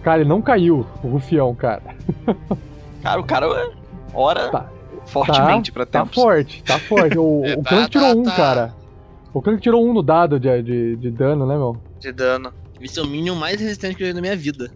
Cara, 0.03 0.21
ele 0.21 0.29
não 0.29 0.41
caiu, 0.41 0.87
o 1.03 1.09
rufião, 1.09 1.53
cara. 1.53 1.83
Cara, 3.03 3.19
o 3.19 3.23
cara 3.25 3.47
ora 4.13 4.49
Tá. 4.51 4.65
fortemente 5.05 5.69
tá, 5.69 5.73
pra 5.73 5.85
Tá 5.85 5.99
tempos. 5.99 6.15
forte, 6.15 6.63
tá 6.63 6.79
forte. 6.79 7.17
O, 7.17 7.41
o 7.59 7.61
Tá, 7.61 7.69
Clank 7.69 7.83
tá, 7.83 7.89
tirou 7.89 8.17
um, 8.21 8.23
tá. 8.23 8.31
cara. 8.37 8.84
O 9.35 9.41
Clank 9.41 9.61
tirou 9.61 9.85
um 9.85 9.93
no 9.93 10.01
dado 10.01 10.39
de, 10.39 10.63
de, 10.63 10.95
de 10.95 11.11
dano, 11.11 11.45
né, 11.45 11.57
meu? 11.57 11.75
De 11.99 12.09
dano. 12.09 12.53
Esse 12.79 12.99
é 12.99 13.03
o 13.03 13.05
Minion 13.05 13.35
mais 13.35 13.59
resistente 13.59 13.95
que 13.95 14.03
eu 14.03 14.07
vi 14.07 14.13
na 14.13 14.21
minha 14.21 14.37
vida. 14.37 14.71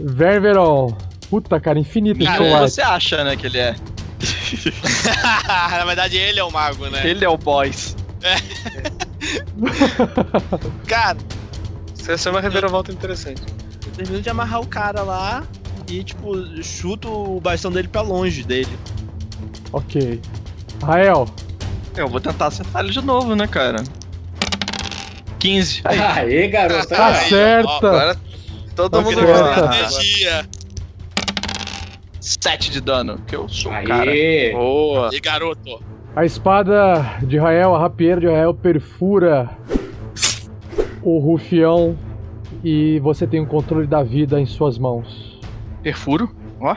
Ververon. 0.00 0.96
Puta, 1.28 1.58
cara, 1.58 1.80
infinito 1.80 2.20
esse 2.20 2.30
Cara, 2.30 2.44
combate. 2.44 2.70
você 2.70 2.80
acha, 2.80 3.24
né, 3.24 3.34
que 3.34 3.46
ele 3.46 3.58
é. 3.58 3.74
na 5.68 5.84
verdade, 5.84 6.16
ele 6.16 6.38
é 6.38 6.44
o 6.44 6.52
mago, 6.52 6.86
né? 6.90 7.04
Ele 7.04 7.24
é 7.24 7.28
o 7.28 7.36
boss. 7.36 7.96
Cara, 10.86 11.18
Isso 11.98 12.10
ia 12.12 12.16
ser 12.16 12.30
uma 12.30 12.40
reviravolta 12.40 12.92
interessante. 12.92 13.42
eu 13.84 13.92
termino 13.94 14.22
de 14.22 14.30
amarrar 14.30 14.60
o 14.60 14.66
cara 14.68 15.02
lá 15.02 15.42
e, 15.90 16.04
tipo, 16.04 16.36
chuto 16.62 17.08
o 17.08 17.40
bastão 17.40 17.72
dele 17.72 17.88
pra 17.88 18.00
longe 18.00 18.44
dele. 18.44 18.78
Ok. 19.72 20.20
Rael. 20.84 21.26
Eu 21.96 22.06
vou 22.08 22.20
tentar 22.20 22.46
acertar 22.46 22.84
ele 22.84 22.92
de 22.92 23.00
novo, 23.00 23.34
né, 23.34 23.48
cara? 23.48 23.82
15. 25.44 25.82
Aê, 25.84 26.48
garoto. 26.48 26.94
Acerta. 26.94 27.68
Ó, 27.68 27.76
agora 27.76 28.16
Todo 28.74 29.02
mundo 29.02 29.20
Acerta. 29.20 29.66
vai. 29.66 29.78
Energia. 29.80 30.46
7 32.18 32.70
de 32.70 32.80
dano, 32.80 33.18
que 33.26 33.36
eu 33.36 33.46
sou 33.46 33.70
o 33.70 33.74
Aê. 33.74 33.84
cara. 33.84 34.10
Boa. 34.54 35.10
E 35.12 35.20
garoto. 35.20 35.82
A 36.16 36.24
espada 36.24 37.18
de 37.22 37.36
Rael, 37.36 37.74
a 37.74 37.78
rapieira 37.78 38.20
de 38.22 38.26
Rael, 38.26 38.54
perfura 38.54 39.50
o 41.02 41.18
rufião 41.18 41.94
e 42.64 42.98
você 43.00 43.26
tem 43.26 43.40
o 43.40 43.46
controle 43.46 43.86
da 43.86 44.02
vida 44.02 44.40
em 44.40 44.46
suas 44.46 44.78
mãos. 44.78 45.38
Perfuro, 45.82 46.34
ó. 46.58 46.74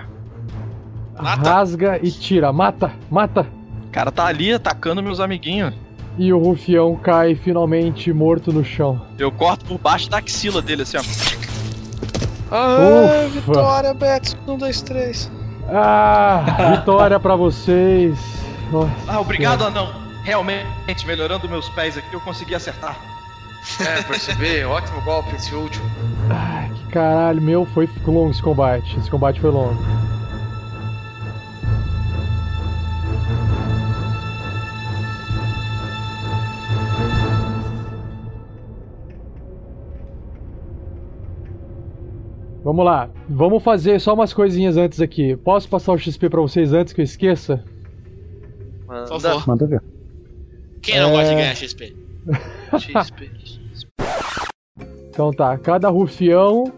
Rasga 1.15 1.99
e 2.03 2.11
tira. 2.11 2.51
Mata, 2.51 2.91
mata. 3.09 3.47
O 3.87 3.91
cara 3.91 4.11
tá 4.11 4.25
ali 4.25 4.51
atacando 4.51 5.01
meus 5.01 5.21
amiguinhos. 5.21 5.73
E 6.17 6.33
o 6.33 6.39
rufião 6.39 6.95
cai 6.95 7.35
finalmente 7.35 8.11
morto 8.11 8.51
no 8.51 8.63
chão. 8.65 8.99
Eu 9.19 9.31
corto 9.31 9.65
por 9.65 9.77
baixo 9.77 10.09
da 10.09 10.17
axila 10.17 10.61
dele, 10.61 10.81
assim, 10.81 10.97
ó. 10.97 11.01
Ah, 12.49 13.25
Ufa. 13.27 13.39
vitória, 13.39 13.93
Betis. 13.93 14.35
Um, 14.47 14.57
dois, 14.57 14.81
três. 14.81 15.31
Ah, 15.69 16.75
vitória 16.77 17.19
pra 17.19 17.35
vocês. 17.35 18.17
Nossa. 18.71 18.91
Ah, 19.07 19.19
obrigado, 19.19 19.63
anão. 19.63 19.93
Realmente, 20.23 21.05
melhorando 21.05 21.47
meus 21.47 21.69
pés 21.69 21.97
aqui, 21.97 22.13
eu 22.13 22.21
consegui 22.21 22.55
acertar. 22.55 22.97
É, 23.81 24.01
percebi. 24.03 24.63
Ótimo 24.63 25.01
golpe 25.01 25.35
esse 25.35 25.53
último. 25.53 25.85
Ai, 26.29 26.69
que 26.69 26.85
caralho, 26.91 27.41
meu, 27.41 27.65
foi 27.65 27.87
longo 28.05 28.31
esse 28.31 28.41
combate. 28.41 28.97
Esse 28.97 29.09
combate 29.09 29.39
foi 29.39 29.51
longo. 29.51 29.77
Vamos 42.67 42.83
lá, 42.83 43.09
vamos 43.29 43.63
fazer 43.63 43.97
só 44.01 44.13
umas 44.13 44.33
coisinhas 44.33 44.75
antes 44.75 44.99
aqui. 44.99 45.37
Posso 45.37 45.69
passar 45.69 45.93
o 45.93 45.97
XP 45.97 46.29
pra 46.29 46.41
vocês 46.41 46.73
antes 46.73 46.91
que 46.91 46.99
eu 46.99 47.05
esqueça? 47.05 47.63
Por 48.85 49.07
favor. 49.21 49.47
Manda 49.47 49.65
ver. 49.65 49.81
Quem 50.81 50.99
não 50.99 51.07
É. 51.07 51.11
gosta 51.13 51.29
de 51.29 51.35
ganhar 51.35 51.55
XP? 51.55 51.95
XP. 52.77 53.31
Então 55.09 55.31
tá, 55.31 55.57
cada 55.57 55.87
rufião 55.89 56.71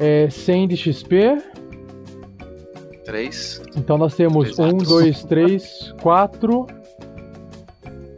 é 0.00 0.28
100 0.28 0.66
de 0.68 0.76
XP. 0.76 1.40
Três. 3.04 3.62
Então 3.76 3.96
nós 3.96 4.16
temos 4.16 4.58
um, 4.58 4.76
dois, 4.78 5.22
três, 5.24 5.94
quatro. 6.02 6.66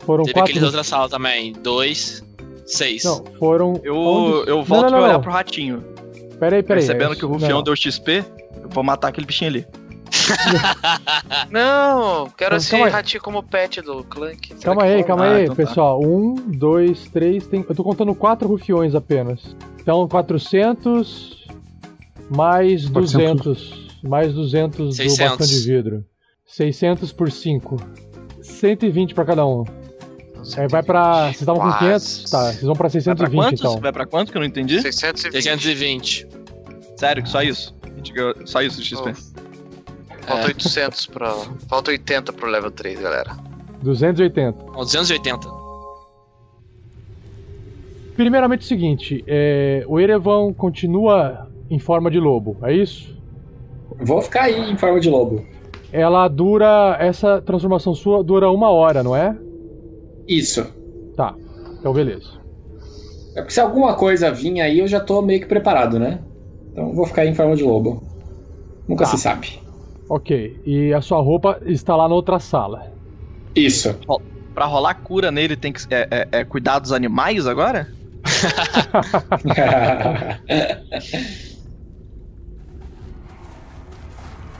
Foram 0.00 0.24
Teve 0.24 0.32
quatro. 0.32 0.42
aqueles 0.50 0.60
da 0.62 0.66
outra 0.68 0.82
sala 0.82 1.08
também. 1.10 1.52
Dois, 1.52 2.24
seis. 2.66 3.04
Não, 3.04 3.22
foram. 3.38 3.78
Eu, 3.84 3.94
onde- 3.96 4.48
eu 4.50 4.56
Não, 4.56 4.64
volto 4.64 4.82
não, 4.82 4.88
pra 4.88 4.90
não, 4.98 5.04
olhar 5.04 5.12
não. 5.12 5.20
pro 5.20 5.30
ratinho. 5.30 5.84
Peraí, 6.38 6.62
peraí. 6.62 6.64
Percebendo 6.86 7.16
que 7.16 7.24
o 7.24 7.28
rufião 7.28 7.58
não. 7.58 7.62
deu 7.62 7.74
XP, 7.76 8.24
eu 8.62 8.68
vou 8.68 8.82
matar 8.84 9.08
aquele 9.08 9.26
bichinho 9.26 9.50
ali. 9.50 9.66
Não, 11.50 12.28
quero 12.36 12.54
Então, 12.54 12.56
esse 12.56 12.76
aí. 12.76 12.88
ratinho 12.88 13.22
como 13.22 13.42
pet 13.42 13.80
do 13.82 14.04
Clank. 14.04 14.54
Calma 14.62 14.84
aí, 14.84 15.02
calma 15.04 15.26
Ah, 15.26 15.32
aí, 15.34 15.44
então 15.44 15.56
tá. 15.56 15.64
pessoal. 15.66 16.00
Um, 16.02 16.34
dois, 16.34 17.08
três. 17.08 17.46
Tem... 17.46 17.64
Eu 17.68 17.74
tô 17.74 17.82
contando 17.82 18.14
quatro 18.14 18.48
rufiões 18.48 18.94
apenas. 18.94 19.56
Então 19.80 20.06
400 20.08 21.46
mais 22.30 22.88
200. 22.88 23.98
Mais 24.02 24.32
200 24.34 24.78
do 24.88 24.92
600. 24.92 25.18
bastão 25.38 25.46
de 25.46 25.60
vidro. 25.66 26.04
600 26.46 27.12
por 27.12 27.30
5. 27.30 27.76
120 28.42 29.14
pra 29.14 29.24
cada 29.24 29.46
um. 29.46 29.64
Aí 30.56 30.68
vai 30.68 30.82
pra. 30.82 31.24
Vocês 31.24 31.40
estavam 31.40 31.60
com 31.62 31.68
Quase. 31.68 31.78
500? 31.78 32.30
Tá, 32.30 32.42
vocês 32.44 32.62
vão 32.62 32.74
pra 32.74 32.88
Vai 32.88 32.90
pra 32.90 32.90
620 32.90 33.34
quantos? 33.36 33.60
então. 33.60 33.80
Vai 33.80 33.92
pra 33.92 34.06
quanto 34.06 34.30
que 34.32 34.36
eu 34.38 34.40
não 34.40 34.46
entendi? 34.48 34.80
620. 34.80 35.42
620. 35.42 36.28
Sério, 36.96 37.22
que 37.22 37.28
só 37.28 37.42
isso? 37.42 37.74
Só 38.44 38.60
isso 38.62 38.80
de 38.82 38.86
XP. 38.88 39.12
Falta 40.26 40.44
É. 40.44 40.46
800 40.46 41.06
pra... 41.06 41.34
Falta 41.68 41.90
80 41.90 42.32
pro 42.32 42.48
level 42.48 42.70
3, 42.70 43.00
galera. 43.00 43.36
280. 43.82 44.58
Ó, 44.74 44.82
280. 44.84 45.48
Primeiramente 48.16 48.60
o 48.60 48.64
seguinte, 48.64 49.24
é, 49.26 49.84
o 49.88 49.98
Erevan 49.98 50.52
continua 50.52 51.48
em 51.68 51.78
forma 51.78 52.10
de 52.10 52.20
lobo, 52.20 52.56
é 52.62 52.72
isso? 52.72 53.12
Vou 53.98 54.22
ficar 54.22 54.42
aí 54.44 54.70
em 54.70 54.76
forma 54.76 55.00
de 55.00 55.10
lobo. 55.10 55.44
Ela 55.92 56.26
dura. 56.28 56.96
Essa 57.00 57.40
transformação 57.42 57.94
sua 57.94 58.22
dura 58.22 58.50
uma 58.50 58.68
hora, 58.70 59.02
não 59.02 59.14
é? 59.16 59.36
Isso. 60.28 60.66
Tá, 61.16 61.34
então 61.78 61.92
beleza. 61.92 62.28
É 63.36 63.40
porque 63.40 63.52
se 63.52 63.60
alguma 63.60 63.94
coisa 63.94 64.30
vir 64.30 64.60
aí, 64.60 64.78
eu 64.78 64.86
já 64.88 65.00
tô 65.00 65.20
meio 65.20 65.40
que 65.40 65.46
preparado, 65.46 65.98
né? 65.98 66.20
Então 66.72 66.94
vou 66.94 67.06
ficar 67.06 67.22
aí 67.22 67.28
em 67.28 67.34
forma 67.34 67.56
de 67.56 67.62
lobo. 67.64 68.02
Nunca 68.88 69.04
Tá. 69.04 69.10
se 69.10 69.18
sabe. 69.18 69.58
Ok, 70.08 70.60
e 70.66 70.92
a 70.92 71.00
sua 71.00 71.20
roupa 71.20 71.58
está 71.64 71.96
lá 71.96 72.08
na 72.08 72.14
outra 72.14 72.38
sala. 72.38 72.82
Isso. 73.56 73.94
Ro- 74.08 74.20
Pra 74.54 74.66
rolar 74.66 74.94
cura 74.94 75.32
nele 75.32 75.56
tem 75.56 75.72
que 75.72 75.80
é, 75.90 76.06
é- 76.10 76.28
é 76.40 76.44
cuidar 76.44 76.78
dos 76.78 76.92
animais 76.92 77.46
agora? 77.46 77.88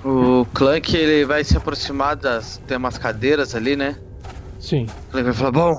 O 0.04 0.44
Clank, 0.52 0.94
ele 0.94 1.24
vai 1.24 1.42
se 1.44 1.56
aproximar 1.56 2.16
das... 2.16 2.58
Tem 2.66 2.76
umas 2.76 2.98
cadeiras 2.98 3.54
ali, 3.54 3.74
né? 3.74 3.96
Sim. 4.64 4.86
Ele 5.12 5.24
vai 5.24 5.34
falar, 5.34 5.50
bom, 5.50 5.78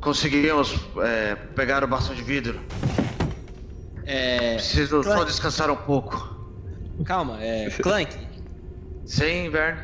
conseguimos 0.00 0.74
é, 1.04 1.36
pegar 1.36 1.84
o 1.84 1.86
bastão 1.86 2.16
de 2.16 2.22
vidro. 2.24 2.60
É. 4.04 4.54
Preciso 4.54 5.04
só 5.04 5.14
Clank. 5.14 5.26
descansar 5.26 5.70
um 5.70 5.76
pouco. 5.76 6.36
Calma, 7.04 7.40
é. 7.40 7.70
Clank. 7.70 8.12
Sem 9.06 9.46
inverno. 9.46 9.80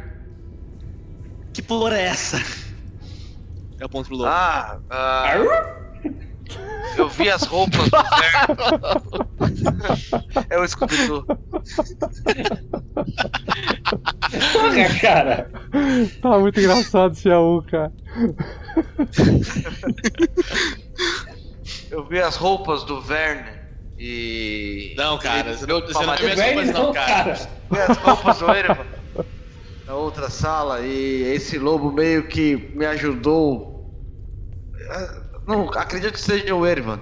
Que 1.52 1.62
porra 1.62 1.96
é 1.96 2.06
essa? 2.06 2.38
Eu 3.78 3.86
aponto 3.86 4.08
pro 4.08 4.16
lobo. 4.16 4.28
Ah, 4.28 4.80
ah, 4.90 5.34
eu 6.96 7.08
vi 7.08 7.30
as 7.30 7.42
roupas 7.42 7.88
do. 7.88 7.98
É 10.50 10.58
o 10.58 10.66
Scooby-Doo. 10.66 11.24
Porra, 14.52 14.98
cara. 15.00 15.50
Tá 16.20 16.38
muito 16.38 16.60
engraçado 16.60 17.12
esse 17.12 17.30
AU, 17.30 17.62
cara. 17.62 17.92
Eu 21.90 22.06
vi 22.06 22.20
as 22.20 22.36
roupas 22.36 22.84
do 22.84 23.00
Verne 23.00 23.50
e. 23.98 24.94
Não, 24.96 25.18
cara, 25.18 25.56
você 25.56 25.66
não- 25.66 25.80
você 25.80 26.06
não 26.06 26.14
é 26.14 26.22
mesmo 26.22 26.54
coisa 26.54 26.72
não, 26.72 26.92
cara. 26.92 27.34
Vi 27.70 27.78
as 27.80 27.96
roupas 27.98 28.38
do 28.38 28.50
Erevan 28.50 28.86
na 29.86 29.94
outra 29.96 30.28
sala 30.28 30.80
e 30.82 31.22
esse 31.34 31.58
lobo 31.58 31.90
meio 31.92 32.28
que 32.28 32.70
me 32.74 32.84
ajudou. 32.86 33.76
Não, 35.48 35.70
acredito 35.70 36.12
que 36.12 36.20
seja 36.20 36.54
o 36.54 36.66
Erevan. 36.66 37.00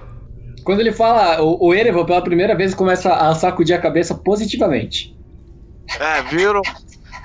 Quando 0.63 0.79
ele 0.79 0.93
fala, 0.93 1.41
o, 1.41 1.67
o 1.67 1.73
Erevan 1.73 2.05
pela 2.05 2.23
primeira 2.23 2.55
vez 2.55 2.73
começa 2.73 3.13
a 3.13 3.35
sacudir 3.35 3.75
a 3.75 3.81
cabeça 3.81 4.15
positivamente. 4.15 5.13
É, 5.99 6.21
viram? 6.23 6.61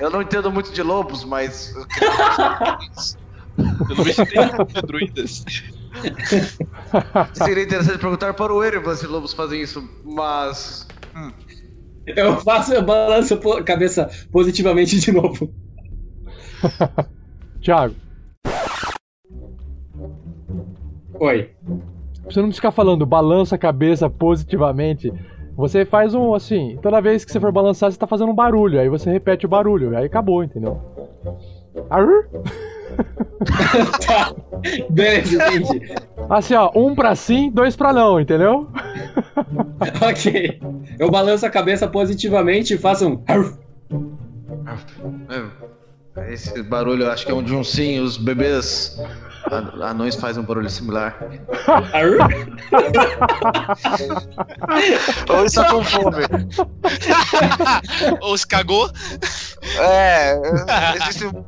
Eu 0.00 0.10
não 0.10 0.20
entendo 0.20 0.50
muito 0.50 0.72
de 0.72 0.82
lobos, 0.82 1.24
mas. 1.24 1.72
Pelo 3.86 4.02
visto 4.02 4.26
tem 4.26 4.66
de 4.66 4.82
druidas. 4.82 5.44
Seria 7.34 7.62
interessante 7.62 7.98
perguntar 7.98 8.34
para 8.34 8.52
o 8.52 8.64
Erevan 8.64 8.96
se 8.96 9.06
lobos 9.06 9.32
fazem 9.32 9.62
isso, 9.62 9.88
mas. 10.04 10.88
Eu 12.04 12.40
faço, 12.40 12.74
eu 12.74 12.82
balanço 12.82 13.34
a 13.34 13.62
cabeça 13.62 14.10
positivamente 14.32 14.98
de 14.98 15.12
novo. 15.12 15.54
Thiago, 17.62 17.94
Oi. 21.22 21.50
pra 21.64 22.32
você 22.32 22.42
não 22.42 22.50
ficar 22.50 22.72
falando 22.72 23.06
balança 23.06 23.54
a 23.54 23.58
cabeça 23.58 24.10
positivamente, 24.10 25.12
você 25.56 25.84
faz 25.84 26.14
um 26.16 26.34
assim, 26.34 26.76
toda 26.82 27.00
vez 27.00 27.24
que 27.24 27.30
você 27.30 27.38
for 27.38 27.52
balançar, 27.52 27.92
você 27.92 27.96
tá 27.96 28.08
fazendo 28.08 28.32
um 28.32 28.34
barulho, 28.34 28.80
aí 28.80 28.88
você 28.88 29.08
repete 29.08 29.46
o 29.46 29.48
barulho, 29.48 29.96
aí 29.96 30.06
acabou, 30.06 30.42
entendeu? 30.42 30.80
Arr? 31.88 32.26
tá. 34.04 34.34
Beleza, 34.90 35.36
entendi. 35.36 35.94
Assim, 36.28 36.54
ó, 36.54 36.72
um 36.74 36.92
pra 36.92 37.14
sim, 37.14 37.52
dois 37.52 37.76
pra 37.76 37.92
não, 37.92 38.18
entendeu? 38.20 38.66
ok. 40.02 40.60
Eu 40.98 41.08
balanço 41.08 41.46
a 41.46 41.50
cabeça 41.50 41.86
positivamente 41.86 42.74
e 42.74 42.78
faço 42.78 43.06
um. 43.06 43.22
É, 46.16 46.32
Esse 46.32 46.62
barulho, 46.62 47.04
eu 47.04 47.10
acho 47.10 47.24
que 47.24 47.32
é 47.32 47.34
um 47.34 47.42
de 47.42 47.54
um 47.54 47.64
sim. 47.64 47.98
Os 48.00 48.16
bebês 48.18 48.98
a- 49.50 49.88
anões 49.90 50.14
fazem 50.14 50.42
um 50.42 50.46
barulho 50.46 50.68
similar. 50.68 51.18
Ou 55.28 55.44
está 55.44 55.70
com 55.70 55.82
fome. 55.84 56.24
Ou 58.20 58.36
se 58.36 58.46
cagou? 58.46 58.90
É, 59.78 60.38
existe 60.96 61.26
um. 61.26 61.44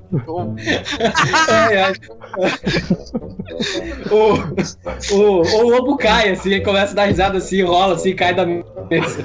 o, 4.10 5.14
o, 5.14 5.42
o 5.42 5.70
lobo 5.70 5.96
cai 5.96 6.30
assim, 6.30 6.62
começa 6.62 6.92
a 6.92 6.96
dar 6.96 7.04
risada 7.06 7.38
assim, 7.38 7.62
rola 7.62 7.94
assim, 7.94 8.14
cai 8.14 8.34
da 8.34 8.46
mesa. 8.46 9.24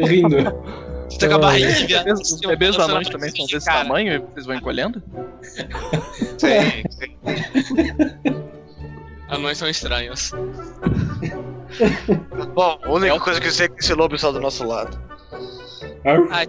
Rindo. 0.00 0.36
Você 1.14 1.20
tá 1.20 1.28
com 1.28 1.34
a 1.34 1.38
barriga 1.38 1.72
de 1.72 1.86
viado. 1.86 2.12
Os 2.12 2.40
bebês 2.40 2.76
ó, 2.76 2.82
anões 2.82 3.08
também 3.08 3.30
são 3.30 3.46
desse 3.46 3.66
tamanho 3.66 4.12
e 4.12 4.16
eles 4.32 4.46
vão 4.46 4.56
encolhendo? 4.56 5.00
Sim, 6.38 6.82
sim. 6.90 7.16
Anões 9.28 9.58
são 9.58 9.68
estranhos. 9.68 10.30
Bom, 12.54 12.78
a 12.82 12.90
única 12.90 13.20
coisa 13.20 13.40
que 13.40 13.46
eu 13.46 13.52
sei 13.52 13.66
é 13.66 13.68
que 13.68 13.80
esse 13.80 13.94
lobo 13.94 14.16
está 14.16 14.30
do 14.30 14.40
nosso 14.40 14.64
lado. 14.64 14.98
Ai. 16.30 16.46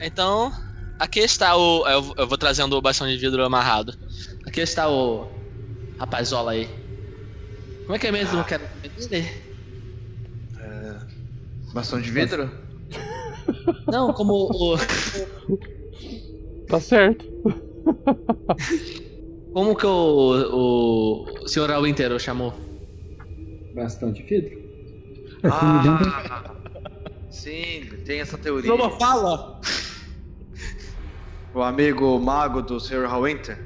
Então, 0.00 0.52
aqui 0.98 1.20
está 1.20 1.56
o. 1.56 1.86
Eu, 1.86 2.14
eu 2.18 2.26
vou 2.26 2.36
trazendo 2.36 2.76
o 2.76 2.82
bastão 2.82 3.06
de 3.06 3.16
vidro 3.16 3.44
amarrado. 3.44 3.96
Aqui 4.46 4.60
está 4.60 4.90
o. 4.90 5.40
Rapazola 5.98 6.52
aí. 6.52 6.68
Como 7.86 7.96
é 7.96 7.98
que 7.98 8.08
é 8.08 8.12
mesmo? 8.12 8.44
Quero... 8.44 8.68
Bastão 11.72 12.00
de 12.00 12.10
vidro? 12.10 12.50
Não, 13.86 14.12
como 14.12 14.48
o. 14.52 14.76
Tá 16.68 16.80
certo. 16.80 17.24
Como 19.52 19.76
que 19.76 19.86
o. 19.86 21.24
O 21.42 21.48
senhor 21.48 21.70
Winter 21.82 22.12
o 22.12 22.18
chamou? 22.18 22.54
Bastão 23.74 24.12
de 24.12 24.22
vidro? 24.22 24.62
Ah, 25.44 26.54
sim, 27.30 27.88
tem 28.04 28.20
essa 28.20 28.38
teoria. 28.38 28.70
Lobo 28.72 28.90
fala! 28.98 29.60
O 31.54 31.60
amigo 31.62 32.18
mago 32.18 32.62
do 32.62 32.78
Sr. 32.80 33.06
Hallwinter, 33.06 33.58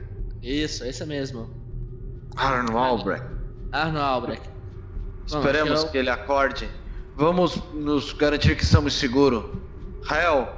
Isso, 0.43 0.85
esse 0.85 1.05
mesmo. 1.05 1.49
Arno 2.35 2.78
Albrecht. 2.78 3.27
Arno 3.73 4.01
Albrecht. 4.01 4.49
Vamos, 5.28 5.47
Esperemos 5.47 5.83
eu- 5.85 5.89
que 5.91 5.99
ele 5.99 6.11
acorde. 6.11 6.69
Vamos 7.19 7.57
nos 7.73 8.13
garantir 8.13 8.55
que 8.55 8.63
estamos 8.63 8.93
seguros. 8.93 9.47
Rael, 10.03 10.53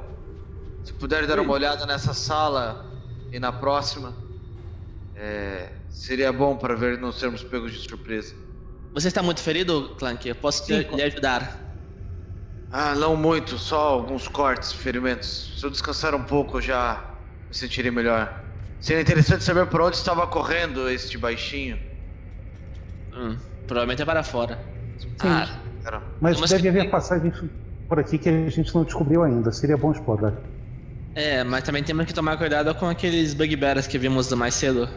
se 0.83 0.93
puder 0.93 1.25
dar 1.25 1.39
uma 1.39 1.53
olhada 1.53 1.87
nessa 1.87 2.13
sala 2.13 2.85
e 3.31 3.39
na 3.39 3.53
próxima, 3.53 4.13
é, 5.15 5.71
seria 5.89 6.33
bom 6.33 6.57
para 6.57 6.75
ver 6.75 6.99
não 6.99 7.13
sermos 7.13 7.45
pegos 7.45 7.71
de 7.71 7.79
surpresa. 7.79 8.35
Você 8.93 9.07
está 9.07 9.23
muito 9.23 9.41
ferido, 9.41 9.95
Clank? 10.01 10.29
Eu 10.29 10.35
posso 10.35 10.67
te, 10.67 10.73
lhe 10.73 11.03
ajudar. 11.03 11.65
Ah, 12.73 12.93
não 12.97 13.15
muito, 13.15 13.57
só 13.57 13.91
alguns 13.91 14.27
cortes, 14.27 14.73
ferimentos. 14.73 15.55
Se 15.61 15.65
eu 15.65 15.71
descansar 15.71 16.13
um 16.13 16.25
pouco, 16.25 16.61
já 16.61 17.09
me 17.49 17.55
sentirei 17.55 17.93
melhor. 17.93 18.37
Seria 18.81 19.03
interessante 19.03 19.45
saber 19.45 19.69
por 19.69 19.81
onde 19.81 19.95
estava 19.97 20.27
correndo 20.27 20.91
este 20.91 21.17
baixinho. 21.17 21.79
Hum, 23.13 23.39
provavelmente 23.65 24.03
é 24.03 24.05
para 24.05 24.25
fora. 24.25 24.61
Ah, 25.21 25.68
Mas 26.21 26.41
Mas 26.41 26.51
deve 26.51 26.69
haver 26.69 26.91
passagens 26.91 27.43
por 27.89 27.99
aqui 27.99 28.19
que 28.19 28.29
a 28.29 28.49
gente 28.49 28.75
não 28.75 28.85
descobriu 28.85 29.23
ainda. 29.23 29.51
Seria 29.53 29.77
bom 29.77 29.93
explorar. 29.93 30.35
É, 31.15 31.43
mas 31.43 31.65
também 31.65 31.83
temos 31.83 32.07
que 32.07 32.13
tomar 32.13 32.37
cuidado 32.37 32.75
com 32.75 32.87
aqueles 32.87 33.35
bugbears 33.35 33.87
que 33.87 33.99
vimos 33.99 34.33
mais 34.33 34.55
cedo. 34.55 34.89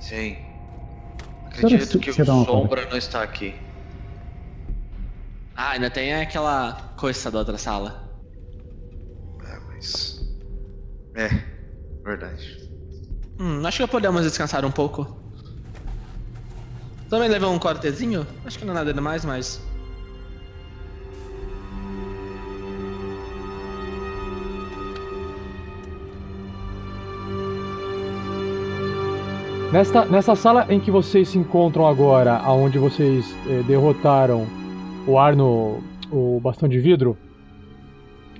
Sim. 0.00 0.36
Acredito 1.46 1.98
que 1.98 2.10
o 2.10 2.24
Sombra 2.24 2.86
não 2.88 2.96
está 2.96 3.22
aqui. 3.22 3.54
Ah, 5.54 5.72
ainda 5.72 5.90
tem 5.90 6.14
aquela 6.14 6.94
coisa 6.96 7.30
da 7.30 7.40
outra 7.40 7.58
sala. 7.58 8.08
É, 9.44 9.58
mas. 9.66 10.20
É, 11.16 11.28
verdade. 12.04 12.70
Hum, 13.40 13.66
acho 13.66 13.84
que 13.84 13.90
podemos 13.90 14.22
descansar 14.22 14.64
um 14.64 14.70
pouco. 14.70 15.18
Também 17.10 17.28
levou 17.28 17.52
um 17.52 17.58
cortezinho? 17.58 18.26
Acho 18.44 18.58
que 18.58 18.64
não 18.64 18.72
é 18.72 18.76
nada 18.76 18.94
demais, 18.94 19.24
mas. 19.24 19.60
Nesta, 29.72 30.06
nessa 30.06 30.34
sala 30.34 30.66
em 30.70 30.80
que 30.80 30.90
vocês 30.90 31.28
se 31.28 31.38
encontram 31.38 31.86
agora, 31.86 32.38
aonde 32.38 32.78
vocês 32.78 33.36
eh, 33.46 33.62
derrotaram 33.66 34.46
o 35.06 35.18
Arno, 35.18 35.82
o 36.10 36.40
bastão 36.42 36.66
de 36.66 36.78
vidro, 36.78 37.18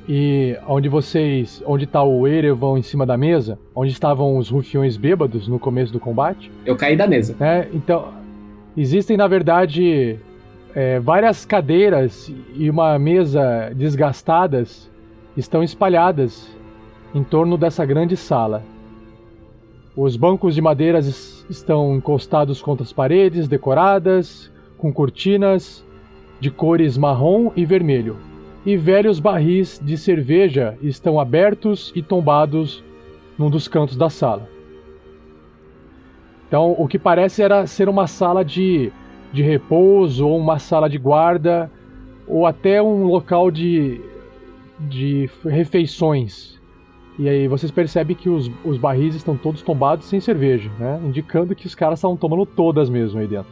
e 0.08 0.56
onde 0.66 0.88
vocês, 0.88 1.62
onde 1.66 1.84
está 1.84 2.02
o 2.02 2.26
Erevan 2.26 2.78
em 2.78 2.82
cima 2.82 3.04
da 3.04 3.18
mesa, 3.18 3.58
onde 3.74 3.92
estavam 3.92 4.38
os 4.38 4.48
rufiões 4.48 4.96
bêbados 4.96 5.46
no 5.48 5.58
começo 5.58 5.92
do 5.92 6.00
combate. 6.00 6.50
Eu 6.64 6.76
caí 6.76 6.96
da 6.96 7.06
mesa. 7.06 7.36
né? 7.38 7.68
Então, 7.74 8.08
existem 8.74 9.14
na 9.14 9.28
verdade 9.28 10.18
eh, 10.74 10.98
várias 10.98 11.44
cadeiras 11.44 12.32
e 12.54 12.70
uma 12.70 12.98
mesa 12.98 13.70
desgastadas 13.76 14.90
estão 15.36 15.62
espalhadas 15.62 16.48
em 17.14 17.22
torno 17.22 17.58
dessa 17.58 17.84
grande 17.84 18.16
sala. 18.16 18.62
Os 20.00 20.16
bancos 20.16 20.54
de 20.54 20.62
madeira 20.62 21.00
es- 21.00 21.44
estão 21.50 21.96
encostados 21.96 22.62
contra 22.62 22.84
as 22.84 22.92
paredes, 22.92 23.48
decoradas, 23.48 24.48
com 24.76 24.92
cortinas 24.92 25.84
de 26.38 26.52
cores 26.52 26.96
marrom 26.96 27.50
e 27.56 27.64
vermelho. 27.64 28.16
E 28.64 28.76
velhos 28.76 29.18
barris 29.18 29.80
de 29.84 29.98
cerveja 29.98 30.78
estão 30.80 31.18
abertos 31.18 31.92
e 31.96 32.00
tombados 32.02 32.84
num 33.36 33.50
dos 33.50 33.66
cantos 33.66 33.96
da 33.96 34.08
sala. 34.08 34.48
Então, 36.46 36.76
o 36.78 36.86
que 36.86 36.96
parece 36.96 37.42
era 37.42 37.66
ser 37.66 37.88
uma 37.88 38.06
sala 38.06 38.44
de, 38.44 38.92
de 39.32 39.42
repouso, 39.42 40.28
ou 40.28 40.38
uma 40.38 40.60
sala 40.60 40.88
de 40.88 40.96
guarda, 40.96 41.68
ou 42.24 42.46
até 42.46 42.80
um 42.80 43.04
local 43.04 43.50
de, 43.50 44.00
de 44.78 45.28
refeições. 45.44 46.57
E 47.18 47.28
aí 47.28 47.48
vocês 47.48 47.72
percebem 47.72 48.14
que 48.14 48.28
os, 48.28 48.50
os 48.64 48.78
barris 48.78 49.14
estão 49.14 49.36
todos 49.36 49.60
tombados 49.60 50.06
sem 50.06 50.20
cerveja, 50.20 50.70
né? 50.78 51.00
Indicando 51.04 51.54
que 51.54 51.66
os 51.66 51.74
caras 51.74 51.98
estavam 51.98 52.16
tomando 52.16 52.46
todas 52.46 52.88
mesmo 52.88 53.18
aí 53.18 53.26
dentro. 53.26 53.50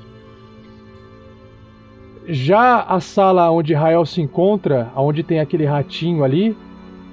Já 2.29 2.83
a 2.83 3.01
sala 3.01 3.51
onde 3.51 3.75
Rael 3.75 4.07
se 4.07 4.21
encontra, 4.21 4.91
onde 4.97 5.23
tem 5.23 5.41
aquele 5.41 5.65
ratinho 5.65 6.23
ali, 6.23 6.57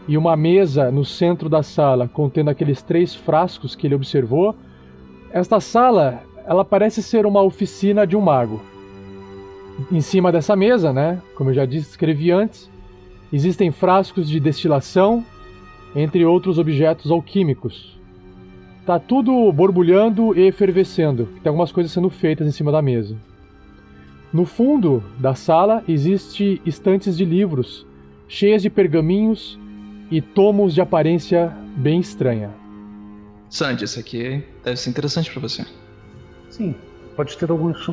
e 0.08 0.18
uma 0.18 0.36
mesa 0.36 0.92
no 0.92 1.06
centro 1.06 1.48
da 1.48 1.64
sala 1.64 2.08
contendo 2.08 2.50
aqueles 2.50 2.82
três 2.82 3.16
frascos 3.16 3.76
que 3.76 3.88
ele 3.88 3.96
observou, 3.96 4.56
esta 5.32 5.60
sala, 5.60 6.24
ela 6.46 6.64
parece 6.64 7.02
ser 7.02 7.26
uma 7.26 7.42
oficina 7.42 8.06
de 8.06 8.16
um 8.16 8.22
mago. 8.22 8.62
Em 9.92 10.02
cima 10.02 10.32
dessa 10.32 10.56
mesa, 10.56 10.94
né, 10.94 11.20
como 11.36 11.50
eu 11.50 11.54
já 11.54 11.66
disse, 11.66 11.90
escrevi 11.90 12.32
antes, 12.32 12.70
existem 13.32 13.72
frascos 13.72 14.30
de 14.30 14.40
destilação, 14.40 15.26
entre 15.95 16.26
outros 16.26 16.57
objetos 16.57 17.11
alquímicos. 17.11 17.98
Tá 18.86 18.99
tudo 18.99 19.52
borbulhando 19.52 20.38
e 20.38 20.48
efervescendo. 20.48 21.28
Tem 21.41 21.49
algumas 21.49 21.72
coisas 21.72 21.91
sendo 21.91 22.10
feitas 22.10 22.48
em 22.48 22.52
cima 22.52 22.72
da 22.72 22.82
mesa. 22.82 23.15
No 24.32 24.45
fundo 24.45 25.03
da 25.20 25.36
sala 25.36 25.84
existe 25.88 26.61
estantes 26.65 27.15
de 27.15 27.24
livros, 27.24 27.86
cheias 28.28 28.61
de 28.61 28.70
pergaminhos 28.70 29.60
e 30.10 30.22
tomos 30.22 30.74
de 30.74 30.82
aparência 30.82 31.56
bem 31.78 31.99
estranha. 31.99 32.49
Sandy, 33.49 33.86
isso 33.86 33.99
aqui 33.99 34.44
deve 34.64 34.78
ser 34.78 34.90
interessante 34.90 35.32
pra 35.32 35.40
você. 35.40 35.65
Sim, 36.49 36.76
pode 37.15 37.38
ter 37.38 37.52
alguns, 37.52 37.90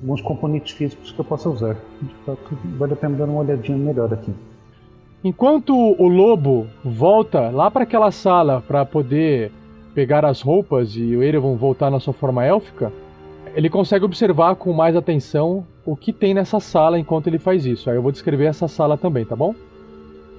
alguns 0.00 0.20
componentes 0.22 0.72
físicos 0.76 1.12
que 1.12 1.18
eu 1.20 1.24
possa 1.24 1.48
usar. 1.48 1.76
De 2.02 2.14
fato, 2.24 2.58
vale 2.76 2.92
a 2.92 2.96
pena 2.96 3.16
dar 3.16 3.24
uma 3.24 3.40
olhadinha 3.40 3.78
melhor 3.78 4.12
aqui. 4.12 4.32
Enquanto 5.24 5.74
o 5.74 6.06
lobo 6.08 6.66
volta 6.84 7.50
lá 7.50 7.70
para 7.70 7.82
aquela 7.82 8.10
sala 8.10 8.62
para 8.66 8.84
poder 8.84 9.50
pegar 9.94 10.24
as 10.24 10.40
roupas 10.40 10.94
e 10.94 11.16
o 11.16 11.22
Erevan 11.22 11.56
voltar 11.56 11.90
na 11.90 11.98
sua 11.98 12.12
forma 12.12 12.44
élfica, 12.44 12.92
ele 13.54 13.70
consegue 13.70 14.04
observar 14.04 14.54
com 14.56 14.72
mais 14.72 14.94
atenção 14.94 15.66
o 15.84 15.96
que 15.96 16.12
tem 16.12 16.34
nessa 16.34 16.60
sala 16.60 16.98
enquanto 16.98 17.28
ele 17.28 17.38
faz 17.38 17.64
isso. 17.64 17.88
Aí 17.88 17.96
eu 17.96 18.02
vou 18.02 18.12
descrever 18.12 18.44
essa 18.44 18.68
sala 18.68 18.98
também, 18.98 19.24
tá 19.24 19.34
bom? 19.34 19.54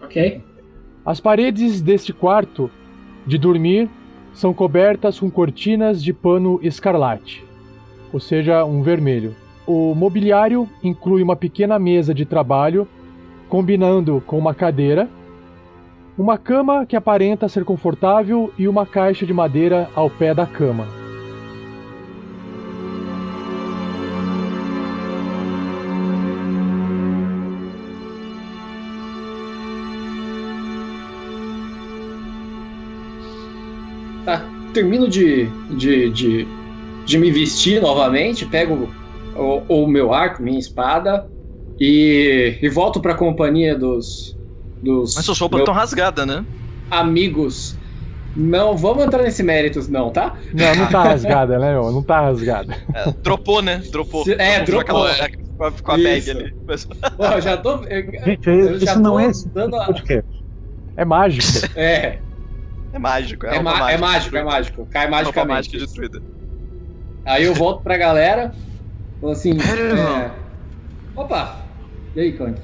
Ok. 0.03 0.41
As 1.03 1.19
paredes 1.19 1.81
deste 1.81 2.13
quarto 2.13 2.69
de 3.25 3.37
dormir 3.37 3.89
são 4.33 4.53
cobertas 4.53 5.19
com 5.19 5.31
cortinas 5.31 6.03
de 6.03 6.13
pano 6.13 6.59
escarlate, 6.61 7.43
ou 8.13 8.19
seja, 8.19 8.63
um 8.63 8.83
vermelho. 8.83 9.35
O 9.65 9.95
mobiliário 9.95 10.69
inclui 10.83 11.23
uma 11.23 11.35
pequena 11.35 11.79
mesa 11.79 12.13
de 12.13 12.23
trabalho 12.23 12.87
combinando 13.49 14.21
com 14.25 14.37
uma 14.37 14.53
cadeira 14.53 15.09
uma 16.17 16.35
cama 16.35 16.83
que 16.83 16.95
aparenta 16.95 17.47
ser 17.47 17.63
confortável 17.63 18.51
e 18.57 18.67
uma 18.67 18.87
caixa 18.87 19.23
de 19.23 19.33
madeira 19.33 19.87
ao 19.93 20.09
pé 20.09 20.33
da 20.33 20.47
cama. 20.47 20.87
Tá, 34.25 34.43
termino 34.73 35.07
de, 35.07 35.45
de, 35.77 36.09
de, 36.09 36.47
de 37.05 37.17
me 37.19 37.29
vestir 37.29 37.79
novamente, 37.79 38.43
pego 38.43 38.89
o, 39.35 39.83
o 39.83 39.87
meu 39.87 40.11
arco, 40.11 40.41
minha 40.41 40.57
espada 40.57 41.29
e, 41.79 42.59
e 42.61 42.69
volto 42.69 43.01
pra 43.01 43.15
companhia 43.15 43.77
dos. 43.77 44.37
dos 44.81 45.15
Mas 45.15 45.25
suas 45.25 45.39
roupas 45.39 45.57
meus 45.57 45.63
estão 45.69 45.73
rasgadas, 45.75 46.25
né? 46.27 46.45
Amigos. 46.89 47.77
Não, 48.35 48.77
vamos 48.77 49.03
entrar 49.03 49.23
nesse 49.23 49.41
méritos, 49.41 49.89
não, 49.89 50.11
tá? 50.11 50.37
Não, 50.53 50.75
não 50.75 50.87
tá 50.91 51.03
rasgada, 51.03 51.57
né, 51.57 51.73
meu? 51.73 51.91
Não 51.91 52.03
tá 52.03 52.21
rasgada. 52.21 52.77
É, 52.93 53.11
dropou, 53.23 53.61
né? 53.61 53.81
Dropou. 53.91 54.25
É, 54.39 54.59
Puxou 54.59 54.79
dropou. 54.79 55.05
aquela- 55.05 55.29
Com 55.57 55.63
a, 55.63 55.71
com 55.71 55.91
a 55.91 55.97
bag 55.97 56.29
ali. 56.29 56.51
Pô, 57.17 57.25
eu 57.25 57.41
já 57.41 57.57
tô. 57.57 57.83
Eu, 57.85 58.03
Gente, 58.25 58.47
eu 58.49 58.79
já 58.79 58.93
isso 58.93 59.01
não 59.01 59.13
tô 59.13 59.19
é 59.19 59.29
esse 59.29 59.49
dando 59.53 59.75
a-. 59.75 59.87
É 60.95 61.05
mágico. 61.05 61.45
É, 61.75 62.21
É 62.91 62.99
mágico, 62.99 63.45
é, 63.45 63.55
é, 63.55 63.59
ma- 63.59 63.91
é 63.91 63.97
mágico, 63.97 64.37
é 64.37 64.43
mágico. 64.43 64.87
Cai 64.91 65.07
magicamente. 65.09 65.47
mágica 65.47 65.77
destruída. 65.77 66.21
Aí 67.25 67.43
eu 67.43 67.53
volto 67.53 67.83
pra 67.83 67.97
galera, 67.97 68.51
falo 69.19 69.33
assim. 69.33 69.57
É. 69.59 70.31
Opa! 71.15 71.66
E 72.17 72.19
aí, 72.19 72.31
Clank? 72.33 72.59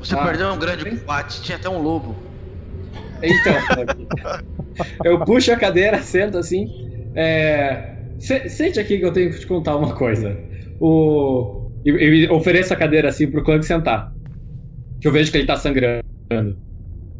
Você 0.00 0.14
Ah. 0.14 0.24
perdeu 0.24 0.48
um 0.48 0.58
grande 0.58 0.84
combate, 0.88 1.42
tinha 1.42 1.56
até 1.58 1.68
um 1.68 1.82
lobo. 1.82 2.16
Então, 3.22 3.52
Clank. 3.66 4.06
eu 5.04 5.22
puxo 5.26 5.52
a 5.52 5.56
cadeira, 5.56 6.00
sento 6.00 6.38
assim. 6.38 6.66
É, 7.14 7.96
se- 8.18 8.48
sente 8.48 8.80
aqui 8.80 8.96
que 8.98 9.04
eu 9.04 9.12
tenho 9.12 9.30
que 9.30 9.40
te 9.40 9.46
contar 9.46 9.76
uma 9.76 9.94
coisa. 9.94 10.34
O, 10.80 11.70
e, 11.84 11.90
e 11.90 12.28
ofereço 12.30 12.72
a 12.72 12.76
cadeira 12.76 13.10
assim 13.10 13.30
pro 13.30 13.44
Clank 13.44 13.66
sentar. 13.66 14.10
Que 15.02 15.06
eu 15.08 15.12
vejo 15.12 15.30
que 15.30 15.36
ele 15.36 15.46
tá 15.46 15.56
sangrando. 15.56 16.02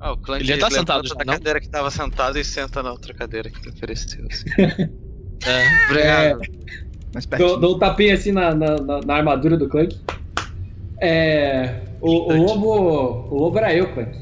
Ah, 0.00 0.12
o 0.12 0.16
Clank 0.16 0.42
Ele 0.42 0.54
já 0.54 0.58
tá 0.58 0.70
sentado 0.70 1.06
já, 1.06 1.14
não? 1.16 1.34
cadeira 1.34 1.60
que 1.60 1.68
tava 1.68 1.90
sentado 1.90 2.38
e 2.38 2.44
senta 2.44 2.82
na 2.82 2.92
outra 2.92 3.12
cadeira 3.12 3.50
que 3.50 3.68
ofereceu. 3.68 4.24
Assim. 4.30 4.44
É. 5.46 5.84
Obrigado. 5.88 6.40
Mas 7.14 7.24
Dou, 7.38 7.60
dou 7.60 7.76
um 7.76 7.78
tapinha 7.78 8.14
assim 8.14 8.32
na, 8.32 8.52
na, 8.52 8.76
na- 8.76 9.00
na 9.00 9.14
armadura 9.14 9.56
do 9.56 9.68
Clank. 9.68 9.96
É. 11.00 11.74
O, 12.00 12.32
o 12.32 12.36
lobo. 12.44 13.28
O 13.30 13.38
lobo 13.38 13.58
era 13.58 13.74
eu, 13.74 13.92
Clank. 13.92 14.16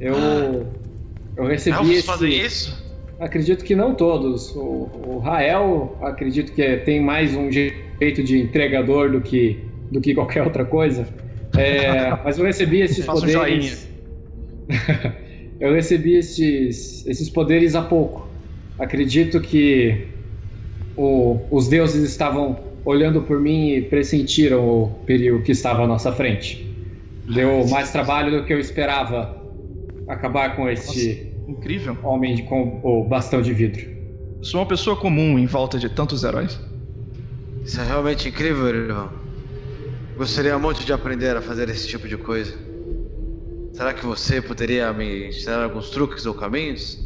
Eu. 0.00 0.14
Eu 1.36 1.46
recebi 1.46 1.76
Elfos 1.76 1.90
esse. 1.96 2.06
fazem 2.06 2.30
isso? 2.30 2.82
Acredito 3.18 3.64
que 3.64 3.74
não 3.74 3.94
todos. 3.94 4.54
O, 4.54 4.90
o 5.06 5.18
Rael, 5.18 5.96
acredito 6.02 6.52
que 6.52 6.76
tem 6.78 7.00
mais 7.00 7.34
um 7.36 7.50
jeito 7.50 8.22
de 8.22 8.38
entregador 8.38 9.10
do 9.10 9.20
que, 9.20 9.58
do 9.90 10.00
que 10.00 10.14
qualquer 10.14 10.42
outra 10.42 10.64
coisa. 10.64 11.06
É, 11.56 12.10
mas 12.24 12.38
eu 12.38 12.44
recebi 12.44 12.80
esses 12.80 13.04
Faça 13.04 13.24
um 13.26 13.32
poderes. 13.32 13.88
eu 15.60 15.72
recebi 15.72 16.16
esses, 16.16 17.06
esses 17.06 17.30
poderes 17.30 17.74
há 17.74 17.82
pouco. 17.82 18.28
Acredito 18.78 19.40
que 19.40 20.08
o- 20.96 21.46
os 21.50 21.68
deuses 21.68 22.02
estavam 22.02 22.58
olhando 22.84 23.22
por 23.22 23.40
mim 23.40 23.70
e 23.70 23.82
pressentiram 23.82 24.66
o 24.68 25.04
perigo 25.04 25.42
que 25.42 25.52
estava 25.52 25.84
à 25.84 25.86
nossa 25.86 26.12
frente. 26.12 26.58
Deu 27.26 27.66
mais 27.66 27.92
trabalho 27.92 28.30
do 28.40 28.46
que 28.46 28.52
eu 28.52 28.60
esperava 28.60 29.36
acabar 30.06 30.56
com 30.56 30.68
este 30.68 31.32
Incrível. 31.46 31.96
homem 32.02 32.34
de- 32.36 32.44
com 32.44 32.80
o 32.84 33.04
bastão 33.08 33.42
de 33.42 33.52
vidro. 33.54 33.82
Sou 34.42 34.60
uma 34.60 34.68
pessoa 34.68 34.94
comum 34.94 35.38
em 35.38 35.46
volta 35.46 35.78
de 35.78 35.88
tantos 35.88 36.22
heróis. 36.22 36.60
Isso 37.64 37.80
é 37.80 37.84
realmente 37.84 38.28
incrível, 38.28 38.68
irmão. 38.68 39.12
Gostaria 40.16 40.58
muito 40.58 40.84
de 40.84 40.92
aprender 40.94 41.36
a 41.36 41.42
fazer 41.42 41.68
esse 41.68 41.86
tipo 41.86 42.08
de 42.08 42.16
coisa. 42.16 42.58
Será 43.70 43.92
que 43.92 44.06
você 44.06 44.40
poderia 44.40 44.90
me 44.94 45.28
ensinar 45.28 45.62
alguns 45.62 45.90
truques 45.90 46.24
ou 46.24 46.34
caminhos? 46.34 46.96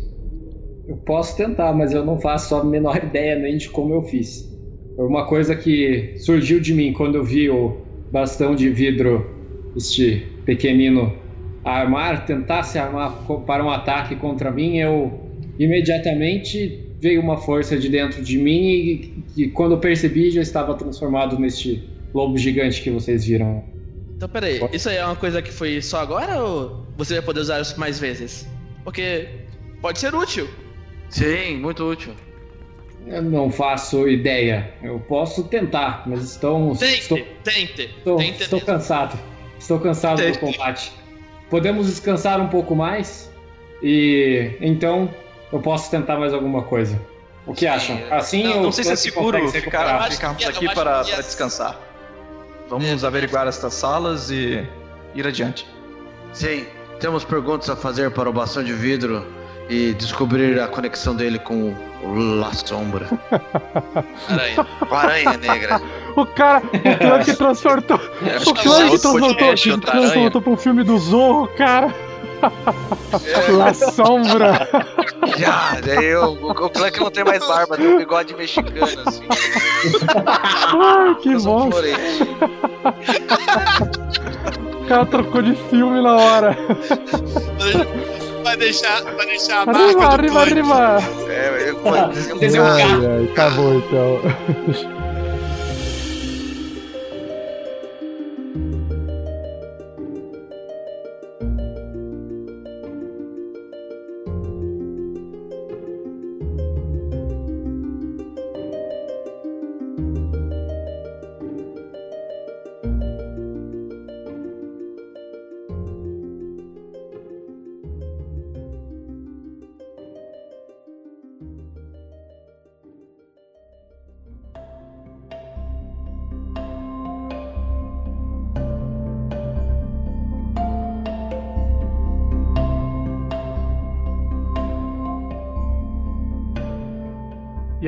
Eu 0.85 0.97
posso 0.97 1.37
tentar, 1.37 1.73
mas 1.73 1.93
eu 1.93 2.05
não 2.05 2.19
faço 2.21 2.55
a 2.57 2.65
menor 2.65 2.97
ideia 3.05 3.39
nem 3.39 3.57
de 3.57 3.69
como 3.71 3.95
eu 3.95 4.03
fiz. 4.03 4.56
Foi 4.97 5.07
uma 5.07 5.27
coisa 5.27 5.55
que 5.55 6.15
surgiu 6.19 6.59
de 6.59 6.73
mim 6.73 6.93
quando 6.93 7.17
eu 7.17 7.25
vi 7.25 7.51
o 7.51 7.77
bastão 8.11 8.57
de 8.57 8.71
vidro, 8.71 9.31
este 9.77 10.27
pequenino, 10.47 11.15
armar, 11.63 12.25
tentar 12.25 12.63
se 12.63 12.79
armar 12.79 13.27
para 13.47 13.63
um 13.63 13.71
ataque 13.71 14.17
contra 14.17 14.51
mim. 14.51 14.79
Eu 14.79 15.13
imediatamente 15.59 16.97
veio 16.99 17.21
uma 17.21 17.37
força 17.37 17.77
de 17.77 17.91
dentro 17.91 18.23
de 18.23 18.39
mim 18.39 18.71
e, 18.71 19.25
e 19.37 19.49
quando 19.49 19.73
eu 19.73 19.79
percebi 19.79 20.31
já 20.31 20.41
estava 20.41 20.75
transformado 20.75 21.39
neste 21.39 21.91
lobo 22.15 22.39
gigante 22.39 22.81
que 22.81 22.91
vocês 22.91 23.27
viram. 23.27 23.63
Então, 24.17 24.29
peraí, 24.31 24.61
isso 24.73 24.89
aí 24.89 24.97
é 24.97 25.05
uma 25.05 25.15
coisa 25.15 25.43
que 25.43 25.53
foi 25.53 25.83
só 25.83 25.99
agora 26.01 26.43
ou 26.43 26.87
você 26.97 27.15
vai 27.15 27.23
poder 27.23 27.41
usar 27.41 27.61
isso 27.61 27.79
mais 27.79 27.99
vezes? 28.01 28.49
Porque 28.83 29.29
pode 29.83 29.99
ser 29.99 30.15
útil. 30.15 30.49
Sim, 31.11 31.59
muito 31.59 31.85
útil. 31.85 32.15
Eu 33.07 33.23
não 33.23 33.51
faço 33.51 34.09
ideia. 34.09 34.73
Eu 34.83 34.99
posso 34.99 35.45
tentar, 35.45 36.03
mas 36.07 36.33
estou, 36.33 36.75
Tente, 36.77 37.01
estou, 37.01 37.19
tente, 37.45 37.83
estou, 37.83 38.17
tente 38.17 38.43
estou 38.43 38.61
cansado. 38.61 39.19
Estou 39.59 39.79
cansado 39.79 40.17
do 40.17 40.23
Tente. 40.23 40.39
combate. 40.39 40.93
Podemos 41.49 41.87
descansar 41.87 42.41
um 42.41 42.49
pouco 42.49 42.75
mais 42.75 43.31
e 43.83 44.51
então 44.61 45.09
eu 45.53 45.61
posso 45.61 45.91
tentar 45.91 46.19
mais 46.19 46.35
alguma 46.35 46.63
coisa. 46.63 47.01
O 47.47 47.55
que 47.55 47.67
acham? 47.67 47.97
Assim 48.11 48.43
Não, 48.43 48.57
ou 48.57 48.63
não 48.65 48.73
sei 48.73 48.83
se 48.83 48.93
é 48.93 48.97
seguro 48.97 49.49
se 49.49 49.61
ficar, 49.61 50.11
ficarmos 50.11 50.43
Eu 50.43 50.49
aqui 50.51 50.65
para, 50.75 51.05
que 51.05 51.11
para 51.13 51.23
descansar. 51.23 51.81
Vamos 52.69 53.05
averiguar 53.05 53.47
estas 53.47 53.75
salas 53.75 54.31
e 54.31 54.67
ir 55.15 55.27
adiante. 55.27 55.65
Sim, 56.33 56.67
temos 56.99 57.25
perguntas 57.25 57.71
a 57.71 57.77
fazer 57.77 58.11
para 58.11 58.29
o 58.29 58.33
bastão 58.33 58.65
de 58.65 58.73
vidro 58.73 59.25
e 59.69 59.93
descobrir 59.95 60.61
a 60.61 60.69
conexão 60.69 61.15
dele 61.15 61.39
com 61.39 61.75
o 62.03 62.15
La 62.39 62.53
Sombra. 62.53 63.09
Aranha. 64.29 64.67
Aranha 64.91 65.37
negra. 65.39 65.81
O 66.17 66.25
cara, 66.27 66.63
o 66.65 66.71
Clank 66.99 67.37
transportou. 67.37 68.01
Acho 68.37 68.51
O 68.51 68.55
que 68.55 68.63
Clank 68.63 68.83
é 68.95 68.99
transportou, 68.99 69.49
aranha. 69.49 69.79
transportou 69.81 70.43
pro 70.43 70.57
filme 70.57 70.85
do 70.85 70.97
Zorro, 70.99 71.49
cara. 71.57 71.93
La 73.49 73.75
Sombra. 73.75 74.69
Já, 75.37 75.81
daí 75.81 76.15
o, 76.15 76.33
o, 76.33 76.51
o 76.51 76.71
Clank 76.71 77.01
não 77.01 77.11
tem 77.11 77.25
mais 77.25 77.47
barba, 77.47 77.77
tem 77.77 77.89
um 77.89 77.99
bigode 77.99 78.35
mexicano, 78.37 79.03
assim. 79.07 79.25
Ai, 80.27 81.15
que. 81.17 81.39
Florete. 81.41 82.23
O 84.83 84.89
cara 84.89 85.07
trocou 85.07 85.43
de 85.43 85.55
filme 85.69 86.01
na 86.03 86.15
hora. 86.17 86.57
Vai 88.47 88.57
deixar, 88.57 89.03
vai 89.03 89.27
deixar 89.27 89.57
a 89.57 89.61
Arriba, 89.63 89.75
marca 89.75 89.95
do 89.99 90.39
arriba, 90.39 90.41
arriba. 90.41 90.99
É, 91.29 91.69
eu 91.71 91.79
vou 91.83 92.39
Desenho 92.39 92.63
um 92.63 92.67
Ai, 92.69 92.81
carro. 92.81 93.07
ai, 93.11 93.25
acabou 93.25 93.75
então. 93.75 94.97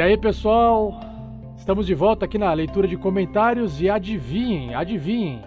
aí, 0.09 0.17
pessoal? 0.17 0.99
Estamos 1.55 1.87
de 1.87 1.95
volta 1.95 2.25
aqui 2.25 2.39
na 2.39 2.51
leitura 2.55 2.89
de 2.89 2.97
comentários 2.97 3.79
e 3.81 3.91
adivinhem, 3.91 4.75
adivinhem. 4.75 5.43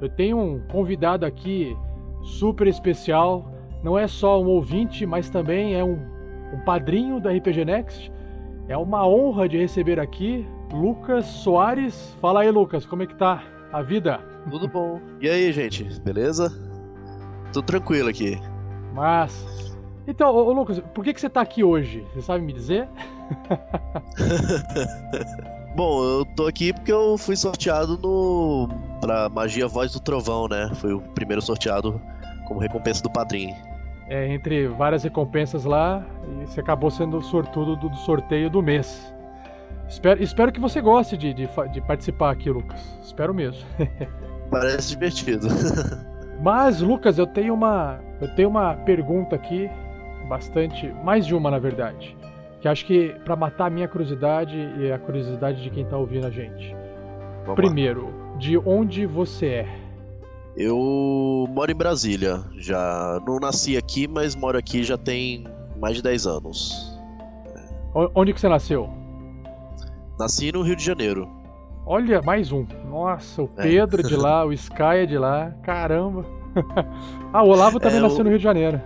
Eu 0.00 0.08
tenho 0.08 0.36
um 0.36 0.60
convidado 0.66 1.24
aqui 1.24 1.76
super 2.22 2.66
especial. 2.66 3.52
Não 3.84 3.96
é 3.96 4.08
só 4.08 4.42
um 4.42 4.46
ouvinte, 4.46 5.06
mas 5.06 5.30
também 5.30 5.76
é 5.76 5.84
um, 5.84 5.96
um 6.52 6.58
padrinho 6.64 7.20
da 7.20 7.30
RPG 7.30 7.64
Next. 7.64 8.12
É 8.66 8.76
uma 8.76 9.06
honra 9.06 9.48
de 9.48 9.56
receber 9.58 10.00
aqui 10.00 10.44
Lucas 10.72 11.26
Soares. 11.26 12.16
Fala 12.20 12.40
aí, 12.40 12.50
Lucas, 12.50 12.84
como 12.84 13.04
é 13.04 13.06
que 13.06 13.14
tá 13.14 13.44
a 13.72 13.80
vida? 13.80 14.18
Tudo 14.50 14.66
bom? 14.66 15.00
E 15.20 15.28
aí, 15.28 15.52
gente? 15.52 15.84
Beleza? 16.00 16.50
Tudo 17.52 17.64
tranquilo 17.64 18.08
aqui. 18.08 18.40
Mas. 18.92 19.78
Então, 20.04 20.34
ô, 20.34 20.46
ô, 20.46 20.52
Lucas, 20.52 20.80
por 20.94 21.04
que, 21.04 21.14
que 21.14 21.20
você 21.20 21.30
tá 21.30 21.40
aqui 21.40 21.62
hoje? 21.62 22.04
Você 22.12 22.22
sabe 22.22 22.44
me 22.44 22.52
dizer? 22.52 22.88
Bom, 25.76 26.02
eu 26.02 26.24
tô 26.36 26.46
aqui 26.46 26.72
porque 26.72 26.92
eu 26.92 27.16
fui 27.16 27.36
sorteado 27.36 27.96
no. 27.98 28.68
pra 29.00 29.28
Magia 29.28 29.68
Voz 29.68 29.92
do 29.92 30.00
Trovão, 30.00 30.48
né? 30.48 30.70
Foi 30.74 30.92
o 30.92 31.00
primeiro 31.00 31.40
sorteado 31.40 32.00
como 32.46 32.60
recompensa 32.60 33.02
do 33.02 33.10
padrinho. 33.10 33.54
É, 34.08 34.32
entre 34.32 34.66
várias 34.66 35.04
recompensas 35.04 35.64
lá, 35.64 36.04
e 36.42 36.46
você 36.46 36.60
acabou 36.60 36.90
sendo 36.90 37.18
o 37.18 37.22
sortudo 37.22 37.76
do, 37.76 37.88
do 37.88 37.96
sorteio 37.98 38.50
do 38.50 38.60
mês. 38.60 39.14
Espero, 39.88 40.22
espero 40.22 40.52
que 40.52 40.60
você 40.60 40.80
goste 40.80 41.16
de, 41.16 41.32
de, 41.32 41.48
de 41.72 41.80
participar 41.80 42.32
aqui, 42.32 42.50
Lucas. 42.50 42.80
Espero 43.02 43.32
mesmo. 43.32 43.64
Parece 44.50 44.90
divertido. 44.90 45.46
Mas, 46.42 46.80
Lucas, 46.80 47.18
eu 47.18 47.26
tenho 47.26 47.54
uma. 47.54 48.00
Eu 48.20 48.28
tenho 48.34 48.48
uma 48.48 48.74
pergunta 48.74 49.36
aqui, 49.36 49.70
bastante. 50.28 50.92
Mais 51.04 51.26
de 51.26 51.34
uma, 51.34 51.50
na 51.50 51.58
verdade. 51.58 52.16
Que 52.60 52.68
acho 52.68 52.84
que 52.86 53.14
para 53.24 53.34
matar 53.36 53.66
a 53.66 53.70
minha 53.70 53.88
curiosidade 53.88 54.54
e 54.78 54.92
a 54.92 54.98
curiosidade 54.98 55.62
de 55.62 55.70
quem 55.70 55.84
tá 55.86 55.96
ouvindo 55.96 56.26
a 56.26 56.30
gente. 56.30 56.74
Vamos 57.42 57.54
Primeiro, 57.54 58.08
de 58.38 58.58
onde 58.58 59.06
você 59.06 59.46
é? 59.46 59.68
Eu 60.56 61.46
moro 61.48 61.70
em 61.70 61.74
Brasília. 61.74 62.40
Já 62.58 63.18
não 63.26 63.38
nasci 63.38 63.76
aqui, 63.76 64.06
mas 64.06 64.34
moro 64.36 64.58
aqui 64.58 64.82
já 64.82 64.98
tem 64.98 65.44
mais 65.80 65.96
de 65.96 66.02
10 66.02 66.26
anos. 66.26 66.98
Onde 68.14 68.32
que 68.34 68.40
você 68.40 68.48
nasceu? 68.48 68.88
Nasci 70.18 70.52
no 70.52 70.62
Rio 70.62 70.76
de 70.76 70.84
Janeiro. 70.84 71.28
Olha, 71.86 72.20
mais 72.20 72.52
um. 72.52 72.66
Nossa, 72.88 73.42
o 73.42 73.50
É. 73.56 73.62
Pedro 73.62 74.00
é 74.00 74.04
de 74.04 74.16
lá, 74.16 74.44
o 74.44 74.52
Sky 74.52 74.82
é 74.82 75.06
de 75.06 75.16
lá. 75.16 75.50
Caramba. 75.62 76.24
ah, 77.32 77.42
o 77.42 77.48
Olavo 77.48 77.80
também 77.80 77.98
É, 77.98 78.02
nasceu 78.02 78.20
o- 78.20 78.24
no 78.24 78.28
Rio 78.28 78.38
de 78.38 78.44
Janeiro. 78.44 78.80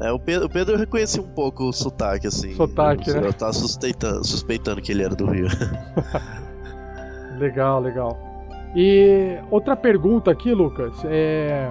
É, 0.00 0.12
o 0.12 0.18
Pedro, 0.18 0.46
o 0.46 0.50
Pedro 0.50 0.74
eu 0.74 0.78
reconheci 0.78 1.20
um 1.20 1.28
pouco 1.28 1.64
o 1.64 1.72
sotaque, 1.72 2.26
assim. 2.26 2.54
Sotaque, 2.54 3.10
eu, 3.10 3.20
né? 3.20 3.28
Eu 3.28 3.32
tava 3.32 3.52
suspeitando, 3.52 4.26
suspeitando 4.26 4.80
que 4.80 4.92
ele 4.92 5.02
era 5.02 5.14
do 5.14 5.26
Rio. 5.26 5.48
Legal, 7.38 7.80
legal. 7.80 8.18
E 8.74 9.38
outra 9.48 9.76
pergunta 9.76 10.30
aqui, 10.30 10.52
Lucas, 10.52 10.92
é 11.04 11.70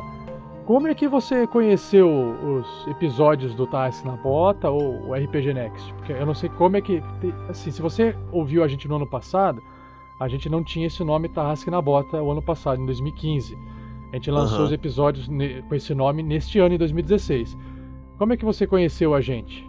como 0.67 0.87
é 0.87 0.93
que 0.93 1.07
você 1.07 1.47
conheceu 1.47 2.09
os 2.09 2.87
episódios 2.87 3.55
do 3.55 3.65
Tarrasque 3.65 4.05
na 4.05 4.17
Bota 4.17 4.69
ou 4.69 5.07
o 5.07 5.13
RPG 5.13 5.53
Next? 5.53 5.93
Porque 5.93 6.11
eu 6.11 6.25
não 6.25 6.33
sei 6.33 6.49
como 6.49 6.75
é 6.75 6.81
que, 6.81 7.01
assim, 7.47 7.71
se 7.71 7.81
você 7.81 8.13
ouviu 8.33 8.63
a 8.63 8.67
gente 8.67 8.85
no 8.85 8.97
ano 8.97 9.07
passado, 9.07 9.61
a 10.19 10.27
gente 10.27 10.49
não 10.49 10.61
tinha 10.61 10.87
esse 10.87 11.01
nome 11.05 11.29
Tarrasque 11.29 11.71
na 11.71 11.81
Bota 11.81 12.21
o 12.21 12.29
ano 12.29 12.41
passado, 12.41 12.81
em 12.81 12.85
2015. 12.85 13.57
A 14.11 14.15
gente 14.15 14.29
lançou 14.29 14.57
Aham. 14.57 14.65
os 14.65 14.71
episódios 14.73 15.29
com 15.69 15.75
esse 15.75 15.93
nome 15.93 16.21
neste 16.21 16.59
ano, 16.59 16.75
em 16.75 16.77
2016. 16.77 17.57
Como 18.17 18.33
é 18.33 18.37
que 18.37 18.45
você 18.45 18.65
conheceu 18.65 19.13
a 19.13 19.21
gente? 19.21 19.67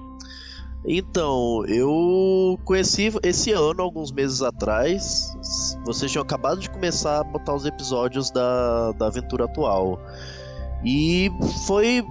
Então, 0.87 1.67
eu 1.67 2.59
conheci 2.65 3.13
esse 3.23 3.53
ano, 3.53 3.83
alguns 3.83 4.11
meses 4.11 4.41
atrás. 4.41 5.37
Vocês 5.85 6.11
tinham 6.11 6.23
acabado 6.23 6.61
de 6.61 6.71
começar 6.71 7.21
a 7.21 7.25
botar 7.25 7.55
os 7.55 7.67
episódios 7.67 8.31
da, 8.31 8.93
da 8.93 9.09
aventura 9.09 9.45
atual. 9.45 10.01
E 10.85 11.31
foi. 11.67 12.03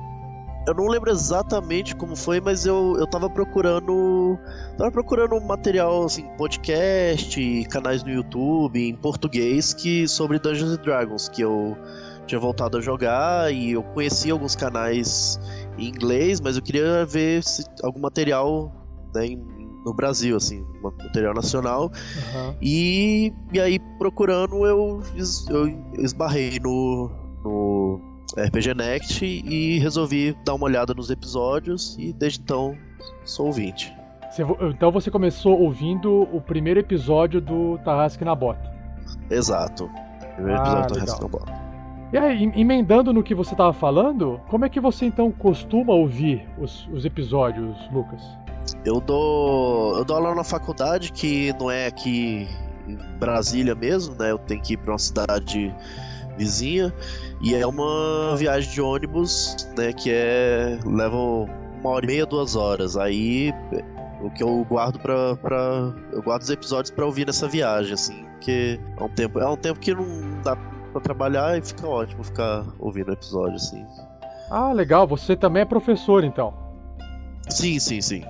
Eu 0.67 0.73
não 0.73 0.87
lembro 0.87 1.09
exatamente 1.09 1.95
como 1.95 2.13
foi, 2.13 2.41
mas 2.41 2.65
eu, 2.65 2.97
eu 2.99 3.07
tava 3.07 3.29
procurando. 3.29 4.37
Tava 4.77 4.91
procurando 4.91 5.39
material, 5.39 6.03
assim, 6.03 6.23
podcast, 6.37 7.65
canais 7.71 8.03
no 8.03 8.11
YouTube, 8.11 8.77
em 8.77 8.95
português, 8.95 9.73
que 9.73 10.07
sobre 10.07 10.37
Dungeons 10.37 10.77
and 10.77 10.81
Dragons, 10.83 11.29
que 11.29 11.41
eu 11.41 11.75
tinha 12.27 12.39
voltado 12.39 12.77
a 12.77 12.81
jogar 12.81 13.51
e 13.53 13.71
eu 13.71 13.81
conheci 13.81 14.29
alguns 14.29 14.55
canais 14.55 15.39
em 15.77 15.87
inglês, 15.89 16.39
mas 16.41 16.55
eu 16.55 16.61
queria 16.61 17.05
ver 17.05 17.43
se, 17.43 17.63
algum 17.83 17.99
material 17.99 18.71
né, 19.13 19.27
no 19.85 19.93
Brasil, 19.93 20.35
assim, 20.35 20.65
material 20.81 21.33
nacional. 21.33 21.91
E, 22.61 23.31
e 23.53 23.59
aí, 23.59 23.79
procurando, 23.97 24.65
eu, 24.65 25.01
eu 25.49 26.03
esbarrei 26.03 26.59
no, 26.59 27.09
no 27.43 28.01
RPG 28.37 28.73
Next 28.73 29.25
e 29.25 29.79
resolvi 29.79 30.35
dar 30.43 30.55
uma 30.55 30.65
olhada 30.65 30.93
nos 30.93 31.09
episódios 31.09 31.95
e 31.97 32.11
desde 32.11 32.41
então 32.41 32.75
sou 33.23 33.47
ouvinte. 33.47 33.93
Você 34.29 34.43
então 34.69 34.91
você 34.91 35.09
começou 35.09 35.57
ouvindo 35.57 36.23
o 36.33 36.41
primeiro 36.41 36.79
episódio 36.79 37.39
do 37.39 37.77
Tarrasque 37.85 38.25
na 38.25 38.35
Bota. 38.35 38.69
Exato. 39.29 39.89
Primeiro 40.35 40.59
Ah, 40.59 40.63
episódio 40.63 40.87
do 40.87 40.99
legal. 40.99 41.07
Resto 41.07 41.21
da 41.21 41.27
Bola. 41.27 41.66
E 42.11 42.17
aí, 42.17 42.43
em- 42.43 42.59
emendando 42.61 43.11
no 43.11 43.21
que 43.21 43.35
você 43.35 43.53
estava 43.53 43.73
falando, 43.73 44.39
como 44.47 44.63
é 44.65 44.69
que 44.69 44.79
você 44.79 45.05
então 45.05 45.31
costuma 45.31 45.93
ouvir 45.93 46.47
os, 46.57 46.87
os 46.91 47.03
episódios, 47.05 47.75
Lucas? 47.91 48.21
Eu 48.85 48.99
dou. 49.01 49.97
Eu 49.97 50.05
dou 50.05 50.17
aula 50.17 50.35
na 50.35 50.43
faculdade, 50.43 51.11
que 51.11 51.53
não 51.59 51.69
é 51.69 51.87
aqui 51.87 52.47
em 52.87 52.97
Brasília 53.19 53.75
mesmo, 53.75 54.15
né? 54.15 54.31
Eu 54.31 54.37
tenho 54.37 54.61
que 54.61 54.73
ir 54.73 54.77
pra 54.77 54.93
uma 54.93 54.99
cidade 54.99 55.73
vizinha. 56.37 56.93
E 57.41 57.53
é 57.53 57.65
uma 57.67 58.35
viagem 58.37 58.71
de 58.71 58.81
ônibus, 58.81 59.67
né? 59.77 59.91
Que 59.93 60.11
é. 60.11 60.79
leva 60.85 61.15
uma 61.15 61.89
hora 61.89 62.05
e 62.05 62.07
meia, 62.07 62.25
duas 62.25 62.55
horas. 62.55 62.97
Aí 62.97 63.53
o 64.21 64.29
que 64.31 64.43
eu 64.43 64.65
guardo 64.69 64.99
pra. 64.99 65.35
pra 65.35 65.93
eu 66.11 66.21
guardo 66.21 66.41
os 66.41 66.49
episódios 66.49 66.91
pra 66.91 67.05
ouvir 67.05 67.25
nessa 67.27 67.47
viagem, 67.47 67.93
assim. 67.93 68.25
Porque 68.33 68.79
é 68.97 69.03
um 69.03 69.09
tempo. 69.09 69.39
É 69.39 69.47
um 69.49 69.57
tempo 69.57 69.79
que 69.79 69.93
não 69.93 70.05
dá 70.43 70.55
pra 70.97 71.03
trabalhar 71.03 71.57
e 71.57 71.61
fica 71.61 71.87
ótimo 71.87 72.23
ficar 72.23 72.65
ouvindo 72.79 73.09
o 73.09 73.13
episódio, 73.13 73.55
assim. 73.55 73.85
Ah, 74.49 74.71
legal, 74.73 75.05
você 75.07 75.35
também 75.35 75.61
é 75.61 75.65
professor 75.65 76.23
então. 76.23 76.53
Sim, 77.49 77.79
sim, 77.79 78.01
sim. 78.01 78.23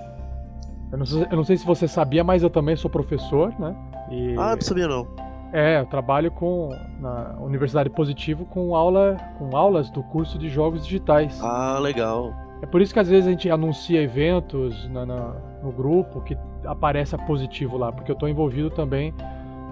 Eu 0.90 0.98
não, 0.98 1.06
sei, 1.06 1.26
eu 1.30 1.36
não 1.36 1.44
sei 1.44 1.56
se 1.56 1.66
você 1.66 1.86
sabia, 1.86 2.22
mas 2.24 2.42
eu 2.42 2.50
também 2.50 2.76
sou 2.76 2.90
professor, 2.90 3.52
né? 3.58 3.74
E- 4.10 4.34
Ah, 4.38 4.54
não 4.54 4.60
sabia 4.62 4.88
não. 4.88 5.06
É, 5.52 5.80
eu 5.80 5.86
trabalho 5.86 6.30
com 6.30 6.70
na 7.00 7.36
Universidade 7.40 7.88
Positivo 7.90 8.44
com 8.46 8.74
aula 8.74 9.16
com 9.38 9.56
aulas 9.56 9.90
do 9.90 10.02
curso 10.02 10.38
de 10.38 10.48
jogos 10.48 10.84
digitais. 10.84 11.38
Ah, 11.42 11.78
legal. 11.78 12.32
É 12.60 12.66
por 12.66 12.80
isso 12.82 12.92
que 12.92 12.98
às 13.00 13.08
vezes 13.08 13.26
a 13.26 13.30
gente 13.30 13.48
anuncia 13.50 14.02
eventos 14.02 14.88
na- 14.90 15.06
na- 15.06 15.34
no 15.62 15.70
grupo 15.72 16.20
que 16.20 16.36
aparece 16.66 17.14
a 17.14 17.18
positivo 17.18 17.76
lá, 17.78 17.90
porque 17.92 18.10
eu 18.10 18.14
estou 18.14 18.28
envolvido 18.28 18.68
também 18.70 19.14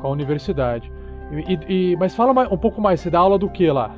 com 0.00 0.06
a 0.06 0.10
universidade. 0.10 0.90
E, 1.32 1.58
e- 1.92 1.96
mas 1.96 2.14
fala 2.14 2.32
mais- 2.32 2.50
um 2.50 2.56
pouco 2.56 2.80
mais, 2.80 3.00
você 3.00 3.10
dá 3.10 3.18
aula 3.18 3.38
do 3.38 3.48
que 3.48 3.70
lá? 3.70 3.94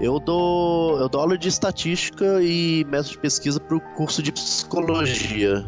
Eu 0.00 0.20
dou, 0.20 0.96
eu 0.98 1.08
dou 1.08 1.20
aula 1.20 1.36
de 1.36 1.48
estatística 1.48 2.40
e 2.40 2.84
método 2.88 3.10
de 3.10 3.18
pesquisa 3.18 3.58
para 3.60 3.76
o 3.76 3.80
curso 3.96 4.22
de 4.22 4.30
psicologia. 4.30 5.64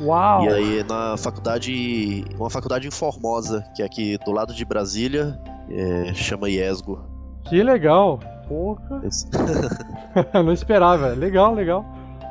Uau! 0.00 0.44
E 0.44 0.48
aí 0.48 0.84
na 0.84 1.16
faculdade, 1.16 2.24
uma 2.38 2.50
faculdade 2.50 2.86
em 2.86 2.90
Formosa, 2.90 3.64
que 3.74 3.82
é 3.82 3.86
aqui 3.86 4.18
do 4.24 4.32
lado 4.32 4.52
de 4.54 4.64
Brasília, 4.64 5.38
é, 5.70 6.12
chama 6.14 6.50
IESGO. 6.50 6.98
Que 7.48 7.62
legal! 7.62 8.20
Porra! 8.46 9.02
Não 10.44 10.52
esperava. 10.52 11.08
Legal, 11.08 11.54
legal. 11.54 11.84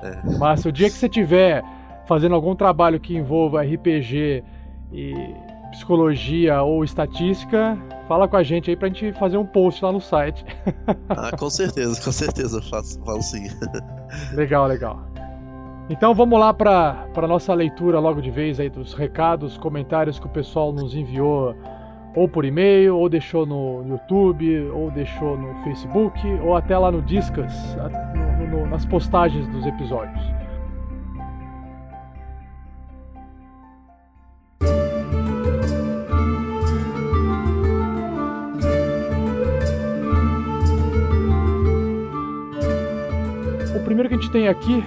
É. 0.03 0.38
Mas 0.38 0.63
o 0.65 0.72
dia 0.72 0.89
que 0.89 0.95
você 0.95 1.09
tiver 1.09 1.63
fazendo 2.07 2.35
algum 2.35 2.55
trabalho 2.55 2.99
que 2.99 3.15
envolva 3.17 3.63
RPG 3.63 4.43
e 4.93 5.13
psicologia 5.76 6.61
ou 6.64 6.84
estatística, 6.84 7.77
fala 8.07 8.27
com 8.27 8.38
a 8.38 8.43
gente 8.43 8.69
aí 8.69 8.76
pra 8.76 8.88
gente 8.88 9.11
fazer 9.14 9.38
um 9.38 9.45
post 9.45 9.84
lá 9.84 9.91
no 9.91 9.99
site. 10.02 10.43
Ah, 11.10 11.31
com 11.38 11.49
certeza, 11.49 12.02
com 12.03 12.11
certeza, 12.11 12.61
faço, 12.61 12.99
falo 13.03 13.22
sim. 13.22 13.47
legal, 14.34 14.68
legal. 14.68 14.99
Então 15.89 16.14
vamos 16.15 16.39
lá 16.39 16.53
para 16.53 17.06
a 17.15 17.27
nossa 17.27 17.53
leitura 17.53 17.99
logo 17.99 18.22
de 18.22 18.31
vez 18.31 18.60
aí 18.60 18.69
dos 18.69 18.93
recados, 18.93 19.57
comentários 19.57 20.18
que 20.19 20.26
o 20.26 20.30
pessoal 20.30 20.72
nos 20.73 20.95
enviou 20.95 21.56
ou 22.15 22.27
por 22.30 22.45
e-mail, 22.45 22.97
ou 22.97 23.10
deixou 23.10 23.45
no 23.45 23.84
YouTube, 23.88 24.69
ou 24.73 24.89
deixou 24.91 25.38
no 25.38 25.53
Facebook, 25.64 26.18
ou 26.43 26.56
até 26.56 26.77
lá 26.77 26.89
no 26.91 27.02
Discas, 27.02 27.53
no- 28.15 28.47
no- 28.60 28.68
nas 28.68 28.85
postagens 28.85 29.45
dos 29.49 29.65
episódios. 29.65 30.23
Primeiro 44.06 44.10
que 44.10 44.15
a 44.15 44.18
gente 44.18 44.32
tem 44.32 44.48
aqui 44.48 44.84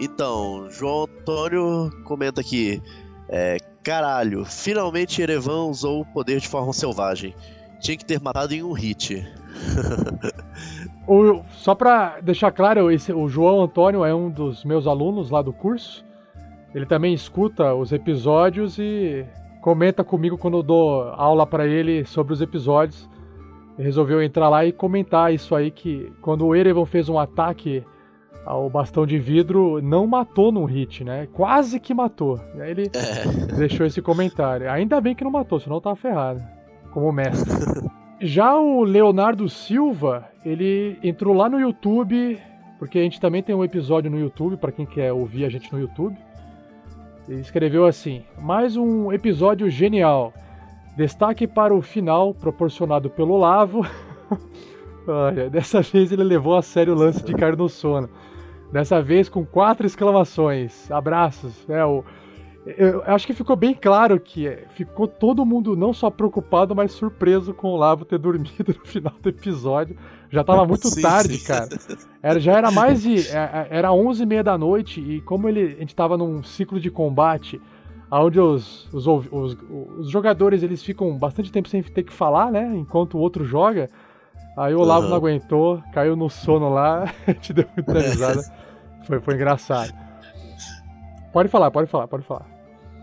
Então, 0.00 0.68
João 0.70 1.04
Antônio 1.04 1.90
comenta 2.04 2.40
aqui. 2.40 2.80
É, 3.28 3.58
caralho, 3.82 4.44
finalmente 4.44 5.20
Erevan 5.20 5.64
usou 5.64 6.02
o 6.02 6.06
poder 6.06 6.40
de 6.40 6.48
forma 6.48 6.72
selvagem. 6.72 7.34
Tinha 7.80 7.96
que 7.96 8.04
ter 8.04 8.20
matado 8.20 8.54
em 8.54 8.62
um 8.62 8.72
hit. 8.72 9.26
O- 11.06 11.42
só 11.52 11.74
pra 11.74 12.20
deixar 12.20 12.50
claro, 12.52 12.90
esse, 12.90 13.12
o 13.14 13.28
João 13.28 13.62
Antônio 13.62 14.04
é 14.04 14.14
um 14.14 14.28
dos 14.28 14.62
meus 14.62 14.86
alunos 14.86 15.30
lá 15.30 15.40
do 15.40 15.54
curso. 15.54 16.04
Ele 16.74 16.84
também 16.84 17.14
escuta 17.14 17.72
os 17.74 17.92
episódios 17.92 18.78
e 18.78 19.24
comenta 19.62 20.04
comigo 20.04 20.36
quando 20.36 20.58
eu 20.58 20.62
dou 20.62 21.04
aula 21.12 21.46
pra 21.46 21.66
ele 21.66 22.04
sobre 22.04 22.34
os 22.34 22.42
episódios. 22.42 23.08
Resolveu 23.82 24.22
entrar 24.22 24.48
lá 24.48 24.64
e 24.64 24.72
comentar 24.72 25.32
isso 25.32 25.54
aí 25.54 25.70
que 25.70 26.12
quando 26.20 26.46
o 26.46 26.54
Erevan 26.54 26.84
fez 26.84 27.08
um 27.08 27.18
ataque 27.18 27.84
ao 28.44 28.68
bastão 28.70 29.06
de 29.06 29.18
vidro, 29.18 29.80
não 29.82 30.06
matou 30.06 30.50
num 30.50 30.64
hit, 30.64 31.04
né? 31.04 31.28
Quase 31.32 31.78
que 31.78 31.92
matou. 31.92 32.40
Aí 32.58 32.70
ele 32.70 32.90
É. 32.94 33.54
deixou 33.56 33.84
esse 33.86 34.00
comentário. 34.00 34.70
Ainda 34.70 35.00
bem 35.00 35.14
que 35.14 35.22
não 35.22 35.30
matou, 35.30 35.60
senão 35.60 35.80
tava 35.80 35.96
ferrado. 35.96 36.42
Como 36.90 37.12
mestre. 37.12 37.52
Já 38.20 38.58
o 38.58 38.82
Leonardo 38.82 39.48
Silva, 39.48 40.28
ele 40.44 40.98
entrou 41.04 41.34
lá 41.34 41.48
no 41.48 41.60
YouTube, 41.60 42.36
porque 42.78 42.98
a 42.98 43.02
gente 43.02 43.20
também 43.20 43.42
tem 43.42 43.54
um 43.54 43.62
episódio 43.62 44.10
no 44.10 44.18
YouTube, 44.18 44.56
para 44.56 44.72
quem 44.72 44.84
quer 44.84 45.12
ouvir 45.12 45.44
a 45.44 45.48
gente 45.48 45.72
no 45.72 45.78
YouTube. 45.78 46.16
Ele 47.28 47.40
escreveu 47.40 47.86
assim: 47.86 48.24
Mais 48.40 48.76
um 48.76 49.12
episódio 49.12 49.70
genial. 49.70 50.32
Destaque 50.98 51.46
para 51.46 51.72
o 51.72 51.80
final, 51.80 52.34
proporcionado 52.34 53.08
pelo 53.08 53.36
Lavo. 53.36 53.86
Olha, 55.06 55.48
dessa 55.48 55.80
vez 55.80 56.10
ele 56.10 56.24
levou 56.24 56.56
a 56.56 56.60
sério 56.60 56.92
o 56.92 56.96
lance 56.96 57.24
de 57.24 57.34
cair 57.34 57.56
no 57.56 57.68
sono. 57.68 58.10
Dessa 58.72 59.00
vez 59.00 59.28
com 59.28 59.46
quatro 59.46 59.86
exclamações. 59.86 60.90
Abraços. 60.90 61.64
É, 61.70 61.84
o, 61.84 62.02
eu 62.66 63.00
acho 63.06 63.28
que 63.28 63.32
ficou 63.32 63.54
bem 63.54 63.74
claro 63.74 64.18
que 64.18 64.48
é, 64.48 64.64
ficou 64.74 65.06
todo 65.06 65.46
mundo 65.46 65.76
não 65.76 65.92
só 65.92 66.10
preocupado, 66.10 66.74
mas 66.74 66.90
surpreso 66.90 67.54
com 67.54 67.68
o 67.68 67.76
Lavo 67.76 68.04
ter 68.04 68.18
dormido 68.18 68.74
no 68.76 68.84
final 68.84 69.14
do 69.22 69.28
episódio. 69.28 69.96
Já 70.28 70.42
tava 70.42 70.66
muito 70.66 70.88
Sim, 70.88 71.00
tarde, 71.00 71.36
sim. 71.36 71.46
cara. 71.46 71.68
Era, 72.20 72.40
já 72.40 72.58
era 72.58 72.72
mais 72.72 73.02
de. 73.02 73.20
é, 73.28 73.36
é, 73.36 73.68
Era 73.70 73.92
11 73.92 74.20
e 74.20 74.26
meia 74.26 74.42
da 74.42 74.58
noite 74.58 75.00
e 75.00 75.20
como 75.20 75.48
ele, 75.48 75.76
a 75.76 75.78
gente 75.78 75.94
tava 75.94 76.18
num 76.18 76.42
ciclo 76.42 76.80
de 76.80 76.90
combate 76.90 77.60
onde 78.10 78.40
os, 78.40 78.92
os, 78.92 79.06
os, 79.06 79.56
os 79.98 80.10
jogadores 80.10 80.62
eles 80.62 80.82
ficam 80.82 81.16
bastante 81.16 81.52
tempo 81.52 81.68
sem 81.68 81.82
ter 81.82 82.02
que 82.02 82.12
falar, 82.12 82.50
né? 82.50 82.74
Enquanto 82.76 83.14
o 83.14 83.20
outro 83.20 83.44
joga. 83.44 83.88
Aí 84.56 84.74
o 84.74 84.80
Olavo 84.80 85.02
Aham. 85.02 85.10
não 85.10 85.16
aguentou, 85.16 85.82
caiu 85.92 86.16
no 86.16 86.28
sono 86.28 86.68
lá, 86.68 87.12
gente 87.28 87.52
deu 87.52 87.66
muita 87.76 87.92
risada. 88.00 88.42
Foi, 89.04 89.20
foi 89.20 89.34
engraçado. 89.34 89.92
Pode 91.32 91.48
falar, 91.48 91.70
pode 91.70 91.88
falar, 91.88 92.08
pode 92.08 92.24
falar. 92.24 92.46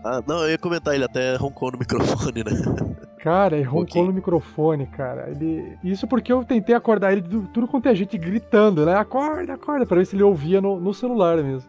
Ah, 0.04 0.22
não, 0.26 0.42
eu 0.42 0.50
ia 0.50 0.58
comentar, 0.58 0.94
ele 0.94 1.04
até 1.04 1.34
roncou 1.36 1.72
no 1.72 1.78
microfone, 1.78 2.44
né? 2.44 2.52
Cara, 3.18 3.56
ele 3.56 3.64
roncou 3.64 4.04
no 4.04 4.12
microfone, 4.12 4.86
cara. 4.86 5.28
Ele... 5.28 5.76
Isso 5.82 6.06
porque 6.06 6.32
eu 6.32 6.44
tentei 6.44 6.76
acordar 6.76 7.10
ele 7.10 7.22
de 7.22 7.40
tudo 7.48 7.66
quanto 7.66 7.88
é 7.88 7.94
gente 7.94 8.16
gritando, 8.16 8.86
né? 8.86 8.94
Acorda, 8.94 9.54
acorda, 9.54 9.84
pra 9.84 9.96
ver 9.96 10.06
se 10.06 10.14
ele 10.14 10.22
ouvia 10.22 10.60
no, 10.60 10.78
no 10.78 10.94
celular 10.94 11.36
mesmo. 11.38 11.68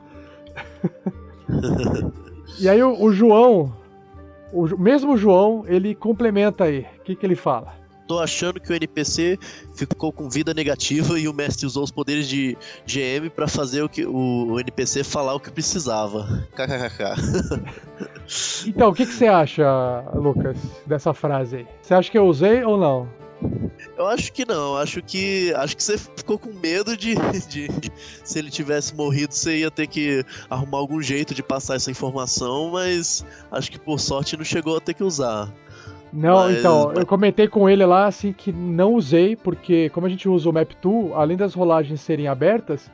E 2.59 2.67
aí 2.67 2.81
o, 2.81 3.01
o 3.01 3.11
João, 3.11 3.73
o 4.51 4.65
mesmo 4.77 5.17
João, 5.17 5.63
ele 5.67 5.93
complementa 5.93 6.65
aí. 6.65 6.85
O 6.99 7.03
que, 7.03 7.15
que 7.15 7.25
ele 7.25 7.35
fala? 7.35 7.75
Tô 8.07 8.19
achando 8.19 8.59
que 8.59 8.71
o 8.71 8.75
NPC 8.75 9.37
ficou 9.75 10.13
com 10.13 10.29
vida 10.29 10.53
negativa 10.53 11.19
e 11.19 11.27
o 11.27 11.33
mestre 11.33 11.65
usou 11.65 11.83
os 11.83 11.91
poderes 11.91 12.27
de 12.27 12.57
GM 12.85 13.29
pra 13.29 13.49
fazer 13.49 13.81
o 13.81 13.89
que 13.89 14.05
o, 14.05 14.53
o 14.53 14.59
NPC 14.59 15.03
falar 15.03 15.35
o 15.35 15.39
que 15.39 15.51
precisava. 15.51 16.47
KKKK. 16.55 18.07
Então, 18.67 18.89
o 18.89 18.93
que, 18.93 19.05
que 19.05 19.13
você 19.13 19.27
acha, 19.27 19.65
Lucas, 20.13 20.57
dessa 20.85 21.13
frase 21.13 21.57
aí? 21.57 21.67
Você 21.81 21.93
acha 21.93 22.11
que 22.11 22.17
eu 22.17 22.25
usei 22.25 22.63
ou 22.63 22.77
não? 22.77 23.07
Eu 23.97 24.07
acho 24.07 24.31
que 24.31 24.45
não, 24.47 24.75
acho 24.77 25.01
que 25.01 25.53
acho 25.55 25.75
que 25.75 25.83
você 25.83 25.97
ficou 25.97 26.37
com 26.37 26.51
medo 26.53 26.95
de, 26.95 27.15
de, 27.49 27.67
de- 27.79 27.91
se 28.23 28.37
ele 28.39 28.49
tivesse 28.51 28.95
morrido, 28.95 29.33
você 29.33 29.59
ia 29.59 29.71
ter 29.71 29.87
que 29.87 30.23
arrumar 30.49 30.77
algum 30.77 31.01
jeito 31.01 31.33
de 31.33 31.41
passar 31.43 31.75
essa 31.75 31.89
informação, 31.91 32.71
mas 32.71 33.25
acho 33.51 33.71
que 33.71 33.79
por 33.79 33.99
sorte 33.99 34.37
não 34.37 34.43
chegou 34.43 34.77
a 34.77 34.81
ter 34.81 34.93
que 34.93 35.03
usar. 35.03 35.51
Não, 36.13 36.35
Mas- 36.45 36.59
então, 36.59 36.93
eu 36.93 37.05
comentei 37.05 37.47
com 37.47 37.69
ele 37.69 37.85
lá 37.85 38.05
assim 38.05 38.31
que 38.33 38.51
não 38.51 38.93
usei, 38.93 39.35
porque 39.35 39.89
como 39.89 40.07
a 40.07 40.09
gente 40.09 40.27
usa 40.29 40.49
o 40.49 40.53
Map 40.53 40.71
Tool, 40.81 41.13
além 41.15 41.35
das 41.37 41.53
rolagens 41.53 41.99
serem 42.01 42.27
abertas, 42.27 42.89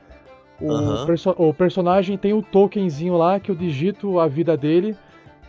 o, 0.60 1.06
perso- 1.06 1.36
o 1.38 1.54
personagem 1.54 2.18
tem 2.18 2.34
o 2.34 2.42
tokenzinho 2.42 3.16
lá 3.18 3.40
que 3.40 3.52
eu 3.52 3.56
digito 3.56 4.20
a 4.20 4.28
vida 4.28 4.56
dele, 4.58 4.96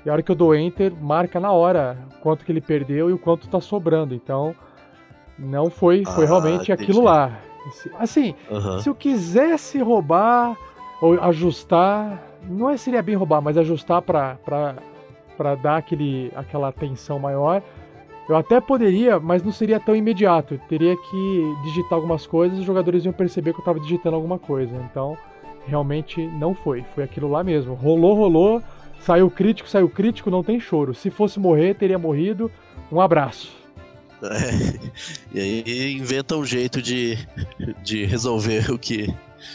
e 0.05 0.11
a 0.11 0.13
hora 0.13 0.23
que 0.23 0.31
eu 0.31 0.35
dou 0.35 0.55
Enter, 0.55 0.93
marca 1.01 1.41
na 1.41 1.53
hora 1.53 1.97
quanto 2.21 2.45
que 2.45 2.53
ele 2.53 2.61
perdeu 2.61 3.09
e 3.09 3.13
o 3.13 3.19
quanto 3.19 3.49
tá 3.49 3.61
sobrando. 3.61 4.15
Então, 4.15 4.55
não 5.39 5.71
foi, 5.71 6.05
foi 6.05 6.25
Ah, 6.25 6.29
realmente 6.29 6.73
aquilo 6.73 7.03
lá. 7.03 7.39
Assim, 7.99 8.35
se 8.81 8.89
eu 8.89 8.95
quisesse 8.95 9.79
roubar 9.79 10.57
ou 11.01 11.21
ajustar, 11.23 12.23
não 12.49 12.69
é 12.69 12.77
seria 12.77 13.03
bem 13.03 13.15
roubar, 13.15 13.41
mas 13.41 13.57
ajustar 13.57 14.03
pra 14.03 14.37
dar 15.63 15.77
aquele, 15.77 16.31
aquela 16.37 16.69
atenção 16.69 17.19
maior, 17.19 17.63
eu 18.29 18.37
até 18.37 18.61
poderia, 18.61 19.19
mas 19.21 19.43
não 19.43 19.53
seria 19.53 19.79
tão 19.81 19.95
imediato. 19.95 20.55
Eu 20.55 20.61
teria 20.69 20.97
que 20.97 21.55
digitar 21.65 21.95
algumas 21.95 22.27
coisas 22.27 22.57
e 22.57 22.61
os 22.61 22.67
jogadores 22.67 23.05
iam 23.05 23.13
perceber 23.13 23.53
que 23.53 23.61
eu 23.61 23.65
tava 23.65 23.81
digitando 23.81 24.17
alguma 24.17 24.39
coisa. 24.39 24.75
Então, 24.91 25.17
realmente 25.67 26.27
não 26.27 26.55
foi. 26.55 26.85
Foi 26.95 27.05
aquilo 27.05 27.31
lá 27.31 27.45
mesmo. 27.45 27.75
Rolou, 27.75 28.15
rolou, 28.15 28.63
saiu 29.01 29.31
crítico, 29.31 29.69
saiu 29.69 29.89
crítico, 29.89 30.31
não 30.31 30.43
tem 30.43 30.59
choro. 30.59 30.95
Se 30.95 31.11
fosse 31.11 31.39
morrer, 31.39 31.75
teria 31.75 31.99
morrido. 31.99 32.51
Um 32.91 33.01
abraço. 33.01 33.64
É, 34.31 34.79
e 35.35 35.41
aí 35.41 35.93
inventa 35.95 36.37
um 36.37 36.45
jeito 36.45 36.81
de, 36.81 37.19
de 37.83 38.05
resolver 38.05 38.71
o 38.71 38.79
que, 38.79 39.13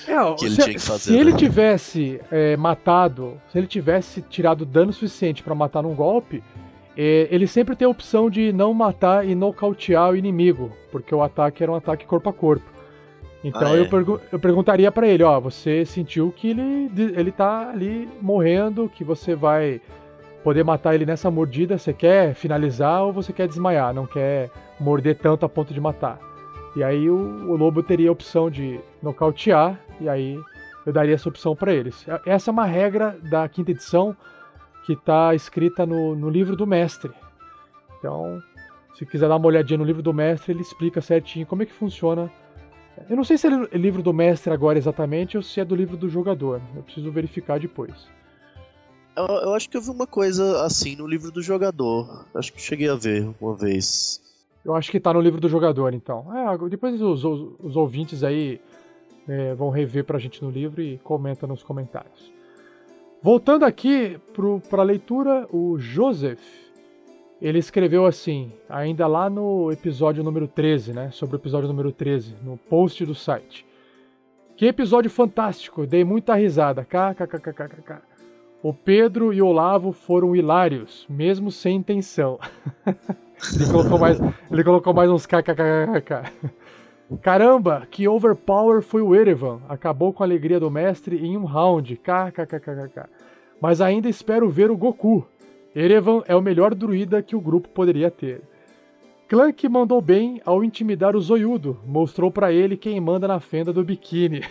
É, 0.07 0.19
ó, 0.19 0.35
que 0.35 0.45
ele 0.45 0.55
se, 0.55 0.61
tinha 0.63 0.73
que 0.75 0.79
fazer. 0.81 1.11
se 1.11 1.17
ele 1.17 1.31
né? 1.31 1.37
tivesse 1.37 2.19
é, 2.31 2.55
matado, 2.57 3.39
se 3.51 3.57
ele 3.57 3.67
tivesse 3.67 4.21
tirado 4.21 4.65
dano 4.65 4.91
suficiente 4.93 5.41
pra 5.43 5.55
matar 5.55 5.81
num 5.83 5.93
golpe, 5.95 6.43
é, 6.97 7.27
ele 7.31 7.47
sempre 7.47 7.75
tem 7.75 7.85
a 7.85 7.89
opção 7.89 8.29
de 8.29 8.51
não 8.51 8.73
matar 8.73 9.25
e 9.27 9.33
nocautear 9.33 10.11
o 10.11 10.15
inimigo, 10.17 10.71
porque 10.91 11.13
o 11.15 11.21
ataque 11.23 11.63
era 11.63 11.71
um 11.71 11.75
ataque 11.75 12.05
corpo 12.05 12.29
a 12.29 12.33
corpo. 12.33 12.65
Então 13.41 13.71
Ah, 13.71 13.77
é? 13.77 13.79
eu, 13.79 13.87
pergu- 13.87 14.19
eu 14.33 14.37
perguntaria 14.37 14.91
pra 14.91 15.07
ele, 15.07 15.23
ó, 15.23 15.39
você 15.39 15.85
sentiu 15.85 16.29
que 16.35 16.49
ele, 16.49 16.91
ele 17.15 17.31
tá 17.31 17.69
ali 17.69 18.09
morrendo, 18.21 18.91
que 18.93 19.01
você 19.03 19.33
vai 19.33 19.79
poder 20.43 20.63
matar 20.63 20.95
ele 20.95 21.05
nessa 21.05 21.29
mordida, 21.29 21.77
você 21.77 21.93
quer 21.93 22.33
finalizar 22.33 23.03
ou 23.03 23.13
você 23.13 23.33
quer 23.33 23.47
desmaiar, 23.47 23.93
não 23.93 24.05
quer 24.05 24.49
morder 24.79 25.17
tanto 25.17 25.45
a 25.45 25.49
ponto 25.49 25.73
de 25.73 25.81
matar. 25.81 26.19
E 26.75 26.83
aí 26.83 27.09
o, 27.09 27.15
o 27.49 27.55
lobo 27.55 27.83
teria 27.83 28.09
a 28.09 28.11
opção 28.11 28.49
de 28.49 28.79
nocautear, 29.01 29.79
e 29.99 30.07
aí 30.07 30.39
eu 30.85 30.93
daria 30.93 31.15
essa 31.15 31.29
opção 31.29 31.55
pra 31.55 31.73
eles. 31.73 32.05
Essa 32.25 32.49
é 32.49 32.53
uma 32.53 32.65
regra 32.65 33.17
da 33.29 33.47
quinta 33.49 33.71
edição 33.71 34.15
que 34.85 34.95
tá 34.95 35.35
escrita 35.35 35.85
no, 35.85 36.15
no 36.15 36.29
livro 36.29 36.55
do 36.55 36.65
mestre. 36.65 37.11
Então, 37.97 38.41
se 38.95 39.05
quiser 39.05 39.27
dar 39.27 39.35
uma 39.35 39.47
olhadinha 39.47 39.77
no 39.77 39.83
livro 39.83 40.01
do 40.01 40.13
mestre, 40.13 40.53
ele 40.53 40.61
explica 40.61 41.01
certinho 41.01 41.45
como 41.45 41.63
é 41.63 41.65
que 41.65 41.73
funciona. 41.73 42.31
Eu 43.09 43.15
não 43.15 43.23
sei 43.23 43.37
se 43.37 43.47
é 43.47 43.77
livro 43.77 44.01
do 44.01 44.13
mestre 44.13 44.53
agora 44.53 44.77
exatamente 44.77 45.37
ou 45.37 45.43
se 45.43 45.59
é 45.59 45.65
do 45.65 45.75
livro 45.75 45.95
do 45.95 46.09
jogador. 46.09 46.61
Eu 46.75 46.83
preciso 46.83 47.11
verificar 47.11 47.59
depois. 47.59 48.07
Eu, 49.19 49.35
eu 49.49 49.53
acho 49.53 49.69
que 49.69 49.77
eu 49.77 49.81
vi 49.81 49.89
uma 49.89 50.07
coisa 50.07 50.63
assim 50.63 50.95
no 50.95 51.05
livro 51.07 51.31
do 51.31 51.41
jogador. 51.41 52.25
Acho 52.33 52.53
que 52.53 52.61
cheguei 52.61 52.89
a 52.89 52.95
ver 52.95 53.29
uma 53.39 53.55
vez. 53.55 54.21
Eu 54.63 54.75
acho 54.75 54.91
que 54.91 54.99
tá 54.99 55.13
no 55.13 55.21
livro 55.21 55.39
do 55.39 55.47
jogador, 55.49 55.93
então. 55.93 56.25
É, 56.35 56.57
depois 56.69 57.01
os, 57.01 57.23
os- 57.23 57.55
os 57.59 57.75
ouvintes 57.75 58.23
aí 58.23 58.59
é, 59.27 59.53
vão 59.55 59.69
rever 59.69 60.03
pra 60.05 60.19
gente 60.19 60.43
no 60.43 60.49
livro 60.49 60.81
e 60.81 60.97
comenta 60.99 61.45
nos 61.47 61.63
comentários. 61.63 62.31
Voltando 63.21 63.65
aqui 63.65 64.17
pro, 64.33 64.61
pra 64.69 64.83
leitura, 64.83 65.47
o 65.51 65.77
Joseph, 65.77 66.39
ele 67.41 67.59
escreveu 67.59 68.05
assim, 68.05 68.51
ainda 68.69 69.07
lá 69.07 69.29
no 69.29 69.71
episódio 69.71 70.23
número 70.23 70.47
13, 70.47 70.93
né? 70.93 71.11
Sobre 71.11 71.35
o 71.35 71.39
episódio 71.39 71.67
número 71.67 71.91
13, 71.91 72.35
no 72.43 72.57
post 72.57 73.05
do 73.05 73.15
site. 73.15 73.65
Que 74.55 74.65
episódio 74.67 75.09
fantástico, 75.09 75.85
dei 75.85 76.03
muita 76.03 76.35
risada. 76.35 76.83
KKKKKK. 76.85 78.01
O 78.61 78.73
Pedro 78.73 79.31
e 79.31 79.41
o 79.41 79.47
Olavo 79.47 79.93
foram 79.93 80.35
hilários, 80.35 81.05
mesmo 81.09 81.49
sem 81.49 81.77
intenção. 81.77 82.37
ele, 83.55 83.71
colocou 83.71 83.97
mais, 83.97 84.19
ele 84.51 84.63
colocou 84.65 84.93
mais 84.93 85.09
uns 85.09 85.25
kkkk. 85.25 86.29
Caramba, 87.21 87.87
que 87.89 88.05
overpower 88.05 88.81
foi 88.81 89.01
o 89.01 89.15
Erevan. 89.15 89.61
Acabou 89.69 90.11
com 90.11 90.23
a 90.23 90.25
alegria 90.25 90.59
do 90.59 90.69
mestre 90.69 91.25
em 91.25 91.37
um 91.37 91.45
round. 91.45 91.95
KKKKK. 91.95 93.09
Mas 93.61 93.79
ainda 93.79 94.09
espero 94.09 94.49
ver 94.49 94.69
o 94.69 94.77
Goku. 94.77 95.25
Erevan 95.73 96.21
é 96.27 96.35
o 96.35 96.41
melhor 96.41 96.75
druida 96.75 97.21
que 97.23 97.37
o 97.37 97.41
grupo 97.41 97.69
poderia 97.69 98.11
ter. 98.11 98.41
Clank 99.29 99.69
mandou 99.69 100.01
bem 100.01 100.41
ao 100.43 100.63
intimidar 100.63 101.15
o 101.15 101.21
Zoiudo. 101.21 101.77
Mostrou 101.85 102.31
pra 102.31 102.51
ele 102.51 102.75
quem 102.75 102.99
manda 102.99 103.27
na 103.27 103.39
fenda 103.39 103.71
do 103.71 103.83
biquíni. 103.83 104.41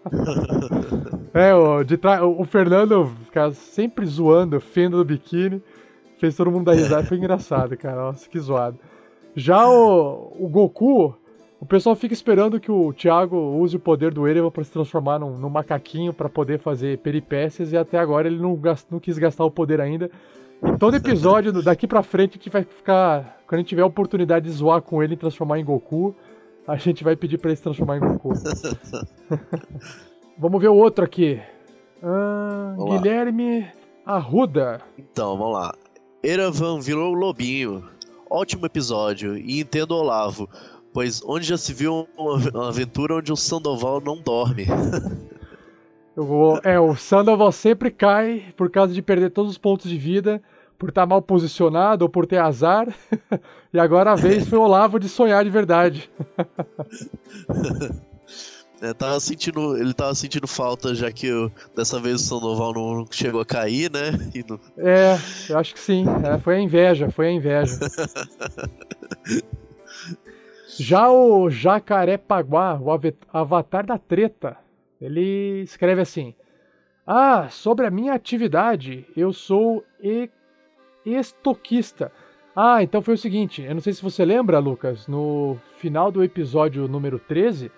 é, 1.32 1.54
o, 1.54 1.82
de 1.82 1.96
tra- 1.96 2.24
o 2.26 2.44
Fernando 2.44 3.06
fica 3.24 3.50
sempre 3.52 4.04
zoando 4.04 4.56
a 4.56 4.60
fenda 4.60 4.96
do 4.98 5.04
biquíni. 5.04 5.62
Fez 6.18 6.36
todo 6.36 6.50
mundo 6.50 6.66
dar 6.66 6.74
risada. 6.74 7.04
Foi 7.06 7.16
engraçado, 7.16 7.76
cara. 7.78 7.96
Nossa, 7.96 8.28
que 8.28 8.38
zoado. 8.38 8.78
Já 9.34 9.66
o, 9.66 10.34
o 10.38 10.48
Goku, 10.48 11.16
o 11.58 11.64
pessoal 11.64 11.96
fica 11.96 12.12
esperando 12.12 12.60
que 12.60 12.70
o 12.70 12.92
Thiago 12.92 13.36
use 13.58 13.76
o 13.76 13.80
poder 13.80 14.12
do 14.12 14.28
Erevan 14.28 14.50
pra 14.50 14.64
se 14.64 14.70
transformar 14.72 15.18
num, 15.18 15.38
num 15.38 15.48
macaquinho 15.48 16.12
pra 16.12 16.28
poder 16.28 16.58
fazer 16.58 16.98
peripécias 16.98 17.72
e 17.72 17.76
até 17.76 17.98
agora 17.98 18.28
ele 18.28 18.38
não, 18.38 18.54
gas- 18.54 18.86
não 18.90 19.00
quis 19.00 19.16
gastar 19.16 19.44
o 19.46 19.50
poder 19.50 19.80
ainda. 19.80 20.10
Todo 20.78 20.96
episódio, 20.96 21.62
daqui 21.62 21.86
pra 21.86 22.02
frente, 22.02 22.32
a 22.32 22.34
gente 22.34 22.50
vai 22.50 22.64
ficar. 22.64 23.38
Quando 23.46 23.58
a 23.58 23.62
gente 23.62 23.68
tiver 23.68 23.82
a 23.82 23.86
oportunidade 23.86 24.46
de 24.46 24.50
zoar 24.50 24.82
com 24.82 25.02
ele 25.02 25.14
e 25.14 25.16
transformar 25.16 25.58
em 25.58 25.64
Goku, 25.64 26.14
a 26.66 26.76
gente 26.76 27.02
vai 27.04 27.16
pedir 27.16 27.38
pra 27.38 27.50
ele 27.50 27.56
se 27.56 27.62
transformar 27.62 27.96
em 27.96 28.00
Goku. 28.00 28.32
vamos 30.36 30.60
ver 30.60 30.68
o 30.68 30.74
outro 30.74 31.04
aqui. 31.04 31.40
Ah, 32.02 32.76
Guilherme 32.76 33.66
Arruda. 34.04 34.80
Então, 34.98 35.36
vamos 35.36 35.54
lá. 35.54 35.74
Eravan 36.22 36.80
virou 36.80 37.14
lobinho. 37.14 37.84
Ótimo 38.28 38.66
episódio. 38.66 39.36
E 39.36 39.60
entendo 39.60 39.92
Olavo, 39.92 40.48
pois 40.92 41.22
onde 41.24 41.46
já 41.46 41.56
se 41.56 41.72
viu 41.72 42.08
uma 42.18 42.68
aventura 42.68 43.16
onde 43.16 43.32
o 43.32 43.36
Sandoval 43.36 44.00
não 44.00 44.20
dorme. 44.20 44.66
Eu 46.18 46.24
vou, 46.24 46.60
é, 46.64 46.80
o 46.80 46.96
Sandoval 46.96 47.52
sempre 47.52 47.92
cai 47.92 48.52
por 48.56 48.68
causa 48.68 48.92
de 48.92 49.00
perder 49.00 49.30
todos 49.30 49.52
os 49.52 49.56
pontos 49.56 49.88
de 49.88 49.96
vida, 49.96 50.42
por 50.76 50.88
estar 50.88 51.06
mal 51.06 51.22
posicionado 51.22 52.04
ou 52.04 52.08
por 52.08 52.26
ter 52.26 52.38
azar. 52.38 52.92
e 53.72 53.78
agora 53.78 54.10
a 54.10 54.14
vez 54.16 54.44
foi 54.48 54.58
o 54.58 54.62
Olavo 54.62 54.98
de 54.98 55.08
sonhar 55.08 55.44
de 55.44 55.50
verdade. 55.50 56.10
É, 58.80 58.94
tava 58.94 59.18
sentindo, 59.18 59.76
ele 59.76 59.92
tava 59.92 60.14
sentindo 60.14 60.46
falta, 60.46 60.94
já 60.94 61.10
que 61.10 61.26
eu, 61.26 61.50
dessa 61.74 61.98
vez 61.98 62.20
o 62.20 62.24
Sandoval 62.24 62.72
não 62.72 63.04
chegou 63.10 63.40
a 63.40 63.44
cair, 63.44 63.90
né? 63.90 64.12
Não... 64.48 64.60
É, 64.78 65.18
eu 65.48 65.58
acho 65.58 65.74
que 65.74 65.80
sim. 65.80 66.04
É, 66.24 66.38
foi 66.38 66.54
a 66.54 66.60
inveja, 66.60 67.10
foi 67.10 67.26
a 67.26 67.32
inveja. 67.32 67.76
já 70.78 71.10
o 71.10 71.50
Jacarepaguá, 71.50 72.78
o 72.80 72.88
avatar 73.32 73.84
da 73.84 73.98
treta, 73.98 74.56
ele 75.00 75.62
escreve 75.62 76.00
assim: 76.00 76.34
Ah, 77.06 77.48
sobre 77.48 77.86
a 77.86 77.90
minha 77.90 78.14
atividade, 78.14 79.06
eu 79.16 79.32
sou 79.32 79.84
e 80.02 80.30
estoquista. 81.04 82.12
Ah, 82.54 82.82
então 82.82 83.00
foi 83.00 83.14
o 83.14 83.18
seguinte, 83.18 83.62
eu 83.62 83.74
não 83.74 83.80
sei 83.80 83.92
se 83.92 84.02
você 84.02 84.24
lembra, 84.24 84.58
Lucas, 84.58 85.06
no 85.06 85.56
final 85.76 86.10
do 86.10 86.24
episódio 86.24 86.88
número 86.88 87.18
13 87.18 87.70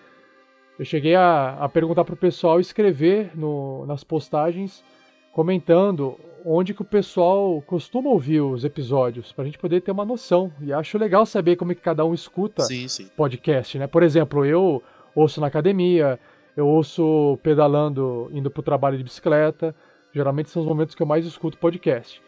eu 0.80 0.84
cheguei 0.86 1.14
a, 1.14 1.58
a 1.60 1.68
perguntar 1.68 2.06
pro 2.06 2.16
pessoal 2.16 2.58
escrever 2.58 3.36
no, 3.36 3.84
nas 3.84 4.02
postagens 4.02 4.82
comentando 5.30 6.18
onde 6.42 6.72
que 6.72 6.80
o 6.80 6.86
pessoal 6.86 7.62
costuma 7.66 8.08
ouvir 8.08 8.40
os 8.40 8.64
episódios, 8.64 9.30
pra 9.30 9.44
gente 9.44 9.58
poder 9.58 9.82
ter 9.82 9.90
uma 9.90 10.06
noção. 10.06 10.50
E 10.58 10.72
acho 10.72 10.96
legal 10.96 11.26
saber 11.26 11.56
como 11.56 11.72
é 11.72 11.74
que 11.74 11.82
cada 11.82 12.02
um 12.02 12.14
escuta 12.14 12.62
sim, 12.62 12.88
sim. 12.88 13.10
podcast, 13.14 13.78
né? 13.78 13.86
Por 13.86 14.02
exemplo, 14.02 14.42
eu 14.46 14.82
ouço 15.14 15.38
na 15.38 15.48
academia, 15.48 16.18
eu 16.60 16.66
ouço 16.66 17.38
pedalando, 17.42 18.28
indo 18.32 18.50
pro 18.50 18.62
trabalho 18.62 18.98
de 18.98 19.04
bicicleta. 19.04 19.74
Geralmente 20.12 20.50
são 20.50 20.60
os 20.60 20.68
momentos 20.68 20.94
que 20.94 21.02
eu 21.02 21.06
mais 21.06 21.24
escuto 21.24 21.56
podcast. 21.56 22.22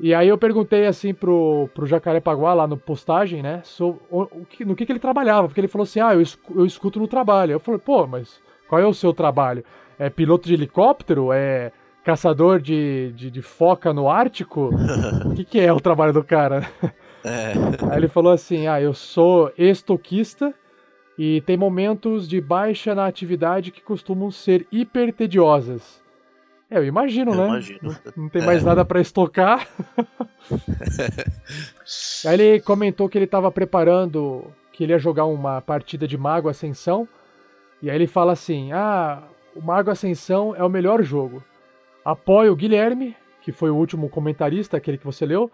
E 0.00 0.14
aí 0.14 0.28
eu 0.28 0.38
perguntei 0.38 0.86
assim 0.86 1.12
pro, 1.12 1.68
pro 1.74 1.86
Jacarepaguá 1.86 2.54
lá 2.54 2.66
no 2.66 2.78
postagem, 2.78 3.42
né, 3.42 3.60
so, 3.62 3.98
o, 4.10 4.22
o 4.22 4.46
que, 4.46 4.64
no 4.64 4.74
que, 4.74 4.86
que 4.86 4.92
ele 4.92 4.98
trabalhava, 4.98 5.46
porque 5.46 5.60
ele 5.60 5.68
falou 5.68 5.82
assim, 5.82 6.00
ah, 6.00 6.14
eu, 6.14 6.22
eu 6.54 6.64
escuto 6.64 6.98
no 6.98 7.06
trabalho. 7.06 7.52
Eu 7.52 7.60
falei, 7.60 7.78
pô, 7.78 8.06
mas 8.06 8.40
qual 8.66 8.80
é 8.80 8.86
o 8.86 8.94
seu 8.94 9.12
trabalho? 9.12 9.62
É 9.98 10.08
piloto 10.08 10.48
de 10.48 10.54
helicóptero? 10.54 11.30
É 11.34 11.70
caçador 12.02 12.60
de, 12.60 13.12
de, 13.12 13.30
de 13.30 13.42
foca 13.42 13.92
no 13.92 14.08
Ártico? 14.08 14.70
O 15.26 15.34
que, 15.34 15.44
que 15.44 15.60
é 15.60 15.70
o 15.70 15.80
trabalho 15.80 16.14
do 16.14 16.24
cara? 16.24 16.66
É. 17.22 17.52
Aí 17.90 17.98
ele 17.98 18.08
falou 18.08 18.32
assim, 18.32 18.66
ah, 18.66 18.80
eu 18.80 18.94
sou 18.94 19.52
estoquista 19.58 20.54
e 21.22 21.42
tem 21.42 21.54
momentos 21.54 22.26
de 22.26 22.40
baixa 22.40 22.94
na 22.94 23.04
atividade 23.04 23.70
que 23.70 23.82
costumam 23.82 24.30
ser 24.30 24.66
hiper 24.72 25.12
tediosas. 25.12 26.02
É, 26.70 26.78
eu 26.78 26.84
imagino, 26.86 27.32
eu 27.32 27.36
né? 27.36 27.46
Imagino. 27.46 27.78
Não, 27.82 27.94
não 28.16 28.28
tem 28.30 28.40
mais 28.40 28.62
é. 28.62 28.64
nada 28.64 28.86
para 28.86 29.02
estocar. 29.02 29.68
Aí 32.24 32.40
ele 32.40 32.60
comentou 32.60 33.06
que 33.06 33.18
ele 33.18 33.26
estava 33.26 33.52
preparando, 33.52 34.46
que 34.72 34.82
ele 34.82 34.94
ia 34.94 34.98
jogar 34.98 35.26
uma 35.26 35.60
partida 35.60 36.08
de 36.08 36.16
Mago 36.16 36.48
Ascensão. 36.48 37.06
E 37.82 37.90
aí 37.90 37.96
ele 37.96 38.06
fala 38.06 38.32
assim: 38.32 38.72
Ah, 38.72 39.22
o 39.54 39.60
Mago 39.60 39.90
Ascensão 39.90 40.56
é 40.56 40.64
o 40.64 40.70
melhor 40.70 41.02
jogo. 41.02 41.44
Apoia 42.02 42.50
o 42.50 42.56
Guilherme, 42.56 43.14
que 43.42 43.52
foi 43.52 43.68
o 43.68 43.76
último 43.76 44.08
comentarista, 44.08 44.78
aquele 44.78 44.96
que 44.96 45.04
você 45.04 45.26
leu. 45.26 45.50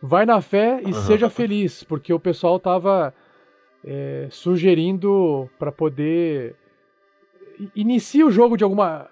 Vai 0.00 0.24
na 0.24 0.40
fé 0.40 0.80
e 0.80 0.92
uhum. 0.92 0.92
seja 0.92 1.28
feliz, 1.28 1.82
porque 1.82 2.14
o 2.14 2.20
pessoal 2.20 2.60
tava 2.60 3.12
é, 3.84 4.28
sugerindo 4.30 5.48
para 5.58 5.72
poder. 5.72 6.54
Inicie 7.74 8.22
o 8.22 8.30
jogo 8.30 8.56
de 8.56 8.64
alguma 8.64 9.08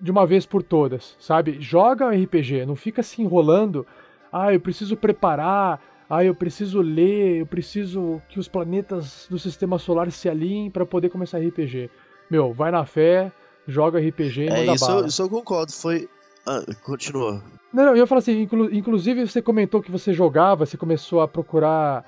de 0.00 0.10
uma 0.10 0.26
vez 0.26 0.44
por 0.44 0.62
todas, 0.62 1.16
sabe? 1.18 1.58
Joga 1.60 2.06
o 2.06 2.10
RPG, 2.10 2.66
não 2.66 2.76
fica 2.76 3.02
se 3.02 3.22
enrolando. 3.22 3.86
Ah, 4.32 4.52
eu 4.52 4.60
preciso 4.60 4.96
preparar. 4.96 5.80
Ah, 6.08 6.24
eu 6.24 6.34
preciso 6.34 6.80
ler. 6.80 7.38
Eu 7.38 7.46
preciso 7.46 8.20
que 8.28 8.38
os 8.38 8.48
planetas 8.48 9.26
do 9.28 9.38
sistema 9.38 9.78
solar 9.78 10.10
se 10.10 10.28
alinhem 10.28 10.70
para 10.70 10.84
poder 10.86 11.08
começar 11.08 11.38
RPG. 11.38 11.90
Meu, 12.30 12.52
vai 12.52 12.70
na 12.70 12.84
fé, 12.84 13.32
joga 13.66 13.98
RPG 13.98 14.42
e 14.42 14.48
é, 14.48 14.60
manda 14.60 14.74
isso, 14.74 14.86
bala. 14.86 15.06
isso 15.06 15.22
eu 15.22 15.28
concordo. 15.28 15.72
Foi. 15.72 16.08
Ah, 16.46 16.62
continua. 16.84 17.42
Não, 17.72 17.84
não, 17.84 17.92
eu 17.92 17.98
ia 17.98 18.06
falar 18.06 18.20
assim, 18.20 18.42
inclu 18.42 18.72
inclusive 18.72 19.26
você 19.26 19.42
comentou 19.42 19.82
que 19.82 19.90
você 19.90 20.12
jogava, 20.12 20.64
você 20.64 20.76
começou 20.76 21.20
a 21.20 21.28
procurar 21.28 22.04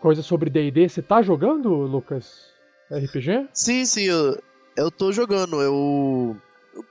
coisas 0.00 0.24
sobre 0.24 0.50
D&D. 0.50 0.88
Você 0.88 1.02
tá 1.02 1.22
jogando, 1.22 1.70
Lucas? 1.70 2.50
RPG? 2.90 3.48
Sim, 3.52 3.84
sim, 3.84 4.04
eu, 4.04 4.42
eu 4.76 4.90
tô 4.90 5.12
jogando. 5.12 5.60
Eu 5.60 6.36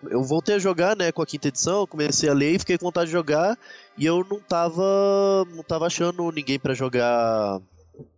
eu 0.09 0.23
voltei 0.23 0.55
a 0.55 0.59
jogar, 0.59 0.95
né, 0.95 1.11
com 1.11 1.21
a 1.21 1.25
quinta 1.25 1.47
edição, 1.47 1.87
comecei 1.87 2.29
a 2.29 2.33
ler 2.33 2.55
e 2.55 2.59
fiquei 2.59 2.77
com 2.77 2.85
vontade 2.85 3.07
de 3.07 3.11
jogar, 3.13 3.57
e 3.97 4.05
eu 4.05 4.25
não 4.29 4.39
tava, 4.39 5.45
não 5.55 5.63
tava 5.63 5.87
achando 5.87 6.31
ninguém 6.31 6.59
para 6.59 6.73
jogar, 6.73 7.61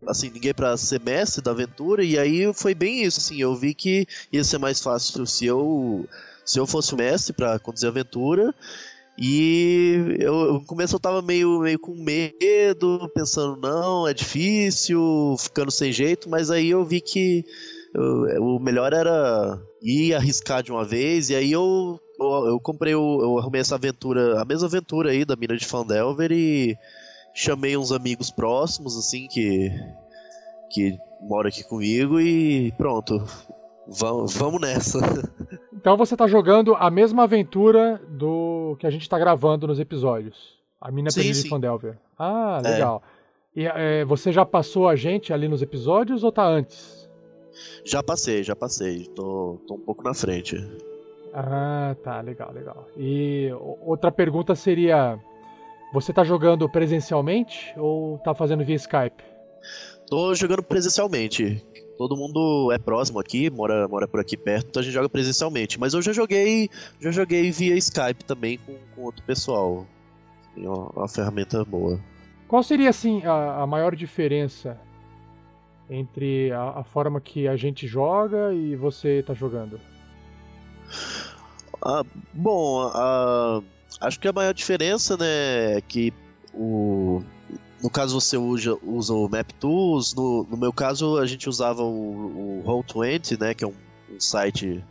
assim, 0.07 0.29
ninguém 0.29 0.53
para 0.53 0.75
ser 0.77 0.99
mestre 0.99 1.41
da 1.41 1.51
aventura, 1.51 2.03
e 2.03 2.17
aí 2.17 2.51
foi 2.53 2.73
bem 2.73 3.03
isso, 3.03 3.19
assim, 3.19 3.39
eu 3.39 3.55
vi 3.55 3.73
que 3.73 4.07
ia 4.31 4.43
ser 4.43 4.57
mais 4.57 4.81
fácil 4.81 5.25
se 5.25 5.45
eu, 5.45 6.07
se 6.45 6.59
eu 6.59 6.67
fosse 6.67 6.93
o 6.93 6.97
mestre 6.97 7.33
para 7.33 7.59
conduzir 7.59 7.87
a 7.87 7.91
aventura, 7.91 8.53
e 9.23 10.15
eu, 10.17 10.53
no 10.53 10.65
começo 10.65 10.95
eu 10.95 10.99
tava 10.99 11.21
meio, 11.21 11.59
meio 11.59 11.77
com 11.77 11.93
medo, 11.93 13.07
pensando, 13.13 13.55
não, 13.61 14.07
é 14.07 14.15
difícil, 14.15 15.35
ficando 15.37 15.69
sem 15.69 15.91
jeito, 15.91 16.27
mas 16.27 16.49
aí 16.49 16.71
eu 16.71 16.83
vi 16.83 16.99
que 17.01 17.45
eu, 17.93 18.43
o 18.43 18.59
melhor 18.59 18.93
era 18.93 19.61
ir 19.79 20.15
arriscar 20.15 20.63
de 20.63 20.71
uma 20.71 20.83
vez, 20.83 21.29
e 21.29 21.35
aí 21.35 21.51
eu, 21.51 21.99
eu, 22.19 22.47
eu 22.47 22.59
comprei, 22.59 22.95
o, 22.95 23.21
eu 23.21 23.37
arrumei 23.37 23.61
essa 23.61 23.75
aventura, 23.75 24.41
a 24.41 24.43
mesma 24.43 24.67
aventura 24.67 25.11
aí 25.11 25.23
da 25.23 25.35
mina 25.35 25.55
de 25.55 25.67
Fandelver 25.67 26.31
e 26.31 26.75
chamei 27.31 27.77
uns 27.77 27.91
amigos 27.91 28.31
próximos, 28.31 28.97
assim, 28.97 29.27
que, 29.27 29.69
que 30.71 30.97
moram 31.21 31.49
aqui 31.49 31.63
comigo 31.63 32.19
e 32.19 32.71
pronto, 32.71 33.23
vamos, 33.87 34.33
vamos 34.33 34.59
nessa. 34.59 34.99
Então 35.81 35.97
você 35.97 36.15
tá 36.15 36.27
jogando 36.27 36.75
a 36.75 36.91
mesma 36.91 37.23
aventura 37.23 37.99
do 38.07 38.75
que 38.79 38.85
a 38.85 38.91
gente 38.91 39.09
tá 39.09 39.17
gravando 39.17 39.65
nos 39.65 39.79
episódios. 39.79 40.59
A 40.79 40.91
mina 40.91 41.09
sim, 41.09 41.31
de 41.31 41.49
Fandelver. 41.49 41.97
Ah, 42.17 42.61
legal. 42.63 43.01
É. 43.55 43.59
E 43.61 43.65
é, 43.65 44.05
você 44.05 44.31
já 44.31 44.45
passou 44.45 44.87
a 44.87 44.95
gente 44.95 45.33
ali 45.33 45.47
nos 45.47 45.63
episódios 45.63 46.23
ou 46.23 46.31
tá 46.31 46.45
antes? 46.45 47.09
Já 47.83 48.03
passei, 48.03 48.43
já 48.43 48.55
passei. 48.55 49.07
Tô, 49.15 49.59
tô 49.67 49.73
um 49.73 49.79
pouco 49.79 50.03
na 50.03 50.13
frente. 50.13 50.55
Ah, 51.33 51.95
tá, 52.03 52.21
legal, 52.21 52.53
legal. 52.53 52.87
E 52.95 53.49
outra 53.81 54.11
pergunta 54.11 54.53
seria: 54.53 55.19
você 55.91 56.13
tá 56.13 56.23
jogando 56.23 56.69
presencialmente 56.69 57.73
ou 57.75 58.19
tá 58.19 58.35
fazendo 58.35 58.63
via 58.63 58.75
Skype? 58.75 59.23
Tô 60.07 60.35
jogando 60.35 60.61
presencialmente. 60.61 61.65
Todo 62.01 62.17
mundo 62.17 62.71
é 62.71 62.79
próximo 62.79 63.19
aqui, 63.19 63.47
mora, 63.51 63.87
mora 63.87 64.07
por 64.07 64.19
aqui 64.19 64.35
perto, 64.35 64.69
então 64.69 64.79
a 64.79 64.83
gente 64.83 64.91
joga 64.91 65.07
presencialmente. 65.07 65.79
Mas 65.79 65.93
eu 65.93 66.01
já 66.01 66.11
joguei, 66.11 66.67
já 66.99 67.11
joguei 67.11 67.51
via 67.51 67.75
Skype 67.77 68.25
também 68.25 68.57
com, 68.57 68.75
com 68.95 69.03
outro 69.03 69.23
pessoal. 69.23 69.85
É 70.57 70.61
uma, 70.61 70.89
uma 70.89 71.07
ferramenta 71.07 71.63
boa. 71.63 71.99
Qual 72.47 72.63
seria 72.63 72.89
assim 72.89 73.23
a, 73.23 73.61
a 73.61 73.67
maior 73.67 73.95
diferença 73.95 74.81
entre 75.87 76.51
a, 76.51 76.79
a, 76.79 76.83
forma 76.83 77.21
que 77.21 77.47
a 77.47 77.55
gente 77.55 77.85
joga 77.85 78.51
e 78.51 78.75
você 78.75 79.19
está 79.19 79.35
jogando? 79.35 79.79
Ah, 81.83 82.03
bom, 82.33 82.81
ah, 82.95 83.61
acho 84.01 84.19
que 84.19 84.27
a 84.27 84.33
maior 84.33 84.55
diferença, 84.55 85.15
né, 85.17 85.77
é 85.77 85.81
que 85.81 86.11
o 86.51 87.21
no 87.81 87.89
caso 87.89 88.19
você 88.19 88.37
usa, 88.37 88.77
usa 88.83 89.13
o 89.13 89.27
Map 89.27 89.51
Tools, 89.53 90.13
no, 90.13 90.43
no 90.49 90.57
meu 90.57 90.71
caso 90.71 91.17
a 91.17 91.25
gente 91.25 91.49
usava 91.49 91.81
o, 91.81 92.59
o 92.59 92.63
Roll20, 92.63 93.39
né, 93.39 93.53
que 93.53 93.63
é 93.63 93.67
um, 93.67 93.73
um 94.09 94.19
site 94.19 94.83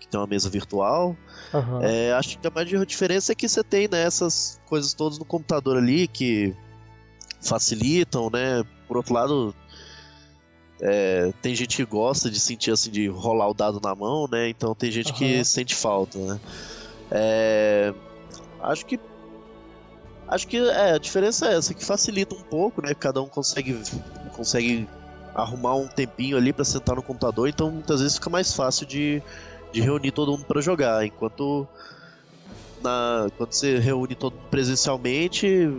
que 0.00 0.08
tem 0.08 0.18
uma 0.18 0.26
mesa 0.26 0.48
virtual. 0.50 1.16
Uhum. 1.52 1.82
É, 1.82 2.12
acho 2.12 2.38
que 2.38 2.46
a 2.46 2.50
maior 2.50 2.86
diferença 2.86 3.32
é 3.32 3.34
que 3.34 3.48
você 3.48 3.62
tem 3.62 3.88
né, 3.90 4.02
essas 4.02 4.60
coisas 4.66 4.92
todas 4.94 5.18
no 5.18 5.24
computador 5.24 5.76
ali 5.76 6.08
que 6.08 6.54
facilitam, 7.40 8.30
né? 8.30 8.64
Por 8.88 8.96
outro 8.96 9.14
lado, 9.14 9.54
é, 10.80 11.32
tem 11.40 11.54
gente 11.54 11.76
que 11.76 11.84
gosta 11.84 12.30
de 12.30 12.38
sentir 12.40 12.70
assim, 12.70 12.90
de 12.90 13.08
rolar 13.08 13.48
o 13.48 13.54
dado 13.54 13.80
na 13.82 13.94
mão, 13.94 14.28
né? 14.30 14.48
Então 14.48 14.74
tem 14.74 14.90
gente 14.90 15.12
uhum. 15.12 15.18
que 15.18 15.44
sente 15.44 15.74
falta, 15.74 16.18
né? 16.18 16.40
É, 17.10 17.94
acho 18.60 18.84
que 18.84 18.98
Acho 20.28 20.48
que 20.48 20.56
é, 20.56 20.92
a 20.92 20.98
diferença 20.98 21.46
é 21.46 21.56
essa, 21.56 21.72
que 21.72 21.84
facilita 21.84 22.34
um 22.34 22.42
pouco, 22.42 22.82
né? 22.82 22.94
Cada 22.94 23.22
um 23.22 23.28
consegue, 23.28 23.80
consegue 24.34 24.88
arrumar 25.34 25.76
um 25.76 25.86
tempinho 25.86 26.36
ali 26.36 26.52
para 26.52 26.64
sentar 26.64 26.96
no 26.96 27.02
computador, 27.02 27.48
então 27.48 27.70
muitas 27.70 28.00
vezes 28.00 28.16
fica 28.16 28.30
mais 28.30 28.52
fácil 28.52 28.86
de, 28.86 29.22
de 29.70 29.80
reunir 29.80 30.10
todo 30.10 30.32
mundo 30.32 30.44
para 30.44 30.60
jogar. 30.60 31.04
Enquanto 31.04 31.68
na, 32.82 33.28
quando 33.36 33.52
você 33.52 33.78
reúne 33.78 34.14
todo 34.14 34.32
mundo 34.32 34.48
presencialmente, 34.50 35.70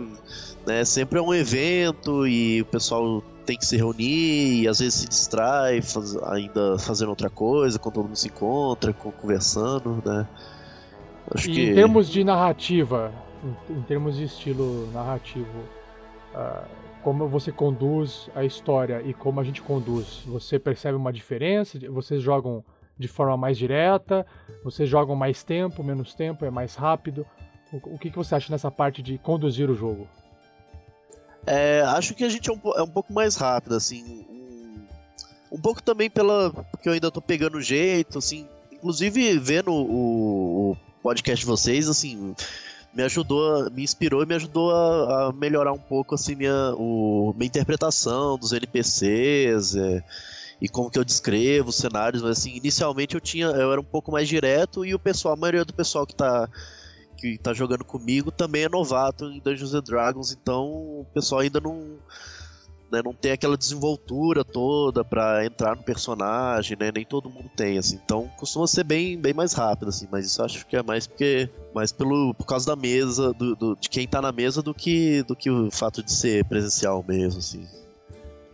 né, 0.66 0.84
sempre 0.84 1.18
é 1.18 1.22
um 1.22 1.34
evento 1.34 2.26
e 2.26 2.62
o 2.62 2.66
pessoal 2.66 3.22
tem 3.44 3.56
que 3.56 3.66
se 3.66 3.76
reunir 3.76 4.62
e 4.62 4.68
às 4.68 4.78
vezes 4.78 4.94
se 4.94 5.08
distrai 5.08 5.80
faz, 5.80 6.16
ainda 6.24 6.78
fazendo 6.78 7.08
outra 7.08 7.28
coisa, 7.28 7.78
quando 7.78 7.94
todo 7.94 8.04
mundo 8.04 8.16
se 8.16 8.28
encontra, 8.28 8.92
conversando, 8.92 10.02
né? 10.04 10.26
Acho 11.34 11.50
e 11.50 11.52
que... 11.52 11.70
Em 11.70 11.74
termos 11.74 12.08
de 12.08 12.22
narrativa, 12.24 13.12
em, 13.44 13.74
em 13.74 13.82
termos 13.82 14.16
de 14.16 14.24
estilo 14.24 14.90
narrativo, 14.92 15.58
uh, 16.34 16.66
como 17.02 17.28
você 17.28 17.52
conduz 17.52 18.28
a 18.34 18.44
história 18.44 19.02
e 19.02 19.14
como 19.14 19.40
a 19.40 19.44
gente 19.44 19.62
conduz, 19.62 20.22
você 20.26 20.58
percebe 20.58 20.96
uma 20.96 21.12
diferença? 21.12 21.78
Vocês 21.90 22.22
jogam 22.22 22.64
de 22.98 23.08
forma 23.08 23.36
mais 23.36 23.56
direta? 23.56 24.26
Vocês 24.64 24.88
jogam 24.88 25.14
mais 25.14 25.44
tempo, 25.44 25.82
menos 25.82 26.14
tempo, 26.14 26.44
é 26.44 26.50
mais 26.50 26.74
rápido? 26.74 27.24
O, 27.72 27.94
o 27.94 27.98
que, 27.98 28.10
que 28.10 28.16
você 28.16 28.34
acha 28.34 28.50
nessa 28.50 28.70
parte 28.70 29.02
de 29.02 29.18
conduzir 29.18 29.70
o 29.70 29.74
jogo? 29.74 30.08
É, 31.46 31.80
acho 31.82 32.14
que 32.14 32.24
a 32.24 32.28
gente 32.28 32.50
é 32.50 32.52
um, 32.52 32.60
é 32.76 32.82
um 32.82 32.88
pouco 32.88 33.12
mais 33.12 33.36
rápido, 33.36 33.74
assim. 33.74 34.26
Um, 35.50 35.58
pouco 35.58 35.82
também 35.82 36.10
pela. 36.10 36.50
Porque 36.50 36.88
eu 36.88 36.92
ainda 36.92 37.10
tô 37.10 37.22
pegando 37.22 37.56
o 37.56 37.62
jeito, 37.62 38.18
assim. 38.18 38.46
Inclusive, 38.70 39.38
vendo 39.38 39.72
o, 39.72 40.72
o 40.72 40.76
podcast 41.02 41.40
de 41.40 41.50
vocês, 41.50 41.88
assim. 41.88 42.34
Me 42.94 43.02
ajudou, 43.02 43.70
me 43.70 43.82
inspirou 43.82 44.22
e 44.22 44.26
me 44.26 44.34
ajudou 44.34 44.72
a, 44.72 45.28
a 45.28 45.32
melhorar 45.32 45.72
um 45.72 45.78
pouco 45.78 46.14
assim 46.14 46.34
minha, 46.34 46.74
o, 46.76 47.34
minha 47.36 47.46
interpretação 47.46 48.38
dos 48.38 48.52
NPCs 48.52 49.76
é, 49.76 50.02
e 50.60 50.68
como 50.68 50.90
que 50.90 50.98
eu 50.98 51.04
descrevo 51.04 51.68
os 51.68 51.76
cenários, 51.76 52.22
mas 52.22 52.38
assim, 52.38 52.56
inicialmente 52.56 53.14
eu 53.14 53.20
tinha, 53.20 53.46
eu 53.46 53.70
era 53.70 53.80
um 53.80 53.84
pouco 53.84 54.10
mais 54.10 54.28
direto 54.28 54.84
e 54.84 54.94
o 54.94 54.98
pessoal, 54.98 55.34
a 55.34 55.36
maioria 55.36 55.64
do 55.64 55.74
pessoal 55.74 56.06
que 56.06 56.14
tá 56.14 56.48
que 57.16 57.36
tá 57.36 57.52
jogando 57.52 57.84
comigo 57.84 58.30
também 58.30 58.62
é 58.62 58.68
novato 58.68 59.24
em 59.24 59.40
Dungeons 59.40 59.74
and 59.74 59.82
Dragons, 59.82 60.32
então 60.32 60.66
o 60.66 61.06
pessoal 61.12 61.40
ainda 61.40 61.60
não 61.60 61.98
né, 62.90 63.02
não 63.04 63.12
tem 63.12 63.32
aquela 63.32 63.56
desenvoltura 63.56 64.44
toda 64.44 65.04
para 65.04 65.44
entrar 65.44 65.76
no 65.76 65.82
personagem, 65.82 66.76
né? 66.78 66.90
Nem 66.94 67.04
todo 67.04 67.28
mundo 67.28 67.50
tem, 67.54 67.78
assim. 67.78 67.98
Então 68.02 68.28
costuma 68.36 68.66
ser 68.66 68.84
bem, 68.84 69.16
bem 69.18 69.34
mais 69.34 69.52
rápido, 69.52 69.88
assim. 69.88 70.08
Mas 70.10 70.26
isso 70.26 70.42
acho 70.42 70.66
que 70.66 70.76
é 70.76 70.82
mais 70.82 71.06
porque 71.06 71.48
mais 71.74 71.92
pelo 71.92 72.34
por 72.34 72.46
causa 72.46 72.66
da 72.66 72.76
mesa, 72.76 73.32
do, 73.32 73.54
do, 73.54 73.76
de 73.76 73.88
quem 73.88 74.06
tá 74.06 74.22
na 74.22 74.32
mesa, 74.32 74.62
do 74.62 74.74
que 74.74 75.22
do 75.24 75.36
que 75.36 75.50
o 75.50 75.70
fato 75.70 76.02
de 76.02 76.12
ser 76.12 76.44
presencial 76.44 77.04
mesmo, 77.06 77.38
assim. 77.38 77.66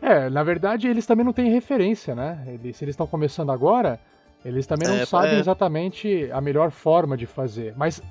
É, 0.02 0.28
na 0.28 0.43
verdade 0.43 0.89
eles 0.89 1.06
também 1.06 1.24
não 1.24 1.32
têm 1.32 1.51
referência, 1.51 2.15
né? 2.15 2.44
Eles, 2.47 2.77
se 2.77 2.85
eles 2.85 2.94
estão 2.94 3.06
começando 3.06 3.51
agora, 3.51 4.01
eles 4.44 4.66
também 4.66 4.89
não 4.89 4.97
é, 4.97 5.06
sabem 5.06 5.36
é... 5.36 5.39
exatamente 5.39 6.28
a 6.32 6.40
melhor 6.40 6.70
forma 6.70 7.16
de 7.16 7.27
fazer. 7.27 7.73
Mas 7.77 8.02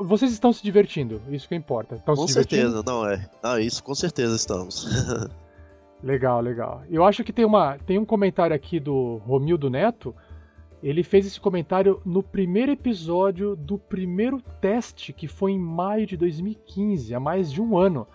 vocês 0.00 0.32
estão 0.32 0.52
se 0.52 0.62
divertindo, 0.62 1.20
isso 1.30 1.48
que 1.48 1.54
importa. 1.54 1.96
Estão 1.96 2.14
com 2.14 2.28
certeza, 2.28 2.82
não 2.84 3.08
é. 3.08 3.24
Ah, 3.42 3.60
isso 3.60 3.82
com 3.82 3.94
certeza 3.94 4.36
estamos. 4.36 4.86
legal, 6.02 6.40
legal. 6.40 6.82
Eu 6.90 7.04
acho 7.04 7.24
que 7.24 7.32
tem, 7.32 7.44
uma, 7.44 7.78
tem 7.78 7.98
um 7.98 8.04
comentário 8.04 8.54
aqui 8.54 8.78
do 8.78 9.16
Romildo 9.18 9.68
Neto. 9.70 10.14
Ele 10.82 11.02
fez 11.02 11.26
esse 11.26 11.40
comentário 11.40 12.00
no 12.04 12.22
primeiro 12.22 12.70
episódio 12.70 13.56
do 13.56 13.78
primeiro 13.78 14.40
teste, 14.60 15.12
que 15.12 15.26
foi 15.26 15.52
em 15.52 15.58
maio 15.58 16.06
de 16.06 16.16
2015, 16.16 17.14
há 17.14 17.20
mais 17.20 17.52
de 17.52 17.60
um 17.60 17.76
ano. 17.76 18.06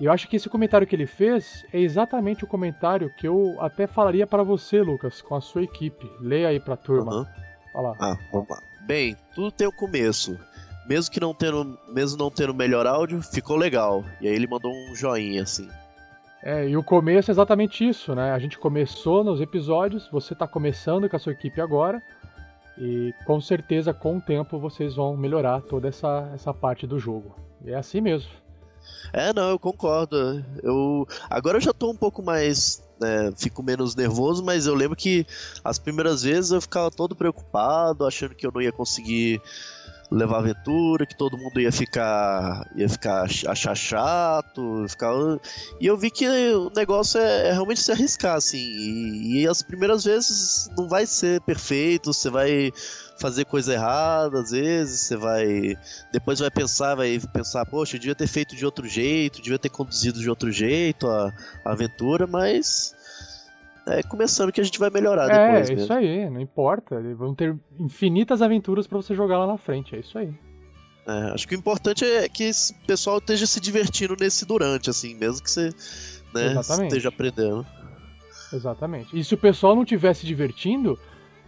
E 0.00 0.06
eu 0.06 0.12
acho 0.12 0.28
que 0.28 0.34
esse 0.34 0.48
comentário 0.48 0.86
que 0.86 0.96
ele 0.96 1.06
fez 1.06 1.64
é 1.72 1.78
exatamente 1.78 2.42
o 2.42 2.48
comentário 2.48 3.10
que 3.16 3.28
eu 3.28 3.56
até 3.60 3.86
falaria 3.86 4.26
para 4.26 4.42
você, 4.42 4.82
Lucas, 4.82 5.22
com 5.22 5.36
a 5.36 5.40
sua 5.40 5.62
equipe. 5.62 6.10
Leia 6.20 6.48
aí 6.48 6.58
pra 6.58 6.76
turma. 6.76 7.14
Uhum. 7.14 7.26
Olha 7.76 7.88
lá. 7.88 7.96
Ah, 8.00 8.18
vamos 8.32 8.48
lá. 8.48 8.60
Bem, 8.84 9.16
tudo 9.32 9.52
tem 9.52 9.68
o 9.68 9.70
um 9.70 9.76
começo 9.76 10.36
mesmo 10.86 11.12
que 11.12 11.20
não 11.20 11.32
tendo, 11.32 11.78
mesmo 11.88 12.18
não 12.18 12.30
tendo 12.30 12.52
melhor 12.54 12.86
áudio, 12.86 13.22
ficou 13.22 13.56
legal. 13.56 14.04
E 14.20 14.28
aí 14.28 14.34
ele 14.34 14.46
mandou 14.46 14.72
um 14.72 14.94
joinha 14.94 15.42
assim. 15.42 15.68
É, 16.42 16.68
e 16.68 16.76
o 16.76 16.82
começo 16.82 17.30
é 17.30 17.32
exatamente 17.32 17.88
isso, 17.88 18.14
né? 18.14 18.32
A 18.32 18.38
gente 18.38 18.58
começou 18.58 19.22
nos 19.22 19.40
episódios, 19.40 20.08
você 20.10 20.32
está 20.32 20.46
começando 20.46 21.08
com 21.08 21.14
a 21.14 21.18
sua 21.18 21.32
equipe 21.32 21.60
agora, 21.60 22.02
e 22.76 23.14
com 23.24 23.40
certeza 23.40 23.94
com 23.94 24.16
o 24.16 24.20
tempo 24.20 24.58
vocês 24.58 24.96
vão 24.96 25.16
melhorar 25.16 25.60
toda 25.62 25.88
essa, 25.88 26.30
essa 26.34 26.52
parte 26.52 26.86
do 26.86 26.98
jogo. 26.98 27.36
É 27.64 27.74
assim 27.74 28.00
mesmo. 28.00 28.30
É, 29.12 29.32
não, 29.32 29.50
eu 29.50 29.58
concordo. 29.58 30.44
Eu 30.62 31.06
agora 31.30 31.58
eu 31.58 31.60
já 31.60 31.72
tô 31.72 31.90
um 31.90 31.96
pouco 31.96 32.22
mais, 32.22 32.82
né, 33.00 33.30
fico 33.36 33.62
menos 33.62 33.94
nervoso, 33.94 34.44
mas 34.44 34.66
eu 34.66 34.74
lembro 34.74 34.96
que 34.96 35.24
as 35.62 35.78
primeiras 35.78 36.24
vezes 36.24 36.50
eu 36.50 36.60
ficava 36.60 36.90
todo 36.90 37.14
preocupado, 37.14 38.04
achando 38.04 38.34
que 38.34 38.44
eu 38.44 38.50
não 38.52 38.60
ia 38.60 38.72
conseguir 38.72 39.40
levar 40.12 40.38
aventura, 40.38 41.06
que 41.06 41.16
todo 41.16 41.38
mundo 41.38 41.60
ia 41.60 41.72
ficar 41.72 42.66
ia 42.76 42.88
ficar 42.88 43.24
achar 43.46 43.74
chato, 43.74 44.84
ficar 44.88 45.12
e 45.80 45.86
eu 45.86 45.96
vi 45.96 46.10
que 46.10 46.28
o 46.28 46.70
negócio 46.74 47.18
é, 47.18 47.48
é 47.48 47.52
realmente 47.52 47.80
se 47.80 47.90
arriscar 47.90 48.36
assim. 48.36 48.58
E, 48.58 49.42
e, 49.42 49.48
as 49.48 49.62
primeiras 49.62 50.04
vezes 50.04 50.68
não 50.76 50.88
vai 50.88 51.06
ser 51.06 51.40
perfeito, 51.42 52.12
você 52.12 52.30
vai 52.30 52.72
fazer 53.18 53.44
coisa 53.44 53.72
errada 53.72 54.40
às 54.40 54.50
vezes, 54.50 55.00
você 55.00 55.16
vai 55.16 55.76
depois 56.12 56.40
vai 56.40 56.50
pensar, 56.50 56.94
vai 56.94 57.18
pensar, 57.32 57.64
poxa, 57.66 57.96
eu 57.96 58.00
devia 58.00 58.14
ter 58.14 58.26
feito 58.26 58.54
de 58.54 58.64
outro 58.64 58.86
jeito, 58.86 59.40
devia 59.40 59.58
ter 59.58 59.70
conduzido 59.70 60.20
de 60.20 60.28
outro 60.28 60.50
jeito 60.50 61.08
a, 61.08 61.32
a 61.64 61.72
aventura, 61.72 62.26
mas 62.26 62.94
é 63.86 64.02
começando 64.02 64.52
que 64.52 64.60
a 64.60 64.64
gente 64.64 64.78
vai 64.78 64.90
melhorar 64.90 65.28
é, 65.30 65.46
depois. 65.46 65.70
É, 65.70 65.74
isso 65.74 65.92
aí, 65.92 66.30
não 66.30 66.40
importa. 66.40 67.00
Vão 67.14 67.34
ter 67.34 67.56
infinitas 67.78 68.42
aventuras 68.42 68.86
para 68.86 68.96
você 68.96 69.14
jogar 69.14 69.38
lá 69.38 69.46
na 69.46 69.58
frente, 69.58 69.96
é 69.96 70.00
isso 70.00 70.16
aí. 70.18 70.32
É, 71.06 71.32
acho 71.32 71.48
que 71.48 71.54
o 71.54 71.58
importante 71.58 72.04
é 72.04 72.28
que 72.28 72.50
o 72.50 72.86
pessoal 72.86 73.18
esteja 73.18 73.46
se 73.46 73.60
divertindo 73.60 74.14
nesse 74.18 74.46
durante, 74.46 74.88
assim, 74.88 75.14
mesmo 75.14 75.42
que 75.42 75.50
você 75.50 75.70
né, 76.32 76.54
esteja 76.60 77.08
aprendendo. 77.08 77.66
Exatamente. 78.52 79.18
E 79.18 79.24
se 79.24 79.34
o 79.34 79.38
pessoal 79.38 79.74
não 79.74 79.82
estiver 79.82 80.14
se 80.14 80.26
divertindo, 80.26 80.98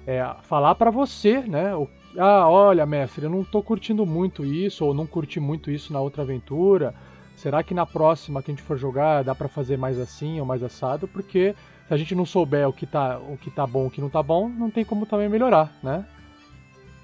é 0.07 0.25
falar 0.43 0.75
para 0.75 0.91
você, 0.91 1.41
né? 1.41 1.75
O, 1.75 1.89
ah, 2.19 2.49
olha, 2.49 2.85
mestre, 2.87 3.25
eu 3.25 3.31
não 3.31 3.45
tô 3.45 3.63
curtindo 3.63 4.05
muito 4.05 4.45
isso, 4.45 4.85
ou 4.85 4.95
não 4.95 5.07
curti 5.07 5.39
muito 5.39 5.71
isso 5.71 5.93
na 5.93 6.01
outra 6.01 6.23
aventura. 6.23 6.95
Será 7.37 7.63
que 7.63 7.75
na 7.75 7.85
próxima 7.85 8.43
que 8.43 8.51
a 8.51 8.55
gente 8.55 8.63
for 8.63 8.79
jogar 8.79 9.23
dá 9.25 9.35
para 9.35 9.49
fazer 9.49 9.77
mais 9.77 9.99
assim 9.99 10.41
ou 10.41 10.47
mais 10.47 10.63
assado? 10.63 11.07
Porque 11.09 11.55
se 11.87 11.95
a 11.95 11.97
gente 11.97 12.15
não 12.15 12.25
souber 12.25 12.69
o 12.69 12.73
que 12.73 12.87
tá, 12.87 13.19
o 13.19 13.37
que 13.37 13.51
tá 13.51 13.67
bom 13.67 13.87
o 13.87 13.91
que 13.91 14.01
não 14.01 14.09
tá 14.09 14.23
bom, 14.23 14.49
não 14.49 14.71
tem 14.71 14.85
como 14.85 15.07
também 15.07 15.29
melhorar, 15.29 15.73
né? 15.83 16.05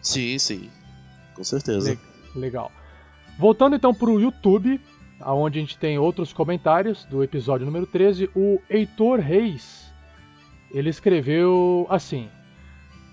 Sim, 0.00 0.38
sim. 0.38 0.70
Com 1.34 1.44
certeza. 1.44 1.98
legal. 2.34 2.72
Voltando 3.38 3.76
então 3.76 3.94
pro 3.94 4.20
YouTube, 4.20 4.80
onde 5.24 5.58
a 5.58 5.62
gente 5.62 5.78
tem 5.78 5.98
outros 5.98 6.32
comentários 6.32 7.04
do 7.04 7.22
episódio 7.22 7.66
número 7.66 7.86
13, 7.86 8.30
o 8.34 8.60
Heitor 8.68 9.20
Reis, 9.20 9.90
ele 10.70 10.88
escreveu 10.88 11.86
assim: 11.90 12.28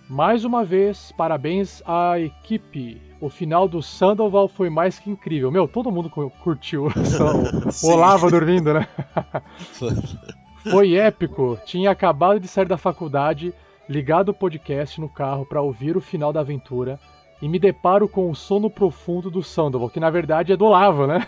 Mais 0.09 0.45
uma 0.45 0.63
vez, 0.63 1.11
parabéns 1.17 1.81
à 1.85 2.19
equipe. 2.19 3.01
O 3.19 3.29
final 3.29 3.67
do 3.67 3.81
Sandoval 3.81 4.47
foi 4.47 4.69
mais 4.69 4.99
que 4.99 5.09
incrível. 5.09 5.49
Meu, 5.51 5.67
todo 5.67 5.91
mundo 5.91 6.09
curtiu 6.09 6.87
o 7.83 7.87
Olavo 7.87 8.29
dormindo, 8.29 8.73
né? 8.73 8.87
Foi 10.71 10.95
épico. 10.95 11.59
Tinha 11.65 11.91
acabado 11.91 12.39
de 12.39 12.47
sair 12.47 12.67
da 12.67 12.77
faculdade, 12.77 13.53
ligado 13.87 14.29
o 14.29 14.33
podcast 14.33 14.99
no 14.99 15.09
carro 15.09 15.45
para 15.45 15.61
ouvir 15.61 15.97
o 15.97 16.01
final 16.01 16.33
da 16.33 16.41
aventura 16.41 16.99
e 17.41 17.47
me 17.47 17.59
deparo 17.59 18.07
com 18.07 18.29
o 18.29 18.35
sono 18.35 18.69
profundo 18.69 19.29
do 19.29 19.43
Sandoval, 19.43 19.89
que 19.89 19.99
na 19.99 20.09
verdade 20.09 20.51
é 20.51 20.57
do 20.57 20.67
Lava, 20.67 21.05
né? 21.05 21.27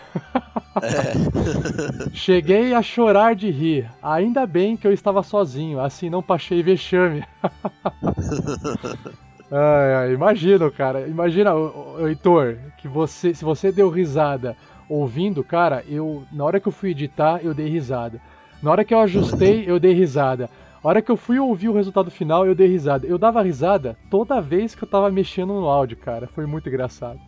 É. 0.82 2.10
Cheguei 2.12 2.74
a 2.74 2.82
chorar 2.82 3.34
de 3.34 3.50
rir. 3.50 3.90
Ainda 4.02 4.46
bem 4.46 4.76
que 4.76 4.86
eu 4.86 4.92
estava 4.92 5.22
sozinho, 5.22 5.80
assim 5.80 6.10
não 6.10 6.22
passei 6.22 6.62
vexame. 6.62 7.24
ai, 9.50 10.12
imagina, 10.12 10.70
cara. 10.70 11.06
Imagina, 11.06 11.52
Heitor, 12.00 12.58
que 12.78 12.88
você, 12.88 13.34
se 13.34 13.44
você 13.44 13.70
deu 13.70 13.88
risada 13.88 14.56
ouvindo, 14.88 15.44
cara, 15.44 15.84
eu 15.88 16.24
na 16.32 16.44
hora 16.44 16.58
que 16.58 16.66
eu 16.66 16.72
fui 16.72 16.90
editar, 16.90 17.40
eu 17.42 17.54
dei 17.54 17.68
risada. 17.68 18.20
Na 18.62 18.70
hora 18.70 18.84
que 18.84 18.92
eu 18.92 19.00
ajustei, 19.00 19.64
eu 19.66 19.80
dei 19.80 19.92
risada. 19.92 20.50
A 20.82 20.88
hora 20.88 21.02
que 21.02 21.10
eu 21.10 21.16
fui 21.16 21.38
ouvir 21.38 21.68
o 21.68 21.74
resultado 21.74 22.10
final, 22.10 22.46
eu 22.46 22.54
dei 22.54 22.66
risada. 22.66 23.06
Eu 23.06 23.18
dava 23.18 23.42
risada 23.42 23.96
toda 24.10 24.40
vez 24.40 24.74
que 24.74 24.82
eu 24.82 24.88
tava 24.88 25.10
mexendo 25.10 25.52
no 25.52 25.66
áudio, 25.66 25.96
cara. 25.96 26.26
Foi 26.26 26.46
muito 26.46 26.68
engraçado. 26.68 27.18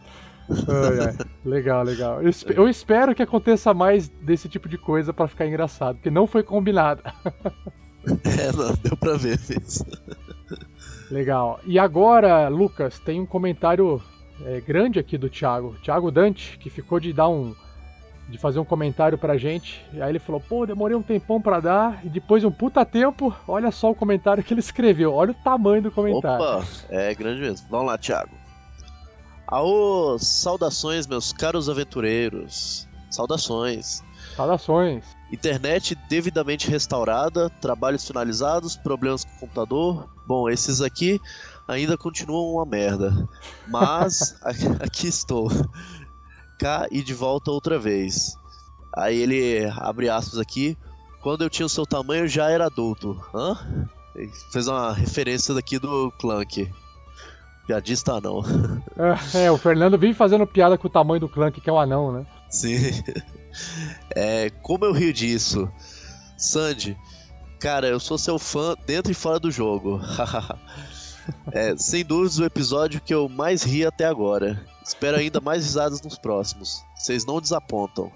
Ai, 0.51 1.09
ai. 1.09 1.27
Legal, 1.45 1.83
legal. 1.85 2.23
Eu, 2.23 2.31
eu, 2.55 2.69
espero 2.69 3.15
que 3.15 3.23
aconteça 3.23 3.73
mais 3.73 4.09
desse 4.09 4.49
tipo 4.49 4.69
de 4.69 4.79
coisa 4.79 5.13
para 5.13 5.29
ficar 5.29 5.47
engraçado, 5.47 5.97
porque 5.97 6.11
não 6.11 6.27
foi 6.27 6.43
combinado. 6.43 7.03
é, 8.05 8.53
não, 8.53 8.75
deu 8.83 8.97
pra 8.97 9.17
ver 9.17 9.39
isso. 9.39 9.85
Legal. 11.11 11.61
E 11.65 11.79
agora, 11.79 12.49
Lucas, 12.49 12.99
tem 12.99 13.21
um 13.21 13.27
comentário 13.27 14.03
é, 14.45 14.61
grande 14.61 14.99
aqui 14.99 15.19
do 15.19 15.29
Thiago. 15.29 15.77
Thiago 15.83 16.11
Dante, 16.11 16.59
que 16.59 16.71
ficou 16.71 16.99
de 16.99 17.13
dar 17.13 17.29
um, 17.29 17.55
de 18.29 18.39
fazer 18.39 18.59
um 18.59 18.65
comentário 18.65 19.19
pra 19.19 19.37
gente. 19.37 19.85
E 19.93 20.01
aí 20.01 20.11
ele 20.11 20.19
falou: 20.19 20.41
pô, 20.41 20.67
demorei 20.67 20.97
um 20.97 21.03
tempão 21.03 21.41
pra 21.41 21.61
dar. 21.61 22.05
E 22.05 22.09
depois 22.09 22.43
de 22.43 22.47
um 22.47 22.53
puta 22.53 22.85
tempo, 22.85 23.35
olha 23.47 23.71
só 23.71 23.91
o 23.91 23.95
comentário 23.95 24.43
que 24.43 24.53
ele 24.53 24.61
escreveu. 24.61 25.13
Olha 25.15 25.33
o 25.33 25.43
tamanho 25.43 25.83
do 25.83 25.91
comentário. 25.91 26.45
Opa, 26.45 26.67
é 26.89 27.15
grande 27.15 27.41
mesmo. 27.41 27.67
Vamos 27.71 27.87
lá, 27.87 27.99
Thiago. 27.99 28.43
Aô, 29.47 30.17
saudações, 30.19 31.07
meus 31.07 31.33
caros 31.33 31.69
aventureiros. 31.69 32.89
Saudações. 33.11 34.03
Saudações. 34.35 35.05
Internet 35.31 35.95
devidamente 36.09 36.71
restaurada, 36.71 37.51
trabalhos 37.61 38.07
finalizados, 38.07 38.77
problemas 38.77 39.25
com 39.25 39.31
o 39.31 39.41
computador. 39.41 40.09
Bom, 40.27 40.49
esses 40.49 40.81
aqui 40.81 41.21
ainda 41.69 41.99
continuam 41.99 42.55
uma 42.55 42.65
merda. 42.65 43.13
Mas 43.69 44.37
aqui 44.81 45.09
estou. 45.09 45.51
Cá 46.63 46.87
e 46.93 47.03
de 47.03 47.13
volta 47.13 47.51
outra 47.51 47.77
vez. 47.77 48.37
Aí 48.97 49.19
ele 49.19 49.69
abre 49.79 50.09
aspas 50.09 50.39
aqui. 50.39 50.79
Quando 51.21 51.43
eu 51.43 51.51
tinha 51.51 51.67
o 51.67 51.69
seu 51.69 51.85
tamanho, 51.85 52.29
já 52.29 52.49
era 52.49 52.67
adulto. 52.67 53.21
Hã? 53.35 53.59
Ele 54.15 54.31
fez 54.53 54.69
uma 54.69 54.93
referência 54.93 55.53
daqui 55.55 55.81
do 55.81 56.13
Clank. 56.21 56.71
Piadista 57.67 58.21
não. 58.21 58.43
É, 59.35 59.47
é, 59.47 59.51
o 59.51 59.59
Fernando 59.59 59.99
vive 59.99 60.15
fazendo 60.15 60.47
piada 60.47 60.79
com 60.79 60.87
o 60.87 60.91
tamanho 60.91 61.19
do 61.19 61.29
Clank, 61.29 61.61
que 61.61 61.69
é 61.69 61.73
o 61.73 61.79
anão, 61.81 62.13
né? 62.13 62.27
Sim. 62.49 62.79
É, 64.17 64.49
como 64.63 64.87
eu 64.87 64.93
rio 64.93 65.13
disso? 65.13 65.71
Sandy, 66.39 66.97
cara, 67.61 67.87
eu 67.87 68.01
sou 68.01 68.17
seu 68.17 68.39
fã 68.39 68.75
dentro 68.87 69.13
e 69.13 69.15
fora 69.15 69.39
do 69.39 69.51
jogo. 69.51 70.01
é, 71.53 71.77
sem 71.77 72.03
dúvidas 72.03 72.39
o 72.39 72.45
episódio 72.45 73.01
que 73.01 73.13
eu 73.13 73.29
mais 73.29 73.63
ri 73.63 73.85
até 73.85 74.07
agora. 74.07 74.59
Espero 74.85 75.17
ainda 75.17 75.41
mais 75.41 75.65
risadas 75.65 76.03
nos 76.03 76.19
próximos. 76.19 76.85
Vocês 76.97 77.25
não 77.25 77.41
desapontam. 77.41 78.11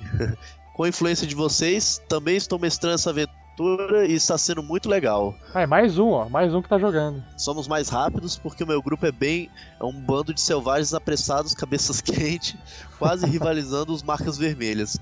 Com 0.74 0.84
a 0.84 0.88
influência 0.88 1.26
de 1.26 1.34
vocês, 1.34 2.00
também 2.08 2.36
estou 2.36 2.58
mestrando 2.58 2.94
essa 2.94 3.10
aventura 3.10 4.06
e 4.06 4.14
está 4.14 4.38
sendo 4.38 4.62
muito 4.62 4.88
legal. 4.88 5.34
Ah, 5.52 5.60
é 5.60 5.66
mais 5.66 5.98
um, 5.98 6.08
ó. 6.08 6.28
Mais 6.28 6.54
um 6.54 6.62
que 6.62 6.68
tá 6.68 6.78
jogando. 6.78 7.22
Somos 7.36 7.68
mais 7.68 7.90
rápidos 7.90 8.38
porque 8.38 8.64
o 8.64 8.66
meu 8.66 8.80
grupo 8.80 9.04
é 9.04 9.12
bem. 9.12 9.50
É 9.78 9.84
um 9.84 9.92
bando 9.92 10.32
de 10.32 10.40
selvagens 10.40 10.94
apressados, 10.94 11.54
cabeças 11.54 12.00
quentes, 12.02 12.56
quase 12.98 13.26
rivalizando 13.26 13.92
os 13.92 14.02
marcas 14.02 14.38
vermelhas. 14.38 14.98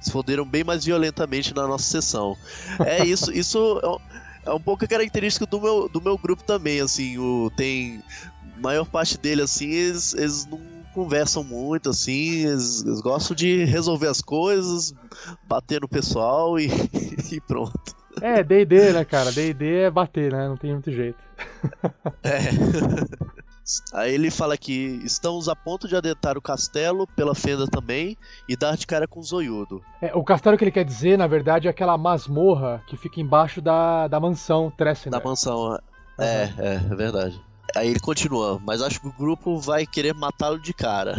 Se 0.00 0.10
foderam 0.10 0.44
bem 0.44 0.64
mais 0.64 0.84
violentamente 0.84 1.54
na 1.54 1.66
nossa 1.68 1.84
sessão. 1.84 2.36
É 2.84 3.04
isso, 3.04 3.30
isso 3.30 3.80
é, 4.44 4.50
é 4.50 4.52
um 4.52 4.60
pouco 4.60 4.84
a 4.84 4.88
característica 4.88 5.46
do 5.46 5.60
meu, 5.60 5.88
do 5.88 6.00
meu 6.00 6.18
grupo 6.18 6.42
também, 6.42 6.80
assim, 6.80 7.18
o, 7.18 7.50
tem 7.56 8.02
maior 8.62 8.86
parte 8.86 9.18
dele, 9.18 9.42
assim, 9.42 9.70
eles, 9.70 10.14
eles 10.14 10.46
não 10.46 10.60
conversam 10.94 11.42
muito, 11.42 11.90
assim, 11.90 12.46
eles, 12.46 12.84
eles, 12.84 13.00
gostam 13.00 13.34
de 13.34 13.64
resolver 13.64 14.08
as 14.08 14.20
coisas, 14.20 14.94
bater 15.48 15.80
no 15.80 15.88
pessoal 15.88 16.58
e, 16.58 16.68
e 17.32 17.40
pronto. 17.40 17.96
É, 18.20 18.42
D&D, 18.42 18.92
né, 18.92 19.04
cara? 19.04 19.32
D&D 19.32 19.82
é 19.82 19.90
bater, 19.90 20.32
né? 20.32 20.46
Não 20.46 20.56
tem 20.56 20.72
muito 20.72 20.90
jeito. 20.90 21.18
É. 22.24 22.40
Aí 23.92 24.14
ele 24.14 24.30
fala 24.30 24.56
que 24.56 25.00
estamos 25.04 25.48
a 25.48 25.54
ponto 25.54 25.86
de 25.86 25.96
adentrar 25.96 26.36
o 26.36 26.42
castelo 26.42 27.06
pela 27.06 27.34
fenda 27.34 27.66
também 27.66 28.16
e 28.48 28.56
dar 28.56 28.76
de 28.76 28.86
cara 28.86 29.06
com 29.06 29.20
o 29.20 29.22
zoiudo. 29.22 29.82
É, 30.00 30.14
o 30.14 30.24
castelo 30.24 30.58
que 30.58 30.64
ele 30.64 30.70
quer 30.72 30.84
dizer, 30.84 31.16
na 31.16 31.26
verdade, 31.26 31.68
é 31.68 31.70
aquela 31.70 31.96
masmorra 31.96 32.82
que 32.86 32.96
fica 32.96 33.20
embaixo 33.20 33.60
da, 33.60 34.08
da 34.08 34.18
mansão 34.18 34.70
Tressner. 34.76 35.12
Da 35.12 35.24
mansão, 35.24 35.78
é, 36.18 36.44
uhum. 36.44 36.64
é, 36.64 36.74
é 36.74 36.94
verdade. 36.94 37.40
Aí 37.74 37.88
ele 37.88 38.00
continua, 38.00 38.60
mas 38.64 38.82
acho 38.82 39.00
que 39.00 39.08
o 39.08 39.12
grupo 39.12 39.58
vai 39.58 39.86
querer 39.86 40.14
matá-lo 40.14 40.58
de 40.58 40.72
cara. 40.72 41.14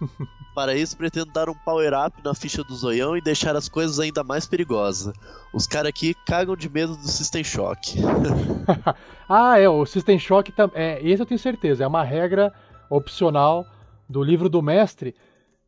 Para 0.54 0.74
isso, 0.76 0.96
pretendo 0.96 1.32
dar 1.32 1.48
um 1.48 1.54
power-up 1.54 2.16
na 2.24 2.32
ficha 2.32 2.62
do 2.62 2.76
zoião 2.76 3.16
e 3.16 3.20
deixar 3.20 3.56
as 3.56 3.68
coisas 3.68 3.98
ainda 3.98 4.22
mais 4.22 4.46
perigosas. 4.46 5.12
Os 5.52 5.66
caras 5.66 5.88
aqui 5.88 6.14
cagam 6.26 6.54
de 6.54 6.70
medo 6.70 6.96
do 6.96 7.08
System 7.08 7.42
Shock. 7.42 7.96
ah, 9.28 9.58
é, 9.58 9.68
o 9.68 9.84
System 9.84 10.16
Shock 10.16 10.52
também. 10.52 10.80
É, 10.80 11.00
esse 11.02 11.20
eu 11.20 11.26
tenho 11.26 11.40
certeza, 11.40 11.82
é 11.82 11.86
uma 11.86 12.04
regra 12.04 12.52
opcional 12.88 13.66
do 14.08 14.22
livro 14.22 14.48
do 14.48 14.62
mestre 14.62 15.14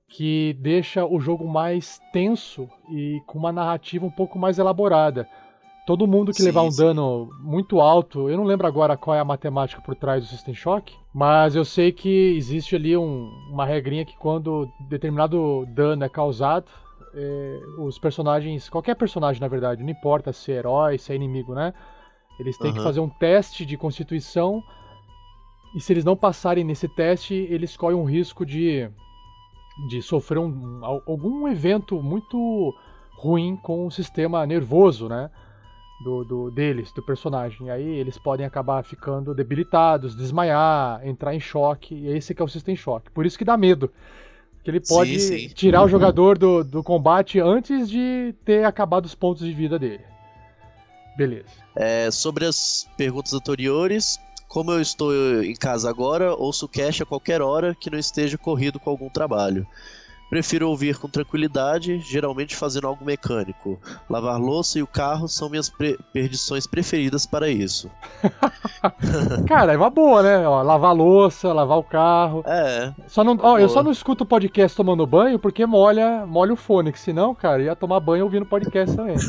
que 0.09 0.57
deixa 0.61 1.05
o 1.05 1.19
jogo 1.19 1.49
mais 1.49 2.01
tenso 2.13 2.69
e 2.89 3.21
com 3.27 3.39
uma 3.39 3.51
narrativa 3.51 4.07
um 4.07 4.11
pouco 4.11 4.39
mais 4.39 4.57
elaborada. 4.59 5.29
Todo 5.87 6.05
mundo 6.05 6.33
que 6.33 6.39
sim, 6.39 6.47
levar 6.47 6.63
um 6.63 6.71
sim. 6.71 6.83
dano 6.83 7.31
muito 7.39 7.81
alto, 7.81 8.29
eu 8.29 8.37
não 8.37 8.43
lembro 8.43 8.67
agora 8.67 8.97
qual 8.97 9.15
é 9.15 9.21
a 9.21 9.25
matemática 9.25 9.81
por 9.81 9.95
trás 9.95 10.25
do 10.25 10.29
System 10.29 10.53
Shock, 10.53 10.93
mas 11.15 11.55
eu 11.55 11.65
sei 11.65 11.93
que 11.93 12.35
existe 12.37 12.75
ali 12.75 12.97
um, 12.97 13.31
uma 13.53 13.65
regrinha 13.65 14.05
que 14.05 14.17
quando 14.17 14.69
determinado 14.89 15.65
dano 15.69 16.03
é 16.03 16.09
causado, 16.09 16.67
é, 17.15 17.61
os 17.79 18.01
personagens, 18.01 18.69
qualquer 18.69 18.97
personagem 18.97 19.41
na 19.41 19.47
verdade, 19.47 19.85
não 19.85 19.91
importa 19.91 20.33
se 20.33 20.51
é 20.51 20.57
herói, 20.57 20.99
se 20.99 21.13
é 21.13 21.15
inimigo, 21.15 21.55
né? 21.55 21.73
Eles 22.39 22.59
têm 22.59 22.73
uhum. 22.73 22.77
que 22.79 22.83
fazer 22.83 23.01
um 23.01 23.09
teste 23.09 23.65
de 23.65 23.77
constituição 23.77 24.61
e 25.73 25.81
se 25.81 25.93
eles 25.93 26.05
não 26.05 26.17
passarem 26.17 26.65
nesse 26.65 26.89
teste, 26.89 27.35
eles 27.35 27.77
correm 27.77 27.97
um 27.97 28.05
risco 28.05 28.45
de, 28.45 28.91
de 29.89 30.03
sofrer 30.03 30.39
um, 30.41 30.85
algum 30.85 31.47
evento 31.47 32.03
muito 32.03 32.75
ruim 33.17 33.57
com 33.57 33.87
o 33.87 33.91
sistema 33.91 34.45
nervoso, 34.45 35.09
né? 35.09 35.31
Do, 36.01 36.25
do, 36.25 36.51
deles, 36.51 36.93
do 36.93 37.03
personagem. 37.03 37.67
E 37.67 37.71
aí 37.71 37.89
eles 37.99 38.19
podem 38.19 38.45
acabar 38.45 38.85
ficando 38.85 39.35
debilitados, 39.35 40.15
desmaiar, 40.15 41.07
entrar 41.07 41.35
em 41.35 41.41
choque. 41.41 41.95
E 41.95 42.09
esse 42.09 42.35
que 42.35 42.43
é 42.43 42.45
o 42.45 42.49
System 42.49 42.77
Shock. 42.77 43.11
Por 43.11 43.27
isso 43.27 43.39
que 43.39 43.45
dá 43.45 43.57
medo. 43.57 43.91
Que 44.63 44.71
ele 44.71 44.81
pode 44.81 45.19
sim, 45.21 45.39
sim. 45.39 45.55
tirar 45.55 45.85
o 45.85 45.89
jogador 45.89 46.37
do, 46.37 46.65
do 46.65 46.83
combate 46.83 47.39
antes 47.39 47.89
de 47.89 48.35
ter 48.45 48.65
acabado 48.65 49.05
os 49.05 49.15
pontos 49.15 49.47
de 49.47 49.53
vida 49.53 49.79
dele. 49.79 50.05
Beleza. 51.17 51.49
É, 51.75 52.11
sobre 52.11 52.45
as 52.45 52.89
perguntas 52.97 53.33
anteriores, 53.33 54.19
como 54.49 54.73
eu 54.73 54.81
estou 54.81 55.43
em 55.43 55.55
casa 55.55 55.89
agora, 55.89 56.35
ouço 56.35 56.67
o 56.67 56.69
cash 56.69 57.01
a 57.01 57.07
qualquer 57.07 57.41
hora 57.41 57.75
que 57.75 57.89
não 57.89 57.99
esteja 57.99 58.37
corrido 58.37 58.79
com 58.79 58.91
algum 58.91 59.09
trabalho. 59.09 59.67
Prefiro 60.29 60.69
ouvir 60.69 60.99
com 60.99 61.09
tranquilidade, 61.09 61.99
geralmente 62.01 62.57
fazendo 62.57 62.89
algo 62.89 63.05
mecânico. 63.05 63.79
Lavar 64.11 64.41
louça 64.41 64.79
e 64.79 64.83
o 64.83 64.87
carro 64.87 65.29
são 65.29 65.49
minhas 65.49 65.69
pre 65.69 65.97
perdições 66.13 66.67
preferidas 66.67 67.25
para 67.25 67.49
isso. 67.49 67.89
Cara, 69.47 69.73
é 69.73 69.77
uma 69.77 69.89
boa, 69.89 70.23
né? 70.25 70.47
Ó, 70.47 70.63
lavar 70.63 70.95
louça, 70.95 71.53
lavar 71.53 71.79
o 71.79 71.85
carro. 71.85 72.43
É. 72.45 72.93
Só 73.07 73.23
não, 73.23 73.39
ó, 73.41 73.57
eu 73.59 73.69
só 73.69 73.85
não 73.85 73.93
escuto 73.93 74.25
o 74.25 74.27
podcast 74.27 74.77
tomando 74.77 75.07
banho 75.07 75.39
porque 75.39 75.65
molha, 75.65 76.27
molha 76.27 76.53
o 76.55 76.57
fone, 76.57 76.91
que 76.93 76.99
senão, 76.99 77.33
cara, 77.33 77.63
ia 77.63 77.77
tomar 77.77 78.01
banho 78.01 78.25
ouvindo 78.25 78.45
podcast 78.45 78.97
também. 78.97 79.17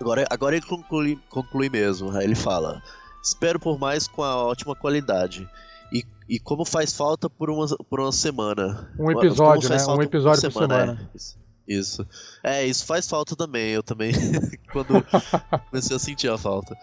agora, 0.00 0.26
agora 0.30 0.56
ele 0.56 0.66
conclui, 0.66 1.18
conclui 1.28 1.68
mesmo. 1.68 2.12
Aí 2.12 2.24
ele 2.24 2.36
fala: 2.36 2.80
Espero 3.22 3.58
por 3.58 3.78
mais 3.80 4.06
com 4.06 4.22
a 4.22 4.36
ótima 4.36 4.76
qualidade. 4.76 5.48
E, 5.92 6.04
e 6.28 6.38
como 6.38 6.64
faz 6.64 6.92
falta 6.96 7.28
por 7.28 7.50
uma, 7.50 7.66
por 7.88 8.00
uma 8.00 8.12
semana. 8.12 8.92
Um 8.98 9.10
episódio, 9.10 9.68
né? 9.68 9.76
Um 9.86 10.02
episódio 10.02 10.50
por 10.50 10.62
semana. 10.62 10.96
Por 10.96 10.96
semana. 10.96 11.10
É, 11.12 11.16
isso, 11.16 11.38
isso. 11.66 12.08
É, 12.42 12.66
isso 12.66 12.86
faz 12.86 13.08
falta 13.08 13.34
também. 13.34 13.70
Eu 13.70 13.82
também, 13.82 14.12
quando 14.72 15.04
comecei 15.70 15.96
a 15.96 15.98
sentir 15.98 16.30
a 16.30 16.38
falta. 16.38 16.76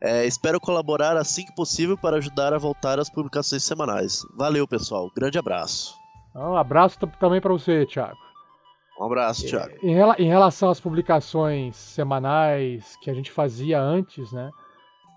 É, 0.00 0.24
espero 0.24 0.60
colaborar 0.60 1.16
assim 1.16 1.44
que 1.44 1.54
possível 1.54 1.96
para 1.96 2.16
ajudar 2.16 2.54
a 2.54 2.58
voltar 2.58 2.98
às 2.98 3.10
publicações 3.10 3.62
semanais. 3.62 4.22
Valeu, 4.36 4.66
pessoal. 4.66 5.10
Grande 5.14 5.38
abraço. 5.38 5.94
Um 6.34 6.56
abraço 6.56 6.98
também 7.20 7.40
para 7.40 7.52
você, 7.52 7.84
Thiago. 7.86 8.16
Um 9.00 9.04
abraço, 9.04 9.46
Thiago. 9.46 9.74
Em, 9.82 9.94
em 10.22 10.28
relação 10.28 10.70
às 10.70 10.80
publicações 10.80 11.76
semanais 11.76 12.96
que 13.00 13.10
a 13.10 13.14
gente 13.14 13.30
fazia 13.30 13.80
antes, 13.80 14.32
né? 14.32 14.50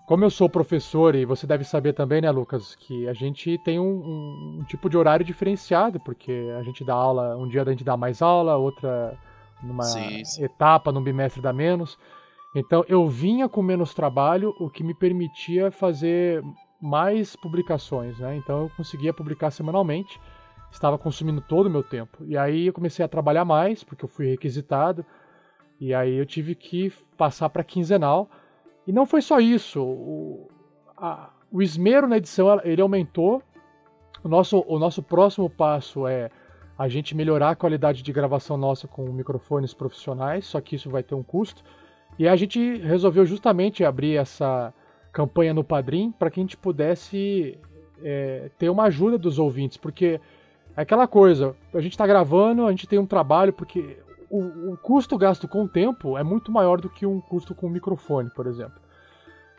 Como 0.06 0.24
eu 0.24 0.30
sou 0.30 0.48
professor, 0.48 1.14
e 1.14 1.24
você 1.24 1.46
deve 1.46 1.64
saber 1.64 1.92
também, 1.92 2.20
né, 2.20 2.30
Lucas, 2.30 2.74
que 2.74 3.08
a 3.08 3.12
gente 3.12 3.56
tem 3.58 3.78
um, 3.78 3.84
um, 3.84 4.58
um, 4.60 4.64
tipo 4.64 4.90
de 4.90 4.96
horário 4.96 5.24
diferenciado, 5.24 6.00
porque 6.00 6.52
a 6.58 6.62
gente 6.62 6.84
dá 6.84 6.94
aula, 6.94 7.36
um 7.36 7.48
dia 7.48 7.62
a 7.62 7.70
gente 7.70 7.84
dá 7.84 7.96
mais 7.96 8.20
aula, 8.20 8.56
outra 8.56 9.16
numa 9.62 9.84
sim, 9.84 10.24
sim. 10.24 10.44
etapa, 10.44 10.90
num 10.90 11.02
bimestre 11.02 11.40
dá 11.40 11.52
menos. 11.52 11.96
Então 12.54 12.84
eu 12.88 13.08
vinha 13.08 13.48
com 13.48 13.62
menos 13.62 13.94
trabalho, 13.94 14.54
o 14.58 14.68
que 14.68 14.82
me 14.82 14.92
permitia 14.92 15.70
fazer 15.70 16.42
mais 16.80 17.36
publicações, 17.36 18.18
né? 18.18 18.36
Então 18.36 18.62
eu 18.62 18.70
conseguia 18.76 19.14
publicar 19.14 19.52
semanalmente, 19.52 20.20
estava 20.70 20.98
consumindo 20.98 21.40
todo 21.40 21.66
o 21.66 21.70
meu 21.70 21.82
tempo. 21.82 22.24
E 22.24 22.36
aí 22.36 22.66
eu 22.66 22.72
comecei 22.72 23.04
a 23.04 23.08
trabalhar 23.08 23.44
mais, 23.44 23.84
porque 23.84 24.04
eu 24.04 24.08
fui 24.08 24.26
requisitado, 24.26 25.06
e 25.80 25.94
aí 25.94 26.16
eu 26.16 26.26
tive 26.26 26.56
que 26.56 26.92
passar 27.16 27.48
para 27.48 27.62
quinzenal 27.62 28.28
e 28.86 28.92
não 28.92 29.06
foi 29.06 29.22
só 29.22 29.38
isso. 29.38 29.82
O, 29.82 30.48
a, 30.96 31.30
o 31.50 31.62
esmero 31.62 32.06
na 32.08 32.16
edição 32.16 32.60
ele 32.64 32.82
aumentou. 32.82 33.42
O 34.22 34.28
nosso, 34.28 34.64
o 34.66 34.78
nosso 34.78 35.02
próximo 35.02 35.50
passo 35.50 36.06
é 36.06 36.30
a 36.78 36.88
gente 36.88 37.14
melhorar 37.14 37.50
a 37.50 37.56
qualidade 37.56 38.02
de 38.02 38.12
gravação 38.12 38.56
nossa 38.56 38.88
com 38.88 39.02
microfones 39.04 39.74
profissionais, 39.74 40.46
só 40.46 40.60
que 40.60 40.76
isso 40.76 40.90
vai 40.90 41.02
ter 41.02 41.14
um 41.14 41.22
custo. 41.22 41.62
E 42.18 42.28
a 42.28 42.36
gente 42.36 42.78
resolveu 42.78 43.24
justamente 43.24 43.84
abrir 43.84 44.16
essa 44.16 44.72
campanha 45.12 45.52
no 45.52 45.64
Padrim 45.64 46.12
para 46.12 46.30
que 46.30 46.40
a 46.40 46.42
gente 46.42 46.56
pudesse 46.56 47.58
é, 48.02 48.50
ter 48.58 48.68
uma 48.68 48.84
ajuda 48.84 49.18
dos 49.18 49.38
ouvintes, 49.38 49.76
porque 49.76 50.20
é 50.76 50.82
aquela 50.82 51.06
coisa, 51.06 51.54
a 51.74 51.80
gente 51.80 51.92
está 51.92 52.06
gravando, 52.06 52.66
a 52.66 52.70
gente 52.70 52.86
tem 52.86 52.98
um 52.98 53.06
trabalho, 53.06 53.52
porque 53.52 53.98
o, 54.32 54.72
o, 54.72 54.76
custo 54.78 55.18
gasto 55.18 55.46
com 55.46 55.64
o 55.64 55.68
tempo 55.68 56.16
é 56.16 56.22
muito 56.22 56.50
maior 56.50 56.80
do 56.80 56.88
que 56.88 57.04
um 57.04 57.20
custo 57.20 57.54
com 57.54 57.66
o 57.66 57.70
microfone, 57.70 58.30
por 58.30 58.46
exemplo. 58.46 58.80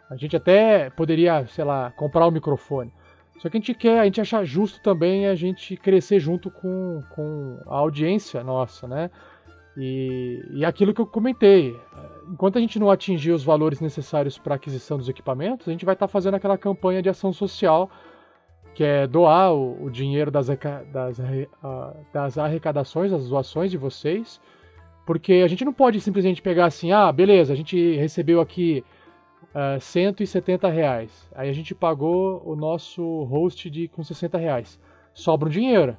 A 0.09 0.15
gente 0.15 0.35
até 0.35 0.89
poderia, 0.89 1.45
sei 1.45 1.63
lá, 1.63 1.91
comprar 1.91 2.25
o 2.25 2.29
um 2.29 2.31
microfone. 2.31 2.91
Só 3.39 3.49
que 3.49 3.57
a 3.57 3.59
gente 3.59 3.75
quer, 3.75 3.99
a 3.99 4.05
gente 4.05 4.19
acha 4.19 4.43
justo 4.43 4.81
também 4.81 5.27
a 5.27 5.35
gente 5.35 5.77
crescer 5.77 6.19
junto 6.19 6.49
com, 6.49 7.03
com 7.11 7.59
a 7.67 7.77
audiência 7.77 8.43
nossa, 8.43 8.87
né? 8.87 9.11
E, 9.77 10.43
e 10.51 10.65
aquilo 10.65 10.93
que 10.93 11.01
eu 11.01 11.05
comentei, 11.05 11.79
enquanto 12.27 12.57
a 12.57 12.61
gente 12.61 12.79
não 12.79 12.89
atingir 12.89 13.31
os 13.31 13.43
valores 13.43 13.79
necessários 13.79 14.39
para 14.39 14.55
aquisição 14.55 14.97
dos 14.97 15.09
equipamentos, 15.09 15.67
a 15.67 15.71
gente 15.71 15.85
vai 15.85 15.93
estar 15.93 16.07
tá 16.07 16.11
fazendo 16.11 16.35
aquela 16.35 16.57
campanha 16.57 17.01
de 17.01 17.09
ação 17.09 17.31
social, 17.31 17.91
que 18.73 18.83
é 18.83 19.05
doar 19.05 19.53
o, 19.53 19.83
o 19.83 19.89
dinheiro 19.91 20.31
das, 20.31 20.47
das, 20.47 21.21
das 22.11 22.37
arrecadações, 22.39 23.11
das 23.11 23.27
doações 23.27 23.69
de 23.69 23.77
vocês, 23.77 24.39
porque 25.05 25.41
a 25.43 25.47
gente 25.47 25.65
não 25.65 25.73
pode 25.73 25.99
simplesmente 25.99 26.41
pegar 26.41 26.65
assim, 26.65 26.91
ah, 26.91 27.11
beleza, 27.11 27.53
a 27.53 27.55
gente 27.55 27.95
recebeu 27.97 28.39
aqui 28.39 28.83
uh, 29.53 29.79
170 29.79 30.69
reais, 30.69 31.29
aí 31.35 31.49
a 31.49 31.53
gente 31.53 31.75
pagou 31.75 32.41
o 32.45 32.55
nosso 32.55 33.23
host 33.23 33.69
de, 33.69 33.87
com 33.87 34.03
60 34.03 34.37
reais, 34.37 34.79
sobra 35.13 35.47
um 35.47 35.51
dinheiro. 35.51 35.97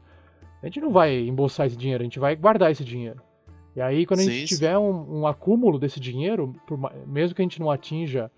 A 0.63 0.67
gente 0.67 0.81
não 0.81 0.91
vai 0.91 1.19
embolsar 1.19 1.67
esse 1.67 1.77
dinheiro, 1.77 2.03
a 2.03 2.05
gente 2.05 2.19
vai 2.19 2.35
guardar 2.35 2.71
esse 2.71 2.83
dinheiro. 2.83 3.21
E 3.77 3.81
aí, 3.83 4.07
quando 4.07 4.21
a 4.21 4.23
gente 4.23 4.47
tiver 4.47 4.79
um, 4.79 5.21
um, 5.21 5.27
acúmulo 5.27 5.79
desse 5.79 5.99
dinheiro, 5.99 6.55
por, 6.67 6.79
mesmo 7.07 7.35
que 7.35 7.43
a 7.43 7.45
gente 7.45 7.61
não 7.61 7.71
atinja 7.71 8.31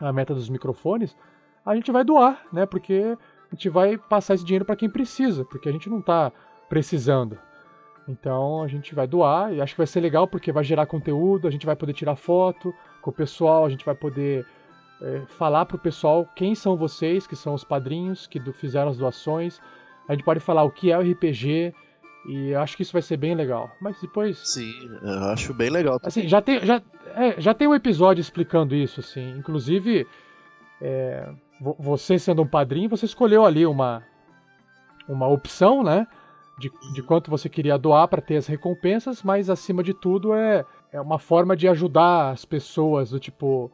a 0.00 0.12
meta 0.12 0.34
dos 0.34 0.48
microfones, 0.48 1.16
a 1.64 1.74
gente 1.74 1.90
vai 1.92 2.04
doar, 2.04 2.44
né? 2.52 2.66
Porque 2.66 3.16
a 3.50 3.54
gente 3.54 3.68
vai 3.68 3.96
passar 3.96 4.34
esse 4.34 4.44
dinheiro 4.44 4.64
para 4.64 4.76
quem 4.76 4.90
precisa, 4.90 5.44
porque 5.44 5.68
a 5.68 5.72
gente 5.72 5.88
não 5.88 6.00
está 6.00 6.32
precisando. 6.68 7.38
Então 8.08 8.62
a 8.62 8.68
gente 8.68 8.94
vai 8.94 9.06
doar 9.06 9.52
e 9.52 9.60
acho 9.60 9.74
que 9.74 9.78
vai 9.78 9.86
ser 9.86 10.00
legal 10.00 10.26
porque 10.26 10.52
vai 10.52 10.64
gerar 10.64 10.86
conteúdo, 10.86 11.48
a 11.48 11.50
gente 11.50 11.66
vai 11.66 11.74
poder 11.74 11.94
tirar 11.94 12.16
foto 12.16 12.74
com 13.00 13.10
o 13.10 13.14
pessoal, 13.14 13.64
a 13.64 13.70
gente 13.70 13.84
vai 13.84 13.94
poder 13.94 14.46
é, 15.00 15.22
falar 15.26 15.64
para 15.66 15.76
o 15.76 15.78
pessoal 15.78 16.28
quem 16.36 16.54
são 16.54 16.76
vocês, 16.76 17.26
que 17.26 17.36
são 17.36 17.54
os 17.54 17.64
padrinhos 17.64 18.26
que 18.26 18.38
do, 18.38 18.52
fizeram 18.52 18.90
as 18.90 18.98
doações. 18.98 19.60
A 20.08 20.12
gente 20.12 20.24
pode 20.24 20.40
falar 20.40 20.64
o 20.64 20.70
que 20.70 20.90
é 20.90 20.98
o 20.98 21.00
RPG, 21.00 21.74
e 22.26 22.54
acho 22.54 22.76
que 22.76 22.82
isso 22.82 22.92
vai 22.92 23.02
ser 23.02 23.16
bem 23.16 23.34
legal. 23.34 23.70
Mas 23.80 24.00
depois. 24.00 24.38
Sim, 24.38 24.72
eu 25.02 25.24
acho 25.24 25.52
bem 25.52 25.70
legal. 25.70 26.00
Assim, 26.02 26.26
já 26.26 26.40
tem, 26.40 26.60
já, 26.64 26.82
é, 27.14 27.40
já 27.40 27.52
tem 27.52 27.68
um 27.68 27.74
episódio 27.74 28.20
explicando 28.20 28.74
isso, 28.74 29.00
assim. 29.00 29.36
Inclusive, 29.36 30.06
é, 30.80 31.28
você 31.78 32.18
sendo 32.18 32.42
um 32.42 32.46
padrinho, 32.46 32.88
você 32.88 33.04
escolheu 33.04 33.44
ali 33.44 33.66
uma, 33.66 34.02
uma 35.06 35.28
opção, 35.28 35.82
né? 35.82 36.06
De, 36.58 36.70
de 36.92 37.02
quanto 37.02 37.30
você 37.30 37.48
queria 37.48 37.76
doar 37.76 38.06
para 38.06 38.22
ter 38.22 38.36
as 38.36 38.46
recompensas, 38.46 39.22
mas 39.22 39.50
acima 39.50 39.82
de 39.82 39.92
tudo 39.92 40.32
é, 40.34 40.64
é 40.92 41.00
uma 41.00 41.18
forma 41.18 41.56
de 41.56 41.66
ajudar 41.66 42.30
as 42.30 42.44
pessoas, 42.44 43.10
do 43.10 43.18
tipo, 43.18 43.70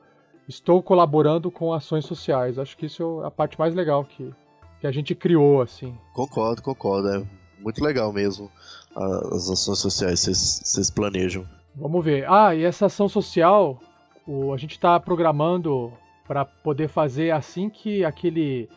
estou 0.49 0.83
colaborando 0.83 1.51
com 1.51 1.73
ações 1.73 2.07
sociais. 2.07 2.59
Acho 2.59 2.77
que 2.77 2.87
isso 2.87 3.21
é 3.23 3.27
a 3.27 3.31
parte 3.31 3.59
mais 3.59 3.75
legal 3.75 4.05
que, 4.05 4.33
que 4.81 4.87
a 4.87 4.91
gente 4.91 5.15
criou, 5.15 5.61
assim. 5.61 5.95
Concordo, 6.15 6.63
concordo. 6.63 7.09
É 7.09 7.23
muito 7.63 7.85
legal 7.85 8.13
mesmo 8.13 8.51
as 8.97 9.51
ações 9.51 9.79
sociais 9.79 10.25
que 10.25 10.35
vocês 10.35 10.91
planejam. 10.91 11.47
Vamos 11.75 12.05
ver. 12.05 12.29
Ah, 12.29 12.55
e 12.55 12.65
essa 12.65 12.87
ação 12.87 13.09
social, 13.09 13.79
o, 14.27 14.53
a 14.53 14.57
gente 14.57 14.73
está 14.73 14.99
programando 14.99 15.93
para 16.27 16.45
poder 16.45 16.89
fazer 16.89 17.31
assim 17.31 17.69
que 17.69 18.05
aquele 18.05 18.69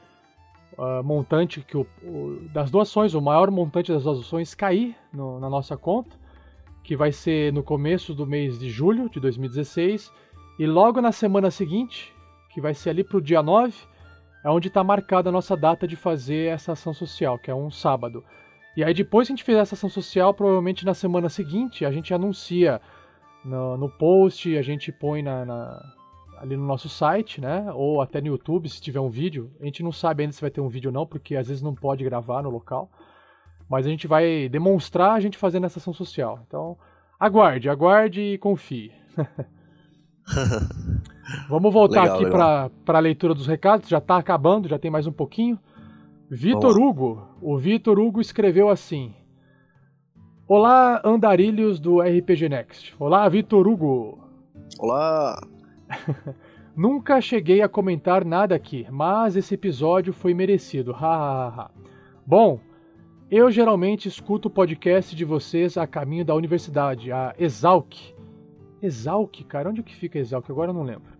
uh, 0.77 1.03
montante 1.03 1.61
que 1.61 1.77
o, 1.77 1.85
o, 2.03 2.39
das 2.53 2.69
doações, 2.69 3.13
o 3.13 3.21
maior 3.21 3.49
montante 3.51 3.91
das 3.91 4.03
doações 4.03 4.53
cair 4.53 4.95
no, 5.13 5.39
na 5.39 5.49
nossa 5.49 5.77
conta, 5.77 6.15
que 6.83 6.95
vai 6.95 7.11
ser 7.11 7.53
no 7.53 7.63
começo 7.63 8.13
do 8.13 8.27
mês 8.27 8.59
de 8.59 8.69
julho 8.69 9.09
de 9.09 9.19
2016, 9.19 10.11
e 10.59 10.65
logo 10.65 11.01
na 11.01 11.11
semana 11.11 11.49
seguinte, 11.49 12.13
que 12.49 12.61
vai 12.61 12.73
ser 12.73 12.91
ali 12.91 13.03
para 13.03 13.17
o 13.17 13.21
dia 13.21 13.41
9, 13.41 13.73
é 14.43 14.49
onde 14.49 14.67
está 14.67 14.83
marcada 14.83 15.29
a 15.29 15.31
nossa 15.31 15.55
data 15.55 15.87
de 15.87 15.95
fazer 15.95 16.51
essa 16.51 16.73
ação 16.73 16.93
social, 16.93 17.39
que 17.39 17.49
é 17.49 17.55
um 17.55 17.71
sábado. 17.71 18.23
E 18.75 18.83
aí 18.83 18.93
depois 18.93 19.27
que 19.27 19.33
a 19.33 19.35
gente 19.35 19.45
fizer 19.45 19.59
essa 19.59 19.75
ação 19.75 19.89
social, 19.89 20.33
provavelmente 20.33 20.85
na 20.85 20.93
semana 20.93 21.29
seguinte, 21.29 21.85
a 21.85 21.91
gente 21.91 22.13
anuncia 22.13 22.81
no, 23.43 23.77
no 23.77 23.89
post, 23.89 24.55
a 24.57 24.61
gente 24.61 24.91
põe 24.91 25.21
na, 25.21 25.45
na, 25.45 25.93
ali 26.37 26.57
no 26.57 26.65
nosso 26.65 26.89
site, 26.89 27.39
né? 27.39 27.71
Ou 27.73 28.01
até 28.01 28.21
no 28.21 28.27
YouTube, 28.27 28.69
se 28.69 28.81
tiver 28.81 28.99
um 28.99 29.09
vídeo. 29.09 29.51
A 29.61 29.65
gente 29.65 29.83
não 29.83 29.91
sabe 29.91 30.23
ainda 30.23 30.33
se 30.33 30.41
vai 30.41 30.51
ter 30.51 30.61
um 30.61 30.67
vídeo 30.67 30.89
ou 30.89 30.93
não, 30.93 31.05
porque 31.05 31.35
às 31.35 31.47
vezes 31.47 31.63
não 31.63 31.73
pode 31.73 32.03
gravar 32.03 32.41
no 32.41 32.49
local. 32.49 32.89
Mas 33.69 33.85
a 33.85 33.89
gente 33.89 34.07
vai 34.07 34.49
demonstrar 34.49 35.13
a 35.13 35.19
gente 35.19 35.37
fazendo 35.37 35.65
essa 35.65 35.79
ação 35.79 35.93
social. 35.93 36.39
Então, 36.47 36.77
aguarde, 37.19 37.69
aguarde 37.69 38.21
e 38.21 38.37
confie. 38.37 38.91
Vamos 41.49 41.73
voltar 41.73 42.03
legal, 42.03 42.15
aqui 42.15 42.29
para 42.29 42.69
a 42.87 42.99
leitura 42.99 43.33
dos 43.33 43.47
recados. 43.47 43.89
Já 43.89 43.97
está 43.97 44.17
acabando, 44.17 44.67
já 44.67 44.77
tem 44.77 44.91
mais 44.91 45.07
um 45.07 45.11
pouquinho. 45.11 45.59
Vitor 46.29 46.77
Hugo. 46.77 47.27
O 47.41 47.57
Vitor 47.57 47.99
Hugo 47.99 48.21
escreveu 48.21 48.69
assim: 48.69 49.13
Olá, 50.47 51.01
andarilhos 51.03 51.79
do 51.79 52.01
RPG 52.01 52.49
Next. 52.49 52.95
Olá, 52.99 53.27
Vitor 53.29 53.67
Hugo. 53.67 54.19
Olá. 54.79 55.39
Nunca 56.75 57.21
cheguei 57.21 57.61
a 57.61 57.69
comentar 57.69 58.25
nada 58.25 58.55
aqui, 58.55 58.87
mas 58.89 59.35
esse 59.35 59.53
episódio 59.53 60.11
foi 60.11 60.33
merecido. 60.33 60.91
Hahaha. 60.91 61.69
Bom, 62.25 62.59
eu 63.29 63.51
geralmente 63.51 64.07
escuto 64.07 64.47
o 64.47 64.51
podcast 64.51 65.15
de 65.15 65.25
vocês 65.25 65.77
a 65.77 65.85
caminho 65.85 66.25
da 66.25 66.35
universidade, 66.35 67.11
a 67.11 67.33
Exalc. 67.37 67.93
Exalc, 68.81 69.43
cara, 69.47 69.69
onde 69.69 69.83
que 69.83 69.95
fica 69.95 70.19
Exalc? 70.19 70.49
Agora 70.49 70.71
eu 70.71 70.73
não 70.73 70.83
lembro. 70.83 71.13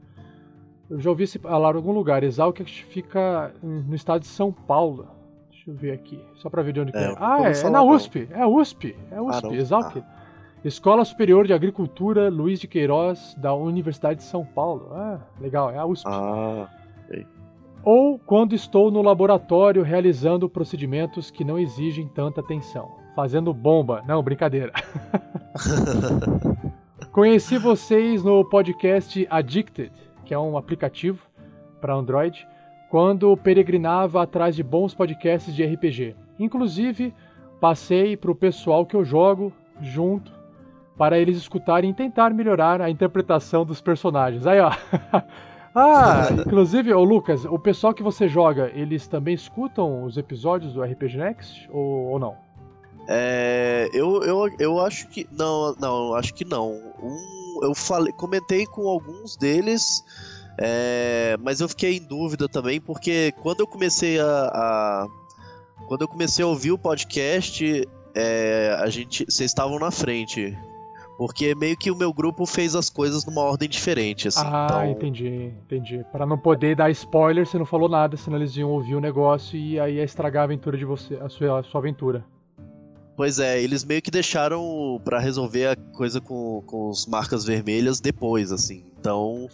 Eu 0.90 1.00
já 1.00 1.10
ouvi 1.10 1.26
falar 1.26 1.74
em 1.74 1.78
algum 1.78 1.92
lugar. 1.92 2.24
Exalc 2.24 2.60
fica 2.66 3.54
no 3.62 3.96
estado 3.96 4.22
de 4.22 4.28
São 4.28 4.52
Paulo. 4.52 5.08
Deixa 5.50 5.72
eu 5.72 5.76
ver 5.76 5.92
aqui, 5.92 6.20
só 6.36 6.50
para 6.50 6.62
ver 6.62 6.74
de 6.74 6.82
onde 6.82 6.96
é, 6.96 7.04
é. 7.04 7.16
Ah, 7.18 7.38
é, 7.42 7.52
é 7.52 7.70
na 7.70 7.82
USP. 7.82 8.28
É 8.32 8.46
USP. 8.46 8.96
É 9.10 9.22
USP, 9.22 9.48
ah, 9.48 9.56
Exalc. 9.56 9.98
Ah. 9.98 10.13
Escola 10.64 11.04
Superior 11.04 11.46
de 11.46 11.54
Agricultura 11.54 12.30
Luiz 12.30 12.60
de 12.60 12.68
Queiroz, 12.68 13.36
da 13.38 13.54
Universidade 13.54 14.20
de 14.20 14.24
São 14.24 14.46
Paulo. 14.46 14.90
Ah, 14.92 15.20
legal, 15.40 15.70
é 15.70 15.78
a 15.78 15.86
USP. 15.86 16.08
Ah, 16.08 16.70
sei. 17.08 17.28
Ou 17.84 18.18
quando 18.18 18.56
estou 18.56 18.90
no 18.90 19.02
laboratório 19.02 19.84
realizando 19.84 20.50
procedimentos 20.50 21.30
que 21.30 21.44
não 21.44 21.60
exigem 21.60 22.08
tanta 22.08 22.40
atenção. 22.40 22.90
Fazendo 23.16 23.54
bomba. 23.54 24.02
Não, 24.08 24.24
brincadeira. 24.24 24.72
Conheci 27.12 27.58
vocês 27.58 28.24
no 28.24 28.44
podcast 28.46 29.28
Addicted 29.30 29.92
que 30.24 30.34
é 30.34 30.40
um 30.40 30.58
aplicativo 30.58 31.28
para 31.80 31.94
Android, 31.94 32.48
quando 32.90 33.36
peregrinava 33.38 34.24
atrás 34.24 34.56
de 34.56 34.64
bons 34.64 34.94
podcasts 34.94 35.54
de 35.54 35.64
RPG. 35.64 36.16
Inclusive, 36.40 37.14
passei 37.60 38.16
para 38.16 38.32
o 38.32 38.36
pessoal 38.36 38.86
que 38.86 38.96
eu 38.96 39.04
jogo 39.04 39.52
junto 39.82 40.32
para 40.98 41.18
eles 41.18 41.38
escutarem 41.38 41.92
e 41.92 41.94
tentar 41.94 42.34
melhorar 42.34 42.82
a 42.82 42.90
interpretação 42.90 43.66
dos 43.66 43.82
personagens. 43.82 44.46
Aí, 44.46 44.60
ó. 44.60 44.72
ah, 45.74 46.28
inclusive, 46.46 46.94
ô 46.94 47.04
Lucas, 47.04 47.46
o 47.46 47.58
pessoal 47.58 47.94
que 47.94 48.04
você 48.04 48.28
joga, 48.28 48.72
eles 48.74 49.08
também 49.08 49.34
escutam 49.34 50.04
os 50.04 50.18
episódios 50.18 50.74
do 50.74 50.84
RPG 50.84 51.18
Next 51.18 51.70
ou, 51.72 52.12
ou 52.12 52.20
não? 52.20 52.36
É, 53.08 53.90
eu, 53.94 54.24
eu, 54.24 54.50
eu 54.60 54.80
acho 54.80 55.08
que. 55.10 55.28
Não, 55.32 55.76
não, 55.80 56.16
acho 56.16 56.34
que 56.34 56.46
não. 56.46 56.72
Um 57.02 57.44
eu 57.62 57.76
falei, 57.76 58.12
comentei 58.14 58.66
com 58.66 58.88
alguns 58.88 59.38
deles, 59.38 60.04
é, 60.58 61.38
mas 61.42 61.62
eu 61.62 61.70
fiquei 61.70 61.98
em 61.98 62.02
dúvida 62.02 62.48
também, 62.50 62.80
porque 62.80 63.34
quando 63.42 63.62
eu 63.62 63.68
comecei 63.68 64.20
a, 64.20 64.26
a 64.26 65.08
quando 65.88 66.02
eu 66.02 66.08
comecei 66.08 66.44
a 66.44 66.48
ouvir 66.48 66.72
o 66.72 66.78
podcast, 66.78 67.88
é, 68.16 68.78
a 68.80 68.90
gente, 68.90 69.26
vocês 69.26 69.52
estavam 69.52 69.80
na 69.80 69.92
frente. 69.92 70.58
Porque 71.18 71.54
meio 71.54 71.78
que 71.78 71.92
o 71.92 71.96
meu 71.96 72.12
grupo 72.12 72.46
fez 72.46 72.76
as 72.76 72.90
coisas 72.90 73.26
numa 73.26 73.42
ordem 73.42 73.70
diferente, 73.70 74.28
assim. 74.28 74.42
Ah, 74.44 74.66
então... 74.66 74.92
entendi, 74.92 75.54
entendi. 75.66 76.06
Para 76.12 76.26
não 76.26 76.38
poder 76.38 76.76
dar 76.76 76.90
spoiler, 76.90 77.46
você 77.46 77.58
não 77.58 77.66
falou 77.66 77.88
nada, 77.88 78.18
senão 78.18 78.38
eles 78.38 78.56
iam 78.56 78.72
ouvir 78.72 78.96
o 78.96 79.02
negócio 79.02 79.58
e 79.58 79.80
aí 79.80 79.96
ia 79.96 80.04
estragar 80.04 80.42
a 80.42 80.46
aventura 80.46 80.78
de 80.78 80.86
você, 80.86 81.16
a 81.16 81.30
sua, 81.30 81.60
a 81.60 81.64
sua 81.64 81.80
aventura. 81.80 82.26
Pois 83.16 83.38
é, 83.38 83.62
eles 83.62 83.84
meio 83.84 84.02
que 84.02 84.10
deixaram 84.10 85.00
para 85.04 85.20
resolver 85.20 85.68
a 85.68 85.76
coisa 85.76 86.20
com, 86.20 86.64
com 86.66 86.90
as 86.90 87.06
marcas 87.06 87.46
vermelhas 87.46 88.00
depois, 88.00 88.52
assim. 88.52 88.84
Então. 89.00 89.48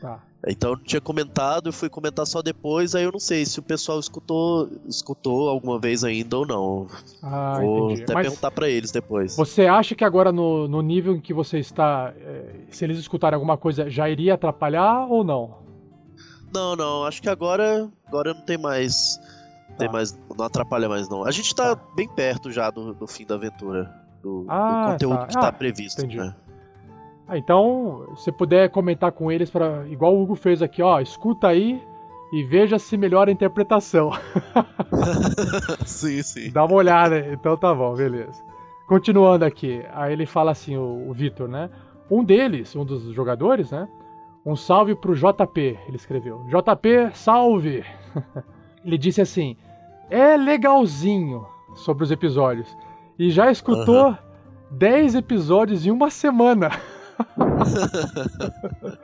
Tá. 0.00 0.22
Então 0.46 0.70
eu 0.72 0.76
tinha 0.76 1.00
comentado, 1.00 1.68
eu 1.68 1.72
fui 1.72 1.88
comentar 1.88 2.26
só 2.26 2.42
depois, 2.42 2.94
aí 2.94 3.04
eu 3.04 3.12
não 3.12 3.18
sei 3.18 3.46
se 3.46 3.58
o 3.58 3.62
pessoal 3.62 3.98
escutou, 3.98 4.68
escutou 4.86 5.48
alguma 5.48 5.78
vez 5.78 6.04
ainda 6.04 6.36
ou 6.36 6.46
não. 6.46 6.86
Ah, 7.22 7.58
Vou 7.60 7.86
entendi. 7.86 8.02
até 8.02 8.14
Mas 8.14 8.26
perguntar 8.26 8.50
para 8.50 8.68
eles 8.68 8.90
depois. 8.90 9.36
Você 9.36 9.66
acha 9.66 9.94
que 9.94 10.04
agora 10.04 10.30
no, 10.30 10.68
no 10.68 10.82
nível 10.82 11.14
em 11.16 11.20
que 11.20 11.32
você 11.32 11.58
está, 11.58 12.12
é, 12.18 12.56
se 12.70 12.84
eles 12.84 12.98
escutarem 12.98 13.34
alguma 13.34 13.56
coisa, 13.56 13.88
já 13.88 14.08
iria 14.08 14.34
atrapalhar 14.34 15.06
ou 15.08 15.24
não? 15.24 15.64
Não, 16.52 16.76
não, 16.76 17.04
acho 17.04 17.22
que 17.22 17.28
agora, 17.28 17.88
agora 18.06 18.32
não 18.34 18.40
tem 18.42 18.56
mais 18.58 19.18
Tem 19.78 19.90
mais, 19.90 20.16
não 20.36 20.44
atrapalha 20.44 20.88
mais 20.88 21.08
não. 21.08 21.24
A 21.24 21.30
gente 21.30 21.54
tá, 21.54 21.74
bem 21.96 22.08
perto 22.08 22.52
já 22.52 22.70
do, 22.70 22.92
do 22.94 23.06
fim 23.06 23.24
da 23.26 23.34
aventura. 23.34 23.92
Do, 24.22 24.46
Ah, 24.48 24.84
do 24.86 24.92
conteúdo 24.92 25.18
tá. 25.18 25.26
que 25.26 25.32
tá 25.34 25.48
Ah, 25.48 25.52
previsto. 25.52 26.00
entendi. 26.00 26.18
né? 26.18 26.34
Ah, 27.26 27.38
então, 27.38 28.06
se 28.16 28.30
puder 28.30 28.70
comentar 28.70 29.12
com 29.12 29.32
eles 29.32 29.50
para 29.50 29.86
igual 29.88 30.14
o 30.14 30.22
Hugo 30.22 30.34
fez 30.34 30.60
aqui, 30.60 30.82
ó, 30.82 31.00
escuta 31.00 31.48
aí 31.48 31.82
e 32.32 32.42
veja 32.42 32.78
se 32.78 32.96
melhora 32.96 33.30
a 33.30 33.32
interpretação. 33.32 34.10
sim, 35.86 36.22
sim. 36.22 36.50
Dá 36.50 36.64
uma 36.64 36.74
olhada. 36.74 37.18
Então 37.32 37.56
tá 37.56 37.74
bom, 37.74 37.94
beleza. 37.94 38.42
Continuando 38.86 39.44
aqui, 39.44 39.82
aí 39.94 40.12
ele 40.12 40.26
fala 40.26 40.50
assim, 40.50 40.76
o, 40.76 41.08
o 41.08 41.14
Vitor, 41.14 41.48
né? 41.48 41.70
Um 42.10 42.22
deles, 42.22 42.76
um 42.76 42.84
dos 42.84 43.04
jogadores, 43.14 43.70
né? 43.70 43.88
Um 44.44 44.54
salve 44.54 44.94
pro 44.94 45.14
JP, 45.14 45.78
ele 45.88 45.96
escreveu. 45.96 46.44
JP, 46.48 47.10
salve! 47.14 47.82
ele 48.84 48.98
disse 48.98 49.22
assim: 49.22 49.56
é 50.10 50.36
legalzinho 50.36 51.46
sobre 51.74 52.04
os 52.04 52.10
episódios. 52.10 52.76
E 53.18 53.30
já 53.30 53.50
escutou 53.50 54.16
10 54.70 55.14
episódios 55.14 55.86
em 55.86 55.90
uma 55.90 56.10
semana. 56.10 56.70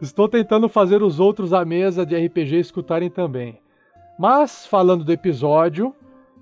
Estou 0.00 0.28
tentando 0.28 0.68
fazer 0.68 1.02
os 1.02 1.20
outros 1.20 1.52
à 1.52 1.64
mesa 1.64 2.04
de 2.04 2.16
RPG 2.16 2.58
escutarem 2.58 3.08
também. 3.08 3.60
Mas, 4.18 4.66
falando 4.66 5.04
do 5.04 5.12
episódio, 5.12 5.94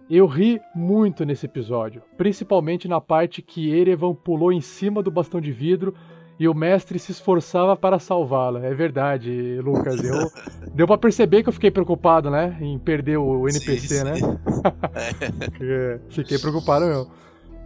eu 0.08 0.26
ri 0.26 0.60
muito 0.74 1.24
nesse 1.24 1.46
episódio. 1.46 2.02
Principalmente 2.16 2.88
na 2.88 3.00
parte 3.00 3.42
que 3.42 3.70
Erevan 3.70 4.14
pulou 4.14 4.52
em 4.52 4.60
cima 4.60 5.02
do 5.02 5.10
bastão 5.10 5.40
de 5.40 5.52
vidro 5.52 5.94
e 6.38 6.48
o 6.48 6.54
mestre 6.54 6.98
se 6.98 7.12
esforçava 7.12 7.76
para 7.76 7.98
salvá-la. 7.98 8.64
É 8.64 8.72
verdade, 8.72 9.60
Lucas. 9.62 10.02
Eu, 10.02 10.30
deu 10.74 10.86
pra 10.86 10.96
perceber 10.96 11.42
que 11.42 11.50
eu 11.50 11.52
fiquei 11.52 11.70
preocupado, 11.70 12.30
né? 12.30 12.56
Em 12.60 12.78
perder 12.78 13.18
o 13.18 13.46
NPC, 13.46 13.98
Sim, 13.98 14.04
né? 14.04 14.14
sim. 14.16 14.38
É, 15.60 16.00
Fiquei 16.08 16.38
preocupado 16.38 16.86
mesmo. 16.86 17.10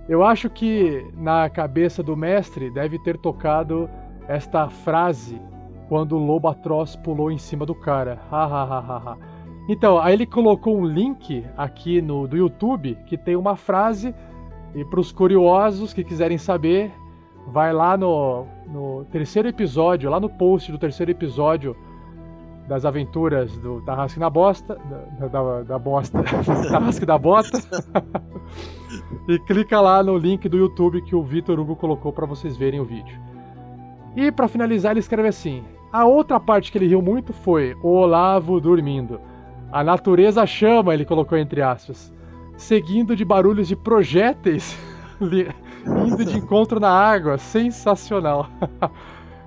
Eu 0.08 0.22
acho 0.22 0.50
que 0.50 1.06
na 1.14 1.48
cabeça 1.48 2.02
do 2.02 2.16
mestre 2.16 2.70
deve 2.70 2.98
ter 2.98 3.16
tocado 3.16 3.88
esta 4.28 4.68
frase 4.68 5.40
quando 5.88 6.16
o 6.16 6.24
lobo 6.24 6.48
atroz 6.48 6.96
pulou 6.96 7.30
em 7.30 7.38
cima 7.38 7.64
do 7.64 7.74
cara. 7.74 8.20
Ha, 8.30 8.44
ha, 8.44 8.62
ha, 8.62 8.96
ha. 8.96 9.18
Então, 9.68 9.98
aí 9.98 10.12
ele 10.12 10.26
colocou 10.26 10.76
um 10.76 10.84
link 10.84 11.44
aqui 11.56 12.02
no 12.02 12.28
do 12.28 12.36
YouTube 12.36 12.98
que 13.06 13.16
tem 13.16 13.34
uma 13.34 13.56
frase 13.56 14.14
e 14.74 14.84
para 14.84 15.00
os 15.00 15.10
curiosos 15.10 15.94
que 15.94 16.04
quiserem 16.04 16.36
saber, 16.36 16.92
vai 17.46 17.72
lá 17.72 17.96
no, 17.96 18.44
no 18.66 19.04
terceiro 19.06 19.48
episódio, 19.48 20.10
lá 20.10 20.20
no 20.20 20.28
post 20.28 20.70
do 20.70 20.78
terceiro 20.78 21.12
episódio 21.12 21.74
das 22.68 22.84
aventuras 22.84 23.56
do 23.58 23.80
Tarrasque 23.82 24.18
na 24.18 24.30
Bosta, 24.30 24.78
da, 25.20 25.28
da, 25.28 25.62
da 25.62 25.78
bosta, 25.78 26.22
Tarrasque 26.70 27.04
da 27.04 27.18
Bota, 27.18 27.60
e 29.28 29.38
clica 29.40 29.80
lá 29.80 30.02
no 30.02 30.16
link 30.16 30.48
do 30.48 30.56
YouTube 30.56 31.02
que 31.02 31.14
o 31.14 31.22
Vitor 31.22 31.58
Hugo 31.58 31.76
colocou 31.76 32.12
para 32.12 32.26
vocês 32.26 32.56
verem 32.56 32.80
o 32.80 32.84
vídeo. 32.84 33.18
E 34.16 34.30
para 34.32 34.48
finalizar 34.48 34.92
ele 34.92 35.00
escreve 35.00 35.28
assim: 35.28 35.62
a 35.92 36.04
outra 36.04 36.40
parte 36.40 36.72
que 36.72 36.78
ele 36.78 36.88
riu 36.88 37.02
muito 37.02 37.32
foi 37.32 37.76
o 37.82 37.88
Olavo 37.88 38.60
dormindo. 38.60 39.20
A 39.70 39.82
natureza 39.82 40.46
chama, 40.46 40.94
ele 40.94 41.04
colocou 41.04 41.36
entre 41.36 41.60
aspas, 41.60 42.12
seguindo 42.56 43.14
de 43.14 43.24
barulhos 43.24 43.68
de 43.68 43.76
projéteis 43.76 44.78
indo 45.20 46.24
de 46.24 46.38
encontro 46.38 46.80
na 46.80 46.90
água. 46.90 47.36
Sensacional. 47.38 48.48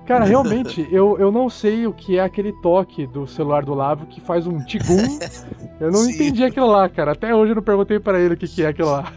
Cara, 0.08 0.24
realmente, 0.24 0.88
eu, 0.90 1.18
eu 1.18 1.30
não 1.30 1.50
sei 1.50 1.86
o 1.86 1.92
que 1.92 2.16
é 2.16 2.22
aquele 2.22 2.50
toque 2.62 3.06
do 3.06 3.26
celular 3.26 3.62
do 3.62 3.74
Lavo 3.74 4.06
que 4.06 4.22
faz 4.22 4.46
um 4.46 4.64
tigum. 4.64 5.18
Eu 5.78 5.92
não 5.92 6.10
entendi 6.10 6.42
aquilo 6.42 6.66
lá, 6.66 6.88
cara. 6.88 7.12
Até 7.12 7.32
hoje 7.32 7.52
eu 7.52 7.54
não 7.54 7.62
perguntei 7.62 8.00
pra 8.00 8.18
ele 8.18 8.34
o 8.34 8.36
que, 8.36 8.48
que 8.48 8.64
é 8.64 8.66
aquilo 8.66 8.90
lá. 8.90 9.12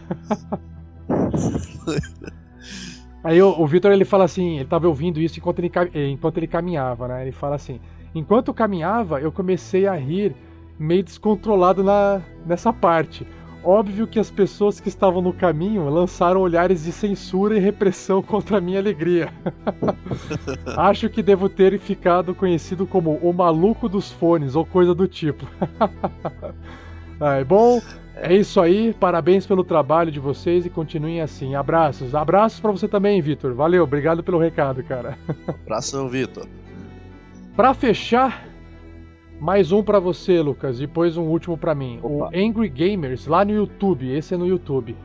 Aí 3.24 3.42
o, 3.42 3.60
o 3.60 3.66
Vitor 3.66 3.90
ele 3.90 4.04
fala 4.04 4.22
assim, 4.22 4.58
ele 4.58 4.64
tava 4.64 4.86
ouvindo 4.86 5.20
isso 5.20 5.40
enquanto 5.40 5.58
ele, 5.58 5.72
eh, 5.92 6.10
enquanto 6.10 6.36
ele 6.36 6.46
caminhava, 6.46 7.08
né? 7.08 7.22
Ele 7.22 7.32
fala 7.32 7.56
assim: 7.56 7.80
enquanto 8.14 8.54
caminhava, 8.54 9.20
eu 9.20 9.32
comecei 9.32 9.88
a 9.88 9.96
rir 9.96 10.36
meio 10.78 11.02
descontrolado 11.02 11.82
na, 11.82 12.22
nessa 12.46 12.72
parte. 12.72 13.26
Óbvio 13.64 14.08
que 14.08 14.18
as 14.18 14.30
pessoas 14.30 14.80
que 14.80 14.88
estavam 14.88 15.22
no 15.22 15.32
caminho 15.32 15.88
lançaram 15.88 16.40
olhares 16.40 16.82
de 16.84 16.90
censura 16.90 17.56
e 17.56 17.60
repressão 17.60 18.20
contra 18.22 18.58
a 18.58 18.60
minha 18.60 18.78
alegria. 18.78 19.32
Acho 20.76 21.08
que 21.08 21.22
devo 21.22 21.48
ter 21.48 21.78
ficado 21.78 22.34
conhecido 22.34 22.86
como 22.86 23.14
o 23.22 23.32
maluco 23.32 23.88
dos 23.88 24.10
fones 24.10 24.56
ou 24.56 24.66
coisa 24.66 24.94
do 24.94 25.06
tipo. 25.06 25.46
Ai, 27.20 27.44
bom, 27.44 27.80
é 28.16 28.34
isso 28.34 28.60
aí. 28.60 28.92
Parabéns 28.98 29.46
pelo 29.46 29.62
trabalho 29.62 30.10
de 30.10 30.18
vocês 30.18 30.66
e 30.66 30.70
continuem 30.70 31.20
assim. 31.20 31.54
Abraços. 31.54 32.16
Abraços 32.16 32.58
pra 32.58 32.72
você 32.72 32.88
também, 32.88 33.22
Vitor. 33.22 33.54
Valeu, 33.54 33.84
obrigado 33.84 34.24
pelo 34.24 34.38
recado, 34.38 34.82
cara. 34.82 35.16
Abração, 35.46 36.08
Vitor. 36.08 36.48
Pra 37.54 37.74
fechar, 37.74 38.44
mais 39.42 39.72
um 39.72 39.82
pra 39.82 39.98
você, 39.98 40.40
Lucas. 40.40 40.78
Depois 40.78 41.16
um 41.16 41.24
último 41.24 41.56
pra 41.58 41.74
mim. 41.74 41.98
O 42.02 42.24
Angry 42.26 42.68
Gamers 42.68 43.26
lá 43.26 43.44
no 43.44 43.50
YouTube. 43.52 44.08
Esse 44.08 44.34
é 44.34 44.36
no 44.36 44.46
YouTube. 44.46 44.96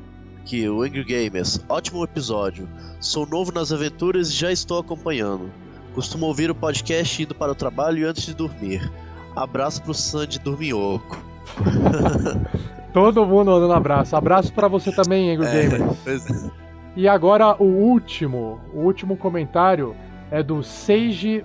Aqui, 0.42 0.70
o 0.70 0.84
Angry 0.84 1.04
Gamers. 1.04 1.60
Ótimo 1.68 2.04
episódio. 2.04 2.70
Sou 3.00 3.26
novo 3.26 3.52
nas 3.52 3.72
aventuras 3.72 4.30
e 4.30 4.34
já 4.34 4.52
estou 4.52 4.80
acompanhando. 4.80 5.50
Costumo 5.96 6.28
ouvir 6.28 6.52
o 6.52 6.56
podcast 6.56 7.24
indo 7.24 7.34
para 7.34 7.52
o 7.52 7.56
trabalho 7.56 7.98
e 7.98 8.04
antes 8.04 8.26
de 8.28 8.36
dormir. 8.36 8.92
Abraço 9.36 9.82
pro 9.82 9.94
Sandy 9.94 10.40
Dorminhoco. 10.40 11.18
Todo 12.94 13.26
mundo 13.26 13.52
mandando 13.52 13.74
abraço. 13.74 14.16
Abraço 14.16 14.54
pra 14.54 14.68
você 14.68 14.92
também, 14.92 15.36
Angry 15.36 15.48
É, 15.48 15.68
Gamers. 15.68 15.98
pois 16.04 16.30
é. 16.30 16.52
E 16.96 17.08
agora 17.08 17.56
o 17.62 17.66
último, 17.66 18.60
o 18.74 18.80
último 18.82 19.18
comentário 19.18 19.96
é 20.32 20.42
do 20.44 20.64
Seiji 20.64 21.44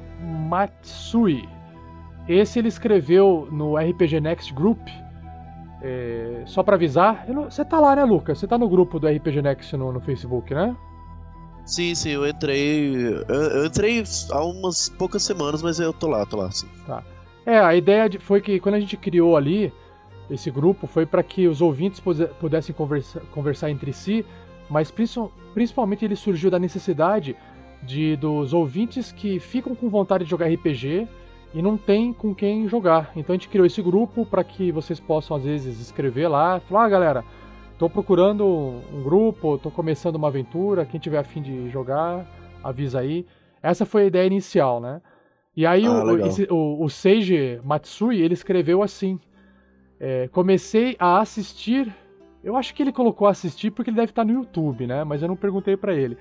Matsui. 0.48 1.46
Esse 2.28 2.58
ele 2.58 2.68
escreveu 2.68 3.48
no 3.50 3.76
RPG 3.76 4.20
Next 4.20 4.52
Group. 4.52 4.80
É, 5.84 6.42
só 6.46 6.62
pra 6.62 6.76
avisar, 6.76 7.26
você 7.50 7.64
tá 7.64 7.80
lá, 7.80 7.96
né, 7.96 8.04
Lucas? 8.04 8.38
Você 8.38 8.46
tá 8.46 8.56
no 8.56 8.68
grupo 8.68 9.00
do 9.00 9.08
RPG 9.08 9.42
Next 9.42 9.76
no, 9.76 9.92
no 9.92 10.00
Facebook, 10.00 10.54
né? 10.54 10.76
Sim, 11.64 11.94
sim, 11.94 12.10
eu 12.10 12.26
entrei. 12.28 12.94
Eu, 13.28 13.42
eu 13.42 13.66
entrei 13.66 14.02
há 14.30 14.44
umas 14.44 14.88
poucas 14.88 15.22
semanas, 15.24 15.62
mas 15.62 15.80
eu 15.80 15.92
tô 15.92 16.06
lá, 16.08 16.24
tô 16.24 16.36
lá, 16.36 16.50
sim. 16.52 16.68
Tá. 16.86 17.02
É, 17.44 17.58
a 17.58 17.74
ideia 17.74 18.08
de- 18.08 18.18
foi 18.18 18.40
que 18.40 18.60
quando 18.60 18.76
a 18.76 18.80
gente 18.80 18.96
criou 18.96 19.36
ali 19.36 19.72
esse 20.30 20.50
grupo 20.50 20.86
foi 20.86 21.04
para 21.04 21.22
que 21.22 21.48
os 21.48 21.60
ouvintes 21.60 22.00
pudessem 22.40 22.72
conversa, 22.74 23.20
conversar 23.32 23.70
entre 23.70 23.92
si, 23.92 24.24
mas 24.70 24.90
princi- 24.90 25.28
principalmente 25.52 26.04
ele 26.04 26.14
surgiu 26.16 26.48
da 26.50 26.58
necessidade 26.60 27.36
de 27.82 28.14
dos 28.16 28.54
ouvintes 28.54 29.10
que 29.10 29.40
ficam 29.40 29.74
com 29.74 29.88
vontade 29.88 30.22
de 30.24 30.30
jogar 30.30 30.46
RPG 30.46 31.08
e 31.54 31.60
não 31.62 31.76
tem 31.76 32.12
com 32.12 32.34
quem 32.34 32.66
jogar. 32.68 33.12
Então 33.16 33.34
a 33.34 33.36
gente 33.36 33.48
criou 33.48 33.66
esse 33.66 33.82
grupo 33.82 34.24
para 34.24 34.42
que 34.42 34.72
vocês 34.72 34.98
possam 34.98 35.36
às 35.36 35.44
vezes 35.44 35.80
escrever 35.80 36.28
lá, 36.28 36.60
falar, 36.60 36.84
ah, 36.84 36.88
galera, 36.88 37.24
tô 37.78 37.88
procurando 37.90 38.44
um 38.92 39.02
grupo, 39.02 39.58
tô 39.58 39.70
começando 39.70 40.16
uma 40.16 40.28
aventura, 40.28 40.84
quem 40.86 40.98
tiver 41.00 41.18
afim 41.18 41.42
de 41.42 41.68
jogar, 41.70 42.26
avisa 42.62 43.00
aí. 43.00 43.26
Essa 43.62 43.84
foi 43.84 44.02
a 44.02 44.06
ideia 44.06 44.26
inicial, 44.26 44.80
né? 44.80 45.00
E 45.56 45.66
aí 45.66 45.86
Ah, 45.86 46.04
o, 46.04 46.26
esse- 46.26 46.48
o, 46.50 46.82
o 46.84 46.88
Seiji 46.88 47.60
Matsui, 47.62 48.20
ele 48.22 48.34
escreveu 48.34 48.82
assim, 48.82 49.20
é, 50.00 50.28
comecei 50.32 50.96
a 50.98 51.20
assistir, 51.20 51.94
eu 52.42 52.56
acho 52.56 52.74
que 52.74 52.82
ele 52.82 52.92
colocou 52.92 53.28
assistir 53.28 53.70
porque 53.70 53.90
ele 53.90 53.96
deve 53.96 54.10
estar 54.10 54.24
no 54.24 54.32
YouTube, 54.32 54.86
né? 54.86 55.04
Mas 55.04 55.20
eu 55.22 55.28
não 55.28 55.36
perguntei 55.36 55.76
pra 55.76 55.94
ele. 55.94 56.16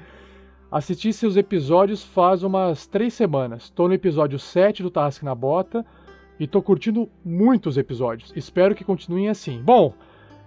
Assisti 0.72 1.12
seus 1.12 1.36
episódios 1.36 2.02
faz 2.02 2.44
umas 2.44 2.88
três 2.88 3.14
semanas. 3.14 3.70
Tô 3.70 3.88
no 3.88 3.94
episódio 3.94 4.40
7 4.40 4.82
do 4.82 4.90
Tarrasque 4.90 5.26
na 5.26 5.36
Bota 5.36 5.86
e 6.40 6.48
tô 6.48 6.62
curtindo 6.62 7.10
muitos 7.26 7.78
episódios. 7.78 8.32
Espero 8.38 8.74
que 8.74 8.86
continuem 8.86 9.28
assim. 9.28 9.62
Bom, 9.62 9.94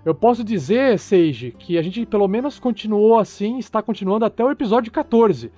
eu 0.02 0.14
posso 0.14 0.42
dizer, 0.42 0.98
Seiji, 0.98 1.51
que 1.59 1.76
a 1.76 1.82
gente 1.82 2.06
pelo 2.06 2.26
menos 2.26 2.59
continuou 2.59 3.18
assim, 3.18 3.59
está 3.59 3.82
continuando 3.82 4.24
até 4.24 4.42
o 4.42 4.51
episódio 4.51 4.90
14, 4.90 5.52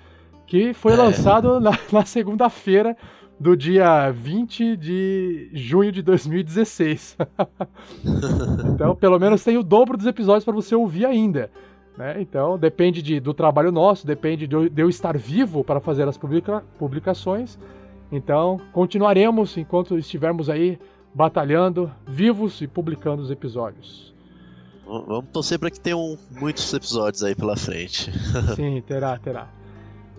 que 0.48 0.74
foi 0.74 0.94
É. 0.94 0.96
lançado 0.96 1.60
na, 1.60 1.70
na 1.92 2.04
segunda-feira 2.04 2.96
do 3.38 3.56
dia 3.56 4.10
20 4.10 4.76
de 4.76 5.48
junho 5.52 5.92
de 5.92 6.02
2016. 6.02 7.16
então, 8.74 8.96
pelo 8.96 9.18
menos 9.20 9.44
tem 9.44 9.56
o 9.56 9.62
dobro 9.62 9.96
dos 9.96 10.06
episódios 10.06 10.44
para 10.44 10.54
você 10.54 10.74
ouvir 10.74 11.06
ainda. 11.06 11.50
Né? 11.96 12.20
Então, 12.20 12.58
depende 12.58 13.00
de- 13.00 13.18
do 13.20 13.32
trabalho 13.32 13.72
nosso, 13.72 14.06
depende 14.06 14.46
de 14.46 14.54
eu, 14.54 14.68
de 14.68 14.82
eu 14.82 14.88
estar 14.88 15.16
vivo 15.16 15.64
para 15.64 15.80
fazer 15.80 16.06
as 16.06 16.16
publica- 16.18 16.62
publicações. 16.78 17.58
Então, 18.12 18.60
continuaremos 18.72 19.56
enquanto 19.56 19.98
estivermos 19.98 20.48
aí 20.50 20.78
batalhando, 21.14 21.90
vivos 22.06 22.60
e 22.60 22.66
publicando 22.66 23.22
os 23.22 23.30
episódios. 23.30 24.14
Vamos 24.86 25.30
torcer 25.32 25.58
pra 25.58 25.70
que 25.70 25.80
tenham 25.80 26.16
muitos 26.38 26.72
episódios 26.72 27.24
aí 27.24 27.34
pela 27.34 27.56
frente. 27.56 28.12
Sim, 28.54 28.82
terá, 28.86 29.18
terá. 29.18 29.48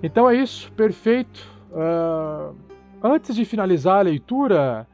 Então 0.04 0.30
é 0.30 0.36
isso, 0.36 0.72
perfeito. 0.74 1.40
Ah, 1.74 2.52
antes 3.04 3.36
de 3.36 3.46
finalizar 3.46 4.00
a 4.00 4.02
leitura, 4.02 4.88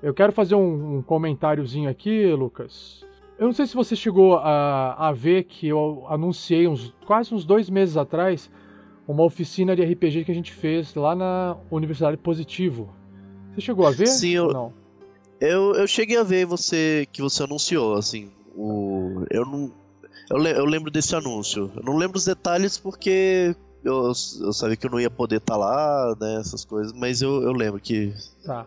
Eu 0.00 0.14
quero 0.14 0.30
fazer 0.32 0.54
um, 0.54 0.98
um 0.98 1.02
comentáriozinho 1.02 1.90
aqui, 1.90 2.32
Lucas. 2.32 3.04
Eu 3.38 3.46
não 3.46 3.52
sei 3.52 3.66
se 3.66 3.74
você 3.74 3.94
chegou 3.94 4.36
a, 4.36 5.08
a 5.08 5.12
ver 5.12 5.44
que 5.44 5.68
eu 5.68 6.04
anunciei 6.08 6.66
uns, 6.66 6.92
quase 7.06 7.32
uns 7.32 7.44
dois 7.44 7.70
meses 7.70 7.96
atrás 7.96 8.50
uma 9.06 9.24
oficina 9.24 9.74
de 9.74 9.82
RPG 9.82 10.24
que 10.24 10.32
a 10.32 10.34
gente 10.34 10.52
fez 10.52 10.94
lá 10.94 11.14
na 11.14 11.56
Universidade 11.70 12.16
Positivo. 12.16 12.92
Você 13.54 13.60
chegou 13.62 13.86
a 13.86 13.90
ver? 13.90 14.06
Sim, 14.06 14.30
eu, 14.30 14.52
não? 14.52 14.72
Eu, 15.40 15.74
eu 15.74 15.86
cheguei 15.86 16.18
a 16.18 16.22
ver 16.22 16.44
você 16.44 17.06
que 17.12 17.22
você 17.22 17.44
anunciou, 17.44 17.94
assim. 17.94 18.30
O, 18.54 19.24
eu 19.30 19.46
não. 19.46 19.72
Eu, 20.30 20.44
eu 20.44 20.64
lembro 20.64 20.90
desse 20.90 21.14
anúncio. 21.14 21.70
Eu 21.76 21.82
não 21.82 21.96
lembro 21.96 22.18
os 22.18 22.24
detalhes 22.24 22.76
porque 22.76 23.54
eu, 23.84 24.08
eu 24.08 24.52
sabia 24.52 24.76
que 24.76 24.86
eu 24.86 24.90
não 24.90 25.00
ia 25.00 25.10
poder 25.10 25.36
estar 25.36 25.54
tá 25.54 25.58
lá, 25.58 26.16
né? 26.20 26.40
Essas 26.40 26.64
coisas, 26.64 26.92
mas 26.92 27.22
eu, 27.22 27.42
eu 27.42 27.52
lembro 27.52 27.80
que. 27.80 28.12
Tá. 28.44 28.66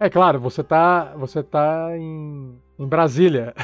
É 0.00 0.08
claro, 0.08 0.40
você 0.40 0.64
tá, 0.64 1.14
você 1.16 1.42
tá 1.42 1.96
em, 1.96 2.56
em 2.82 2.88
Brasília. 2.88 3.54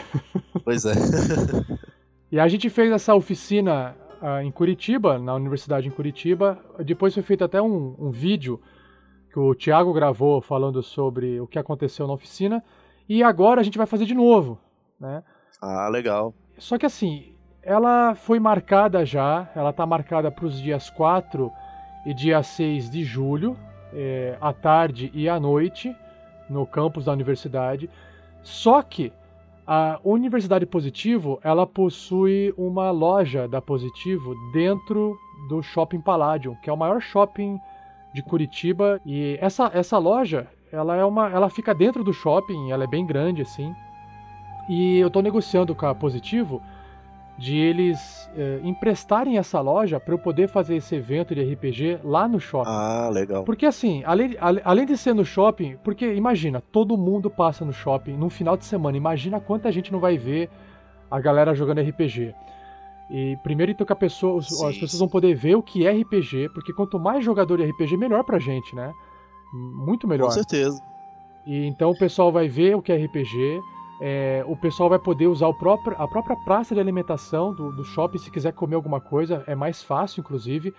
Pois 0.65 0.85
é. 0.85 0.93
e 2.31 2.39
a 2.39 2.47
gente 2.47 2.71
fez 2.71 2.93
essa 2.93 3.15
oficina 3.15 3.97
uh, 4.23 4.41
em 4.43 4.51
Curitiba, 4.51 5.19
na 5.19 5.35
universidade 5.35 5.89
em 5.89 5.91
Curitiba. 5.91 6.59
Depois 6.85 7.15
foi 7.15 7.23
feito 7.23 7.45
até 7.45 7.61
um, 7.61 7.97
um 7.99 8.11
vídeo 8.11 8.61
que 9.33 9.39
o 9.39 9.55
Thiago 9.55 9.93
gravou 9.93 10.41
falando 10.41 10.83
sobre 10.83 11.41
o 11.41 11.47
que 11.47 11.59
aconteceu 11.59 12.07
na 12.07 12.13
oficina. 12.13 12.63
E 13.09 13.23
agora 13.23 13.61
a 13.61 13.65
gente 13.65 13.79
vai 13.79 13.87
fazer 13.87 14.05
de 14.05 14.15
novo, 14.15 14.59
né? 15.01 15.23
Ah, 15.61 15.89
legal. 15.89 16.35
Só 16.59 16.79
que 16.79 16.87
assim, 16.87 17.33
ela 17.63 18.15
foi 18.15 18.39
marcada 18.39 19.05
já, 19.05 19.51
ela 19.55 19.71
está 19.71 19.85
marcada 19.85 20.31
para 20.31 20.47
os 20.47 20.61
dias 20.61 20.91
4 20.91 21.51
e 22.07 22.15
dia 22.15 22.43
6 22.43 22.91
de 22.91 23.03
julho, 23.03 23.57
é, 23.93 24.37
à 24.41 24.53
tarde 24.53 25.11
e 25.13 25.29
à 25.29 25.41
noite, 25.41 25.95
no 26.49 26.67
campus 26.67 27.07
da 27.07 27.13
universidade. 27.13 27.91
Só 28.43 28.83
que 28.83 29.13
a 29.67 30.01
Universidade 30.03 30.65
Positivo, 30.65 31.39
ela 31.43 31.67
possui 31.67 32.55
uma 32.57 32.91
loja 32.91 33.47
da 33.47 33.61
Positivo 33.61 34.35
dentro 34.53 35.19
do 35.49 35.63
Shopping 35.63 36.01
Palladium, 36.01 36.55
que 36.63 36.71
é 36.71 36.73
o 36.73 36.77
maior 36.77 37.01
shopping 37.01 37.59
de 38.15 38.23
Curitiba. 38.23 38.99
E 39.05 39.37
essa, 39.41 39.71
essa 39.75 39.99
loja, 39.99 40.47
ela 40.73 40.97
é 40.97 41.05
uma, 41.05 41.29
ela 41.29 41.51
fica 41.51 41.75
dentro 41.75 42.03
do 42.03 42.15
shopping, 42.15 42.71
ela 42.71 42.85
é 42.85 42.87
bem 42.87 43.05
grande 43.05 43.43
assim. 43.43 43.75
E 44.71 44.99
eu 44.99 45.09
estou 45.09 45.23
negociando 45.23 45.75
com 45.75 45.87
a 45.87 45.95
Positivo 45.95 46.63
de 47.39 47.57
eles 47.57 48.29
é, 48.37 48.61
emprestarem 48.65 49.39
essa 49.39 49.61
loja 49.61 50.01
para 50.01 50.13
eu 50.13 50.19
poder 50.19 50.49
fazer 50.49 50.77
esse 50.77 50.97
evento 50.97 51.35
de 51.35 51.43
RPG 51.43 52.01
lá 52.03 52.27
no 52.27 52.41
shopping. 52.41 52.69
Ah, 52.71 53.09
legal. 53.13 53.45
Porque 53.45 53.65
assim, 53.65 54.03
além, 54.05 54.37
além 54.41 54.85
de 54.85 54.97
ser 54.97 55.15
no 55.15 55.25
shopping, 55.25 55.77
porque 55.85 56.15
imagina, 56.15 56.61
todo 56.61 56.97
mundo 56.97 57.31
passa 57.31 57.65
no 57.65 57.73
shopping 57.73 58.17
no 58.17 58.29
final 58.29 58.57
de 58.57 58.65
semana. 58.65 58.97
Imagina 58.97 59.39
quanta 59.39 59.71
gente 59.71 59.93
não 59.93 60.01
vai 60.01 60.19
ver 60.19 60.51
a 61.09 61.21
galera 61.21 61.55
jogando 61.55 61.81
RPG. 61.81 62.35
E 63.11 63.39
primeiro 63.43 63.73
então 63.73 63.87
que 63.87 63.93
a 63.93 63.97
pessoa, 63.97 64.43
sim, 64.43 64.67
as 64.67 64.77
pessoas 64.77 64.99
vão 64.99 65.09
poder 65.09 65.35
ver 65.35 65.55
o 65.55 65.63
que 65.63 65.87
é 65.87 65.93
RPG, 65.93 66.51
porque 66.53 66.73
quanto 66.73 66.99
mais 66.99 67.25
jogador 67.25 67.57
de 67.57 67.65
RPG, 67.65 67.97
melhor 67.97 68.25
pra 68.25 68.39
gente, 68.39 68.75
né? 68.75 68.93
Muito 69.53 70.07
melhor. 70.07 70.27
Com 70.27 70.33
certeza. 70.33 70.83
E 71.47 71.67
então 71.67 71.91
o 71.91 71.99
pessoal 71.99 72.31
vai 72.31 72.49
ver 72.49 72.75
o 72.75 72.83
que 72.83 72.93
é 72.93 72.97
RPG 72.97 73.61
é, 74.01 74.45
o 74.47 74.57
pessoal 74.57 74.89
vai 74.89 74.99
poder 74.99 75.27
usar 75.27 75.53
próprio, 75.55 75.97
a 75.99 76.07
própria 76.07 76.37
praça 76.37 76.75
de 76.75 76.81
alimentação 76.81 77.53
do, 77.53 77.73
do, 77.73 77.85
shopping 77.85 78.19
se 78.19 78.31
quiser 78.31 78.53
comer 78.53 78.77
alguma 78.77 79.01
coisa, 79.01 79.43
é 79.47 79.55
mais 79.55 79.83
fácil, 79.83 80.21
inclusive. 80.21 80.73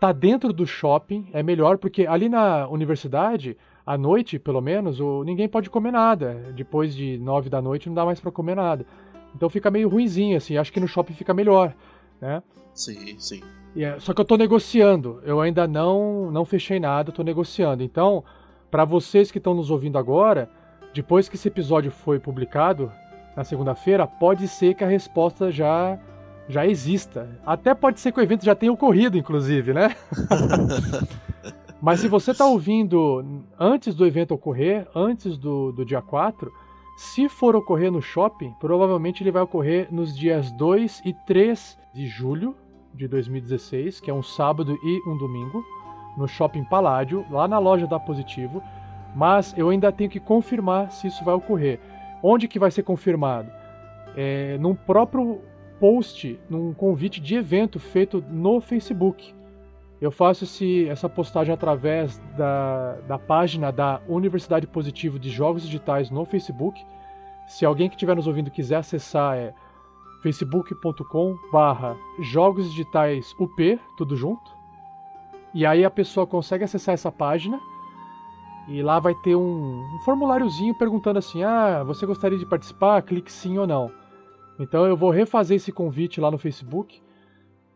Tá 0.00 0.12
dentro 0.12 0.52
do 0.52 0.66
shopping, 0.66 1.28
é 1.32 1.42
melhor, 1.42 1.78
porque 1.78 2.06
ali 2.06 2.28
na 2.28 2.66
universidade, 2.68 3.56
à 3.84 3.98
noite, 3.98 4.38
pelo 4.38 4.60
menos, 4.60 4.98
o, 4.98 5.22
ninguém 5.24 5.48
pode 5.48 5.68
comer 5.68 5.92
nada. 5.92 6.52
Depois 6.54 6.94
de 6.94 7.18
nove 7.18 7.50
da 7.50 7.60
noite 7.60 7.88
não 7.88 7.94
dá 7.94 8.04
mais 8.04 8.18
para 8.18 8.32
comer 8.32 8.56
nada. 8.56 8.86
Então 9.34 9.50
fica 9.50 9.70
meio 9.70 9.88
ruinzinho, 9.88 10.36
assim. 10.36 10.56
Acho 10.56 10.72
que 10.72 10.80
no 10.80 10.88
shopping 10.88 11.14
fica 11.14 11.34
melhor, 11.34 11.74
né? 12.20 12.42
Sim, 12.72 13.18
sim. 13.18 13.42
É, 13.76 13.98
só 13.98 14.14
que 14.14 14.20
eu 14.20 14.24
tô 14.24 14.36
negociando. 14.36 15.20
Eu 15.24 15.40
ainda 15.40 15.66
não, 15.66 16.30
não 16.30 16.44
fechei 16.44 16.80
nada, 16.80 17.12
tô 17.12 17.22
negociando. 17.22 17.82
Então, 17.82 18.24
para 18.70 18.84
vocês 18.84 19.30
que 19.30 19.38
estão 19.38 19.54
nos 19.54 19.70
ouvindo 19.70 19.98
agora, 19.98 20.48
depois 20.94 21.28
que 21.28 21.34
esse 21.34 21.48
episódio 21.48 21.90
foi 21.90 22.20
publicado, 22.20 22.90
na 23.36 23.42
segunda-feira, 23.42 24.06
pode 24.06 24.46
ser 24.46 24.74
que 24.74 24.84
a 24.84 24.88
resposta 24.88 25.50
já 25.50 25.98
já 26.46 26.66
exista. 26.66 27.40
Até 27.44 27.74
pode 27.74 27.98
ser 27.98 28.12
que 28.12 28.20
o 28.20 28.22
evento 28.22 28.44
já 28.44 28.54
tenha 28.54 28.70
ocorrido, 28.70 29.16
inclusive, 29.16 29.72
né? 29.72 29.96
Mas 31.80 32.00
se 32.00 32.08
você 32.08 32.32
está 32.32 32.44
ouvindo 32.44 33.42
antes 33.58 33.94
do 33.94 34.06
evento 34.06 34.34
ocorrer, 34.34 34.86
antes 34.94 35.38
do, 35.38 35.72
do 35.72 35.86
dia 35.86 36.02
4, 36.02 36.52
se 36.96 37.30
for 37.30 37.56
ocorrer 37.56 37.90
no 37.90 38.00
shopping, 38.00 38.52
provavelmente 38.60 39.22
ele 39.22 39.30
vai 39.30 39.42
ocorrer 39.42 39.88
nos 39.90 40.16
dias 40.16 40.52
2 40.52 41.02
e 41.06 41.14
3 41.26 41.78
de 41.94 42.06
julho 42.06 42.54
de 42.94 43.08
2016, 43.08 44.00
que 44.00 44.10
é 44.10 44.14
um 44.14 44.22
sábado 44.22 44.78
e 44.82 45.08
um 45.08 45.16
domingo, 45.16 45.64
no 46.16 46.28
Shopping 46.28 46.64
Paládio, 46.64 47.24
lá 47.30 47.48
na 47.48 47.58
loja 47.58 47.86
da 47.86 47.98
Positivo 47.98 48.62
mas 49.14 49.54
eu 49.56 49.68
ainda 49.68 49.92
tenho 49.92 50.10
que 50.10 50.18
confirmar 50.18 50.90
se 50.90 51.06
isso 51.06 51.24
vai 51.24 51.34
ocorrer. 51.34 51.78
Onde 52.22 52.48
que 52.48 52.58
vai 52.58 52.70
ser 52.70 52.82
confirmado? 52.82 53.50
É, 54.16 54.56
num 54.58 54.74
próprio 54.74 55.40
post, 55.78 56.38
num 56.48 56.72
convite 56.72 57.20
de 57.20 57.34
evento 57.36 57.78
feito 57.78 58.24
no 58.28 58.60
Facebook. 58.60 59.34
Eu 60.00 60.10
faço 60.10 60.44
esse, 60.44 60.88
essa 60.88 61.08
postagem 61.08 61.54
através 61.54 62.18
da, 62.36 62.96
da 63.06 63.18
página 63.18 63.70
da 63.70 64.00
Universidade 64.08 64.66
Positivo 64.66 65.18
de 65.18 65.30
Jogos 65.30 65.62
Digitais 65.62 66.10
no 66.10 66.24
Facebook. 66.24 66.84
Se 67.46 67.64
alguém 67.64 67.88
que 67.88 67.94
estiver 67.94 68.16
nos 68.16 68.26
ouvindo 68.26 68.50
quiser 68.50 68.76
acessar, 68.76 69.36
é 69.36 69.54
facebook.com 70.22 71.36
barra 71.52 71.96
jogos 72.20 72.70
digitais 72.70 73.34
UP, 73.38 73.78
tudo 73.96 74.16
junto. 74.16 74.50
E 75.52 75.64
aí 75.64 75.84
a 75.84 75.90
pessoa 75.90 76.26
consegue 76.26 76.64
acessar 76.64 76.94
essa 76.94 77.12
página 77.12 77.60
e 78.68 78.82
lá 78.82 78.98
vai 78.98 79.14
ter 79.14 79.36
um, 79.36 79.82
um 79.82 79.98
formuláriozinho 80.04 80.74
perguntando 80.74 81.18
assim: 81.18 81.42
ah, 81.42 81.82
você 81.84 82.06
gostaria 82.06 82.38
de 82.38 82.46
participar? 82.46 83.02
Clique 83.02 83.30
sim 83.30 83.58
ou 83.58 83.66
não. 83.66 83.90
Então 84.58 84.86
eu 84.86 84.96
vou 84.96 85.10
refazer 85.10 85.56
esse 85.56 85.72
convite 85.72 86.20
lá 86.20 86.30
no 86.30 86.38
Facebook 86.38 87.02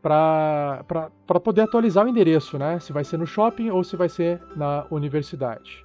para 0.01 1.11
poder 1.43 1.63
atualizar 1.63 2.07
o 2.07 2.09
endereço, 2.09 2.59
né? 2.59 2.79
Se 2.79 2.93
vai 2.93 3.05
ser 3.05 3.19
no 3.19 3.27
shopping 3.27 3.71
ou 3.71 3.83
se 3.83 3.97
vai 3.97 4.09
ser 4.09 4.41
na 4.57 4.87
universidade. 4.91 5.85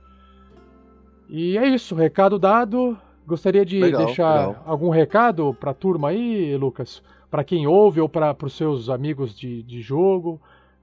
E 1.28 1.58
é 1.58 1.66
isso, 1.66 1.96
recado 1.96 2.38
dado. 2.38 2.98
Gostaria 3.26 3.66
de 3.66 3.80
legal, 3.80 4.06
deixar 4.06 4.48
legal. 4.48 4.64
algum 4.66 4.90
recado 4.90 5.54
para 5.54 5.72
a 5.72 5.74
turma 5.74 6.10
aí, 6.10 6.56
Lucas? 6.58 7.02
Para 7.32 7.44
quem 7.44 7.66
ouve 7.66 8.00
ou 8.00 8.08
para 8.08 8.36
os 8.44 8.56
seus 8.56 8.90
amigos 8.90 9.36
de, 9.36 9.64
de 9.64 9.82
jogo? 9.82 10.40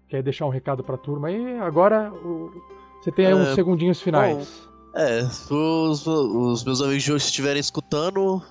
Quer 0.09 0.23
deixar 0.23 0.47
um 0.47 0.51
recado 0.51 0.83
para 0.83 0.97
a 0.97 0.99
turma 0.99 1.29
aí? 1.29 1.59
Agora 1.59 2.11
o, 2.13 2.51
você 3.01 3.11
tem 3.11 3.27
aí 3.27 3.35
uns 3.35 3.49
é, 3.49 3.55
segundinhos 3.55 4.01
finais. 4.01 4.37
Bom, 4.37 5.01
é, 5.01 5.23
os, 5.23 6.07
os 6.07 6.65
meus 6.65 6.81
amigos 6.83 7.03
de 7.03 7.13
hoje 7.13 7.25
estiverem 7.25 7.61
escutando. 7.61 8.43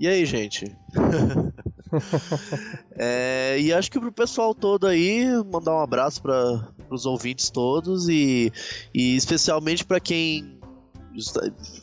E 0.00 0.06
aí, 0.06 0.24
gente? 0.24 0.76
é, 2.96 3.58
e 3.60 3.72
acho 3.72 3.90
que 3.90 3.98
pro 3.98 4.12
pessoal 4.12 4.54
todo 4.54 4.86
aí, 4.86 5.26
mandar 5.50 5.74
um 5.74 5.80
abraço 5.80 6.22
para 6.22 6.68
os 6.90 7.06
ouvintes 7.06 7.50
todos 7.50 8.08
e, 8.08 8.52
e 8.94 9.16
especialmente 9.16 9.84
para 9.84 10.00
quem. 10.00 10.58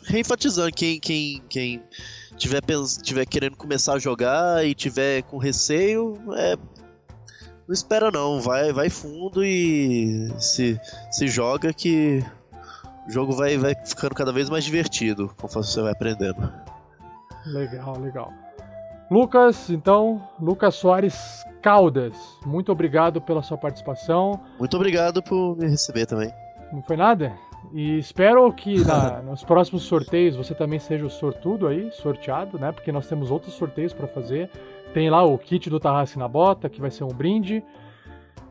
Reenfatizando, 0.04 0.72
quem, 0.72 0.98
quem, 0.98 1.44
quem 1.50 1.84
tiver, 2.38 2.62
tiver 3.02 3.26
querendo 3.26 3.58
começar 3.58 3.96
a 3.96 4.00
jogar 4.00 4.66
e 4.66 4.74
tiver 4.74 5.24
com 5.24 5.38
receio, 5.38 6.14
é, 6.38 6.56
não 7.68 7.74
espera 7.74 8.12
não, 8.12 8.40
vai, 8.40 8.72
vai 8.72 8.90
fundo 8.90 9.44
e 9.44 10.30
se, 10.40 10.80
se 11.12 11.28
joga 11.28 11.74
que 11.74 12.24
o 13.08 13.12
jogo 13.12 13.34
vai, 13.34 13.58
vai 13.58 13.76
ficando 13.86 14.16
cada 14.16 14.32
vez 14.32 14.50
mais 14.50 14.64
divertido 14.64 15.32
conforme 15.38 15.68
você 15.68 15.82
vai 15.82 15.92
aprendendo. 15.92 16.52
Legal, 17.46 18.00
legal. 18.00 18.34
Lucas, 19.10 19.70
então, 19.70 20.28
Lucas 20.40 20.76
Soares 20.76 21.46
Caldas, 21.62 22.16
muito 22.46 22.72
obrigado 22.72 23.22
pela 23.22 23.44
sua 23.44 23.58
participação. 23.58 24.40
Muito 24.58 24.76
obrigado 24.76 25.22
por 25.22 25.56
me 25.58 25.68
receber 25.68 26.06
também. 26.06 26.32
Não 26.72 26.82
foi 26.82 26.98
nada? 26.98 27.34
E 27.72 27.98
espero 27.98 28.52
que 28.54 28.82
na, 28.86 29.22
nos 29.22 29.44
próximos 29.44 29.84
sorteios 29.84 30.36
você 30.36 30.54
também 30.56 30.80
seja 30.80 31.06
o 31.06 31.10
sortudo 31.10 31.68
aí, 31.68 31.92
sorteado, 31.92 32.58
né? 32.58 32.72
Porque 32.72 32.92
nós 32.92 33.08
temos 33.08 33.30
outros 33.32 33.54
sorteios 33.54 33.94
para 33.94 34.08
fazer. 34.08 34.50
Tem 34.96 35.10
lá 35.10 35.26
o 35.26 35.38
kit 35.38 35.70
do 35.70 35.78
Tarrasque 35.78 36.18
na 36.18 36.26
Bota, 36.26 36.70
que 36.70 36.80
vai 36.80 36.90
ser 36.90 37.04
um 37.04 37.10
brinde. 37.10 37.62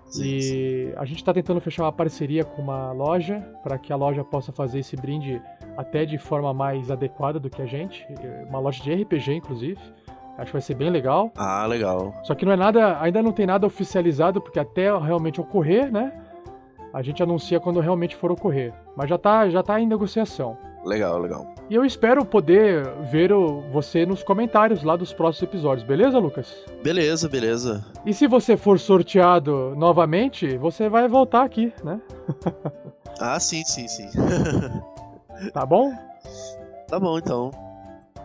Sim, 0.05 0.25
e 0.25 0.43
sim. 0.43 0.93
a 0.95 1.07
gente 1.07 1.17
está 1.17 1.33
tentando 1.33 1.59
fechar 1.59 1.85
uma 1.85 1.93
parceria 1.93 2.45
com 2.45 2.61
uma 2.61 2.93
loja 2.93 3.41
para 3.63 3.79
que 3.79 3.91
a 3.91 3.97
loja 3.97 4.23
possa 4.23 4.53
fazer 4.53 4.81
esse 4.81 4.95
brinde 4.95 5.41
até 5.75 6.05
de 6.05 6.19
forma 6.19 6.53
mais 6.53 6.91
adequada 6.91 7.41
do 7.41 7.49
que 7.49 7.63
a 7.63 7.65
gente. 7.65 8.07
Uma 8.47 8.59
loja 8.59 8.83
de 8.83 8.93
RPG, 8.93 9.33
inclusive. 9.37 9.81
Acho 10.37 10.49
que 10.49 10.53
vai 10.53 10.61
ser 10.61 10.75
bem 10.75 10.91
legal. 10.91 11.33
Ah, 11.35 11.65
legal. 11.65 12.13
Só 12.25 12.35
que 12.35 12.45
não 12.45 12.53
é 12.53 12.57
nada, 12.57 13.01
ainda 13.01 13.23
não 13.23 13.33
tem 13.33 13.47
nada 13.47 13.67
oficializado, 13.67 14.39
porque 14.39 14.59
até 14.59 14.95
realmente 14.99 15.41
ocorrer, 15.41 15.91
né? 15.91 16.13
A 16.93 17.01
gente 17.01 17.23
anuncia 17.23 17.59
quando 17.59 17.81
realmente 17.81 18.15
for 18.17 18.31
ocorrer. 18.31 18.75
Mas 18.95 19.09
já 19.09 19.17
tá, 19.17 19.49
já 19.49 19.63
tá 19.63 19.81
em 19.81 19.87
negociação. 19.87 20.59
Legal, 20.85 21.19
legal. 21.19 21.47
E 21.71 21.75
eu 21.75 21.85
espero 21.85 22.25
poder 22.25 22.87
ver 23.11 23.33
o, 23.33 23.63
você 23.73 24.05
nos 24.05 24.23
comentários 24.23 24.83
lá 24.83 24.97
dos 24.97 25.13
próximos 25.13 25.51
episódios, 25.51 25.87
beleza, 25.87 26.19
Lucas? 26.19 26.55
Beleza, 26.83 27.29
beleza. 27.29 27.85
E 28.05 28.13
se 28.13 28.27
você 28.27 28.57
for 28.57 28.79
sorteado 28.79 29.75
novamente, 29.77 30.59
você 30.59 30.89
vai 30.89 31.09
voltar 31.09 31.43
aqui, 31.43 31.73
né? 31.83 32.01
ah, 33.19 33.41
sim, 33.41 33.65
sim, 33.65 33.89
sim. 33.89 34.09
tá 35.55 35.65
bom? 35.65 35.93
Tá 36.87 37.01
bom, 37.01 37.19
então. 37.19 37.51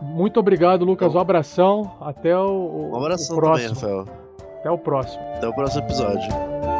Muito 0.02 0.38
obrigado, 0.40 0.84
Lucas. 0.84 1.14
Um 1.14 1.18
abração. 1.18 1.96
Até 2.00 2.36
o, 2.36 2.90
um 2.92 2.96
abração 2.96 3.36
o 3.36 3.40
próximo. 3.40 3.74
também, 3.74 3.98
Rafael. 3.98 4.20
Até 4.58 4.70
o 4.70 4.78
próximo. 4.78 5.22
Até 5.36 5.48
o 5.48 5.54
próximo 5.54 5.82
episódio. 5.82 6.79